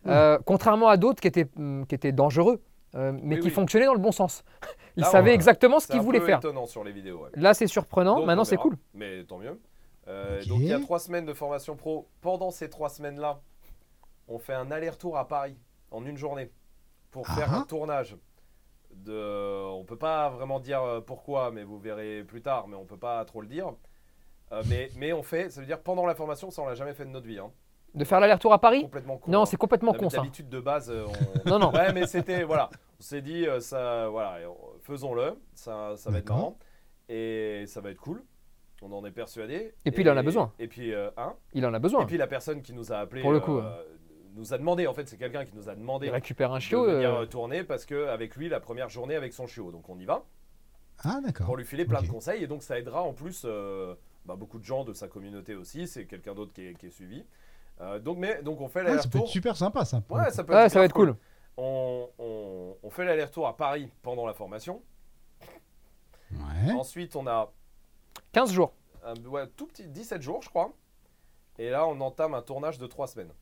Mm. 0.04 0.10
Euh, 0.10 0.38
contrairement 0.46 0.88
à 0.88 0.96
d'autres 0.96 1.20
qui 1.20 1.28
étaient, 1.28 1.48
hum, 1.56 1.84
qui 1.86 1.94
étaient 1.96 2.12
dangereux, 2.12 2.60
euh, 2.94 3.12
mais 3.22 3.34
Oui, 3.36 3.40
qui 3.40 3.48
oui. 3.48 3.52
fonctionnaient 3.54 3.86
dans 3.86 3.94
le 3.94 3.98
bon 4.00 4.12
sens. 4.12 4.44
Ils 4.96 5.00
Là, 5.02 5.06
savaient 5.08 5.30
on- 5.32 5.34
exactement 5.34 5.80
ce 5.80 5.86
c'est 5.86 5.94
qu'ils 5.94 6.02
voulaient 6.02 6.20
faire. 6.20 6.38
étonnant 6.38 6.66
sur 6.66 6.84
les 6.84 6.92
vidéos. 6.92 7.22
ouais. 7.24 7.30
Là, 7.34 7.54
c'est 7.54 7.66
surprenant. 7.66 8.18
Donc, 8.18 8.26
Maintenant, 8.26 8.42
on 8.42 8.44
c'est 8.44 8.56
cool. 8.56 8.76
Mais 8.94 9.24
tant 9.24 9.38
mieux. 9.38 9.58
Euh. 10.08 10.42
Donc 10.46 10.60
il 10.60 10.66
y 10.66 10.72
a 10.72 10.80
trois 10.80 10.98
semaines 10.98 11.26
de 11.26 11.32
formation 11.34 11.76
pro. 11.76 12.08
Pendant 12.20 12.50
ces 12.50 12.68
trois 12.68 12.88
semaines-là, 12.88 13.40
on 14.28 14.38
fait 14.38 14.54
un 14.54 14.70
aller-retour 14.70 15.16
à 15.16 15.28
Paris 15.28 15.56
en 15.90 16.04
une 16.04 16.16
journée 16.16 16.50
pour 17.10 17.26
faire 17.26 17.48
Ah. 17.52 17.58
un 17.58 17.62
tournage. 17.62 18.16
De, 18.94 19.64
on 19.72 19.84
peut 19.84 19.96
pas 19.96 20.28
vraiment 20.28 20.60
dire 20.60 20.82
euh, 20.82 21.00
pourquoi, 21.00 21.50
mais 21.50 21.64
vous 21.64 21.78
verrez 21.78 22.24
plus 22.24 22.42
tard. 22.42 22.68
Mais 22.68 22.76
on 22.76 22.84
peut 22.84 22.98
pas 22.98 23.24
trop 23.24 23.40
le 23.40 23.46
dire. 23.46 23.72
Euh, 24.52 24.62
mais, 24.68 24.90
mais 24.96 25.12
on 25.14 25.22
fait, 25.22 25.48
ça 25.50 25.60
veut 25.60 25.66
dire 25.66 25.80
pendant 25.80 26.04
la 26.04 26.14
formation, 26.14 26.50
ça 26.50 26.60
on 26.62 26.66
l'a 26.66 26.74
jamais 26.74 26.92
fait 26.92 27.04
de 27.06 27.10
notre 27.10 27.26
vie. 27.26 27.38
hein. 27.38 27.50
De 27.94 28.04
faire 28.04 28.20
l'aller-retour 28.20 28.52
à 28.52 28.58
Paris? 28.60 28.82
Complètement 28.82 29.16
con. 29.18 29.30
Non, 29.30 29.42
hein. 29.42 29.46
c'est 29.46 29.56
complètement 29.56 29.92
con 29.94 30.10
ça. 30.10 30.18
D'habitude 30.18 30.48
de 30.50 30.60
base, 30.60 30.90
on... 30.90 31.48
Non, 31.48 31.58
non. 31.58 31.70
Ouais, 31.72 31.92
mais 31.92 32.06
c'était 32.06 32.42
voilà, 32.42 32.68
on 32.98 33.02
s'est 33.02 33.22
dit 33.22 33.46
ça, 33.60 34.08
voilà, 34.08 34.38
faisons-le, 34.82 35.38
ça, 35.54 35.94
ça 35.96 36.10
va 36.10 36.18
être 36.18 36.28
marrant 36.28 36.58
et 37.08 37.64
ça 37.66 37.80
va 37.80 37.90
être 37.90 38.00
cool. 38.00 38.22
On 38.84 38.90
en 38.92 39.04
est 39.04 39.12
persuadé. 39.12 39.74
Et 39.84 39.92
puis, 39.92 40.02
il 40.02 40.10
en 40.10 40.16
a 40.16 40.22
besoin. 40.24 40.52
Et 40.58 40.66
puis 40.66 40.92
euh, 40.92 41.08
un. 41.16 41.34
Il 41.54 41.64
en 41.64 41.72
a 41.72 41.78
besoin. 41.78 42.02
Et 42.02 42.06
puis 42.06 42.16
la 42.18 42.26
personne 42.26 42.62
qui 42.62 42.72
nous 42.72 42.92
a 42.92 42.96
appelé, 42.98 43.22
Pour 43.22 43.30
le 43.32 43.38
coup, 43.38 43.58
euh, 43.58 43.84
nous 44.34 44.52
a 44.52 44.58
demandé. 44.58 44.86
En 44.88 44.92
fait, 44.94 45.08
c'est 45.08 45.16
quelqu'un 45.16 45.44
qui 45.44 45.54
nous 45.54 45.68
a 45.68 45.74
demandé 45.76 46.08
Il 46.08 46.10
récupère 46.10 46.50
un 46.52 46.56
de 46.56 46.62
chiot. 46.62 46.84
venir 46.84 47.14
euh, 47.14 47.26
tourner 47.26 47.62
parce 47.62 47.86
que 47.86 48.08
avec 48.08 48.34
lui 48.36 48.48
la 48.48 48.58
première 48.60 48.88
journée 48.88 49.14
avec 49.14 49.32
son 49.32 49.46
chiot. 49.46 49.70
Donc 49.70 49.88
on 49.88 49.98
y 50.00 50.04
va 50.04 50.24
Ah, 51.04 51.20
d'accord. 51.22 51.46
pour 51.46 51.56
lui 51.56 51.64
filer 51.64 51.84
plein 51.84 52.02
de 52.02 52.08
conseils 52.08 52.42
et 52.42 52.46
donc 52.48 52.62
ça 52.64 52.76
aidera 52.78 53.02
en 53.04 53.12
plus 53.12 53.42
euh, 53.44 53.94
bah, 54.26 54.34
beaucoup 54.36 54.58
de 54.58 54.64
gens 54.64 54.82
de 54.84 54.92
sa 54.94 55.06
communauté 55.06 55.54
aussi. 55.54 55.86
C'est 55.86 56.06
quelqu'un 56.06 56.34
d'autre 56.34 56.52
qui 56.52 56.66
est, 56.66 56.74
qui 56.74 56.86
est 56.86 56.90
suivi. 56.90 57.24
Euh, 57.80 58.00
donc 58.00 58.18
mais 58.18 58.42
donc 58.42 58.60
on 58.60 58.66
fait 58.68 58.80
Ah, 58.80 58.82
ça 58.82 58.88
peut 58.88 58.96
l'aller-retour. 58.96 59.20
être 59.22 59.28
super 59.28 59.56
sympa, 59.56 59.84
ça. 59.84 60.02
Ouais, 60.10 60.30
ça 60.30 60.42
peut 60.42 60.54
Ouais, 60.54 60.64
être 60.66 60.72
ça 60.72 60.80
va 60.80 60.88
cool. 60.88 61.14
on, 61.56 62.08
on- 62.18 62.76
on 62.82 62.90
fait 62.90 63.04
l'aller-retour 63.04 63.46
à 63.46 63.56
Paris 63.56 63.90
pendant 64.02 64.26
la 64.26 64.34
formation. 64.34 64.82
Ouais. 66.32 66.72
Ensuite, 66.72 67.14
on 67.16 67.26
a 67.26 67.52
15 68.32 68.52
jours. 68.52 68.72
un 69.04 69.14
ouais, 69.26 69.46
tout 69.56 69.66
petit 69.66 69.86
17 69.86 70.22
jours, 70.22 70.42
je 70.42 70.48
crois. 70.48 70.72
Et 71.58 71.70
là, 71.70 71.86
on 71.86 72.00
entame 72.00 72.34
un 72.34 72.42
tournage 72.42 72.78
de 72.78 72.86
3 72.86 73.06
semaines. 73.06 73.32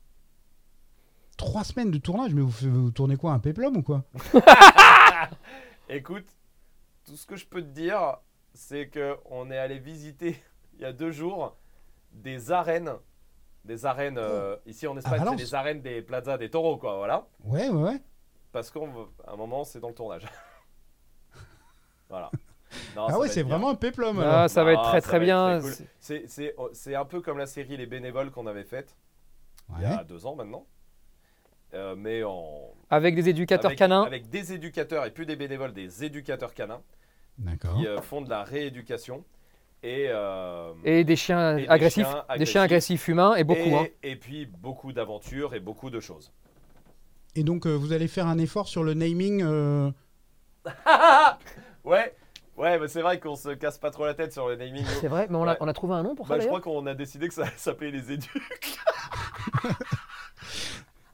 Trois 1.36 1.64
semaines 1.64 1.90
de 1.90 1.98
tournage, 1.98 2.34
mais 2.34 2.42
vous, 2.42 2.50
vous 2.50 2.90
tournez 2.90 3.16
quoi 3.16 3.32
Un 3.32 3.38
péplum 3.38 3.76
ou 3.76 3.82
quoi? 3.82 4.04
Écoute, 5.88 6.26
tout 7.04 7.16
ce 7.16 7.24
que 7.24 7.36
je 7.36 7.46
peux 7.46 7.62
te 7.62 7.68
dire, 7.68 8.18
c'est 8.52 8.88
que 8.88 9.16
on 9.26 9.50
est 9.50 9.58
allé 9.58 9.78
visiter 9.78 10.42
il 10.74 10.80
y 10.80 10.84
a 10.84 10.92
deux 10.92 11.12
jours 11.12 11.56
des 12.12 12.50
arènes. 12.50 12.92
Des 13.64 13.84
arènes, 13.84 14.18
euh, 14.18 14.56
ici 14.66 14.86
en 14.86 14.96
Espagne, 14.96 15.18
c'est 15.18 15.24
Valence 15.24 15.40
les 15.40 15.54
arènes 15.54 15.82
des 15.82 16.00
plazas 16.00 16.38
des 16.38 16.50
taureaux, 16.50 16.78
quoi, 16.78 16.96
voilà. 16.96 17.28
Ouais, 17.44 17.68
ouais, 17.68 17.82
ouais. 17.82 18.02
Parce 18.52 18.70
qu'à 18.70 18.80
un 19.28 19.36
moment, 19.36 19.64
c'est 19.64 19.80
dans 19.80 19.88
le 19.88 19.94
tournage. 19.94 20.26
voilà. 22.08 22.30
Non, 22.96 23.06
Ah 23.08 23.18
ouais, 23.18 23.28
c'est 23.28 23.42
vraiment 23.42 23.70
un 23.70 23.74
péplum. 23.74 24.20
Ah, 24.20 24.48
ça 24.48 24.62
va 24.64 24.72
être 24.72 24.82
Ah, 24.84 24.90
très 24.90 25.00
très 25.00 25.20
bien. 25.20 25.60
cool. 25.60 25.72
C'est- 25.98 26.24
C'est 26.26 26.54
c'est 26.72 26.94
un 26.94 27.04
peu 27.04 27.20
comme 27.20 27.38
la 27.38 27.46
série 27.46 27.76
Les 27.76 27.86
Bénévoles 27.86 28.30
qu'on 28.30 28.46
avait 28.46 28.64
faite 28.64 28.96
il 29.76 29.82
y 29.82 29.86
a 29.86 30.02
deux 30.04 30.26
ans 30.26 30.34
maintenant. 30.34 30.66
Euh, 31.74 31.94
mais 31.96 32.24
en. 32.24 32.72
Avec 32.90 33.14
des 33.14 33.28
éducateurs 33.28 33.68
avec, 33.68 33.78
canins. 33.78 34.02
Avec 34.02 34.28
des 34.28 34.52
éducateurs 34.52 35.04
et 35.06 35.12
plus 35.12 35.24
des 35.26 35.36
bénévoles, 35.36 35.72
des 35.72 36.02
éducateurs 36.04 36.52
canins 36.54 36.82
D'accord. 37.38 37.76
qui 37.76 37.86
euh, 37.86 38.00
font 38.00 38.20
de 38.22 38.28
la 38.28 38.42
rééducation. 38.42 39.24
Et, 39.84 40.06
euh, 40.08 40.72
Et 40.84 41.04
des 41.04 41.14
chiens 41.16 41.56
Et 41.56 41.62
des 41.62 41.68
agressifs. 41.68 42.08
Des 42.36 42.44
chiens 42.46 42.62
agressifs 42.62 43.06
humains 43.06 43.36
et 43.36 43.44
beaucoup. 43.44 43.60
et, 43.60 43.74
hein. 43.76 43.86
et 44.02 44.16
puis 44.16 44.46
beaucoup 44.46 44.92
d'aventures 44.92 45.54
et 45.54 45.60
beaucoup 45.60 45.90
de 45.90 46.00
choses. 46.00 46.32
et 47.36 47.44
donc, 47.44 47.66
euh, 47.66 47.74
vous 47.74 47.92
allez 47.92 48.08
faire 48.08 48.26
un 48.26 48.38
effort 48.38 48.66
sur 48.66 48.82
le 48.82 48.94
naming. 48.94 49.40
euh, 49.44 49.90
ouais, 51.84 52.14
ouais, 52.60 52.78
mais 52.78 52.88
c'est 52.88 53.02
vrai 53.02 53.18
qu'on 53.20 53.36
se 53.36 53.50
casse 53.50 53.78
pas 53.78 53.90
trop 53.90 54.04
la 54.06 54.14
tête 54.14 54.32
sur 54.32 54.48
le 54.48 54.56
naming. 54.56 54.84
C'est 55.00 55.08
vrai, 55.08 55.26
mais 55.30 55.36
on, 55.36 55.42
a, 55.44 55.52
Ouais. 55.52 55.56
on 55.60 55.68
a 55.68 55.72
trouvé 55.72 55.94
un 55.94 56.02
nom 56.02 56.14
pour 56.14 56.26
ça 56.26 56.34
Bah, 56.34 56.40
je 56.40 56.46
d'ailleurs 56.46 56.60
crois 56.60 56.72
qu'on 56.74 56.86
a 56.86 56.94
décidé 56.94 57.28
que 57.28 57.34
ça 57.34 57.44
s'appelait 57.56 57.90
les 57.90 58.12
éducs. 58.12 58.30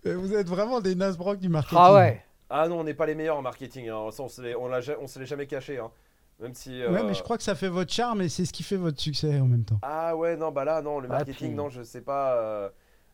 euh, 0.06 0.14
Vous 0.16 0.34
êtes 0.34 0.48
vraiment 0.48 0.80
des 0.80 0.94
Nasbrock 0.94 1.38
du 1.38 1.48
marketing. 1.48 1.78
Ah 1.80 1.94
ouais 1.94 2.22
Ah 2.50 2.68
non, 2.68 2.80
on 2.80 2.84
n'est 2.84 2.94
pas 2.94 3.06
les 3.06 3.14
meilleurs 3.14 3.36
en 3.38 3.42
marketing. 3.42 3.88
hein. 3.88 4.10
Ça, 4.10 4.22
on 4.22 4.28
se 4.28 4.40
l'est- 4.42 4.54
on 4.54 4.68
l'a 4.68 4.80
ja- 4.80 4.96
on 5.00 5.06
se 5.06 5.18
l'est 5.18 5.26
jamais 5.26 5.46
caché. 5.46 5.78
hein. 5.78 5.90
Même 6.38 6.52
si. 6.54 6.70
Ouais, 6.82 7.00
euh, 7.00 7.02
mais 7.06 7.14
je 7.14 7.22
crois 7.22 7.38
que 7.38 7.42
ça 7.42 7.54
fait 7.54 7.68
votre 7.68 7.90
charme 7.92 8.20
et 8.20 8.28
c'est 8.28 8.44
ce 8.44 8.52
qui 8.52 8.62
fait 8.62 8.76
votre 8.76 9.00
succès 9.00 9.40
en 9.40 9.46
même 9.46 9.64
temps. 9.64 9.78
Ah 9.82 10.14
ouais, 10.14 10.36
non, 10.36 10.52
bah 10.52 10.64
là, 10.64 10.82
non, 10.82 11.00
le 11.00 11.08
Ah, 11.10 11.14
marketing, 11.14 11.48
puis- 11.48 11.56
non, 11.56 11.70
je 11.70 11.82
sais 11.82 12.02
pas. 12.02 12.34
euh, 12.36 12.68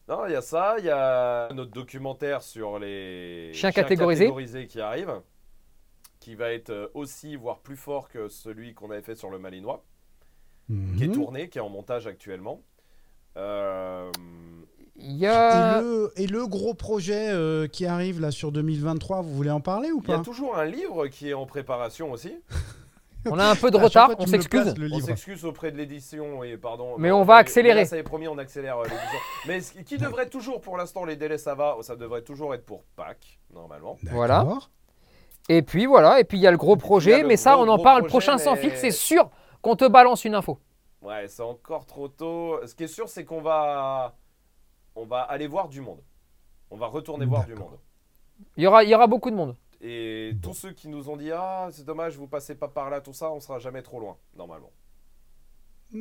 Non, 0.08 0.26
il 0.26 0.32
y 0.32 0.34
a 0.34 0.40
ça, 0.42 0.74
il 0.80 0.84
y 0.84 0.90
a 0.90 1.48
notre 1.54 1.70
documentaire 1.70 2.42
sur 2.42 2.80
les 2.80 3.52
Chiens 3.54 3.70
catégorisés. 3.70 4.24
catégorisés 4.24 4.66
qui 4.66 4.80
arrive, 4.80 5.12
qui 6.22 6.36
va 6.36 6.52
être 6.52 6.70
euh, 6.70 6.86
aussi, 6.94 7.34
voire 7.34 7.58
plus 7.58 7.76
fort 7.76 8.08
que 8.08 8.28
celui 8.28 8.74
qu'on 8.74 8.90
avait 8.92 9.02
fait 9.02 9.16
sur 9.16 9.28
le 9.28 9.38
Malinois, 9.40 9.82
qui 10.96 11.02
est 11.02 11.08
Mhm. 11.08 11.12
tourné, 11.14 11.48
qui 11.48 11.58
est 11.58 11.60
en 11.60 11.68
montage 11.68 12.06
actuellement. 12.06 12.62
Euh, 13.36 14.08
Il 14.94 15.12
y 15.16 15.26
a. 15.26 15.78
Et, 15.78 15.82
le, 15.82 16.12
et 16.16 16.26
le 16.28 16.46
gros 16.46 16.74
projet 16.74 17.30
euh, 17.30 17.66
qui 17.66 17.86
arrive 17.86 18.20
là 18.20 18.30
sur 18.30 18.52
2023, 18.52 19.22
vous 19.22 19.34
voulez 19.34 19.50
en 19.50 19.60
parler 19.60 19.90
ou 19.90 20.00
Il 20.04 20.10
y 20.10 20.12
a 20.12 20.18
pas? 20.18 20.22
toujours 20.22 20.56
un 20.56 20.64
livre 20.64 21.08
qui 21.08 21.30
est 21.30 21.34
en 21.34 21.44
préparation 21.46 22.12
aussi. 22.12 22.36
On 23.30 23.38
a 23.38 23.46
un 23.50 23.54
peu 23.56 23.70
de 23.70 23.76
retard, 23.76 24.06
fois, 24.06 24.16
on 24.18 24.26
s'excuse. 24.26 24.74
On 24.92 24.98
s'excuse 25.00 25.44
auprès 25.44 25.70
de 25.70 25.76
l'édition 25.76 26.42
et 26.42 26.56
pardon. 26.56 26.96
Mais 26.98 27.12
on 27.12 27.22
va 27.22 27.36
accélérer. 27.36 27.80
là, 27.80 27.84
ça 27.86 27.96
est 27.96 28.02
promis, 28.02 28.26
on 28.26 28.36
accélère 28.36 28.78
euh, 28.78 28.82
l'édition. 28.84 29.18
mais 29.46 29.60
ce 29.60 29.72
qui 29.78 29.96
devrait 29.96 30.28
toujours, 30.28 30.60
pour 30.60 30.76
l'instant, 30.76 31.04
les 31.04 31.14
délais, 31.14 31.38
ça 31.38 31.54
va. 31.54 31.76
Ça 31.82 31.94
devrait 31.94 32.22
toujours 32.22 32.52
être 32.52 32.64
pour 32.66 32.82
Pâques, 32.96 33.38
normalement. 33.54 33.96
Voilà. 34.10 34.44
Et 35.48 35.62
puis 35.62 35.86
voilà, 35.86 36.20
et 36.20 36.24
puis 36.24 36.38
il 36.38 36.40
y 36.40 36.46
a 36.46 36.50
le 36.50 36.56
gros 36.56 36.76
projet, 36.76 37.22
le 37.22 37.28
mais 37.28 37.36
ça 37.36 37.54
gros, 37.54 37.64
on 37.64 37.68
en 37.68 37.78
parle 37.78 38.02
projet, 38.02 38.10
prochain 38.10 38.38
sans 38.38 38.56
fil, 38.56 38.72
c'est 38.76 38.90
sûr 38.90 39.30
qu'on 39.60 39.76
te 39.76 39.88
balance 39.88 40.24
une 40.24 40.34
info. 40.34 40.58
Ouais, 41.02 41.26
c'est 41.26 41.42
encore 41.42 41.84
trop 41.86 42.08
tôt. 42.08 42.60
Ce 42.64 42.74
qui 42.74 42.84
est 42.84 42.88
sûr, 42.88 43.08
c'est 43.08 43.24
qu'on 43.24 43.40
va, 43.40 44.14
on 44.94 45.04
va 45.04 45.20
aller 45.22 45.48
voir 45.48 45.68
du 45.68 45.80
monde. 45.80 46.00
On 46.70 46.76
va 46.76 46.86
retourner 46.86 47.26
voir 47.26 47.44
du 47.44 47.54
monde. 47.54 47.78
Il 48.56 48.62
y 48.62 48.66
aura, 48.66 48.84
il 48.84 48.90
y 48.90 48.94
aura 48.94 49.06
beaucoup 49.06 49.30
de 49.30 49.36
monde. 49.36 49.56
Et 49.80 50.32
tous 50.40 50.54
ceux 50.54 50.72
qui 50.72 50.88
nous 50.88 51.08
ont 51.10 51.16
dit 51.16 51.32
ah 51.32 51.68
c'est 51.72 51.84
dommage 51.84 52.16
vous 52.16 52.28
passez 52.28 52.54
pas 52.54 52.68
par 52.68 52.88
là 52.88 53.00
tout 53.00 53.12
ça, 53.12 53.32
on 53.32 53.40
sera 53.40 53.58
jamais 53.58 53.82
trop 53.82 53.98
loin 53.98 54.16
normalement. 54.36 54.70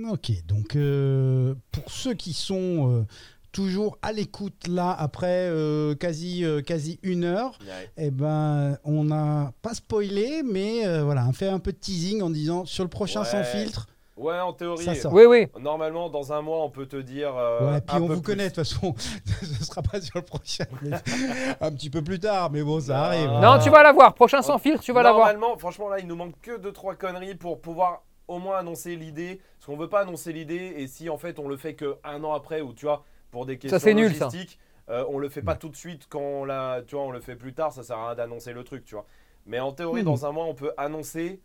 Ok, 0.08 0.32
donc 0.46 0.76
euh, 0.76 1.56
pour 1.72 1.92
ceux 1.92 2.14
qui 2.14 2.34
sont 2.34 2.90
euh, 2.90 3.06
toujours 3.52 3.98
à 4.02 4.12
l'écoute 4.12 4.68
là 4.68 4.92
après 4.98 5.48
euh, 5.50 5.96
quasi, 5.96 6.44
euh, 6.46 6.62
quasi 6.62 7.00
une 7.04 7.24
heure, 7.26 7.58
Ouais. 7.62 7.90
eh 7.98 8.12
ben 8.12 8.78
on 8.84 9.04
n'a 9.04 9.52
pas 9.62 9.74
spoilé, 9.74 10.42
mais 10.44 10.86
euh, 10.88 11.04
voilà, 11.04 11.26
on 11.28 11.34
fait 11.34 11.50
un 11.50 11.60
peu 11.60 11.72
de 11.72 11.78
teasing 11.78 12.22
en 12.22 12.30
disant 12.30 12.66
sur 12.66 12.84
le 12.84 12.90
prochain 12.90 13.24
sans 13.24 13.44
filtre, 13.44 13.88
Ouais, 14.18 14.40
en 14.40 14.54
théorie. 14.54 14.84
ça 14.86 14.94
sort. 14.94 15.14
Oui, 15.14 15.24
oui. 15.26 15.48
Normalement, 15.60 16.08
dans 16.10 16.32
un 16.32 16.42
mois, 16.44 16.64
on 16.64 16.70
peut 16.70 16.86
te 16.86 16.98
dire. 16.98 17.36
euh, 17.36 17.72
Ouais, 17.74 17.82
puis 17.82 17.96
un 17.98 18.02
on 18.02 18.08
peu 18.08 18.14
vous 18.14 18.22
plus. 18.22 18.32
connaît 18.34 18.50
de 18.50 18.54
toute 18.54 18.64
façon, 18.68 18.94
ce 19.42 19.64
sera 19.66 19.82
pas 19.82 20.00
sur 20.00 20.20
le 20.20 20.26
prochain, 20.26 20.66
mais 20.84 20.92
un 21.62 21.72
petit 21.72 21.90
peu 21.90 22.04
plus 22.04 22.20
tard, 22.20 22.52
mais 22.52 22.62
bon, 22.62 22.80
ça 22.80 22.94
Non. 22.94 23.00
arrive. 23.00 23.30
Non, 23.42 23.60
tu 23.64 23.70
vas 23.72 23.82
la 23.82 23.92
voir. 23.94 24.14
Prochain 24.14 24.42
sans 24.44 24.60
filtre, 24.60 24.82
tu 24.84 24.92
vas 24.94 25.02
la 25.02 25.12
voir. 25.12 25.26
Normalement, 25.34 25.58
franchement, 25.58 25.90
là, 25.90 25.98
il 26.00 26.06
nous 26.08 26.16
manque 26.16 26.40
que 26.42 26.60
deux 26.60 26.72
trois 26.72 26.94
conneries 26.96 27.34
pour 27.36 27.62
pouvoir 27.62 28.04
au 28.28 28.38
moins 28.38 28.58
annoncer 28.60 28.96
l'idée. 28.96 29.42
Parce 29.58 29.66
qu'on 29.68 29.78
veut 29.78 29.90
pas 29.90 30.02
annoncer 30.02 30.34
l'idée, 30.34 30.74
et 30.78 30.88
si 30.88 31.10
en 31.10 31.18
fait 31.18 31.40
on 31.40 31.48
le 31.48 31.58
fait 31.58 31.74
que 31.74 31.98
un 32.04 32.24
an 32.24 32.34
après, 32.34 32.62
ou 32.62 32.74
tu 32.74 32.86
vois, 32.86 33.04
pour 33.32 33.46
des 33.46 33.58
questions 33.58 33.80
c'est 33.80 33.94
nul, 33.94 34.14
ça. 34.14 34.26
logistiques, 34.26 34.60
euh, 34.90 35.06
on 35.10 35.18
le 35.18 35.30
fait 35.30 35.42
pas 35.42 35.56
tout 35.56 35.70
de 35.70 35.76
suite 35.76 36.06
quand 36.10 36.20
on 36.20 36.46
l'a, 36.46 36.82
tu 36.86 36.96
vois, 36.96 37.06
on 37.06 37.12
le 37.12 37.22
fait 37.22 37.36
plus 37.36 37.54
tard, 37.54 37.72
ça 37.72 37.82
sert 37.84 37.98
à 37.98 38.08
rien 38.08 38.16
d'annoncer 38.16 38.54
le 38.54 38.64
truc, 38.64 38.84
tu 38.86 38.96
vois. 38.96 39.06
Mais 39.46 39.60
en 39.60 39.72
théorie, 39.72 40.02
Mhm. 40.02 40.06
dans 40.06 40.26
un 40.26 40.32
mois, 40.32 40.46
on 40.46 40.54
peut 40.54 40.72
annoncer 40.78 41.42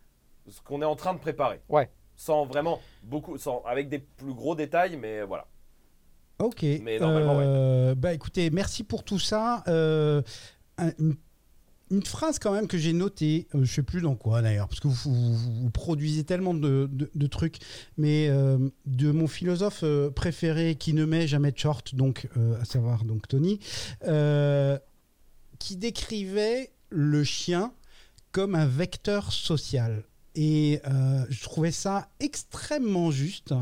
ce 0.49 0.61
qu'on 0.61 0.83
est 0.83 0.87
en 0.87 0.97
train 0.97 1.15
de 1.15 1.19
préparer. 1.19 1.61
Ouais. 1.69 1.91
Sans 2.17 2.45
vraiment 2.47 2.81
beaucoup, 3.03 3.39
sans, 3.39 3.63
avec 3.65 3.89
des 3.89 3.99
plus 4.01 4.35
gros 4.35 4.55
détails, 4.55 4.97
mais 4.97 5.23
voilà. 5.23 5.47
Ok. 6.39 6.63
Mais 6.83 6.99
normalement, 6.99 7.39
Euh, 7.41 7.95
Bah 7.95 8.13
écoutez, 8.13 8.51
merci 8.51 8.85
pour 8.85 9.05
tout 9.05 9.19
ça. 9.19 9.63
Euh, 9.69 10.21
une, 10.99 11.17
une 11.91 12.03
phrase 12.03 12.39
quand 12.39 12.53
même 12.53 12.67
que 12.67 12.79
j'ai 12.79 12.93
notée, 12.93 13.47
euh, 13.55 13.65
je 13.65 13.73
sais 13.73 13.83
plus 13.83 14.01
dans 14.01 14.17
quoi 14.17 14.43
d'ailleurs, 14.43 14.69
parce 14.69 14.81
que 14.81 14.89
vous, 14.89 15.71
produisez 15.71 16.25
tellement 16.25 16.55
de, 16.55 16.89
trucs, 17.27 17.59
mais 17.97 18.29
euh, 18.29 18.59
de 18.87 19.11
mon 19.11 19.29
philosophe 19.29 19.81
euh, 19.83 20.11
préféré 20.11 20.75
qui 20.75 20.93
ne 20.95 21.05
met 21.05 21.27
jamais 21.27 21.53
de 21.53 21.59
short, 21.59 21.95
donc 21.95 22.29
euh, 22.37 22.61
à 22.61 22.65
savoir 22.65 23.05
donc 23.05 23.29
Tony, 23.29 23.61
qui 25.59 25.77
décrivait 25.77 26.71
le 26.91 27.25
chien 27.25 27.73
comme 28.33 28.55
un 28.55 28.67
vecteur 28.67 29.33
social. 29.33 30.05
Et 30.39 30.83
je 31.31 31.43
trouvais 31.45 31.71
ça 31.71 32.11
extrêmement 32.21 33.11
juste 33.11 33.55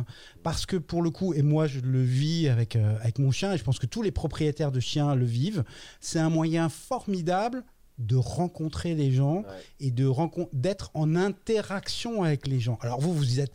parce 0.43 0.67
que 0.67 0.77
pour 0.77 1.03
le 1.03 1.11
coup, 1.11 1.33
et 1.33 1.43
moi 1.43 1.69
je 1.69 1.79
le 1.79 2.03
vis 2.03 2.49
avec, 2.49 2.75
avec 2.75 3.21
mon 3.21 3.31
chien, 3.31 3.53
et 3.53 3.59
je 3.59 3.63
pense 3.63 3.79
que 3.79 3.87
tous 3.87 4.03
les 4.03 4.11
propriétaires 4.11 4.73
de 4.73 4.81
chiens 4.81 5.15
le 5.15 5.25
vivent, 5.25 5.63
c'est 6.01 6.19
un 6.19 6.31
moyen 6.31 6.69
formidable 6.69 7.63
de 7.99 8.17
rencontrer 8.17 8.95
les 8.95 9.13
gens 9.13 9.39
Ouais. 9.39 9.45
et 9.81 9.91
de 9.91 10.11
d'être 10.53 10.91
en 10.95 11.15
interaction 11.17 12.23
avec 12.23 12.47
les 12.47 12.61
gens. 12.61 12.79
Alors 12.81 13.01
vous, 13.01 13.13
vous 13.15 13.41
êtes... 13.41 13.53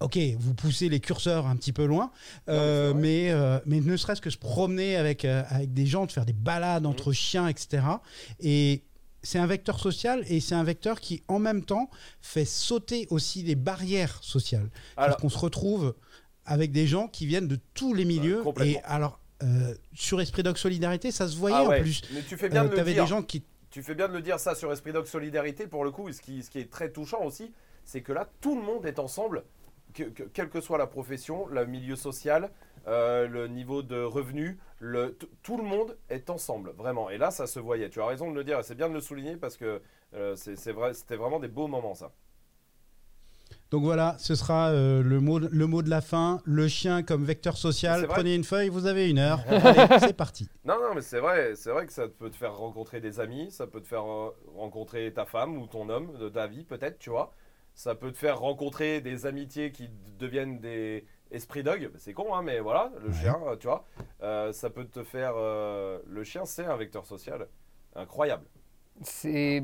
Ok, 0.00 0.16
vous 0.38 0.54
poussez 0.54 0.88
les 0.88 1.00
curseurs 1.00 1.46
un 1.48 1.56
petit 1.56 1.72
peu 1.72 1.84
loin, 1.84 2.12
euh, 2.48 2.92
Non, 2.94 3.00
mais 3.00 3.30
euh, 3.32 3.58
mais 3.66 3.80
ne 3.80 3.96
serait-ce 3.96 4.20
que 4.20 4.30
se 4.30 4.38
promener 4.38 4.94
avec, 4.96 5.24
euh, 5.24 5.42
avec 5.48 5.74
des 5.74 5.86
gens, 5.86 6.06
de 6.06 6.12
faire 6.12 6.24
des 6.24 6.32
balades 6.32 6.84
Mhm. 6.84 6.90
entre 6.90 7.12
chiens, 7.12 7.48
etc. 7.48 7.82
Et 8.38 8.84
c'est 9.24 9.40
un 9.40 9.46
vecteur 9.48 9.80
social 9.80 10.22
et 10.28 10.38
c'est 10.38 10.54
un 10.54 10.62
vecteur 10.62 11.00
qui, 11.00 11.24
en 11.26 11.40
même 11.40 11.64
temps, 11.64 11.90
fait 12.20 12.44
sauter 12.44 13.08
aussi 13.10 13.42
les 13.42 13.56
barrières 13.56 14.20
sociales. 14.22 14.70
Alors, 14.96 15.16
qu'on 15.16 15.28
se 15.28 15.38
retrouve 15.38 15.96
avec 16.46 16.70
des 16.70 16.86
gens 16.86 17.08
qui 17.08 17.26
viennent 17.26 17.48
de 17.48 17.58
tous 17.74 17.92
les 17.92 18.04
milieux. 18.04 18.44
et 18.64 18.78
alors, 18.84 19.18
sur 19.94 20.20
Esprit 20.20 20.44
Dog 20.44 20.56
Solidarité, 20.58 21.10
ça 21.10 21.26
se 21.26 21.36
voyait 21.36 21.56
ah 21.58 21.68
ouais, 21.68 21.78
en 21.80 21.82
plus. 21.82 22.02
Mais 22.14 22.22
tu 22.22 22.36
fais 22.36 22.48
bien 22.48 22.64
de 22.64 22.70
le 22.70 22.76
T'avais 22.76 22.94
dire. 22.94 23.02
des 23.02 23.08
gens 23.10 23.22
qui. 23.22 23.42
Tu 23.70 23.82
fais 23.82 23.94
bien 23.94 24.08
de 24.08 24.14
le 24.14 24.22
dire 24.22 24.40
ça 24.40 24.54
sur 24.54 24.72
Esprit 24.72 24.92
Dog 24.92 25.06
Solidarité 25.06 25.66
pour 25.66 25.84
le 25.84 25.90
coup. 25.90 26.10
Ce 26.12 26.20
qui, 26.20 26.38
est 26.54 26.70
très 26.70 26.90
touchant 26.90 27.22
aussi, 27.24 27.52
c'est 27.84 28.02
que 28.02 28.12
là, 28.12 28.28
tout 28.40 28.56
le 28.56 28.62
monde 28.62 28.86
est 28.86 28.98
ensemble, 28.98 29.44
que- 29.94 30.04
que- 30.04 30.22
quelle 30.22 30.48
que 30.48 30.60
soit 30.60 30.78
la 30.78 30.86
profession, 30.86 31.46
le 31.48 31.66
milieu 31.66 31.96
social, 31.96 32.50
euh, 32.86 33.26
le 33.28 33.48
niveau 33.48 33.82
de 33.82 34.02
revenu, 34.02 34.58
tout 35.42 35.56
le 35.56 35.62
monde 35.64 35.98
est 36.08 36.30
ensemble, 36.30 36.70
vraiment. 36.76 37.10
Et 37.10 37.18
là, 37.18 37.30
ça 37.30 37.46
se 37.46 37.60
voyait. 37.60 37.90
Tu 37.90 38.00
as 38.00 38.06
raison 38.06 38.30
de 38.30 38.36
le 38.36 38.44
dire 38.44 38.64
c'est 38.64 38.74
bien 38.74 38.88
de 38.88 38.94
le 38.94 39.00
souligner 39.00 39.36
parce 39.36 39.56
que 39.56 39.82
euh, 40.14 40.36
c'était 40.36 41.16
vraiment 41.16 41.40
des 41.40 41.48
beaux 41.48 41.68
moments, 41.68 41.94
ça. 41.94 42.12
Donc 43.70 43.82
voilà, 43.82 44.16
ce 44.18 44.34
sera 44.34 44.68
euh, 44.70 45.02
le, 45.02 45.20
mot, 45.20 45.38
le 45.38 45.66
mot 45.66 45.82
de 45.82 45.90
la 45.90 46.00
fin. 46.00 46.40
Le 46.44 46.68
chien 46.68 47.02
comme 47.02 47.24
vecteur 47.24 47.56
social. 47.58 48.06
Prenez 48.08 48.34
une 48.34 48.44
feuille, 48.44 48.70
vous 48.70 48.86
avez 48.86 49.10
une 49.10 49.18
heure. 49.18 49.40
Allez, 49.48 49.98
c'est 50.00 50.16
parti. 50.16 50.48
Non, 50.64 50.76
non, 50.80 50.94
mais 50.94 51.02
c'est 51.02 51.20
vrai, 51.20 51.54
c'est 51.54 51.70
vrai 51.70 51.84
que 51.86 51.92
ça 51.92 52.08
peut 52.08 52.30
te 52.30 52.36
faire 52.36 52.56
rencontrer 52.56 53.00
des 53.00 53.20
amis, 53.20 53.50
ça 53.50 53.66
peut 53.66 53.80
te 53.82 53.86
faire 53.88 54.10
euh, 54.10 54.30
rencontrer 54.56 55.12
ta 55.12 55.26
femme 55.26 55.58
ou 55.58 55.66
ton 55.66 55.88
homme 55.90 56.16
de 56.18 56.28
ta 56.30 56.46
vie, 56.46 56.64
peut-être, 56.64 56.98
tu 56.98 57.10
vois. 57.10 57.32
Ça 57.74 57.94
peut 57.94 58.10
te 58.10 58.16
faire 58.18 58.38
rencontrer 58.40 59.00
des 59.02 59.26
amitiés 59.26 59.70
qui 59.70 59.90
deviennent 60.18 60.58
des 60.60 61.04
esprits 61.30 61.62
dog. 61.62 61.90
C'est 61.96 62.14
con, 62.14 62.34
hein, 62.34 62.42
mais 62.42 62.60
voilà, 62.60 62.90
le 63.02 63.08
Ouais. 63.10 63.14
chien, 63.20 63.36
euh, 63.46 63.56
tu 63.56 63.66
vois. 63.66 63.84
Euh, 64.22 64.50
ça 64.52 64.70
peut 64.70 64.86
te 64.86 65.04
faire. 65.04 65.34
euh, 65.36 65.98
le 66.06 66.24
chien, 66.24 66.46
c'est 66.46 66.64
un 66.64 66.76
vecteur 66.78 67.04
social 67.04 67.46
incroyable. 67.94 68.46
C'est, 69.02 69.62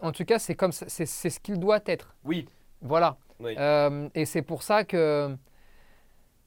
en 0.00 0.12
tout 0.12 0.24
cas, 0.24 0.38
c'est 0.38 0.54
comme 0.56 0.72
c'est 0.72 1.06
ce 1.06 1.40
qu'il 1.40 1.58
doit 1.58 1.80
être. 1.86 2.14
Oui, 2.24 2.46
Voilà. 2.84 3.16
oui. 3.40 3.54
Euh, 3.58 4.08
et 4.14 4.24
c'est 4.26 4.42
pour 4.42 4.62
ça 4.62 4.84
que 4.84 5.36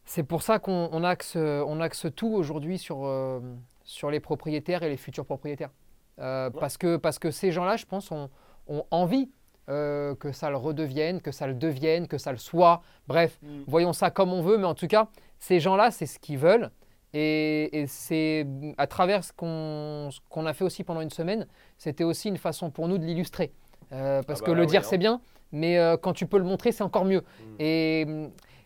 c'est 0.05 0.23
pour 0.23 0.41
ça 0.41 0.57
qu'on 0.59 0.87
on 0.93 1.03
axe, 1.03 1.35
on 1.35 1.81
axe 1.81 2.07
tout 2.15 2.29
aujourd'hui 2.33 2.77
sur, 2.77 3.05
euh, 3.05 3.41
sur 3.83 4.09
les 4.09 4.21
propriétaires 4.21 4.83
et 4.83 4.89
les 4.89 4.95
futurs 4.97 5.25
propriétaires. 5.25 5.71
Euh, 6.19 6.49
Ouais. 6.49 6.59
parce, 6.59 6.77
que, 6.77 6.95
parce 6.97 7.19
que 7.19 7.29
ces 7.29 7.51
gens-là, 7.51 7.75
je 7.75 7.85
pense, 7.85 8.09
ont, 8.11 8.29
ont 8.67 8.85
envie 8.89 9.29
euh, 9.69 10.15
que 10.15 10.31
ça 10.31 10.49
le 10.49 10.55
redevienne, 10.55 11.19
que 11.21 11.31
ça 11.33 11.45
le 11.45 11.53
devienne, 11.53 12.07
que 12.07 12.17
ça 12.17 12.31
le 12.31 12.37
soit. 12.37 12.81
Bref, 13.07 13.37
Mm. 13.41 13.63
voyons 13.67 13.91
ça 13.93 14.09
comme 14.11 14.31
on 14.31 14.41
veut, 14.41 14.57
mais 14.57 14.65
en 14.65 14.75
tout 14.75 14.87
cas, 14.87 15.09
ces 15.39 15.59
gens-là, 15.59 15.91
c'est 15.91 16.05
ce 16.05 16.19
qu'ils 16.19 16.37
veulent. 16.37 16.71
Et, 17.13 17.81
et 17.81 17.87
c'est 17.87 18.47
à 18.77 18.87
travers 18.87 19.23
ce 19.25 19.33
qu'on 19.33 20.45
a 20.45 20.53
fait 20.53 20.63
aussi 20.63 20.83
pendant 20.85 21.01
une 21.01 21.09
semaine, 21.09 21.47
c'était 21.77 22.03
aussi 22.05 22.29
une 22.29 22.37
façon 22.37 22.69
pour 22.71 22.87
nous 22.87 22.97
de 22.97 23.05
l'illustrer. 23.05 23.51
Parce 23.89 24.41
Ah 24.41 24.45
que 24.45 24.51
bah 24.51 24.55
le 24.57 24.61
oui, 24.61 24.67
dire, 24.67 24.81
hein. 24.81 24.87
c'est 24.89 24.97
bien, 24.97 25.21
mais 25.51 25.77
euh, 25.77 25.97
quand 25.97 26.13
tu 26.13 26.25
peux 26.27 26.37
le 26.37 26.43
montrer, 26.43 26.71
c'est 26.71 26.83
encore 26.83 27.05
mieux. 27.05 27.21
Mm. 27.21 27.55
Et, 27.59 28.07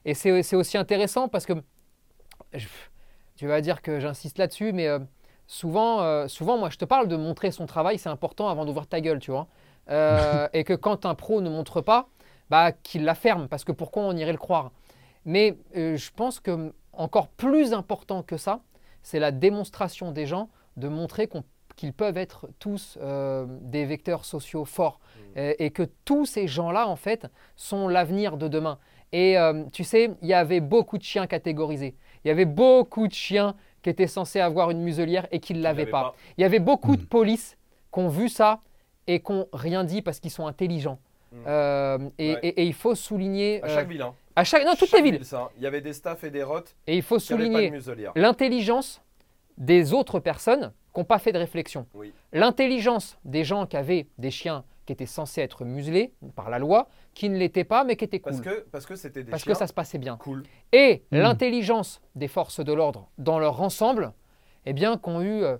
et 0.05 0.13
c'est 0.13 0.55
aussi 0.55 0.77
intéressant 0.77 1.27
parce 1.27 1.45
que 1.45 1.53
je- 2.53 2.67
tu 3.35 3.47
vas 3.47 3.61
dire 3.61 3.81
que 3.81 3.99
j'insiste 3.99 4.37
là-dessus, 4.37 4.71
mais 4.73 4.87
euh, 4.87 4.99
souvent, 5.47 6.01
euh, 6.01 6.27
souvent, 6.27 6.57
moi, 6.57 6.69
je 6.69 6.77
te 6.77 6.85
parle 6.85 7.07
de 7.07 7.15
montrer 7.15 7.51
son 7.51 7.65
travail, 7.65 7.97
c'est 7.97 8.09
important 8.09 8.49
avant 8.49 8.65
d'ouvrir 8.65 8.87
ta 8.87 9.01
gueule, 9.01 9.19
tu 9.19 9.31
vois. 9.31 9.47
Et 10.53 10.63
que 10.63 10.73
quand 10.73 11.05
un 11.05 11.15
pro 11.15 11.41
ne 11.41 11.49
montre 11.49 11.81
pas, 11.81 12.07
bah, 12.49 12.71
qu'il 12.71 13.03
la 13.03 13.15
ferme, 13.15 13.47
parce 13.47 13.63
que 13.63 13.71
pourquoi 13.71 14.03
on 14.03 14.15
irait 14.15 14.31
le 14.31 14.37
croire? 14.37 14.71
Mais 15.25 15.57
je 15.73 16.09
pense 16.15 16.39
que 16.39 16.73
encore 16.93 17.27
plus 17.29 17.73
important 17.73 18.23
que 18.23 18.37
ça, 18.37 18.61
c'est 19.01 19.19
la 19.19 19.31
démonstration 19.31 20.11
des 20.11 20.25
gens 20.25 20.49
de 20.77 20.87
montrer 20.87 21.27
qu'on- 21.27 21.43
qu'ils 21.81 21.93
peuvent 21.93 22.17
être 22.17 22.47
tous 22.59 22.99
euh, 23.01 23.45
des 23.61 23.85
vecteurs 23.85 24.23
sociaux 24.23 24.65
forts 24.65 24.99
Mm. 24.99 25.39
et, 25.39 25.65
et 25.65 25.71
que 25.71 25.83
tous 26.05 26.25
ces 26.27 26.47
gens-là, 26.47 26.87
en 26.87 26.95
fait, 26.95 27.25
sont 27.55 27.87
l'avenir 27.87 28.37
de 28.37 28.47
demain. 28.47 28.77
Et 29.11 29.37
euh, 29.39 29.63
tu 29.73 29.83
sais, 29.83 30.11
il 30.21 30.27
y 30.27 30.33
avait 30.35 30.59
beaucoup 30.59 30.97
de 30.99 31.03
chiens 31.03 31.25
catégorisés. 31.25 31.95
Il 32.23 32.27
y 32.27 32.31
avait 32.31 32.45
beaucoup 32.45 33.07
de 33.07 33.13
chiens 33.13 33.55
qui 33.81 33.89
étaient 33.89 34.05
censés 34.07 34.39
avoir 34.39 34.69
une 34.69 34.81
muselière 34.81 35.25
et 35.31 35.39
qui 35.39 35.53
ne 35.55 35.61
l'avaient 35.63 35.87
pas. 35.87 36.03
pas. 36.03 36.15
Il 36.37 36.41
y 36.41 36.43
avait 36.45 36.59
beaucoup 36.59 36.95
de 36.95 37.01
Mm. 37.01 37.07
polices 37.07 37.57
qui 37.91 37.99
ont 37.99 38.09
vu 38.09 38.29
ça 38.29 38.59
et 39.07 39.19
qui 39.21 39.31
n'ont 39.31 39.47
rien 39.53 39.83
dit 39.83 40.01
parce 40.03 40.19
qu'ils 40.19 40.29
sont 40.31 40.45
intelligents. 40.45 40.99
Mm. 41.31 41.35
Euh, 41.47 41.97
et, 42.19 42.33
Ouais. 42.33 42.39
et- 42.43 42.61
et 42.61 42.65
il 42.65 42.73
faut 42.75 42.93
souligner 42.93 43.61
À 43.63 43.65
euh, 43.65 43.75
chaque 43.75 43.89
ville. 43.89 44.01
hein. 44.03 44.13
à 44.35 44.43
chaque 44.43 44.63
non 44.65 44.75
toutes 44.77 44.89
Chaque 44.89 44.99
les 44.99 45.03
villes 45.05 45.15
ville, 45.15 45.25
ça, 45.25 45.41
hein. 45.43 45.49
Il 45.57 45.63
y 45.63 45.67
avait 45.67 45.81
des 45.81 45.93
staffs 45.93 46.23
et 46.23 46.29
des 46.29 46.43
rottes 46.43 46.75
et 46.87 46.95
il 46.95 47.01
faut 47.01 47.17
de 47.17 47.21
souligner 47.21 47.71
l'intelligence 48.15 49.01
des 49.57 49.93
autres 49.93 50.19
personnes 50.19 50.71
qui 50.93 50.99
n'ont 50.99 51.05
pas 51.05 51.19
fait 51.19 51.31
de 51.31 51.37
réflexion. 51.37 51.85
Oui. 51.93 52.13
L'intelligence 52.33 53.17
des 53.25 53.43
gens 53.43 53.65
qui 53.65 53.77
avaient 53.77 54.07
des 54.17 54.31
chiens 54.31 54.63
qui 54.85 54.93
étaient 54.93 55.05
censés 55.05 55.41
être 55.41 55.63
muselés 55.63 56.11
par 56.35 56.49
la 56.49 56.57
loi, 56.59 56.89
qui 57.13 57.29
ne 57.29 57.37
l'étaient 57.37 57.63
pas 57.63 57.83
mais 57.83 57.95
qui 57.95 58.03
étaient 58.05 58.19
cool 58.19 58.31
Parce 58.33 58.41
que 58.43 58.65
parce 58.71 58.85
que 58.87 58.95
c'était 58.95 59.23
des 59.23 59.29
parce 59.29 59.43
chiens 59.43 59.53
que 59.53 59.57
ça 59.59 59.67
se 59.67 59.73
passait 59.73 59.99
bien. 59.99 60.17
cool. 60.17 60.43
Et 60.73 61.03
Mm. 61.11 61.17
l'intelligence 61.19 62.01
des 62.15 62.27
forces 62.27 62.59
de 62.63 62.73
l'ordre 62.73 63.07
dans 63.17 63.37
leur 63.39 63.61
ensemble, 63.61 64.11
eh 64.65 64.73
bien, 64.73 64.97
qu'ont 64.97 65.21
eu 65.21 65.43
euh, 65.43 65.57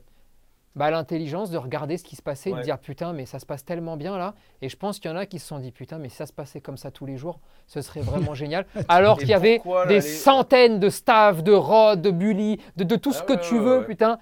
bah, 0.76 0.90
l'intelligence 0.90 1.50
de 1.52 1.58
regarder 1.58 1.98
ce 1.98 2.04
qui 2.04 2.16
se 2.16 2.22
passait, 2.22 2.50
et 2.50 2.54
Ouais. 2.54 2.60
de 2.60 2.64
dire 2.64 2.80
putain, 2.80 3.14
mais 3.14 3.26
ça 3.26 3.40
se 3.40 3.46
passe 3.46 3.64
tellement 3.64 3.96
bien 3.98 4.18
là. 4.18 4.34
Et 4.62 4.70
je 4.70 4.76
pense 4.78 5.00
qu'il 5.00 5.12
y 5.12 5.14
en 5.14 5.18
a 5.18 5.26
qui 5.26 5.38
se 5.38 5.48
sont 5.48 5.60
dit 5.60 5.72
putain, 5.72 5.98
mais 6.00 6.10
si 6.10 6.16
ça 6.16 6.26
se 6.26 6.34
passait 6.34 6.62
comme 6.62 6.78
ça 6.78 6.92
tous 6.92 7.06
les 7.06 7.18
jours, 7.18 7.40
ce 7.68 7.82
serait 7.82 8.02
vraiment 8.02 8.34
génial. 8.34 8.66
Alors 8.88 9.18
qu'il 9.20 9.28
y 9.30 9.34
avait 9.34 9.58
pourquoi, 9.58 9.82
là, 9.84 9.90
des 9.90 9.96
les- 9.96 10.02
centaines 10.02 10.80
de 10.80 10.90
staff, 10.90 11.44
de 11.44 11.52
rods, 11.54 11.98
de 11.98 12.10
bullies, 12.12 12.60
de, 12.76 12.84
de 12.86 12.96
tout 12.96 13.12
ce 13.14 13.22
Ah 13.22 13.26
que 13.26 13.34
ouais, 13.34 13.40
tu 13.42 13.54
ouais, 13.56 13.60
veux, 13.60 13.80
ouais. 13.80 13.86
putain. 13.86 14.18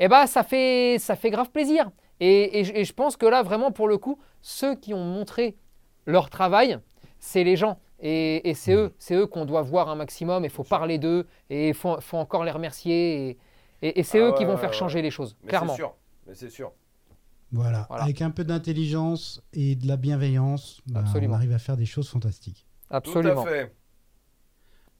Et 0.00 0.08
bah, 0.08 0.26
ça 0.26 0.42
fait, 0.42 0.96
ça 0.98 1.14
fait 1.14 1.30
grave 1.30 1.50
plaisir. 1.50 1.90
Et, 2.20 2.60
et 2.60 2.64
je- 2.64 2.72
et 2.74 2.84
je 2.84 2.92
pense 2.92 3.16
que 3.16 3.26
là, 3.26 3.42
vraiment, 3.44 3.70
pour 3.70 3.86
le 3.88 3.98
coup, 3.98 4.18
ceux 4.42 4.74
qui 4.74 4.92
ont 4.94 5.04
montré 5.04 5.56
leur 6.06 6.30
travail, 6.30 6.78
c'est 7.20 7.44
les 7.44 7.56
gens. 7.56 7.78
Et, 8.00 8.48
et 8.50 8.54
c'est 8.54 8.72
eux, 8.74 8.94
c'est 8.98 9.14
eux 9.14 9.26
qu'on 9.26 9.44
doit 9.44 9.62
voir 9.62 9.88
un 9.90 9.94
maximum. 9.94 10.44
Il 10.44 10.50
faut 10.50 10.64
parler 10.64 10.98
d'eux 10.98 11.26
et 11.50 11.68
il 11.68 11.74
faut, 11.74 12.00
faut 12.00 12.16
encore 12.16 12.44
les 12.44 12.50
remercier. 12.50 13.30
Et, 13.30 13.38
et- 13.82 14.00
et 14.00 14.02
c'est 14.02 14.18
Ah 14.20 14.22
eux 14.22 14.30
ouais, 14.32 14.38
qui 14.38 14.44
vont 14.46 14.52
ouais, 14.54 14.58
faire 14.58 14.70
ouais. 14.70 14.76
changer 14.76 15.02
les 15.02 15.10
choses, 15.10 15.36
Mais 15.42 15.48
clairement. 15.48 15.72
c'est 15.74 15.76
sûr. 15.82 15.94
Mais 16.26 16.34
c'est 16.34 16.50
sûr. 16.50 16.72
Voilà. 17.52 17.86
Voilà. 17.88 18.04
Avec 18.04 18.22
un 18.22 18.30
peu 18.30 18.44
d'intelligence 18.44 19.42
et 19.52 19.74
de 19.76 19.86
la 19.86 19.96
bienveillance, 19.96 20.80
bah, 20.86 21.04
on 21.14 21.32
arrive 21.32 21.52
à 21.52 21.58
faire 21.58 21.76
des 21.76 21.86
choses 21.86 22.08
fantastiques. 22.08 22.66
Absolument. 22.88 23.42
Tout 23.42 23.48
à 23.48 23.52
fait. 23.52 23.74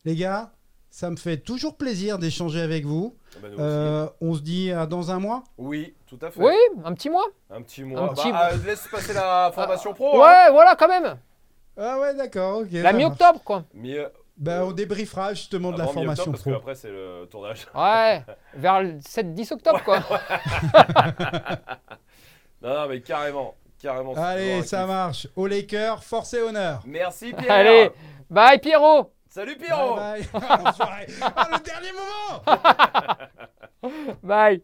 Les 0.05 0.17
gars, 0.17 0.53
ça 0.91 1.09
me 1.11 1.17
fait 1.17 1.37
toujours 1.39 1.77
plaisir 1.77 2.19
d'échanger 2.19 2.61
avec 2.61 2.85
vous. 2.85 3.17
Ah 3.35 3.39
bah. 3.43 3.49
Euh, 3.63 4.09
on 4.21 4.35
se 4.35 4.41
dit 4.41 4.73
à 4.73 4.87
dans 4.87 5.11
un 5.11 5.19
mois? 5.19 5.45
Oui, 5.57 5.95
tout 6.07 6.19
à 6.21 6.31
fait. 6.31 6.41
Oui, 6.43 6.55
un 6.85 6.93
petit 6.95 7.09
mois. 7.11 7.27
Un 7.51 7.63
petit 7.63 7.85
mois. 7.85 8.03
Un 8.03 8.09
petit- 8.09 8.31
Bah, 8.33 8.51
ah, 8.53 8.57
laisse 8.67 8.87
passer 8.89 9.13
la 9.13 9.51
formation 9.55 9.95
pro. 9.95 10.17
hein. 10.17 10.27
Ouais, 10.47 10.51
voilà, 10.53 10.75
quand 10.77 10.89
même. 10.89 11.17
Ah 11.79 11.99
ouais, 12.01 12.15
d'accord, 12.15 12.59
ok. 12.63 12.69
La 12.73 12.93
mi-octobre, 12.93 13.41
quoi. 13.45 13.65
Mieux. 13.73 14.09
Bah, 14.37 14.65
on 14.65 14.73
débriefera 14.73 15.35
justement 15.35 15.71
de 15.71 15.79
la 15.79 15.87
formation 15.87 16.31
parce 16.33 16.43
pro. 16.43 16.53
qu'après 16.53 16.75
c'est 16.75 16.89
le 16.91 17.27
tournage. 17.31 17.67
Ouais, 17.75 18.25
vers 18.55 18.83
le 18.83 18.99
7-10 19.01 19.53
octobre, 19.53 19.83
quoi. 19.85 19.99
Non, 22.63 22.75
non, 22.75 22.89
mais 22.89 23.01
carrément, 23.01 23.55
carrément. 23.79 24.13
Allez, 24.17 24.63
ça 24.63 24.87
marche. 24.87 25.27
Au 25.37 25.47
Lakers, 25.47 26.03
force 26.05 26.35
et 26.35 26.43
honneur. 26.43 26.83
Merci 26.87 27.33
Pierre. 27.33 27.51
Allez, 27.53 27.91
bye 28.29 28.59
Pierrot. 28.59 29.11
Salut 29.31 29.57
Pierrot. 29.57 29.95
Bye 29.97 30.23
bye. 30.33 31.07
Ah, 31.23 31.49
le 31.53 31.59
dernier 31.65 31.93
moment 31.93 32.43
Bye. 34.23 34.63